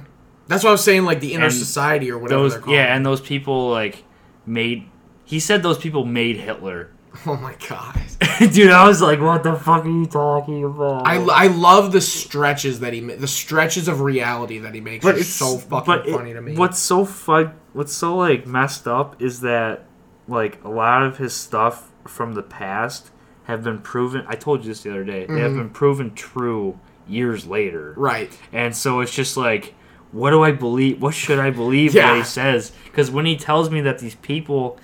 That's 0.48 0.64
what 0.64 0.70
I 0.70 0.74
was 0.74 0.84
saying, 0.84 1.06
like 1.06 1.20
the 1.22 1.34
inner 1.34 1.46
And 1.46 1.54
society 1.54 2.12
or 2.12 2.18
whatever 2.18 2.42
Those 2.42 2.52
they're 2.54 2.62
called. 2.62 2.76
yeah, 2.76 2.96
and 2.96 3.06
those 3.06 3.22
people 3.22 3.70
like 3.70 4.04
made. 4.46 4.88
He 5.24 5.40
said 5.40 5.64
those 5.64 5.78
people 5.78 6.06
made 6.06 6.38
Hitler. 6.38 6.92
oh 7.26 7.36
my 7.38 7.56
god. 7.70 8.00
Dude, 8.54 8.72
I 8.72 8.88
was 8.88 9.02
like, 9.02 9.20
what 9.20 9.44
the 9.44 9.56
fuck 9.56 9.86
are 9.86 9.90
you 9.90 10.06
talking 10.06 10.64
about? 10.64 11.06
I, 11.06 11.16
I 11.18 11.48
love 11.48 11.92
the 11.92 12.02
stretches 12.02 12.80
that 12.80 12.94
he 12.94 13.00
the 13.02 13.28
stretches 13.28 13.88
of 13.88 14.02
reality 14.02 14.58
that 14.60 14.74
he 14.74 14.82
makes. 14.82 15.04
but 15.06 15.16
are 15.16 15.20
it's 15.20 15.28
so 15.30 15.58
fucking 15.58 15.86
but 15.86 16.08
it- 16.08 16.14
funny 16.14 16.34
to 16.34 16.42
me. 16.42 16.56
What's 16.56 16.80
so 16.80 17.06
fun? 17.06 17.54
What's 17.74 17.94
so 17.94 18.16
like 18.18 18.46
messed 18.48 18.88
up 18.88 19.22
is 19.22 19.42
that 19.42 19.86
like 20.28 20.62
a 20.64 20.70
lot 20.70 21.04
of 21.04 21.18
his 21.18 21.34
stuff 21.34 21.92
from 22.08 22.34
the 22.34 22.44
past 22.44 23.12
have 23.52 23.64
been 23.64 23.80
proven. 23.80 24.24
I 24.28 24.36
told 24.36 24.64
you 24.64 24.70
this 24.70 24.82
the 24.82 24.90
other 24.92 25.04
day. 25.04 25.26
They 25.28 25.40
have 25.42 25.52
Mhm. 25.52 25.58
been 25.58 25.70
proven 25.70 26.14
true 26.16 26.80
years 27.08 27.46
later, 27.46 27.94
right? 27.98 28.32
and 28.54 28.76
so 28.76 29.00
it's 29.02 29.14
just 29.14 29.36
like, 29.38 29.74
what 30.12 30.32
do 30.32 30.42
I 30.44 30.52
believe? 30.52 31.02
What 31.02 31.14
should 31.14 31.40
I 31.40 31.50
believe? 31.52 31.94
Yeah. 31.94 32.10
What 32.12 32.18
he 32.18 32.24
says? 32.24 32.72
Because 32.86 33.10
when 33.12 33.26
he 33.26 33.36
tells 33.38 33.70
me 33.70 33.82
that 33.82 34.00
these 34.00 34.16
people 34.16 34.78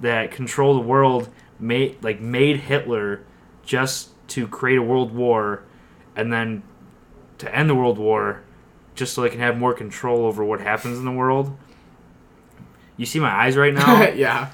that 0.00 0.30
control 0.30 0.74
the 0.74 0.80
world 0.80 1.28
made 1.58 1.96
like 2.02 2.20
made 2.20 2.56
Hitler 2.60 3.20
just 3.64 4.10
to 4.28 4.46
create 4.48 4.78
a 4.78 4.82
world 4.82 5.14
war, 5.14 5.62
and 6.16 6.32
then 6.32 6.62
to 7.38 7.54
end 7.54 7.68
the 7.68 7.74
world 7.74 7.98
war, 7.98 8.40
just 8.94 9.12
so 9.14 9.22
they 9.22 9.30
can 9.30 9.40
have 9.40 9.56
more 9.58 9.72
control 9.74 10.24
over 10.26 10.44
what 10.44 10.60
happens 10.60 10.98
in 10.98 11.04
the 11.04 11.10
world. 11.12 11.56
You 12.96 13.06
see 13.06 13.18
my 13.20 13.30
eyes 13.30 13.56
right 13.56 13.72
now. 13.74 14.02
yeah, 14.14 14.50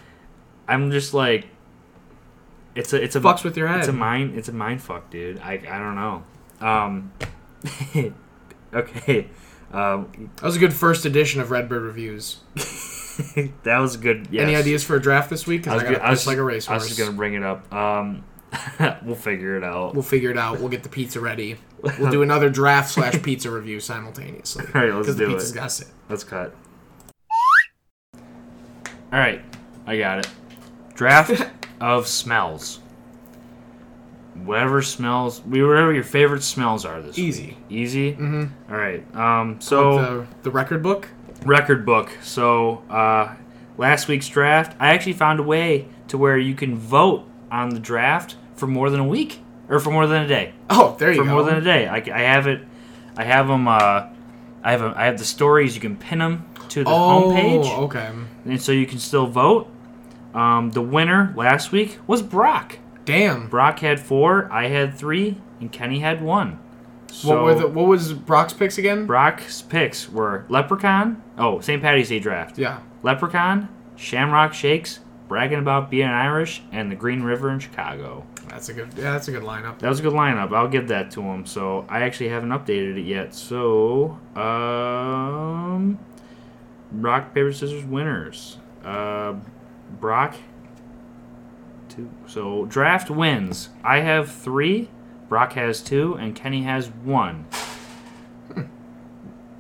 I'm 0.68 0.90
just 0.90 1.12
like, 1.14 1.46
it's 2.76 2.92
a 2.92 3.02
it's 3.02 3.16
a 3.16 3.20
fucks 3.20 3.42
with 3.42 3.56
your 3.56 3.66
head. 3.68 3.80
it's 3.80 3.88
a 3.88 3.92
mind 3.92 4.36
it's 4.38 4.48
a 4.48 4.52
mind 4.52 4.82
fuck, 4.82 5.10
dude. 5.10 5.40
I 5.40 5.54
I 5.68 5.78
don't 5.78 5.94
know. 5.96 6.22
Um, 6.60 7.12
okay. 8.74 9.28
Um, 9.72 10.30
that 10.36 10.44
was 10.44 10.56
a 10.56 10.58
good 10.60 10.72
first 10.72 11.04
edition 11.04 11.40
of 11.40 11.50
Redbird 11.50 11.82
reviews. 11.82 12.38
that 13.64 13.78
was 13.78 13.96
good. 13.96 14.28
Yes. 14.30 14.42
Any 14.44 14.54
ideas 14.56 14.84
for 14.84 14.94
a 14.96 15.02
draft 15.02 15.28
this 15.28 15.46
week? 15.46 15.66
I 15.66 15.74
was, 15.74 15.82
I, 15.82 15.92
got 15.92 16.02
I, 16.02 16.10
was 16.10 16.20
just 16.20 16.26
like 16.28 16.38
a 16.38 16.40
I 16.40 16.44
racehorse. 16.44 16.80
was 16.82 16.88
just 16.88 17.00
gonna 17.00 17.16
bring 17.16 17.34
it 17.34 17.42
up. 17.42 17.72
Um, 17.72 18.24
we'll 19.02 19.16
figure 19.16 19.56
it 19.56 19.64
out. 19.64 19.94
We'll 19.94 20.02
figure 20.02 20.30
it 20.30 20.38
out. 20.38 20.60
We'll 20.60 20.68
get 20.68 20.82
the 20.82 20.88
pizza 20.88 21.20
ready. 21.20 21.56
We'll 21.98 22.10
do 22.10 22.22
another 22.22 22.48
draft 22.48 22.90
slash 22.90 23.20
pizza 23.22 23.50
review 23.50 23.80
simultaneously. 23.80 24.64
All 24.74 24.80
right, 24.80 24.92
let's 24.92 25.06
Because 25.06 25.16
the 25.16 25.26
do 25.26 25.32
pizza's 25.32 25.52
it. 25.52 25.54
got 25.54 25.72
sit. 25.72 25.88
Let's 26.08 26.24
cut. 26.24 26.54
All 28.14 28.22
right, 29.20 29.42
I 29.86 29.98
got 29.98 30.20
it. 30.20 30.28
Draft 30.94 31.42
of 31.80 32.06
smells. 32.06 32.80
Whatever 34.34 34.82
smells, 34.82 35.40
whatever 35.40 35.92
your 35.92 36.04
favorite 36.04 36.42
smells 36.42 36.84
are 36.84 37.00
this 37.00 37.18
Easy. 37.18 37.46
week. 37.46 37.56
Easy. 37.70 38.12
Mm-hmm. 38.12 38.72
All 38.72 38.78
right. 38.78 39.16
Um. 39.16 39.60
So 39.60 39.98
the, 39.98 40.26
the 40.42 40.50
record 40.50 40.82
book. 40.82 41.08
record 41.44 41.86
book. 41.86 42.10
So 42.22 42.82
uh, 42.90 43.34
last 43.78 44.08
week's 44.08 44.28
draft, 44.28 44.76
I 44.78 44.88
actually 44.88 45.14
found 45.14 45.40
a 45.40 45.42
way 45.42 45.88
to 46.08 46.18
where 46.18 46.36
you 46.36 46.54
can 46.54 46.76
vote 46.76 47.24
on 47.50 47.70
the 47.70 47.80
draft 47.80 48.36
for 48.56 48.66
more 48.66 48.90
than 48.90 49.00
a 49.00 49.06
week 49.06 49.40
or 49.68 49.80
for 49.80 49.90
more 49.90 50.06
than 50.06 50.22
a 50.22 50.28
day. 50.28 50.52
Oh, 50.68 50.96
there 50.98 51.10
you 51.10 51.16
for 51.16 51.24
go. 51.24 51.30
For 51.30 51.34
more 51.34 51.44
than 51.44 51.56
a 51.56 51.62
day. 51.62 51.86
I, 51.86 51.96
I 51.96 52.20
have 52.20 52.46
it. 52.46 52.60
I 53.16 53.24
have 53.24 53.48
them. 53.48 53.66
Uh, 53.66 54.08
I 54.62 54.72
have 54.72 54.82
a, 54.82 54.92
I 54.96 55.06
have 55.06 55.16
the 55.16 55.24
stories. 55.24 55.74
You 55.74 55.80
can 55.80 55.96
pin 55.96 56.18
them 56.18 56.44
to 56.68 56.84
the 56.84 56.90
oh, 56.90 57.32
homepage, 57.32 57.78
okay. 57.84 58.10
and 58.44 58.60
so 58.60 58.72
you 58.72 58.86
can 58.86 58.98
still 58.98 59.26
vote. 59.26 59.70
Um, 60.36 60.70
the 60.70 60.82
winner 60.82 61.32
last 61.36 61.72
week 61.72 61.98
was 62.06 62.20
Brock. 62.22 62.78
Damn. 63.04 63.48
Brock 63.48 63.78
had 63.78 63.98
four. 63.98 64.52
I 64.52 64.68
had 64.68 64.94
three, 64.94 65.38
and 65.60 65.72
Kenny 65.72 66.00
had 66.00 66.22
one. 66.22 66.58
So 67.10 67.28
what 67.28 67.44
were 67.44 67.54
the 67.54 67.66
what 67.68 67.86
was 67.86 68.12
Brock's 68.12 68.52
picks 68.52 68.76
again? 68.78 69.06
Brock's 69.06 69.62
picks 69.62 70.10
were 70.10 70.44
Leprechaun. 70.48 71.22
Oh, 71.38 71.60
St. 71.60 71.80
Patty's 71.80 72.10
Day 72.10 72.18
draft. 72.18 72.58
yeah. 72.58 72.80
Leprechaun, 73.02 73.68
Shamrock 73.94 74.52
Shakes, 74.52 74.98
bragging 75.28 75.58
about 75.60 75.90
being 75.90 76.08
Irish, 76.08 76.62
and 76.72 76.90
the 76.90 76.96
Green 76.96 77.22
River 77.22 77.50
in 77.50 77.58
Chicago. 77.60 78.26
That's 78.48 78.68
a 78.68 78.74
good. 78.74 78.88
Yeah, 78.96 79.12
that's 79.12 79.28
a 79.28 79.32
good 79.32 79.44
lineup. 79.44 79.78
That 79.78 79.88
was 79.88 80.00
a 80.00 80.02
good 80.02 80.12
lineup. 80.12 80.52
I'll 80.52 80.68
give 80.68 80.88
that 80.88 81.10
to 81.12 81.22
him. 81.22 81.46
So 81.46 81.86
I 81.88 82.02
actually 82.02 82.28
haven't 82.28 82.50
updated 82.50 82.98
it 82.98 83.02
yet. 83.06 83.34
So 83.34 84.18
um, 84.34 85.98
rock 86.92 87.32
paper 87.32 87.52
scissors 87.52 87.84
winners. 87.84 88.58
Uh, 88.84 89.34
Brock. 89.90 90.34
Two. 91.88 92.10
So 92.26 92.66
draft 92.66 93.10
wins. 93.10 93.70
I 93.84 94.00
have 94.00 94.30
three. 94.30 94.88
Brock 95.28 95.54
has 95.54 95.80
two, 95.82 96.14
and 96.14 96.34
Kenny 96.34 96.62
has 96.62 96.88
one. 96.88 97.46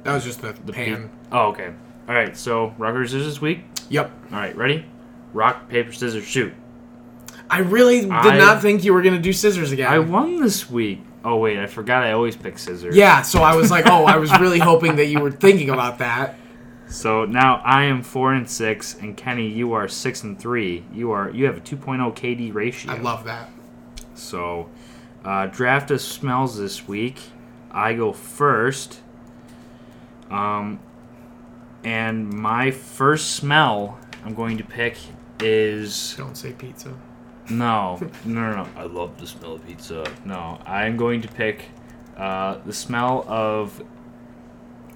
That 0.04 0.14
was 0.14 0.24
just 0.24 0.40
the, 0.40 0.52
The 0.64 0.72
pan. 0.72 1.08
pe- 1.08 1.36
Oh, 1.36 1.46
okay. 1.48 1.72
All 2.08 2.14
right. 2.14 2.36
So 2.36 2.74
rock 2.78 2.94
paper 2.94 3.06
scissors 3.08 3.26
this 3.26 3.40
week. 3.40 3.64
Yep. 3.88 4.12
All 4.30 4.38
right. 4.38 4.56
Ready? 4.56 4.84
Rock 5.32 5.68
paper 5.68 5.90
scissors 5.92 6.24
shoot. 6.24 6.54
I 7.50 7.58
really 7.58 8.02
did 8.02 8.12
I- 8.12 8.38
not 8.38 8.62
think 8.62 8.84
you 8.84 8.94
were 8.94 9.02
gonna 9.02 9.18
do 9.20 9.32
scissors 9.32 9.72
again. 9.72 9.90
I 9.90 9.98
won 9.98 10.40
this 10.40 10.70
week. 10.70 11.00
Oh 11.24 11.38
wait, 11.38 11.58
I 11.58 11.66
forgot. 11.66 12.04
I 12.04 12.12
always 12.12 12.36
pick 12.36 12.56
scissors. 12.56 12.94
yeah, 12.94 13.22
so 13.22 13.42
I 13.42 13.56
was 13.56 13.68
like, 13.72 13.86
oh, 13.88 14.04
I 14.04 14.16
was 14.16 14.30
really 14.38 14.60
hoping 14.60 14.94
that 14.94 15.06
you 15.06 15.18
were 15.18 15.32
thinking 15.32 15.70
about 15.70 15.98
that. 15.98 16.38
So 16.88 17.24
now 17.24 17.60
I 17.64 17.84
am 17.84 18.02
four 18.02 18.32
and 18.32 18.48
six, 18.48 18.94
and 18.94 19.16
Kenny, 19.16 19.48
you 19.48 19.72
are 19.72 19.88
six 19.88 20.22
and 20.22 20.38
three. 20.38 20.84
You 20.92 21.10
are 21.10 21.30
you 21.30 21.46
have 21.46 21.56
a 21.56 21.60
2.0 21.60 22.14
KD 22.14 22.54
ratio. 22.54 22.92
I 22.92 22.98
love 22.98 23.24
that. 23.24 23.50
So, 24.14 24.70
uh, 25.24 25.46
draft 25.46 25.90
of 25.90 26.00
smells 26.00 26.58
this 26.58 26.86
week. 26.86 27.20
I 27.70 27.92
go 27.94 28.12
first. 28.12 29.00
Um, 30.30 30.80
and 31.84 32.32
my 32.32 32.70
first 32.70 33.34
smell 33.34 33.98
I'm 34.24 34.34
going 34.34 34.58
to 34.58 34.64
pick 34.64 34.96
is 35.40 36.14
Don't 36.16 36.36
say 36.36 36.52
pizza. 36.52 36.94
no, 37.50 37.98
no, 38.24 38.50
no, 38.50 38.64
no. 38.64 38.68
I 38.76 38.84
love 38.84 39.20
the 39.20 39.26
smell 39.26 39.54
of 39.54 39.66
pizza. 39.66 40.04
No, 40.24 40.58
I'm 40.66 40.96
going 40.96 41.20
to 41.22 41.28
pick 41.28 41.66
uh, 42.16 42.58
the 42.64 42.72
smell 42.72 43.24
of 43.28 43.82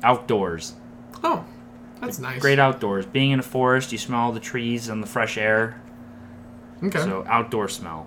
outdoors. 0.03 0.75
Oh, 1.23 1.45
that's 2.01 2.19
nice. 2.19 2.41
Great 2.41 2.59
outdoors. 2.59 3.07
Being 3.07 3.31
in 3.33 3.39
a 3.41 3.43
forest, 3.43 3.93
you 3.93 3.99
smell 3.99 4.33
the 4.33 4.41
trees 4.41 4.89
and 4.89 5.03
the 5.03 5.07
fresh 5.07 5.37
air. 5.39 5.81
Okay. 6.83 6.99
So 7.01 7.25
outdoor 7.29 7.69
smell. 7.69 8.07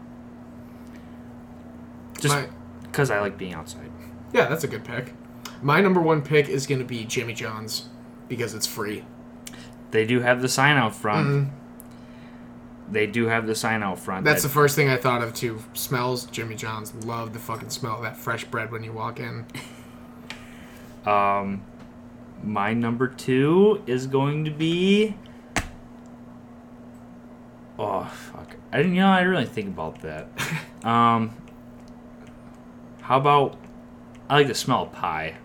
Just 2.19 2.35
My- 2.35 2.47
because 2.83 3.09
I 3.11 3.19
like 3.21 3.37
being 3.37 3.53
outside. 3.53 3.89
yeah, 4.33 4.45
that's 4.47 4.63
a 4.63 4.67
good 4.67 4.83
pick. 4.83 5.13
My 5.61 5.81
number 5.81 6.01
one 6.01 6.21
pick 6.21 6.49
is 6.49 6.67
gonna 6.67 6.83
be 6.83 7.03
Jimmy 7.05 7.33
John's 7.33 7.89
because 8.27 8.53
it's 8.53 8.67
free. 8.67 9.03
They 9.91 10.05
do 10.05 10.19
have 10.21 10.41
the 10.41 10.49
sign 10.49 10.77
out 10.77 10.95
front. 10.95 11.27
Mhm. 11.27 11.49
They 12.91 13.07
do 13.07 13.27
have 13.27 13.47
the 13.47 13.55
sign 13.55 13.81
out 13.81 13.97
front. 13.99 14.25
That's 14.25 14.43
the 14.43 14.49
first 14.49 14.75
thing 14.75 14.89
I 14.89 14.97
thought 14.97 15.21
of 15.23 15.33
too. 15.33 15.59
Smells. 15.73 16.25
Jimmy 16.25 16.55
John's. 16.55 16.93
Love 17.05 17.33
the 17.33 17.39
fucking 17.39 17.69
smell 17.69 17.95
of 17.97 18.01
that 18.03 18.17
fresh 18.17 18.43
bread 18.45 18.71
when 18.71 18.83
you 18.83 18.91
walk 18.91 19.19
in. 19.19 19.45
um, 21.05 21.61
my 22.43 22.73
number 22.73 23.07
two 23.07 23.81
is 23.87 24.07
going 24.07 24.45
to 24.45 24.51
be. 24.51 25.15
Oh 27.79 28.03
fuck! 28.03 28.55
I 28.71 28.77
didn't. 28.77 28.93
You 28.95 29.01
know, 29.01 29.09
I 29.09 29.17
didn't 29.19 29.31
really 29.31 29.45
think 29.45 29.67
about 29.67 30.01
that. 30.01 30.27
um, 30.85 31.31
how 33.01 33.17
about? 33.17 33.57
I 34.29 34.35
like 34.35 34.47
the 34.47 34.53
smell 34.55 34.83
of 34.83 34.91
pie. 34.91 35.35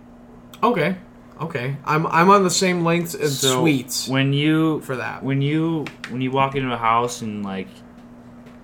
Okay. 0.63 0.97
Okay. 1.41 1.77
I'm 1.85 2.07
I'm 2.09 2.31
on 2.31 2.43
the 2.43 2.51
same 2.51 2.85
length 2.85 3.15
as 3.15 3.39
So, 3.41 3.61
sweets 3.61 4.09
When 4.09 4.33
you 4.33 4.81
for 4.81 4.97
that. 4.97 5.23
when 5.23 5.41
you 5.41 5.85
when 6.11 6.21
you 6.21 6.31
walk 6.31 6.55
into 6.57 6.73
a 6.73 6.77
house 6.77 7.23
and 7.23 7.45
like 7.45 7.69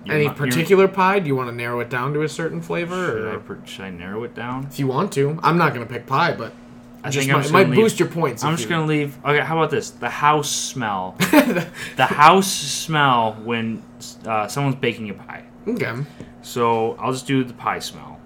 your 0.05 0.15
Any 0.15 0.25
mo- 0.27 0.31
your- 0.31 0.45
particular 0.45 0.87
pie? 0.87 1.19
Do 1.19 1.27
you 1.27 1.35
want 1.35 1.49
to 1.49 1.55
narrow 1.55 1.79
it 1.79 1.89
down 1.89 2.13
to 2.13 2.21
a 2.21 2.29
certain 2.29 2.59
should 2.59 2.67
flavor? 2.67 3.29
I, 3.29 3.33
Or? 3.35 3.39
per- 3.39 3.65
should 3.65 3.85
I 3.85 3.89
narrow 3.91 4.23
it 4.23 4.35
down? 4.35 4.65
If 4.69 4.77
you 4.79 4.87
want 4.87 5.11
to, 5.13 5.39
I'm 5.41 5.57
not 5.57 5.73
gonna 5.73 5.85
pick 5.85 6.05
pie, 6.05 6.33
but 6.33 6.53
I 7.05 7.09
just 7.09 7.25
think 7.27 7.35
might, 7.35 7.41
just 7.41 7.53
might 7.53 7.69
leave- 7.69 7.79
boost 7.79 7.99
your 7.99 8.09
points. 8.09 8.43
I'm 8.43 8.53
just 8.55 8.63
you- 8.63 8.69
gonna 8.75 8.85
leave. 8.87 9.17
Okay, 9.23 9.39
how 9.39 9.57
about 9.57 9.69
this? 9.71 9.91
The 9.91 10.09
house 10.09 10.49
smell. 10.51 11.15
the 11.97 12.05
house 12.05 12.51
smell 12.51 13.33
when 13.43 13.83
uh, 14.25 14.47
someone's 14.47 14.75
baking 14.75 15.09
a 15.09 15.13
pie. 15.13 15.43
Okay. 15.67 15.93
So 16.41 16.95
I'll 16.99 17.11
just 17.11 17.25
do 17.27 17.43
the 17.43 17.53
pie 17.53 17.79
smell. 17.79 18.19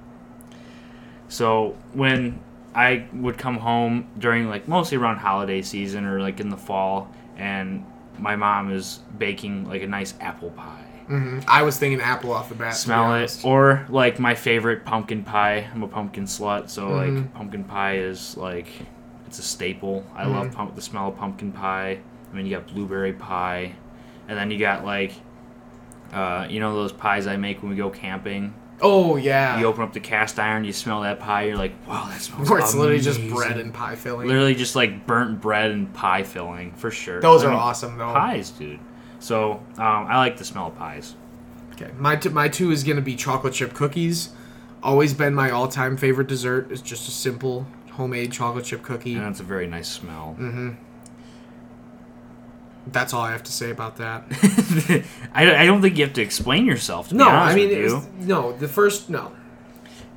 So 1.27 1.75
when 1.93 2.39
I 2.75 3.05
would 3.13 3.37
come 3.37 3.57
home 3.57 4.07
during 4.17 4.49
like 4.49 4.67
mostly 4.67 4.97
around 4.97 5.17
holiday 5.17 5.61
season 5.61 6.05
or 6.05 6.19
like 6.21 6.39
in 6.39 6.49
the 6.49 6.57
fall, 6.57 7.13
and 7.37 7.85
my 8.17 8.35
mom 8.35 8.71
is 8.71 8.99
baking 9.17 9.67
like 9.67 9.81
a 9.81 9.87
nice 9.87 10.13
apple 10.19 10.49
pie. 10.51 10.85
Hmm 11.09 11.39
I 11.47 11.63
was 11.63 11.77
thinking 11.77 11.99
apple 12.01 12.31
off 12.31 12.49
the 12.49 12.55
bat. 12.55 12.75
Smell 12.75 13.15
it, 13.15 13.39
or 13.43 13.85
like 13.89 14.19
my 14.19 14.35
favorite 14.35 14.85
pumpkin 14.85 15.23
pie. 15.23 15.67
I'm 15.73 15.83
a 15.83 15.87
pumpkin 15.87 16.23
slut, 16.25 16.69
so 16.69 16.87
Mhm. 16.89 17.15
like 17.15 17.33
pumpkin 17.33 17.63
pie 17.65 17.97
is 17.97 18.37
like 18.37 18.67
it's 19.27 19.39
a 19.39 19.43
staple. 19.43 20.05
I 20.15 20.25
love 20.25 20.47
Mm-hmm. 20.47 20.55
pump- 20.55 20.75
the 20.75 20.81
smell 20.81 21.09
of 21.09 21.17
pumpkin 21.17 21.51
pie. 21.51 21.99
I 22.31 22.35
mean, 22.35 22.45
you 22.45 22.55
got 22.55 22.67
blueberry 22.67 23.13
pie, 23.13 23.73
and 24.27 24.37
then 24.37 24.49
you 24.51 24.57
got 24.59 24.85
like, 24.85 25.13
uh, 26.13 26.45
you 26.49 26.59
know 26.59 26.73
those 26.75 26.91
pies 26.91 27.27
I 27.27 27.37
make 27.37 27.61
when 27.61 27.71
we 27.71 27.77
go 27.77 27.89
camping. 27.89 28.53
Oh 28.81 29.17
yeah. 29.17 29.59
You 29.59 29.65
open 29.65 29.83
up 29.83 29.91
the 29.93 29.99
cast 29.99 30.39
iron, 30.39 30.63
you 30.63 30.71
smell 30.73 31.01
that 31.01 31.19
pie, 31.19 31.43
you're 31.43 31.57
like, 31.57 31.73
wow, 31.87 32.07
that 32.09 32.21
smells 32.21 32.49
Where 32.49 32.59
it's 32.59 32.73
literally 32.73 33.01
just 33.01 33.19
bread 33.29 33.57
and 33.57 33.73
pie 33.73 33.95
filling. 33.95 34.27
literally 34.27 34.55
just 34.55 34.75
like 34.75 35.05
burnt 35.05 35.41
bread 35.41 35.71
and 35.71 35.93
pie 35.93 36.23
filling 36.23 36.71
for 36.73 36.89
sure. 36.89 37.19
Those 37.19 37.43
I 37.43 37.47
are 37.47 37.49
mean, 37.49 37.59
awesome 37.59 37.97
though. 37.97 38.13
Pies, 38.13 38.51
dude. 38.51 38.79
So 39.19 39.53
um, 39.77 40.05
I 40.07 40.17
like 40.17 40.37
the 40.37 40.45
smell 40.45 40.67
of 40.67 40.77
pies. 40.77 41.15
Okay, 41.73 41.91
my 41.97 42.15
t- 42.15 42.29
my 42.29 42.47
two 42.49 42.71
is 42.71 42.83
gonna 42.83 43.01
be 43.01 43.15
chocolate 43.15 43.53
chip 43.53 43.73
cookies. 43.73 44.29
Always 44.81 45.13
been 45.13 45.33
my 45.33 45.49
all 45.51 45.67
time 45.67 45.97
favorite 45.97 46.27
dessert. 46.27 46.71
It's 46.71 46.81
just 46.81 47.07
a 47.07 47.11
simple 47.11 47.67
homemade 47.91 48.31
chocolate 48.31 48.65
chip 48.65 48.81
cookie. 48.81 49.15
And 49.15 49.25
that's 49.25 49.39
a 49.39 49.43
very 49.43 49.67
nice 49.67 49.89
smell. 49.89 50.35
Mm. 50.39 50.77
That's 52.87 53.13
all 53.13 53.21
I 53.21 53.31
have 53.31 53.43
to 53.43 53.51
say 53.51 53.69
about 53.71 53.97
that. 53.97 54.23
I, 55.33 55.63
I 55.63 55.65
don't 55.65 55.81
think 55.81 55.97
you 55.97 56.05
have 56.05 56.13
to 56.13 56.21
explain 56.21 56.65
yourself. 56.65 57.09
To 57.09 57.15
no, 57.15 57.27
I 57.29 57.53
mean, 57.53 57.69
it's- 57.69 58.07
no. 58.19 58.53
The 58.53 58.67
first, 58.67 59.09
no. 59.09 59.31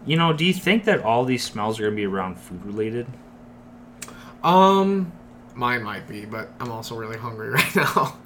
you 0.07 0.17
know, 0.17 0.33
do 0.33 0.45
you 0.45 0.55
think 0.55 0.85
that 0.85 1.03
all 1.03 1.25
these 1.25 1.45
smells 1.45 1.79
are 1.81 1.85
gonna 1.85 1.97
be 1.97 2.07
around 2.07 2.39
food 2.39 2.65
related? 2.65 3.07
Um, 4.43 5.13
mine 5.55 5.83
might 5.83 6.09
be, 6.09 6.25
but 6.25 6.51
I'm 6.61 6.71
also 6.73 6.97
really 6.97 7.19
hungry 7.19 7.51
right 7.51 7.77
now. 7.77 8.17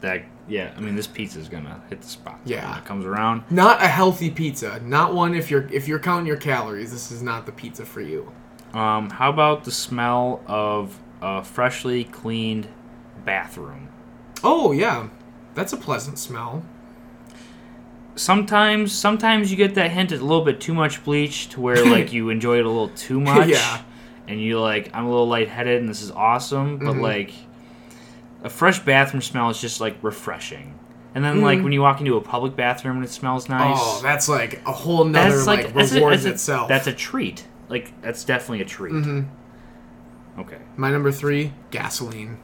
That 0.00 0.24
yeah, 0.48 0.72
I 0.76 0.80
mean, 0.80 0.94
this 0.94 1.06
pizza's 1.06 1.48
gonna 1.48 1.82
hit 1.88 2.02
the 2.02 2.08
spot. 2.08 2.38
Yeah. 2.44 2.68
when 2.70 2.78
it 2.78 2.84
comes 2.84 3.04
around. 3.04 3.42
Not 3.50 3.82
a 3.82 3.88
healthy 3.88 4.30
pizza. 4.30 4.80
Not 4.84 5.14
one 5.14 5.34
if 5.34 5.50
you're 5.50 5.66
if 5.72 5.88
you're 5.88 5.98
counting 5.98 6.26
your 6.26 6.36
calories. 6.36 6.92
This 6.92 7.10
is 7.10 7.22
not 7.22 7.46
the 7.46 7.52
pizza 7.52 7.84
for 7.84 8.00
you. 8.00 8.30
Um, 8.74 9.10
how 9.10 9.30
about 9.30 9.64
the 9.64 9.70
smell 9.72 10.42
of 10.46 10.98
a 11.22 11.42
freshly 11.42 12.04
cleaned 12.04 12.68
bathroom? 13.24 13.88
Oh 14.44 14.72
yeah, 14.72 15.08
that's 15.54 15.72
a 15.72 15.76
pleasant 15.78 16.18
smell. 16.18 16.62
sometimes 18.14 18.92
sometimes 18.92 19.50
you 19.50 19.56
get 19.56 19.74
that 19.74 19.90
hint 19.90 20.12
of 20.12 20.20
a 20.20 20.24
little 20.24 20.44
bit 20.44 20.60
too 20.60 20.72
much 20.74 21.04
bleach 21.04 21.48
to 21.50 21.60
where 21.60 21.84
like 21.90 22.12
you 22.12 22.30
enjoy 22.30 22.58
it 22.58 22.64
a 22.64 22.68
little 22.68 22.88
too 22.90 23.20
much 23.20 23.48
Yeah. 23.48 23.82
and 24.26 24.42
you're 24.42 24.60
like 24.60 24.90
i'm 24.94 25.04
a 25.04 25.10
little 25.10 25.28
lightheaded 25.28 25.80
and 25.80 25.88
this 25.88 26.00
is 26.02 26.10
awesome 26.10 26.78
but 26.78 26.94
Mhm. 26.94 27.00
like 27.02 27.32
a 28.42 28.48
fresh 28.50 28.78
bathroom 28.80 29.22
smell 29.22 29.50
is 29.50 29.60
just 29.60 29.80
like 29.80 29.96
refreshing 30.02 30.78
and 31.14 31.24
then 31.24 31.40
like 31.40 31.58
Mhm. 31.60 31.64
when 31.64 31.72
you 31.72 31.80
walk 31.82 32.00
into 32.00 32.16
a 32.16 32.20
public 32.20 32.54
bathroom 32.56 32.96
and 32.96 33.04
it 33.04 33.10
smells 33.10 33.48
nice 33.48 33.78
Oh, 33.80 34.00
that's 34.02 34.28
like 34.28 34.60
a 34.66 34.72
whole 34.72 35.04
nother 35.04 35.42
like, 35.44 35.72
that's 35.74 35.92
a- 35.92 35.96
rewards 35.96 36.24
that's 36.24 36.32
a- 36.32 36.34
itself. 36.34 36.68
that's 36.68 36.86
a 36.86 36.92
treat 36.92 37.46
like 37.68 37.92
that's 38.02 38.24
definitely 38.24 38.60
a 38.60 38.64
treat 38.66 38.92
hmm 38.92 39.22
okay 40.38 40.58
My 40.76 40.90
number 40.90 41.10
three, 41.10 41.52
gasoline. 41.70 42.38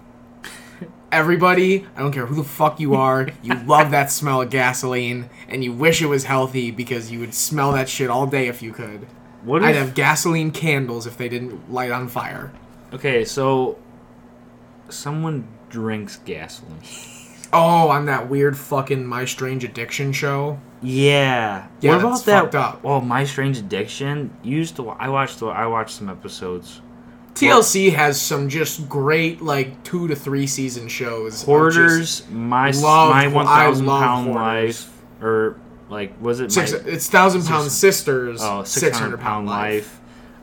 Everybody, 1.12 1.86
I 1.95 2.01
don't 2.01 2.11
care 2.12 2.24
who 2.24 2.36
the 2.36 2.43
fuck 2.45 2.80
you 2.80 2.95
are, 2.95 3.28
you 3.43 3.53
love 3.66 3.90
that 3.90 4.11
smell 4.11 4.40
of 4.40 4.49
gasoline, 4.49 5.28
and 5.47 5.62
you 5.62 5.70
wish 5.70 6.01
it 6.01 6.07
was 6.07 6.24
healthy 6.24 6.70
because 6.70 7.11
you 7.11 7.18
would 7.20 7.34
smell 7.34 7.70
that 7.72 7.90
shit 7.90 8.09
all 8.09 8.26
day 8.26 8.49
if 8.49 8.62
you 8.62 8.72
could. 8.72 9.07
what 9.43 9.62
I'd 9.62 9.76
if, 9.76 9.76
have 9.76 9.95
gasoline 9.95 10.51
candles 10.53 11.07
if 11.07 11.18
they 11.18 11.28
didn't 11.28 11.70
light 11.70 11.90
on 11.90 12.09
fire. 12.09 12.51
okay 12.95 13.24
so 13.26 13.76
someone 14.88 15.47
drinks 15.72 16.16
gasoline 16.24 16.78
Oh, 17.54 17.88
on 17.90 18.06
that 18.06 18.30
weird 18.30 18.56
fucking 18.56 19.04
My 19.04 19.24
Strange 19.26 19.62
Addiction 19.64 20.12
show. 20.12 20.58
Yeah. 20.80 21.66
Yeah, 21.82 21.96
what 21.96 22.00
about 22.04 22.24
that? 22.24 22.50
fucked. 22.52 22.82
Well, 22.84 23.00
My 23.02 23.24
Strange 23.24 23.58
Addiction 23.58 24.34
used 24.42 24.76
to. 24.76 24.88
I 24.88 25.08
watched. 25.10 25.42
I 25.42 25.66
watched 25.66 25.96
some 25.96 26.08
episodes. 26.08 26.80
TLC 27.34 27.92
has 27.92 28.18
some 28.20 28.48
just 28.48 28.88
great 28.88 29.42
like 29.42 29.82
two 29.84 30.08
to 30.08 30.16
three 30.16 30.46
season 30.46 30.88
shows. 30.88 31.42
Hoarders, 31.42 32.26
my 32.30 32.70
love- 32.70 33.10
my 33.10 33.26
one 33.26 33.44
thousand 33.46 33.84
pound 33.86 34.26
Hoarders. 34.28 34.86
life, 34.88 35.02
or 35.22 35.56
like 35.90 36.18
was 36.22 36.40
it 36.40 36.52
Six, 36.52 36.72
my, 36.72 36.78
it's 36.86 37.08
thousand 37.10 37.44
pound 37.44 37.70
sisters. 37.70 38.40
oh, 38.42 38.62
six 38.64 38.98
hundred 38.98 39.20
pound 39.20 39.46
life. 39.46 40.00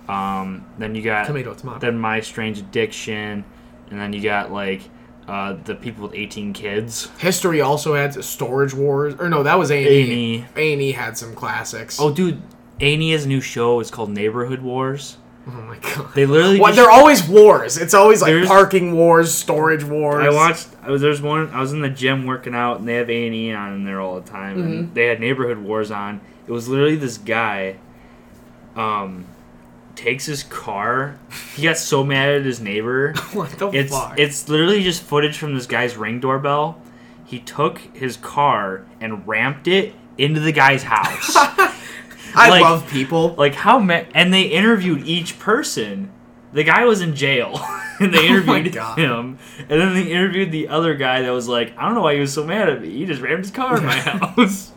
Um, 0.07 0.65
then 0.77 0.93
you 0.95 1.01
got 1.01 1.25
Tomato, 1.25 1.53
tomato. 1.55 1.80
then 1.80 1.97
My 1.99 2.19
Strange 2.21 2.59
Addiction, 2.59 3.43
and 3.89 3.99
then 3.99 4.13
you 4.13 4.21
got 4.21 4.51
like 4.51 4.82
uh, 5.30 5.53
the 5.63 5.75
people 5.75 6.03
with 6.07 6.15
eighteen 6.15 6.53
kids. 6.53 7.09
History 7.19 7.61
also 7.61 7.93
had 7.93 8.21
Storage 8.23 8.73
Wars, 8.73 9.13
or 9.19 9.30
no, 9.30 9.43
that 9.43 9.59
was 9.59 9.69
A 9.69 9.77
and. 9.77 9.86
A&E. 9.88 10.45
A 10.55 10.73
and 10.73 10.82
E 10.82 10.91
had 10.91 11.17
some 11.17 11.36
classics. 11.36 11.99
Oh, 11.99 12.11
dude, 12.11 12.41
A&E 12.80 13.11
has 13.11 13.25
a 13.25 13.27
new 13.27 13.39
show. 13.41 13.80
It's 13.80 13.91
called 13.91 14.09
Neighborhood 14.09 14.61
Wars. 14.61 15.17
Oh 15.47 15.51
my 15.51 15.77
god. 15.77 16.13
They 16.15 16.25
literally. 16.25 16.59
Well, 16.59 16.69
just- 16.73 16.77
they're 16.77 16.91
always 16.91 17.27
wars. 17.27 17.77
It's 17.77 17.93
always 17.93 18.21
like 18.21 18.45
parking 18.47 18.95
wars, 18.95 19.34
storage 19.34 19.84
wars. 19.84 20.25
I 20.25 20.30
watched. 20.30 20.67
I 20.82 20.89
was 20.89 21.01
there's 21.01 21.21
one. 21.21 21.49
I 21.51 21.61
was 21.61 21.73
in 21.73 21.82
the 21.82 21.89
gym 21.89 22.25
working 22.25 22.55
out, 22.55 22.80
and 22.80 22.88
they 22.88 22.95
have 22.95 23.09
A 23.09 23.25
and 23.25 23.36
E 23.36 23.53
on 23.53 23.73
in 23.73 23.84
there 23.84 24.01
all 24.01 24.19
the 24.19 24.30
time. 24.30 24.57
Mm-hmm. 24.57 24.67
And 24.67 24.93
they 24.95 25.05
had 25.05 25.19
Neighborhood 25.19 25.59
Wars 25.59 25.91
on. 25.91 26.21
It 26.47 26.51
was 26.51 26.67
literally 26.67 26.95
this 26.95 27.17
guy. 27.19 27.77
Um, 28.75 29.25
takes 30.00 30.26
his 30.26 30.43
car. 30.43 31.20
He 31.56 31.64
got 31.64 31.78
so 31.78 32.04
mad 32.04 32.30
at 32.36 32.45
his 32.45 32.60
neighbor. 32.62 33.14
what 33.34 33.52
the 33.52 33.70
It's 33.70 33.91
fuck? 33.91 34.18
it's 34.18 34.47
literally 34.50 34.82
just 34.84 35.04
footage 35.04 35.38
from 35.38 35.54
this 35.56 35.66
guy's 35.68 35.95
ring 35.97 36.20
doorbell. 36.20 36.82
He 37.26 37.39
took 37.39 37.80
his 37.93 38.18
car 38.18 38.86
and 39.02 39.28
ramped 39.28 39.68
it 39.68 39.93
into 40.18 40.39
the 40.39 40.52
guy's 40.52 40.84
house. 40.84 41.36
I 41.36 42.50
like- 42.50 42.61
love 42.61 42.90
people. 42.90 43.36
like 43.38 43.56
how 43.56 43.80
ma- 43.80 44.03
and 44.14 44.34
they 44.34 44.44
interviewed 44.44 45.06
each 45.06 45.38
person. 45.40 46.11
The 46.52 46.64
guy 46.64 46.84
was 46.86 47.02
in 47.02 47.15
jail, 47.15 47.60
and 47.99 48.11
they 48.11 48.22
Oh 48.28 48.38
interviewed 48.38 48.73
God. 48.73 48.98
him, 48.98 49.38
and 49.60 49.69
then 49.82 49.94
they 49.94 50.11
interviewed 50.11 50.52
the 50.52 50.68
other 50.69 50.95
guy 50.95 51.22
that 51.22 51.30
was 51.32 51.48
like, 51.48 51.78
"I 51.78 51.86
don't 51.86 51.94
know 51.94 52.02
why 52.02 52.15
he 52.15 52.19
was 52.19 52.34
so 52.34 52.44
mad 52.44 52.69
at 52.69 52.82
me. 52.82 52.90
He 52.90 53.06
just 53.06 53.22
rammed 53.22 53.44
his 53.44 53.52
car 53.52 53.78
in 53.78 53.86
my 53.86 53.95
house." 53.99 54.72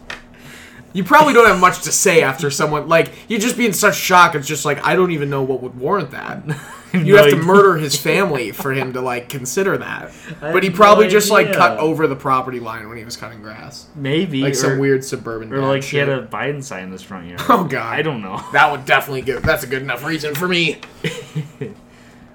You 0.93 1.05
probably 1.05 1.33
don't 1.33 1.47
have 1.47 1.61
much 1.61 1.83
to 1.83 1.93
say 1.93 2.23
after 2.23 2.51
someone 2.51 2.89
like 2.89 3.13
you 3.29 3.39
just 3.39 3.57
be 3.57 3.65
in 3.67 3.73
such 3.73 3.97
shock. 3.97 4.35
It's 4.35 4.47
just 4.47 4.65
like 4.65 4.85
I 4.87 4.95
don't 4.95 5.11
even 5.13 5.31
know 5.31 5.43
what 5.43 5.63
would 5.63 5.79
warrant 5.79 6.11
that. 6.11 6.43
You 6.95 7.17
have 7.17 7.31
to 7.31 7.37
murder 7.37 7.79
his 7.79 7.97
family 7.97 8.53
for 8.53 8.71
him 8.71 8.93
to 8.93 9.01
like 9.01 9.31
consider 9.31 9.79
that. 9.79 10.13
But 10.43 10.63
he 10.63 10.69
probably 10.69 11.07
no 11.07 11.11
just 11.13 11.31
like 11.31 11.47
idea. 11.47 11.59
cut 11.59 11.79
over 11.79 12.07
the 12.07 12.15
property 12.15 12.61
line 12.61 12.87
when 12.87 12.99
he 12.99 13.05
was 13.07 13.17
cutting 13.17 13.41
grass, 13.41 13.87
Maybe 13.95 14.43
like 14.43 14.53
or, 14.53 14.57
some 14.57 14.79
weird 14.79 15.03
suburban. 15.03 15.51
or 15.55 15.63
dad 15.63 15.67
like 15.69 15.85
he 15.85 15.97
had 15.97 16.11
a 16.11 16.27
Biden 16.27 16.63
sign 16.63 16.85
in 16.85 16.93
his 16.93 17.01
front 17.01 17.29
yard. 17.29 17.41
Oh, 17.49 17.65
God. 17.65 17.95
I 17.95 18.03
don't 18.03 18.21
know. 18.21 18.45
That 18.53 18.71
would 18.71 18.85
definitely 18.85 19.23
give. 19.23 19.43
That's 19.43 19.65
a 19.65 19.69
good 19.69 19.81
enough 19.81 20.05
reason 20.05 20.35
for 20.35 20.47
me. 20.47 20.81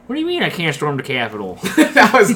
What 0.08 0.16
do 0.16 0.22
you 0.22 0.26
mean 0.28 0.42
I 0.42 0.50
can't 0.50 0.74
storm 0.74 0.96
the 0.98 1.04
Capitol? 1.04 1.56
that 1.76 2.12
was 2.14 2.34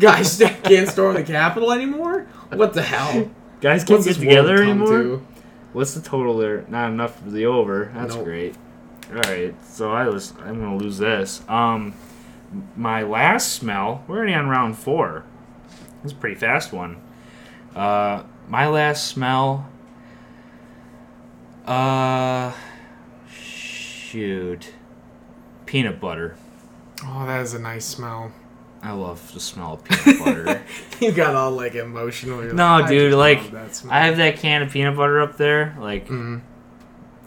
guys 0.00 0.36
can't 0.64 0.88
storm 0.88 1.14
the 1.14 1.22
Capitol 1.22 1.72
anymore. 1.72 2.26
What 2.50 2.74
the 2.74 2.82
hell? 2.82 3.30
Guys 3.60 3.84
can't 3.84 4.00
What's 4.04 4.06
get 4.06 4.16
together 4.18 4.62
anymore. 4.62 5.02
to? 5.02 5.26
What's 5.72 5.94
the 5.94 6.00
total 6.00 6.36
there? 6.38 6.64
Not 6.68 6.90
enough 6.90 7.20
for 7.22 7.30
the 7.30 7.46
over. 7.46 7.90
That's 7.94 8.14
Nope. 8.14 8.24
great. 8.24 8.56
All 9.10 9.20
right, 9.20 9.54
so 9.64 9.92
I 9.92 10.08
was 10.08 10.32
I'm 10.40 10.60
gonna 10.60 10.76
lose 10.76 10.98
this. 10.98 11.42
Um, 11.48 11.94
my 12.76 13.02
last 13.02 13.52
smell. 13.52 14.04
We're 14.06 14.18
already 14.18 14.34
on 14.34 14.48
round 14.48 14.78
four. 14.78 15.24
Is 16.04 16.12
a 16.12 16.14
pretty 16.14 16.36
fast 16.36 16.72
one. 16.72 16.96
Uh, 17.74 18.22
my 18.48 18.66
last 18.66 19.06
smell. 19.08 19.68
Uh, 21.66 22.52
shoot, 23.30 24.72
peanut 25.66 26.00
butter. 26.00 26.36
Oh, 27.04 27.26
that 27.26 27.40
is 27.42 27.52
a 27.54 27.58
nice 27.58 27.84
smell. 27.84 28.32
I 28.82 28.92
love 28.92 29.32
the 29.34 29.40
smell 29.40 29.74
of 29.74 29.84
peanut 29.84 30.18
butter. 30.24 30.62
You 31.00 31.12
got 31.12 31.34
all 31.34 31.50
like 31.50 31.74
emotional. 31.74 32.42
You're 32.44 32.52
No, 32.54 32.64
I 32.66 32.88
dude, 32.88 33.14
like, 33.14 33.38
love 33.38 33.50
that 33.52 33.74
smell. 33.74 33.92
I 33.92 34.06
have 34.06 34.16
that 34.18 34.36
can 34.38 34.62
of 34.62 34.70
peanut 34.72 34.96
butter 34.96 35.20
up 35.20 35.36
there. 35.36 35.76
Like, 35.80 36.06
Mhm. 36.08 36.42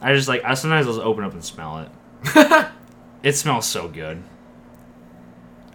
I 0.02 0.14
just 0.14 0.28
like 0.28 0.44
I 0.46 0.54
sometimes 0.54 0.88
I'll 0.88 0.94
just 0.94 1.06
open 1.06 1.24
up 1.24 1.34
and 1.34 1.44
smell 1.44 1.80
it. 1.80 2.68
It 3.24 3.34
smells 3.36 3.68
so 3.68 3.88
good. 3.88 4.24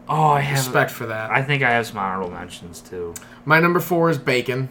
Oh, 0.08 0.30
I 0.30 0.40
have. 0.40 0.58
Respect 0.66 0.90
for 0.90 1.06
that. 1.06 1.30
I 1.30 1.42
think 1.42 1.62
I 1.62 1.70
have 1.70 1.86
some 1.86 1.98
honorable 1.98 2.30
mentions 2.32 2.80
too. 2.80 3.14
My 3.44 3.60
number 3.60 3.78
four 3.80 4.10
is 4.10 4.18
bacon. 4.18 4.68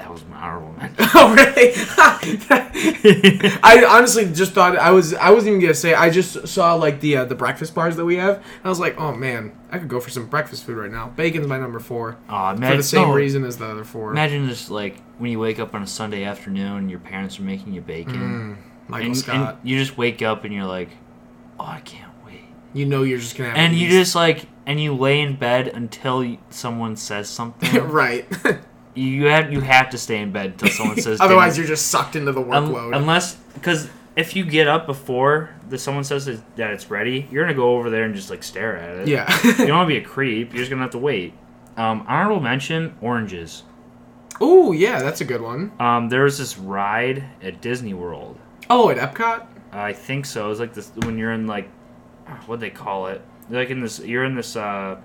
That 0.00 0.10
was 0.10 0.24
my 0.24 0.36
honorable 0.36 0.72
mention. 0.78 1.06
oh 1.14 1.34
really? 1.34 1.72
I 3.62 3.84
honestly 3.86 4.24
just 4.32 4.52
thought 4.52 4.78
I 4.78 4.92
was 4.92 5.12
I 5.12 5.30
wasn't 5.30 5.50
even 5.50 5.60
gonna 5.60 5.74
say 5.74 5.92
I 5.92 6.08
just 6.08 6.48
saw 6.48 6.72
like 6.72 7.00
the 7.00 7.18
uh, 7.18 7.24
the 7.26 7.34
breakfast 7.34 7.74
bars 7.74 7.96
that 7.96 8.06
we 8.06 8.16
have 8.16 8.36
and 8.36 8.64
I 8.64 8.70
was 8.70 8.80
like 8.80 8.98
oh 8.98 9.14
man 9.14 9.52
I 9.70 9.78
could 9.78 9.88
go 9.88 10.00
for 10.00 10.08
some 10.08 10.26
breakfast 10.26 10.64
food 10.64 10.78
right 10.78 10.90
now. 10.90 11.08
Bacon's 11.10 11.46
my 11.46 11.58
number 11.58 11.78
four. 11.78 12.16
Aw, 12.30 12.54
for 12.56 12.76
the 12.78 12.82
same 12.82 13.08
no, 13.08 13.14
reason 13.14 13.44
as 13.44 13.58
the 13.58 13.66
other 13.66 13.84
four. 13.84 14.12
Imagine 14.12 14.48
just 14.48 14.70
like 14.70 15.02
when 15.18 15.30
you 15.30 15.38
wake 15.38 15.60
up 15.60 15.74
on 15.74 15.82
a 15.82 15.86
Sunday 15.86 16.24
afternoon, 16.24 16.78
and 16.78 16.90
your 16.90 16.98
parents 16.98 17.38
are 17.38 17.42
making 17.42 17.74
you 17.74 17.82
bacon, 17.82 18.56
Michael 18.88 19.06
and, 19.08 19.16
Scott. 19.16 19.58
and 19.60 19.68
you 19.68 19.78
just 19.78 19.98
wake 19.98 20.22
up 20.22 20.44
and 20.44 20.54
you're 20.54 20.64
like, 20.64 20.88
"Oh, 21.60 21.66
I 21.66 21.80
can't 21.80 22.10
wait," 22.24 22.46
you 22.72 22.86
know 22.86 23.02
you're 23.02 23.18
just 23.18 23.36
gonna 23.36 23.50
have 23.50 23.58
and 23.58 23.76
you 23.76 23.90
just 23.90 24.14
like, 24.14 24.46
and 24.66 24.80
you 24.80 24.94
lay 24.94 25.20
in 25.20 25.36
bed 25.36 25.68
until 25.68 26.36
someone 26.48 26.96
says 26.96 27.28
something. 27.28 27.80
right 27.88 28.26
you 29.08 29.26
have 29.26 29.52
you 29.52 29.60
have 29.60 29.90
to 29.90 29.98
stay 29.98 30.20
in 30.20 30.32
bed 30.32 30.46
until 30.52 30.68
someone 30.68 31.00
says. 31.00 31.20
otherwise 31.20 31.54
dinner- 31.54 31.66
you're 31.66 31.76
just 31.76 31.88
sucked 31.88 32.16
into 32.16 32.32
the 32.32 32.42
workload 32.42 32.96
unless 32.96 33.34
because 33.54 33.88
if 34.16 34.34
you 34.34 34.44
get 34.44 34.66
up 34.68 34.86
before 34.86 35.50
the 35.68 35.78
someone 35.78 36.04
says 36.04 36.26
that 36.26 36.56
that 36.56 36.70
it's 36.70 36.90
ready, 36.90 37.26
you're 37.30 37.44
gonna 37.44 37.54
go 37.54 37.76
over 37.76 37.90
there 37.90 38.04
and 38.04 38.14
just 38.14 38.30
like 38.30 38.42
stare 38.42 38.76
at 38.76 38.96
it. 38.98 39.08
yeah 39.08 39.26
you 39.44 39.66
don't 39.66 39.70
want 39.70 39.88
to 39.88 39.94
be 40.00 40.04
a 40.04 40.04
creep. 40.04 40.52
You're 40.52 40.60
just 40.60 40.70
gonna 40.70 40.82
have 40.82 40.90
to 40.92 40.98
wait. 40.98 41.34
Um, 41.76 42.04
honorable 42.08 42.40
mention: 42.40 42.96
oranges. 43.00 43.62
oh 44.40 44.72
yeah 44.72 45.00
that's 45.02 45.20
a 45.20 45.24
good 45.24 45.40
one. 45.40 45.72
Um, 45.80 46.08
there 46.08 46.24
was 46.24 46.38
this 46.38 46.58
ride 46.58 47.24
at 47.42 47.60
Disney 47.60 47.94
World. 47.94 48.38
Oh 48.68 48.90
at 48.90 48.98
Epcot 48.98 49.46
I 49.72 49.92
think 49.92 50.26
so. 50.26 50.50
It's 50.50 50.60
like 50.60 50.74
this 50.74 50.90
when 51.04 51.16
you're 51.16 51.32
in 51.32 51.46
like 51.46 51.68
what 52.46 52.60
they 52.60 52.70
call 52.70 53.06
it. 53.06 53.22
Like 53.48 53.70
in 53.70 53.80
this, 53.80 54.00
you're 54.00 54.24
in 54.24 54.34
this 54.34 54.56
uh, 54.56 55.00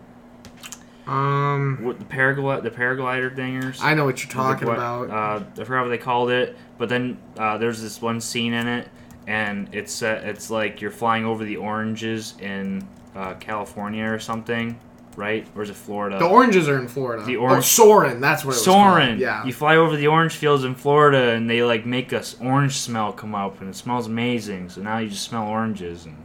um 1.08 1.80
what 1.84 2.00
the 2.00 2.06
paraglide, 2.06 2.64
the 2.64 2.72
paraglider 2.72 3.36
dingers. 3.36 3.82
I 3.82 3.94
know 3.94 4.06
what 4.06 4.24
you're 4.24 4.32
talking 4.32 4.68
What- 4.68 4.78
about 4.78 5.10
Uh, 5.10 5.44
I 5.62 5.64
forgot 5.64 5.84
what 5.84 5.90
they 5.90 5.98
called 5.98 6.30
it, 6.32 6.58
but 6.78 6.90
then 6.90 7.18
uh, 7.38 7.58
there's 7.58 7.82
this 7.82 8.02
one 8.02 8.20
scene 8.22 8.54
in 8.54 8.68
it, 8.68 8.88
and 9.28 9.70
it's 9.72 10.02
uh, 10.02 10.22
it's 10.24 10.50
like 10.50 10.82
you're 10.82 10.92
flying 10.92 11.26
over 11.26 11.44
the 11.44 11.58
oranges 11.58 12.34
in 12.40 12.88
uh, 13.16 13.36
California 13.36 14.06
or 14.06 14.20
something, 14.20 14.78
right? 15.16 15.48
Or 15.56 15.62
is 15.62 15.70
it 15.70 15.76
Florida? 15.76 16.18
the 16.18 16.26
oranges 16.28 16.68
are 16.68 16.80
in 16.80 16.88
Florida 16.88 17.24
The 17.24 17.38
oh 17.38 17.42
orange- 17.42 17.66
Soarin' 17.66 18.20
that's 18.20 18.44
what 18.44 18.52
it 18.52 18.56
was 18.56 18.64
Soarin'. 18.66 19.20
yeah 19.20 19.46
You 19.46 19.54
fly 19.54 19.76
over 19.78 19.96
the 19.96 20.08
orange 20.08 20.34
fields 20.34 20.64
in 20.64 20.74
Florida, 20.76 21.32
and 21.34 21.48
they 21.50 21.62
like 21.64 21.86
make 21.86 22.12
a 22.14 22.18
s- 22.20 22.36
orange 22.42 22.78
smell 22.80 23.14
come 23.14 23.36
up, 23.36 23.62
and 23.62 23.70
it 23.70 23.76
smells 23.76 24.08
amazing. 24.08 24.70
So 24.70 24.82
now 24.82 24.98
you 24.98 25.10
just 25.10 25.24
smell 25.30 25.48
oranges, 25.48 26.06
and 26.06 26.18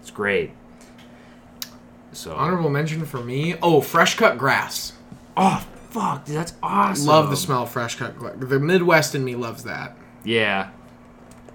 it's 0.00 0.10
great. 0.12 0.52
So 2.12 2.34
honorable 2.34 2.70
mention 2.70 3.04
for 3.06 3.22
me 3.22 3.54
oh 3.62 3.80
fresh 3.80 4.16
cut 4.16 4.36
grass 4.38 4.92
oh 5.36 5.64
fuck, 5.90 6.24
dude, 6.24 6.36
that's 6.36 6.54
awesome. 6.62 7.06
Love 7.06 7.30
the 7.30 7.36
smell 7.36 7.62
of 7.64 7.70
fresh 7.70 7.94
cut. 7.96 8.18
gla- 8.18 8.36
The 8.36 8.58
Midwest 8.60 9.14
in 9.14 9.24
me 9.24 9.34
loves 9.36 9.64
that. 9.64 9.96
Yeah, 10.24 10.70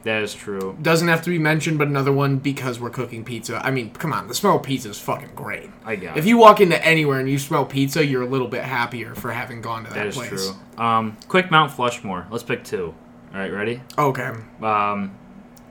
that 0.03 0.21
is 0.23 0.33
true. 0.33 0.77
Doesn't 0.81 1.07
have 1.07 1.21
to 1.23 1.29
be 1.29 1.39
mentioned, 1.39 1.77
but 1.79 1.87
another 1.87 2.11
one 2.11 2.37
because 2.37 2.79
we're 2.79 2.89
cooking 2.91 3.23
pizza. 3.23 3.59
I 3.65 3.71
mean, 3.71 3.91
come 3.91 4.13
on, 4.13 4.27
the 4.27 4.33
smell 4.35 4.57
of 4.57 4.63
pizza 4.63 4.89
is 4.89 4.99
fucking 4.99 5.31
great. 5.35 5.69
I 5.85 5.95
got 5.95 6.17
If 6.17 6.25
you 6.25 6.37
walk 6.37 6.59
into 6.61 6.83
anywhere 6.85 7.19
and 7.19 7.29
you 7.29 7.39
smell 7.39 7.65
pizza, 7.65 8.05
you're 8.05 8.21
a 8.23 8.27
little 8.27 8.47
bit 8.47 8.63
happier 8.63 9.15
for 9.15 9.31
having 9.31 9.61
gone 9.61 9.83
to 9.85 9.89
that, 9.89 9.95
That 9.95 10.07
is 10.07 10.15
place. 10.15 10.29
true. 10.29 10.83
Um, 10.83 11.17
quick 11.27 11.49
Mount 11.51 11.71
Flushmore. 11.71 12.29
Let's 12.29 12.43
pick 12.43 12.63
two. 12.63 12.93
All 13.33 13.39
right, 13.39 13.51
ready? 13.51 13.81
Okay. 13.97 14.31
Um, 14.61 15.15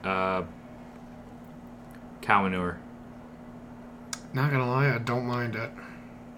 uh, 0.04 0.42
cow 2.22 2.42
manure. 2.42 2.78
Not 4.36 4.50
gonna 4.50 4.68
lie, 4.70 4.94
I 4.94 4.98
don't 4.98 5.24
mind 5.26 5.54
it. 5.56 5.70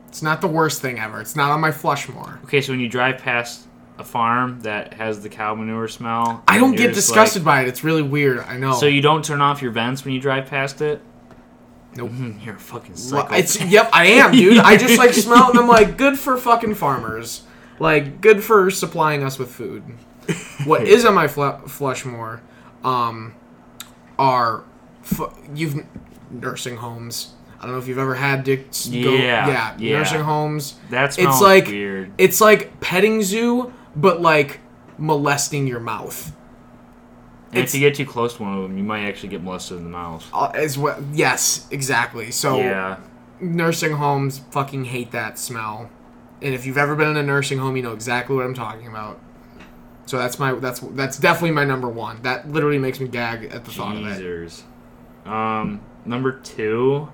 It's 0.07 0.23
not 0.23 0.41
the 0.41 0.47
worst 0.47 0.81
thing 0.81 1.01
ever. 1.01 1.20
It's 1.20 1.35
not 1.35 1.51
on 1.51 1.61
my 1.61 1.73
flush 1.73 2.09
more. 2.09 2.39
Okay, 2.45 2.61
so 2.61 2.73
when 2.73 2.79
you 2.79 2.89
drive 2.89 3.19
past 3.19 3.66
a 3.99 4.05
farm 4.05 4.61
that 4.61 4.95
has 4.95 5.20
the 5.20 5.29
cow 5.29 5.57
manure 5.57 5.89
smell, 5.89 6.45
I 6.47 6.59
don't 6.59 6.77
get 6.77 6.95
disgusted 6.95 7.43
like- 7.45 7.57
by 7.57 7.62
it. 7.62 7.69
It's 7.69 7.83
really 7.83 8.03
weird. 8.03 8.39
I 8.39 8.57
know. 8.57 8.75
so 8.75 8.87
you 8.87 9.03
don't 9.03 9.25
turn 9.25 9.41
off 9.41 9.61
your 9.61 9.73
vents 9.73 10.05
when 10.05 10.15
you 10.15 10.20
drive 10.20 10.47
past 10.47 10.81
it? 10.81 11.03
Nope. 11.97 12.12
Mhm, 12.12 12.45
You're 12.47 12.55
a 12.55 12.59
fucking 12.61 12.95
Well. 13.11 13.27
It's 13.33 13.61
yep, 13.61 13.91
I 13.93 14.07
am, 14.07 14.31
dude. 14.31 14.59
I 14.59 14.77
just 14.77 14.97
like 14.97 15.12
smell 15.27 15.49
it 15.49 15.51
and 15.51 15.59
I'm 15.59 15.66
like, 15.69 15.97
good 15.99 16.16
for 16.19 16.37
fucking 16.37 16.77
farmers. 16.77 17.43
Like, 17.81 18.20
good 18.20 18.45
for 18.45 18.70
supplying 18.70 19.25
us 19.25 19.41
with 19.41 19.51
food. 19.51 19.83
What 20.65 20.83
is 20.87 21.05
on 21.05 21.15
my 21.15 21.27
fl- 21.27 21.66
Flushmore, 21.66 22.41
um, 22.85 23.35
are 24.19 24.62
fu- 25.03 25.33
you've 25.53 25.85
nursing 26.31 26.77
homes. 26.77 27.35
I 27.59 27.63
don't 27.63 27.73
know 27.73 27.79
if 27.79 27.89
you've 27.89 27.99
ever 27.99 28.15
had 28.15 28.45
to 28.45 28.57
go, 28.57 28.63
Yeah, 28.87 29.49
yeah, 29.49 29.77
yeah. 29.79 29.99
nursing 29.99 30.21
homes. 30.21 30.77
that 30.91 31.15
smells 31.15 31.37
It's 31.37 31.43
like 31.43 31.67
weird. 31.67 32.13
it's 32.19 32.41
like 32.41 32.81
petting 32.81 33.23
zoo, 33.23 33.73
but 33.97 34.21
like 34.21 34.61
molesting 34.97 35.67
your 35.67 35.81
mouth. 35.81 36.35
And 37.53 37.65
if 37.65 37.75
you 37.75 37.81
get 37.81 37.95
too 37.95 38.05
close 38.07 38.37
to 38.37 38.43
one 38.43 38.55
of 38.57 38.63
them, 38.63 38.77
you 38.77 38.85
might 38.85 39.05
actually 39.07 39.31
get 39.31 39.43
molested 39.43 39.79
in 39.79 39.85
the 39.85 39.91
mouth. 39.91 40.29
Uh, 40.35 40.51
as 40.55 40.77
well, 40.77 41.03
yes, 41.13 41.67
exactly. 41.71 42.31
So 42.31 42.59
Yeah. 42.59 42.99
nursing 43.41 43.93
homes 43.93 44.41
fucking 44.51 44.85
hate 44.87 45.11
that 45.13 45.39
smell. 45.39 45.89
And 46.43 46.55
if 46.55 46.67
you've 46.67 46.79
ever 46.79 46.95
been 46.95 47.09
in 47.09 47.17
a 47.17 47.23
nursing 47.23 47.59
home, 47.59 47.75
you 47.77 47.83
know 47.83 47.93
exactly 47.93 48.37
what 48.37 48.45
I'm 48.45 48.55
talking 48.55 48.87
about. 48.87 49.19
So 50.07 50.17
that's 50.19 50.39
my 50.39 50.53
that's 50.53 50.81
that's 50.81 51.19
definitely 51.19 51.51
my 51.53 51.65
number 51.65 51.89
one. 51.89 52.21
That 52.23 52.49
literally 52.51 52.79
makes 52.79 53.01
me 53.01 53.09
gag 53.09 53.45
at 53.47 53.65
the 53.65 53.71
thought 53.71 53.97
of 53.97 54.07
it. 54.07 54.63
Um, 55.27 55.81
number 56.05 56.33
two. 56.33 57.09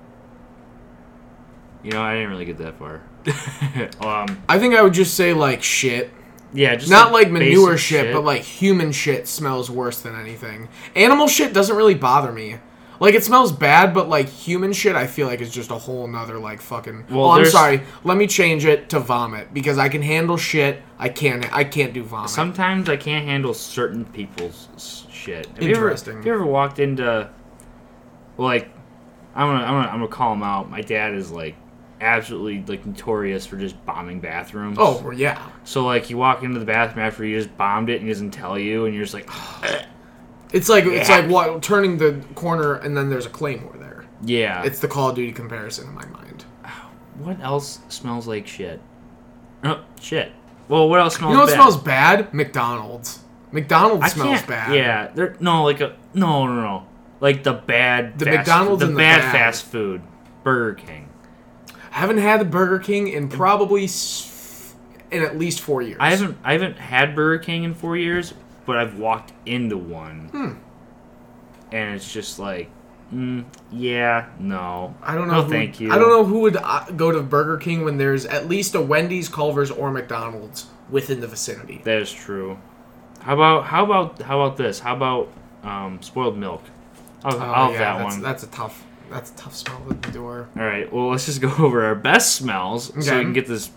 You 1.85 1.91
know, 1.91 2.01
I 2.01 2.15
didn't 2.15 2.31
really 2.31 2.45
get 2.45 2.57
that 2.57 2.79
far. 2.79 3.03
um, 4.01 4.43
I 4.49 4.57
think 4.57 4.73
I 4.73 4.81
would 4.81 4.93
just 4.95 5.13
say 5.13 5.33
like 5.33 5.61
shit. 5.61 6.09
yeah, 6.51 6.75
just 6.75 6.89
Not 6.89 7.11
like 7.11 7.29
manure 7.29 7.73
basic 7.73 7.85
shit, 7.85 8.11
but 8.11 8.23
like 8.23 8.41
human 8.41 8.91
shit 8.91 9.27
smells 9.27 9.69
worse 9.69 10.01
than 10.01 10.19
anything. 10.19 10.67
Animal 10.95 11.27
shit 11.27 11.53
doesn't 11.53 11.75
really 11.75 11.93
bother 11.93 12.31
me. 12.31 12.57
Like 12.99 13.13
it 13.13 13.23
smells 13.23 13.51
bad, 13.51 13.93
but 13.93 14.09
like 14.09 14.27
human 14.29 14.73
shit, 14.73 14.95
I 14.95 15.05
feel 15.05 15.27
like 15.27 15.41
is 15.41 15.53
just 15.53 15.69
a 15.69 15.77
whole 15.77 16.07
nother 16.07 16.39
like 16.39 16.59
fucking. 16.59 17.05
Well, 17.11 17.25
oh, 17.25 17.31
I'm 17.33 17.45
sorry. 17.45 17.81
Let 18.03 18.17
me 18.17 18.25
change 18.25 18.65
it 18.65 18.89
to 18.89 18.99
vomit 18.99 19.53
because 19.53 19.77
I 19.77 19.87
can 19.87 20.01
handle 20.01 20.37
shit. 20.37 20.81
I 20.97 21.09
can't. 21.09 21.45
I 21.53 21.65
can't 21.65 21.93
do 21.93 22.01
vomit. 22.01 22.31
Sometimes 22.31 22.89
I 22.89 22.97
can't 22.97 23.27
handle 23.27 23.53
certain 23.53 24.05
people's 24.05 25.05
shit. 25.11 25.45
Have 25.45 25.61
You 25.61 25.69
Interesting. 25.69 26.13
ever, 26.13 26.17
have 26.17 26.25
you 26.25 26.33
ever 26.33 26.45
walked 26.47 26.79
into, 26.79 27.29
like, 28.39 28.71
I'm 29.35 29.49
gonna, 29.49 29.65
I'm 29.65 29.73
gonna, 29.73 29.87
I'm 29.89 29.99
gonna 29.99 30.07
call 30.07 30.33
him 30.33 30.41
out. 30.41 30.71
My 30.71 30.81
dad 30.81 31.13
is 31.13 31.31
like 31.31 31.55
absolutely 32.01 32.63
like 32.67 32.85
notorious 32.85 33.45
for 33.45 33.57
just 33.57 33.83
bombing 33.85 34.19
bathrooms. 34.19 34.77
oh 34.79 35.11
yeah. 35.11 35.41
So 35.63 35.85
like 35.85 36.09
you 36.09 36.17
walk 36.17 36.43
into 36.43 36.59
the 36.59 36.65
bathroom 36.65 37.05
after 37.05 37.23
you 37.25 37.37
just 37.41 37.55
bombed 37.57 37.89
it 37.89 37.95
and 37.95 38.03
he 38.03 38.09
doesn't 38.13 38.31
tell 38.31 38.57
you 38.59 38.85
and 38.85 38.93
you're 38.93 39.03
just 39.05 39.13
like, 39.13 39.29
It's 40.53 40.69
like 40.69 40.85
it's 40.85 41.09
Yeah. 41.09 41.19
like 41.19 41.29
what 41.29 41.63
turning 41.63 41.97
the 41.97 42.21
corner 42.35 42.75
and 42.75 42.95
then 42.95 43.09
there's 43.09 43.25
a 43.25 43.29
claymore 43.29 43.75
there. 43.79 44.05
yeah. 44.23 44.63
It's 44.63 44.79
the 44.79 44.87
Call 44.87 45.09
of 45.09 45.15
Duty 45.15 45.31
comparison 45.31 45.87
in 45.87 45.93
my 45.93 46.05
mind. 46.07 46.45
what 47.17 47.39
else 47.41 47.79
smells 47.89 48.27
like 48.27 48.45
shit? 48.47 48.79
Oh, 49.63 49.83
shit. 49.99 50.31
Well, 50.67 50.89
what 50.89 50.99
else 50.99 51.15
smells? 51.15 51.31
You 51.31 51.37
know 51.37 51.43
what 51.43 51.49
bad? 51.49 51.55
smells 51.55 51.77
bad? 51.77 52.33
McDonald's. 52.33 53.19
McDonald's 53.51 54.03
I 54.05 54.07
smells 54.09 54.37
can't- 54.39 54.47
bad. 54.47 54.75
Yeah, 54.75 55.07
there. 55.15 55.35
No, 55.39 55.63
like 55.63 55.79
a 55.81 55.95
no, 56.13 56.45
no, 56.47 56.61
no. 56.61 56.87
Like 57.21 57.43
the 57.43 57.53
bad. 57.53 58.19
The 58.19 58.25
fast- 58.25 58.37
McDonald's 58.37 58.81
the 58.81 58.87
bad, 58.87 59.21
bad. 59.21 59.31
fast 59.31 59.65
food, 59.65 60.01
Burger 60.43 60.73
King. 60.75 61.07
I 61.95 61.99
haven't 61.99 62.17
had 62.17 62.41
the 62.41 62.45
Burger 62.45 62.79
King 62.79 63.07
in 63.07 63.29
probably 63.29 63.85
s- 63.85 64.75
in 65.11 65.23
at 65.23 65.37
least 65.37 65.61
four 65.61 65.81
years. 65.81 65.97
I 65.99 66.09
haven't, 66.11 66.37
I 66.43 66.51
haven't 66.53 66.77
had 66.77 67.15
Burger 67.15 67.41
King 67.41 67.63
in 67.63 67.73
four 67.73 67.95
years, 67.95 68.33
but 68.65 68.75
I've 68.77 68.99
walked 68.99 69.31
into 69.45 69.77
one, 69.77 70.27
Hmm. 70.31 70.49
and 71.71 71.95
it's 71.95 72.11
just 72.11 72.37
like, 72.39 72.69
mm, 73.13 73.45
yeah, 73.71 74.25
no. 74.39 74.95
I 75.01 75.15
don't 75.15 75.27
know. 75.27 75.35
No, 75.35 75.41
who, 75.43 75.49
thank 75.51 75.79
you. 75.79 75.91
I 75.91 75.97
don't 75.97 76.09
know 76.09 76.25
who 76.25 76.39
would 76.41 76.57
uh, 76.57 76.85
go 76.95 77.11
to 77.11 77.21
Burger 77.21 77.57
King 77.57 77.85
when 77.85 77.97
there's 77.97 78.25
at 78.25 78.47
least 78.49 78.75
a 78.75 78.81
Wendy's, 78.81 79.29
Culver's, 79.29 79.71
or 79.71 79.91
McDonald's 79.91 80.67
within 80.89 81.21
the 81.21 81.27
vicinity. 81.27 81.81
That 81.85 82.01
is 82.01 82.11
true. 82.11 82.57
How 83.21 83.33
about 83.33 83.65
how 83.65 83.85
about 83.85 84.21
how 84.21 84.41
about 84.41 84.57
this? 84.57 84.79
How 84.79 84.95
about 84.95 85.29
um, 85.63 86.01
spoiled 86.01 86.37
milk? 86.37 86.61
I'll, 87.23 87.35
Oh, 87.35 87.39
I'll 87.39 87.71
have 87.71 87.73
yeah, 87.73 87.79
that 87.79 88.03
that's, 88.03 88.13
one. 88.15 88.21
That's 88.23 88.43
a 88.43 88.47
tough. 88.47 88.83
That's 89.09 89.31
a 89.31 89.35
tough 89.35 89.55
smell 89.55 89.81
at 89.89 90.01
the 90.01 90.11
door. 90.11 90.49
All 90.57 90.63
right. 90.65 90.91
Well, 90.91 91.09
let's 91.09 91.25
just 91.25 91.41
go 91.41 91.53
over 91.59 91.83
our 91.85 91.95
best 91.95 92.35
smells 92.35 92.85
so 92.93 92.99
Okay. 92.99 93.17
we 93.17 93.23
can 93.23 93.33
get 93.33 93.47
this 93.47 93.69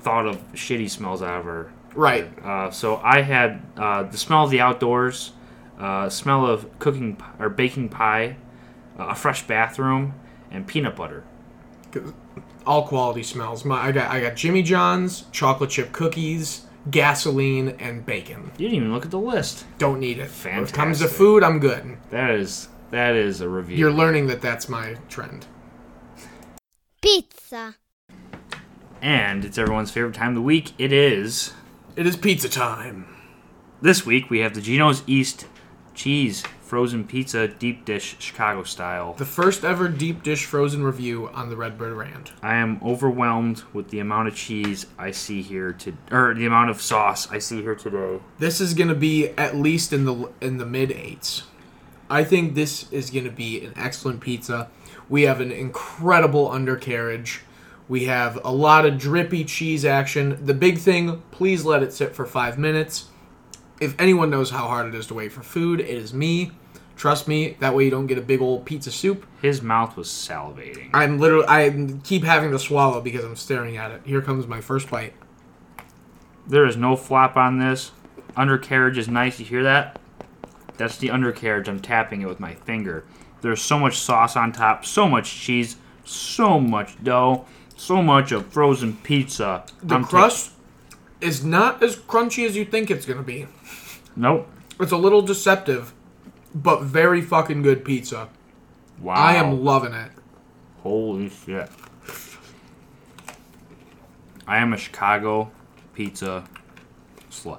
thought 0.00 0.26
of 0.26 0.36
shitty 0.52 0.88
smells 0.90 1.22
out 1.22 1.40
of 1.40 1.46
our. 1.46 1.72
Right. 1.94 2.28
Uh, 2.44 2.70
so 2.70 2.96
I 3.02 3.22
had 3.22 3.62
uh, 3.76 4.04
the 4.04 4.16
smell 4.18 4.44
of 4.44 4.50
the 4.50 4.60
outdoors, 4.60 5.32
uh, 5.78 6.08
smell 6.08 6.46
of 6.46 6.78
cooking 6.78 7.16
p- 7.16 7.24
or 7.38 7.48
baking 7.48 7.88
pie, 7.88 8.36
uh, 8.98 9.06
a 9.08 9.14
fresh 9.14 9.46
bathroom, 9.46 10.14
and 10.50 10.66
peanut 10.66 10.94
butter. 10.96 11.24
All 12.66 12.86
quality 12.86 13.22
smells. 13.22 13.64
My, 13.64 13.86
I 13.86 13.92
got 13.92 14.10
I 14.10 14.20
got 14.20 14.36
Jimmy 14.36 14.62
John's, 14.62 15.24
chocolate 15.32 15.70
chip 15.70 15.90
cookies, 15.92 16.66
gasoline, 16.90 17.70
and 17.80 18.04
bacon. 18.04 18.50
You 18.58 18.68
didn't 18.68 18.74
even 18.76 18.92
look 18.92 19.04
at 19.06 19.10
the 19.10 19.18
list. 19.18 19.64
Don't 19.78 19.98
need 20.00 20.18
it. 20.18 20.28
When 20.30 20.64
it 20.64 20.72
comes 20.72 20.98
to 20.98 21.04
Fantastic. 21.04 21.10
food, 21.10 21.42
I'm 21.42 21.58
good. 21.60 21.96
That 22.10 22.30
is 22.30 22.68
that 22.90 23.14
is 23.14 23.40
a 23.40 23.48
review. 23.48 23.76
You're 23.76 23.92
learning 23.92 24.26
that 24.28 24.40
that's 24.40 24.68
my 24.68 24.96
trend. 25.08 25.46
Pizza. 27.00 27.76
and 29.00 29.44
it's 29.44 29.56
everyone's 29.58 29.90
favorite 29.90 30.14
time 30.14 30.30
of 30.30 30.34
the 30.34 30.42
week. 30.42 30.72
It 30.78 30.92
is 30.92 31.52
It 31.96 32.06
is 32.06 32.16
pizza 32.16 32.48
time. 32.48 33.06
This 33.80 34.04
week 34.04 34.28
we 34.30 34.40
have 34.40 34.54
the 34.54 34.60
Gino's 34.60 35.02
East 35.06 35.46
cheese 35.94 36.42
frozen 36.60 37.04
pizza 37.06 37.48
deep 37.48 37.84
dish 37.86 38.16
Chicago 38.18 38.62
style. 38.62 39.14
The 39.14 39.24
first 39.24 39.64
ever 39.64 39.88
deep 39.88 40.22
dish 40.22 40.44
frozen 40.44 40.82
review 40.82 41.28
on 41.28 41.48
the 41.48 41.56
Redbird 41.56 41.94
Rant. 41.94 42.32
I 42.42 42.56
am 42.56 42.78
overwhelmed 42.84 43.62
with 43.72 43.88
the 43.88 44.00
amount 44.00 44.28
of 44.28 44.34
cheese 44.34 44.86
I 44.98 45.12
see 45.12 45.40
here 45.40 45.72
to 45.74 45.96
or 46.10 46.34
the 46.34 46.44
amount 46.46 46.70
of 46.70 46.82
sauce 46.82 47.30
I 47.30 47.38
see 47.38 47.62
here 47.62 47.74
today. 47.74 48.20
This 48.38 48.60
is 48.60 48.74
gonna 48.74 48.94
be 48.94 49.28
at 49.30 49.56
least 49.56 49.92
in 49.92 50.04
the 50.04 50.30
in 50.40 50.58
the 50.58 50.66
mid 50.66 50.90
eights. 50.92 51.44
I 52.10 52.24
think 52.24 52.54
this 52.54 52.90
is 52.90 53.10
gonna 53.10 53.30
be 53.30 53.64
an 53.64 53.72
excellent 53.76 54.20
pizza. 54.20 54.68
We 55.08 55.22
have 55.22 55.40
an 55.40 55.52
incredible 55.52 56.50
undercarriage. 56.50 57.42
We 57.88 58.04
have 58.04 58.38
a 58.44 58.52
lot 58.52 58.84
of 58.84 58.98
drippy 58.98 59.44
cheese 59.44 59.84
action. 59.84 60.38
The 60.44 60.54
big 60.54 60.78
thing, 60.78 61.22
please 61.30 61.64
let 61.64 61.82
it 61.82 61.92
sit 61.92 62.14
for 62.14 62.26
five 62.26 62.58
minutes. 62.58 63.06
If 63.80 63.98
anyone 63.98 64.30
knows 64.30 64.50
how 64.50 64.66
hard 64.66 64.86
it 64.86 64.94
is 64.94 65.06
to 65.06 65.14
wait 65.14 65.32
for 65.32 65.42
food, 65.42 65.80
it 65.80 65.88
is 65.88 66.12
me. 66.12 66.52
Trust 66.96 67.28
me, 67.28 67.56
that 67.60 67.74
way 67.74 67.84
you 67.84 67.90
don't 67.90 68.08
get 68.08 68.18
a 68.18 68.22
big 68.22 68.42
old 68.42 68.64
pizza 68.64 68.90
soup. 68.90 69.24
His 69.40 69.62
mouth 69.62 69.96
was 69.96 70.08
salivating. 70.08 70.90
I'm 70.92 71.18
literally 71.18 71.46
I 71.46 71.88
keep 72.02 72.24
having 72.24 72.50
to 72.50 72.58
swallow 72.58 73.00
because 73.00 73.24
I'm 73.24 73.36
staring 73.36 73.76
at 73.76 73.92
it. 73.92 74.02
Here 74.04 74.20
comes 74.20 74.48
my 74.48 74.60
first 74.60 74.90
bite. 74.90 75.14
There 76.46 76.66
is 76.66 76.76
no 76.76 76.96
flop 76.96 77.36
on 77.36 77.58
this. 77.58 77.92
Undercarriage 78.36 78.98
is 78.98 79.08
nice. 79.08 79.38
You 79.38 79.46
hear 79.46 79.62
that? 79.62 80.00
That's 80.78 80.96
the 80.96 81.10
undercarriage. 81.10 81.68
I'm 81.68 81.80
tapping 81.80 82.22
it 82.22 82.28
with 82.28 82.40
my 82.40 82.54
finger. 82.54 83.04
There's 83.42 83.60
so 83.60 83.78
much 83.78 83.98
sauce 83.98 84.36
on 84.36 84.52
top, 84.52 84.84
so 84.84 85.06
much 85.08 85.30
cheese, 85.30 85.76
so 86.04 86.58
much 86.58 87.02
dough, 87.04 87.44
so 87.76 88.02
much 88.02 88.32
of 88.32 88.46
frozen 88.46 88.96
pizza. 89.02 89.64
The 89.82 89.96
I'm 89.96 90.02
ta- 90.04 90.08
crust 90.08 90.52
is 91.20 91.44
not 91.44 91.82
as 91.82 91.96
crunchy 91.96 92.46
as 92.46 92.56
you 92.56 92.64
think 92.64 92.90
it's 92.90 93.04
gonna 93.06 93.22
be. 93.22 93.46
nope. 94.16 94.48
It's 94.80 94.92
a 94.92 94.96
little 94.96 95.22
deceptive, 95.22 95.92
but 96.54 96.82
very 96.82 97.20
fucking 97.20 97.62
good 97.62 97.84
pizza. 97.84 98.28
Wow. 99.00 99.14
I 99.14 99.34
am 99.34 99.64
loving 99.64 99.92
it. 99.92 100.10
Holy 100.82 101.28
shit. 101.30 101.68
I 104.46 104.58
am 104.58 104.72
a 104.72 104.76
Chicago 104.76 105.50
pizza 105.94 106.44
slut. 107.30 107.58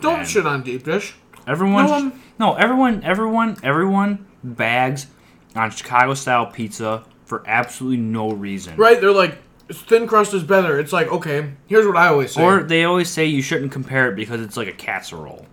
Don't 0.00 0.18
Man. 0.18 0.26
shit 0.26 0.46
on 0.46 0.62
deep 0.62 0.84
dish. 0.84 1.14
Everyone, 1.48 1.86
No, 1.86 1.94
um, 1.94 2.22
no, 2.38 2.54
everyone, 2.54 3.02
everyone, 3.04 3.56
everyone 3.62 4.26
bags 4.44 5.06
on 5.56 5.70
Chicago 5.70 6.12
style 6.12 6.46
pizza 6.46 7.04
for 7.24 7.42
absolutely 7.46 7.96
no 7.96 8.30
reason. 8.30 8.76
Right? 8.76 9.00
They're 9.00 9.12
like, 9.12 9.38
thin 9.70 10.06
crust 10.06 10.34
is 10.34 10.42
better. 10.42 10.78
It's 10.78 10.92
like, 10.92 11.08
okay, 11.08 11.54
here's 11.66 11.86
what 11.86 11.96
I 11.96 12.08
always 12.08 12.32
say. 12.32 12.42
Or 12.42 12.62
they 12.62 12.84
always 12.84 13.08
say 13.08 13.24
you 13.24 13.40
shouldn't 13.40 13.72
compare 13.72 14.10
it 14.10 14.14
because 14.14 14.42
it's 14.42 14.58
like 14.58 14.68
a 14.68 14.72
casserole. 14.72 15.46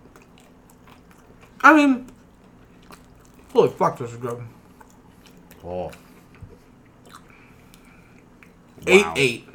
I 1.62 1.74
mean, 1.74 2.08
holy 3.54 3.70
fuck, 3.70 3.98
this 3.98 4.12
is 4.12 4.18
good. 4.18 4.44
Oh. 5.64 5.92
Eight 8.86 9.06
eight. 9.16 9.50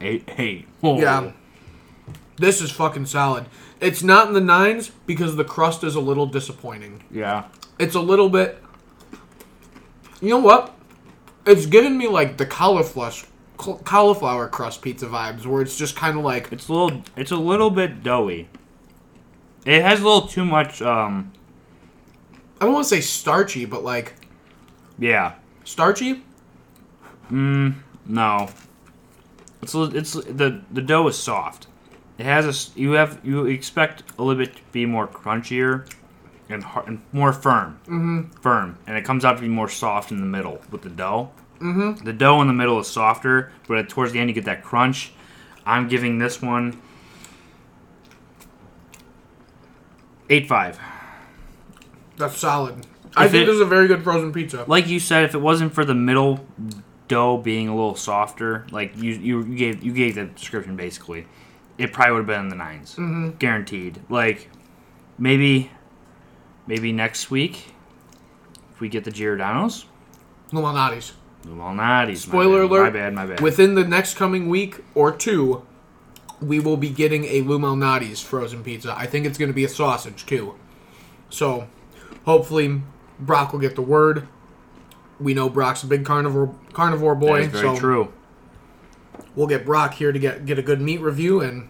Eight 0.00 0.28
eight. 0.36 0.66
Oh. 0.82 0.98
Yeah. 1.00 1.32
This 2.36 2.60
is 2.60 2.70
fucking 2.70 3.06
solid. 3.06 3.46
It's 3.80 4.02
not 4.02 4.26
in 4.28 4.34
the 4.34 4.40
nines 4.40 4.90
because 5.06 5.36
the 5.36 5.44
crust 5.44 5.84
is 5.84 5.94
a 5.94 6.00
little 6.00 6.26
disappointing. 6.26 7.02
Yeah. 7.10 7.44
It's 7.78 7.94
a 7.94 8.00
little 8.00 8.28
bit. 8.28 8.62
You 10.20 10.30
know 10.30 10.38
what? 10.38 10.74
It's 11.46 11.66
giving 11.66 11.96
me 11.96 12.08
like 12.08 12.36
the 12.38 12.46
cauliflower 12.46 13.12
cauliflower 13.56 14.48
crust 14.48 14.82
pizza 14.82 15.06
vibes, 15.06 15.46
where 15.46 15.62
it's 15.62 15.76
just 15.76 15.96
kind 15.96 16.16
of 16.18 16.24
like 16.24 16.52
It's 16.52 16.68
a 16.68 16.72
little. 16.72 17.02
It's 17.16 17.30
a 17.30 17.36
little 17.36 17.70
bit 17.70 18.02
doughy. 18.02 18.48
It 19.64 19.82
has 19.82 20.00
a 20.00 20.04
little 20.04 20.26
too 20.28 20.44
much. 20.44 20.82
Um. 20.82 21.32
I 22.60 22.64
don't 22.64 22.74
want 22.74 22.84
to 22.84 22.88
say 22.88 23.00
starchy, 23.00 23.64
but 23.64 23.84
like 23.84 24.14
Yeah. 24.98 25.34
starchy. 25.64 26.24
Mm, 27.30 27.74
No. 28.06 28.48
It's 29.62 29.74
it's 29.74 30.12
the 30.14 30.60
the 30.72 30.82
dough 30.82 31.06
is 31.08 31.16
soft. 31.16 31.66
It 32.18 32.24
has 32.26 32.46
a 32.76 32.78
you 32.78 32.92
have 32.92 33.20
you 33.22 33.46
expect 33.46 34.02
a 34.18 34.22
little 34.22 34.44
bit 34.44 34.56
to 34.56 34.62
be 34.72 34.84
more 34.86 35.06
crunchier 35.06 35.88
and, 36.48 36.62
har 36.64 36.84
and 36.86 37.00
more 37.12 37.32
firm. 37.32 37.78
Mm-hmm. 37.84 38.40
Firm, 38.40 38.76
and 38.86 38.96
it 38.96 39.04
comes 39.04 39.24
out 39.24 39.36
to 39.36 39.40
be 39.42 39.48
more 39.48 39.68
soft 39.68 40.10
in 40.10 40.18
the 40.20 40.26
middle 40.26 40.60
with 40.70 40.82
the 40.82 40.88
dough. 40.90 41.30
Mm-hmm. 41.60 42.04
The 42.04 42.12
dough 42.12 42.40
in 42.40 42.48
the 42.48 42.54
middle 42.54 42.78
is 42.80 42.88
softer, 42.88 43.52
but 43.66 43.88
towards 43.88 44.12
the 44.12 44.18
end 44.18 44.28
you 44.30 44.34
get 44.34 44.44
that 44.46 44.62
crunch. 44.64 45.12
I'm 45.64 45.86
giving 45.88 46.18
this 46.18 46.42
one 46.42 46.80
eight 50.30 50.48
five. 50.48 50.78
That's 52.16 52.36
solid. 52.36 52.86
I 53.16 53.28
think 53.28 53.42
it- 53.42 53.46
this 53.46 53.54
is 53.54 53.60
a 53.60 53.64
very 53.66 53.88
good 53.88 54.02
frozen 54.02 54.32
pizza. 54.32 54.64
Like 54.66 54.86
you 54.88 55.00
said, 55.00 55.24
if 55.24 55.34
it 55.34 55.38
wasn't 55.40 55.72
for 55.72 55.84
the 55.84 55.94
middle 55.94 56.44
dough 57.06 57.38
being 57.38 57.68
a 57.68 57.74
little 57.74 57.94
softer, 57.94 58.66
like 58.70 58.96
you 58.96 59.12
you, 59.12 59.44
you 59.44 59.56
gave 59.56 59.82
you 59.82 59.92
gave 59.92 60.14
the 60.16 60.24
description 60.24 60.76
basically, 60.76 61.26
it 61.78 61.92
probably 61.92 62.12
would 62.12 62.18
have 62.18 62.26
been 62.26 62.40
in 62.40 62.48
the 62.48 62.56
9s 62.56 62.96
mm-hmm. 62.96 63.30
guaranteed. 63.38 64.00
Like 64.08 64.50
maybe 65.16 65.70
maybe 66.66 66.92
next 66.92 67.30
week 67.30 67.72
if 68.72 68.80
we 68.80 68.88
get 68.88 69.04
the 69.04 69.10
Giordano's, 69.10 69.86
Lou 70.52 70.62
Malnati's. 70.62 71.12
the 71.42 71.50
Malnati's. 71.50 72.22
Spoiler 72.22 72.62
my 72.62 72.68
bad, 72.68 72.70
alert. 72.70 72.82
My 72.84 72.90
bad. 72.90 73.14
My 73.14 73.26
bad. 73.26 73.40
Within 73.40 73.74
the 73.74 73.84
next 73.84 74.14
coming 74.14 74.48
week 74.48 74.76
or 74.94 75.10
two, 75.10 75.66
we 76.40 76.60
will 76.60 76.76
be 76.76 76.90
getting 76.90 77.24
a 77.24 77.40
Lou 77.40 77.58
Malnati's 77.58 78.20
frozen 78.20 78.62
pizza. 78.62 78.94
I 78.96 79.06
think 79.06 79.26
it's 79.26 79.36
going 79.36 79.48
to 79.48 79.54
be 79.54 79.64
a 79.64 79.68
sausage 79.68 80.26
too. 80.26 80.54
So, 81.28 81.66
hopefully, 82.24 82.82
Brock 83.18 83.52
will 83.52 83.60
get 83.60 83.74
the 83.74 83.82
word. 83.82 84.28
We 85.18 85.34
know 85.34 85.48
Brock's 85.48 85.82
a 85.82 85.86
big 85.86 86.04
carnivore 86.04 86.54
carnivore 86.72 87.16
boy, 87.16 87.40
is 87.40 87.48
very 87.48 87.74
so 87.74 87.76
true. 87.76 88.12
We'll 89.34 89.46
get 89.46 89.64
Brock 89.64 89.94
here 89.94 90.12
to 90.12 90.18
get 90.18 90.46
get 90.46 90.58
a 90.58 90.62
good 90.62 90.80
meat 90.80 91.00
review 91.00 91.40
and 91.40 91.68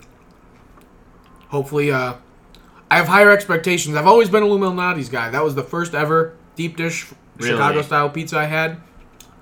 hopefully 1.49 1.91
uh 1.91 2.15
I 2.91 2.97
have 2.97 3.09
higher 3.09 3.31
expectations. 3.31 3.97
I've 3.97 4.07
always 4.07 4.31
been 4.31 4.43
a 4.43 4.47
Lou 4.47 4.59
Malnati's 4.59 5.11
guy. 5.11 5.29
That 5.29 5.45
was 5.45 5.55
the 5.55 5.63
first 5.63 5.95
ever 5.95 6.35
deep 6.57 6.77
dish 6.77 7.07
Really? 7.37 7.53
Chicago 7.53 7.83
style 7.83 8.11
pizza 8.11 8.39
I 8.39 8.45
had. 8.45 8.81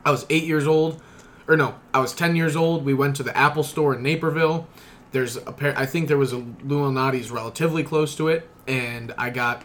I 0.04 0.10
was 0.10 0.26
8 0.28 0.44
years 0.44 0.66
old. 0.66 1.00
Or 1.48 1.56
no, 1.56 1.76
I 1.94 2.00
was 2.00 2.12
10 2.12 2.34
years 2.36 2.56
old. 2.56 2.84
We 2.84 2.92
went 2.92 3.16
to 3.16 3.22
the 3.22 3.36
Apple 3.36 3.62
store 3.62 3.94
in 3.94 4.02
Naperville. 4.02 4.66
There's 5.12 5.36
a 5.36 5.52
pair 5.52 5.78
I 5.78 5.86
think 5.86 6.08
there 6.08 6.18
was 6.18 6.32
a 6.32 6.38
Lou 6.38 6.80
Malnati's 6.80 7.30
relatively 7.30 7.84
close 7.84 8.16
to 8.16 8.28
it 8.28 8.48
and 8.66 9.14
I 9.16 9.30
got 9.30 9.64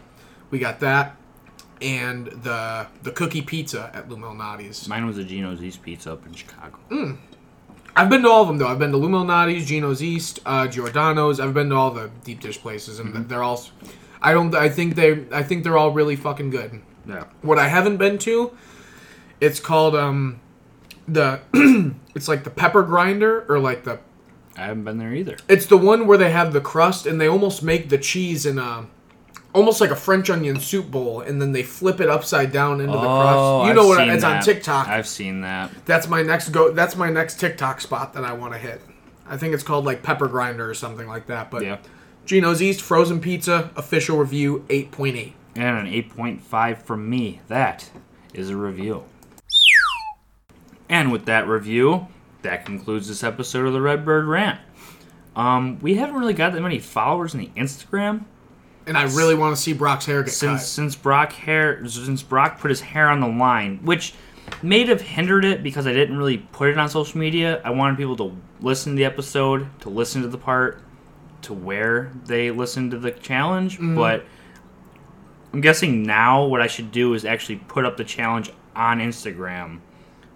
we 0.50 0.58
got 0.58 0.80
that 0.80 1.16
and 1.82 2.26
the 2.28 2.86
the 3.02 3.10
cookie 3.10 3.42
pizza 3.42 3.90
at 3.92 4.08
Lou 4.08 4.16
Malnati's. 4.16 4.88
Mine 4.88 5.04
was 5.06 5.18
a 5.18 5.24
Gino's 5.24 5.62
East 5.62 5.82
Pizza 5.82 6.12
up 6.12 6.24
in 6.24 6.32
Chicago. 6.32 6.78
Mm. 6.90 7.18
I've 7.94 8.08
been 8.08 8.22
to 8.22 8.28
all 8.28 8.42
of 8.42 8.48
them 8.48 8.58
though. 8.58 8.68
I've 8.68 8.78
been 8.78 8.90
to 8.92 8.96
Lou 8.96 9.08
Malnati's, 9.08 9.66
Gino's 9.66 10.02
East, 10.02 10.40
uh, 10.46 10.66
Giordano's. 10.66 11.40
I've 11.40 11.54
been 11.54 11.70
to 11.70 11.76
all 11.76 11.90
the 11.90 12.10
deep 12.24 12.40
dish 12.40 12.60
places, 12.60 12.98
and 12.98 13.28
they're 13.28 13.42
all. 13.42 13.62
I 14.20 14.32
don't. 14.32 14.54
I 14.54 14.68
think 14.68 14.94
they. 14.94 15.26
I 15.30 15.42
think 15.42 15.64
they're 15.64 15.76
all 15.76 15.90
really 15.92 16.16
fucking 16.16 16.50
good. 16.50 16.80
Yeah. 17.06 17.24
What 17.42 17.58
I 17.58 17.68
haven't 17.68 17.98
been 17.98 18.18
to, 18.18 18.56
it's 19.40 19.60
called 19.60 19.94
um, 19.94 20.40
the. 21.06 21.40
it's 22.14 22.28
like 22.28 22.44
the 22.44 22.50
pepper 22.50 22.82
grinder 22.82 23.44
or 23.48 23.58
like 23.58 23.84
the. 23.84 23.98
I 24.56 24.66
haven't 24.66 24.84
been 24.84 24.98
there 24.98 25.14
either. 25.14 25.36
It's 25.48 25.66
the 25.66 25.78
one 25.78 26.06
where 26.06 26.18
they 26.18 26.30
have 26.30 26.52
the 26.52 26.60
crust 26.60 27.06
and 27.06 27.20
they 27.20 27.26
almost 27.26 27.62
make 27.62 27.88
the 27.88 27.98
cheese 27.98 28.46
in 28.46 28.58
a. 28.58 28.86
Almost 29.54 29.80
like 29.82 29.90
a 29.90 29.96
French 29.96 30.30
onion 30.30 30.58
soup 30.60 30.90
bowl, 30.90 31.20
and 31.20 31.40
then 31.40 31.52
they 31.52 31.62
flip 31.62 32.00
it 32.00 32.08
upside 32.08 32.52
down 32.52 32.80
into 32.80 32.92
the 32.92 32.98
crust. 32.98 33.68
You 33.68 33.74
know 33.74 33.86
what? 33.86 34.08
It's 34.08 34.24
on 34.24 34.42
TikTok. 34.42 34.88
Oh, 34.88 34.92
I've 34.92 35.06
seen 35.06 35.42
that. 35.42 35.70
That's 35.84 36.08
my 36.08 36.22
next 36.22 36.48
go. 36.50 36.70
That's 36.72 36.96
my 36.96 37.10
next 37.10 37.38
TikTok 37.38 37.80
spot 37.82 38.14
that 38.14 38.24
I 38.24 38.32
want 38.32 38.54
to 38.54 38.58
hit. 38.58 38.80
I 39.26 39.36
think 39.36 39.52
it's 39.54 39.62
called 39.62 39.84
like 39.84 40.02
Pepper 40.02 40.26
Grinder 40.26 40.68
or 40.68 40.74
something 40.74 41.06
like 41.06 41.26
that. 41.26 41.50
But 41.50 41.64
Yeah. 41.64 41.78
Gino's 42.24 42.62
East 42.62 42.80
frozen 42.80 43.20
pizza 43.20 43.70
official 43.76 44.16
review 44.16 44.64
eight 44.70 44.90
point 44.90 45.16
eight. 45.16 45.34
And 45.54 45.86
an 45.86 45.92
8.5 45.92 46.78
from 46.78 47.10
me. 47.10 47.40
That 47.48 47.90
is 48.32 48.48
a 48.48 48.56
review. 48.56 49.04
And 50.88 51.12
with 51.12 51.26
that 51.26 51.46
review, 51.46 52.06
that 52.42 52.64
concludes 52.64 53.08
this 53.08 53.22
episode 53.22 53.66
of 53.66 53.72
the 53.72 53.80
Redbird 53.80 54.26
Rant. 54.26 54.60
Um, 55.36 55.78
we 55.80 55.94
haven't 55.96 56.16
really 56.16 56.34
got 56.34 56.52
that 56.52 56.60
many 56.60 56.78
followers 56.78 57.34
on 57.34 57.40
the 57.40 57.50
Instagram 57.56 58.24
And 58.86 58.96
I 58.96 59.04
really 59.04 59.34
want 59.34 59.54
to 59.56 59.62
see 59.62 59.72
Brock's 59.72 60.06
hair 60.06 60.22
get 60.22 60.32
since 60.32 60.60
cut. 60.60 60.66
since 60.66 60.96
Brock 60.96 61.32
hair 61.32 61.86
since 61.86 62.22
Brock 62.22 62.58
put 62.58 62.70
his 62.70 62.80
hair 62.80 63.08
on 63.08 63.20
the 63.20 63.28
line, 63.28 63.78
which 63.84 64.14
may 64.62 64.84
have 64.86 65.00
hindered 65.00 65.44
it 65.44 65.62
because 65.62 65.86
I 65.86 65.92
didn't 65.92 66.16
really 66.16 66.38
put 66.38 66.68
it 66.68 66.78
on 66.78 66.88
social 66.88 67.18
media. 67.18 67.60
I 67.64 67.70
wanted 67.70 67.96
people 67.96 68.16
to 68.16 68.36
listen 68.60 68.92
to 68.92 68.96
the 68.96 69.04
episode, 69.04 69.68
to 69.80 69.88
listen 69.88 70.22
to 70.22 70.28
the 70.28 70.38
part, 70.38 70.82
to 71.42 71.54
where 71.54 72.12
they 72.26 72.50
listen 72.50 72.90
to 72.90 72.98
the 72.98 73.10
challenge. 73.10 73.74
Mm-hmm. 73.74 73.94
But 73.94 74.24
I'm 75.52 75.60
guessing 75.60 76.02
now 76.02 76.44
what 76.46 76.60
I 76.60 76.66
should 76.66 76.92
do 76.92 77.14
is 77.14 77.24
actually 77.24 77.56
put 77.56 77.84
up 77.84 77.96
the 77.96 78.04
challenge 78.04 78.50
on 78.74 79.00
Instagram 79.00 79.80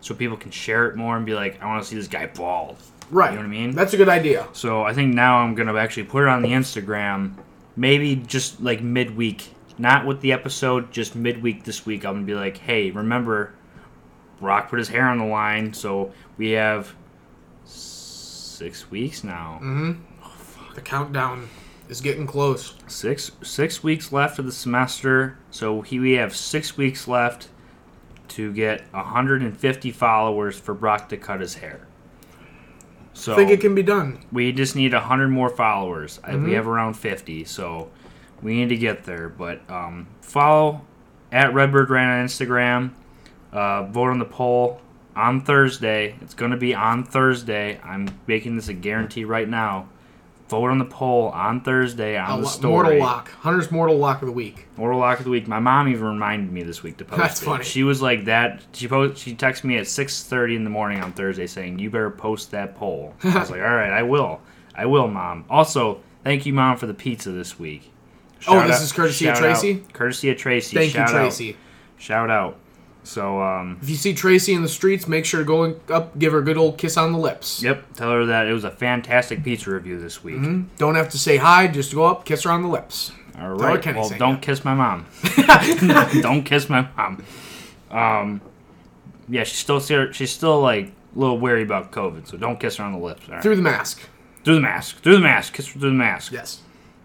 so 0.00 0.14
people 0.14 0.36
can 0.36 0.50
share 0.50 0.86
it 0.86 0.96
more 0.96 1.16
and 1.16 1.24
be 1.24 1.34
like, 1.34 1.60
I 1.62 1.66
want 1.66 1.82
to 1.82 1.88
see 1.88 1.96
this 1.96 2.08
guy 2.08 2.26
bald. 2.26 2.76
Right. 3.10 3.30
You 3.30 3.36
know 3.36 3.42
what 3.42 3.46
I 3.46 3.50
mean? 3.50 3.70
That's 3.74 3.94
a 3.94 3.96
good 3.96 4.08
idea. 4.08 4.48
So 4.52 4.82
I 4.82 4.92
think 4.92 5.14
now 5.14 5.38
I'm 5.38 5.54
gonna 5.54 5.76
actually 5.76 6.04
put 6.04 6.24
it 6.24 6.28
on 6.28 6.42
the 6.42 6.48
Instagram, 6.48 7.34
maybe 7.76 8.16
just 8.16 8.60
like 8.60 8.80
midweek, 8.80 9.54
not 9.78 10.06
with 10.06 10.20
the 10.20 10.32
episode, 10.32 10.90
just 10.90 11.14
midweek 11.14 11.64
this 11.64 11.86
week. 11.86 12.04
I'm 12.04 12.14
gonna 12.14 12.26
be 12.26 12.34
like, 12.34 12.56
hey, 12.58 12.90
remember, 12.90 13.54
Brock 14.40 14.70
put 14.70 14.78
his 14.78 14.88
hair 14.88 15.06
on 15.06 15.18
the 15.18 15.24
line, 15.24 15.72
so 15.72 16.12
we 16.36 16.50
have 16.50 16.94
six 17.64 18.90
weeks 18.90 19.22
now. 19.22 19.60
Mm-hmm. 19.62 20.74
The 20.74 20.80
countdown 20.80 21.48
is 21.88 22.00
getting 22.00 22.26
close. 22.26 22.74
Six 22.86 23.32
six 23.42 23.82
weeks 23.82 24.12
left 24.12 24.38
of 24.38 24.46
the 24.46 24.52
semester, 24.52 25.38
so 25.50 25.82
he, 25.82 25.98
we 25.98 26.12
have 26.12 26.34
six 26.34 26.76
weeks 26.76 27.06
left 27.06 27.48
to 28.28 28.52
get 28.52 28.82
150 28.92 29.92
followers 29.92 30.58
for 30.58 30.74
Brock 30.74 31.08
to 31.10 31.16
cut 31.16 31.40
his 31.40 31.54
hair. 31.54 31.86
So 33.16 33.32
I 33.32 33.36
think 33.36 33.50
it 33.50 33.60
can 33.60 33.74
be 33.74 33.82
done. 33.82 34.20
we 34.30 34.52
just 34.52 34.76
need 34.76 34.92
100 34.92 35.28
more 35.28 35.48
followers. 35.48 36.20
Mm-hmm. 36.22 36.44
We 36.44 36.52
have 36.52 36.68
around 36.68 36.94
50, 36.94 37.44
so 37.44 37.90
we 38.42 38.56
need 38.56 38.68
to 38.68 38.76
get 38.76 39.04
there. 39.04 39.30
But 39.30 39.68
um, 39.70 40.06
follow 40.20 40.82
at 41.32 41.54
Redbird 41.54 41.88
Rant 41.88 42.10
on 42.10 42.26
Instagram. 42.26 42.92
Uh, 43.52 43.84
vote 43.84 44.10
on 44.10 44.18
the 44.18 44.26
poll 44.26 44.82
on 45.14 45.40
Thursday. 45.40 46.14
It's 46.20 46.34
going 46.34 46.50
to 46.50 46.58
be 46.58 46.74
on 46.74 47.04
Thursday. 47.04 47.80
I'm 47.82 48.08
making 48.26 48.56
this 48.56 48.68
a 48.68 48.74
guarantee 48.74 49.24
right 49.24 49.48
now. 49.48 49.88
Vote 50.48 50.70
on 50.70 50.78
the 50.78 50.84
poll 50.84 51.28
on 51.30 51.60
Thursday 51.60 52.16
on 52.16 52.38
A 52.38 52.42
the 52.42 52.48
story. 52.48 52.72
Mortal 52.84 52.98
Lock. 53.00 53.30
Hunter's 53.32 53.70
Mortal 53.72 53.96
Lock 53.98 54.22
of 54.22 54.26
the 54.26 54.32
Week. 54.32 54.68
Mortal 54.76 55.00
Lock 55.00 55.18
of 55.18 55.24
the 55.24 55.30
week. 55.30 55.48
My 55.48 55.58
mom 55.58 55.88
even 55.88 56.04
reminded 56.06 56.52
me 56.52 56.62
this 56.62 56.84
week 56.84 56.98
to 56.98 57.04
post 57.04 57.18
That's 57.20 57.42
it. 57.42 57.44
funny. 57.46 57.64
She 57.64 57.82
was 57.82 58.00
like 58.00 58.26
that. 58.26 58.62
She 58.72 58.86
post. 58.86 59.20
She 59.20 59.34
texted 59.34 59.64
me 59.64 59.76
at 59.78 59.88
six 59.88 60.22
thirty 60.22 60.54
in 60.54 60.62
the 60.62 60.70
morning 60.70 61.02
on 61.02 61.12
Thursday 61.12 61.48
saying, 61.48 61.80
"You 61.80 61.90
better 61.90 62.10
post 62.10 62.52
that 62.52 62.76
poll." 62.76 63.14
I 63.24 63.38
was 63.40 63.50
like, 63.50 63.60
"All 63.60 63.66
right, 63.74 63.90
I 63.90 64.04
will. 64.04 64.40
I 64.74 64.86
will, 64.86 65.08
mom." 65.08 65.44
Also, 65.50 66.00
thank 66.22 66.46
you, 66.46 66.52
mom, 66.52 66.76
for 66.76 66.86
the 66.86 66.94
pizza 66.94 67.32
this 67.32 67.58
week. 67.58 67.90
Oh, 68.46 68.64
this 68.66 68.76
out- 68.76 68.82
is 68.82 68.92
courtesy 68.92 69.26
of 69.26 69.36
shout 69.36 69.44
out- 69.44 69.60
Tracy? 69.60 69.84
Courtesy 69.92 70.30
of 70.30 70.36
Tracy. 70.36 70.76
Thank 70.76 70.92
Shout 70.92 71.08
you, 71.10 71.16
out. 71.16 71.20
Tracy. 71.22 71.56
Shout 71.98 72.30
out. 72.30 72.56
So, 73.06 73.40
um, 73.40 73.78
If 73.80 73.88
you 73.88 73.94
see 73.94 74.14
Tracy 74.14 74.52
in 74.52 74.62
the 74.62 74.68
streets, 74.68 75.06
make 75.06 75.24
sure 75.24 75.40
to 75.40 75.46
go 75.46 75.76
up, 75.94 76.18
give 76.18 76.32
her 76.32 76.40
a 76.40 76.44
good 76.44 76.56
old 76.56 76.76
kiss 76.76 76.96
on 76.96 77.12
the 77.12 77.18
lips. 77.18 77.62
yep. 77.62 77.84
Tell 77.94 78.10
her 78.10 78.26
that 78.26 78.48
it 78.48 78.52
was 78.52 78.64
a 78.64 78.70
fantastic 78.70 79.44
pizza 79.44 79.70
review 79.70 80.00
this 80.00 80.24
week. 80.24 80.42
Don't 80.76 80.96
have 80.96 81.08
to 81.10 81.18
say 81.18 81.36
hi, 81.36 81.68
just 81.68 81.94
go 81.94 82.04
up, 82.04 82.24
kiss 82.24 82.42
her 82.42 82.50
on 82.50 82.62
the 82.62 82.68
lips. 82.68 83.12
All 83.38 83.50
right. 83.50 83.58
what 83.58 83.62
right. 83.62 83.82
can 83.82 83.96
I 83.96 84.00
Well, 84.00 84.10
don't 84.18 84.42
kiss 84.42 84.64
my 84.64 84.74
mom. 84.74 85.06
don't 86.20 86.42
kiss 86.42 86.68
my 86.68 86.88
mom. 86.96 87.24
Um, 87.92 88.40
yeah, 89.28 89.44
she's 89.44 89.58
still 89.58 89.78
she's 89.80 90.32
still 90.32 90.60
like 90.60 90.86
a 90.86 91.18
little 91.18 91.38
wary 91.38 91.62
about 91.62 91.92
COVID, 91.92 92.26
so 92.26 92.36
don't 92.36 92.58
kiss 92.58 92.76
her 92.76 92.84
on 92.84 92.92
the 92.92 92.98
lips. 92.98 93.28
All 93.28 93.34
right. 93.34 93.42
Through 93.42 93.56
the 93.56 93.62
mask. 93.62 94.00
through 94.44 94.56
the 94.56 94.60
mask. 94.60 95.00
Through 95.02 95.14
the 95.14 95.20
mask. 95.20 95.54
Kiss 95.54 95.66
her 95.68 95.78
through 95.78 95.90
the 95.90 95.96
mask. 95.96 96.32
Yes. 96.32 96.60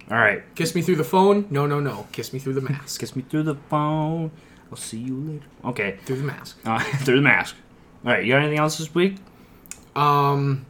All 0.10 0.18
right. 0.18 0.44
Kiss 0.56 0.73
me 0.73 0.82
through 0.82 0.95
the 0.95 1.03
phone. 1.03 1.45
No, 1.49 1.68
no, 1.68 1.80
no. 1.80 2.07
Kiss 2.11 2.34
me 2.34 2.40
through 2.40 2.53
the 2.53 2.61
mask. 2.61 2.99
Kiss 2.99 3.15
me 3.15 3.22
through 3.22 3.44
the 3.44 3.56
phone. 3.69 4.32
I'll 4.72 4.77
see 4.77 4.99
you 4.99 5.15
later. 5.15 5.45
Okay. 5.65 5.98
through 6.06 6.18
the 6.18 6.23
mask. 6.23 6.57
Uh, 6.65 6.80
through 7.03 7.18
the 7.18 7.22
mask. 7.22 7.56
All 8.06 8.11
right. 8.11 8.23
You 8.23 8.34
got 8.34 8.39
anything 8.41 8.60
else 8.60 8.77
this 8.77 8.95
week? 8.95 9.18
Um, 9.95 10.65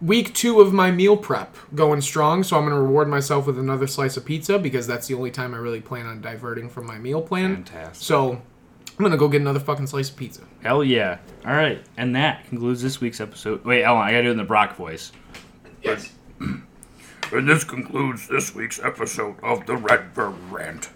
week 0.00 0.34
two 0.34 0.60
of 0.60 0.72
my 0.72 0.90
meal 0.90 1.16
prep 1.16 1.56
going 1.74 2.00
strong, 2.00 2.42
so 2.42 2.56
I'm 2.56 2.62
going 2.64 2.74
to 2.74 2.80
reward 2.80 3.08
myself 3.08 3.46
with 3.46 3.58
another 3.58 3.86
slice 3.86 4.16
of 4.16 4.24
pizza 4.24 4.58
because 4.58 4.86
that's 4.86 5.06
the 5.06 5.14
only 5.14 5.30
time 5.30 5.54
I 5.54 5.58
really 5.58 5.82
plan 5.82 6.06
on 6.06 6.20
diverting 6.22 6.70
from 6.70 6.86
my 6.86 6.98
meal 6.98 7.20
plan. 7.20 7.56
Fantastic. 7.56 8.02
So 8.02 8.32
I'm 8.32 8.98
going 8.98 9.12
to 9.12 9.18
go 9.18 9.28
get 9.28 9.40
another 9.42 9.60
fucking 9.60 9.86
slice 9.88 10.08
of 10.08 10.16
pizza. 10.16 10.42
Hell 10.62 10.82
yeah. 10.82 11.18
All 11.44 11.52
right. 11.52 11.84
And 11.96 12.16
that 12.16 12.46
concludes 12.48 12.82
this 12.82 13.00
week's 13.00 13.20
episode. 13.20 13.64
Wait, 13.64 13.82
Ellen, 13.82 14.00
I 14.02 14.12
got 14.12 14.18
to 14.18 14.22
do 14.22 14.28
it 14.28 14.32
in 14.32 14.36
the 14.38 14.44
Brock 14.44 14.76
voice. 14.76 15.12
Yes. 15.82 16.12
And 17.32 17.48
this 17.48 17.64
concludes 17.64 18.28
this 18.28 18.54
week's 18.54 18.78
episode 18.78 19.34
of 19.42 19.66
the 19.66 19.76
Redbird 19.76 20.34
Rant. 20.52 20.90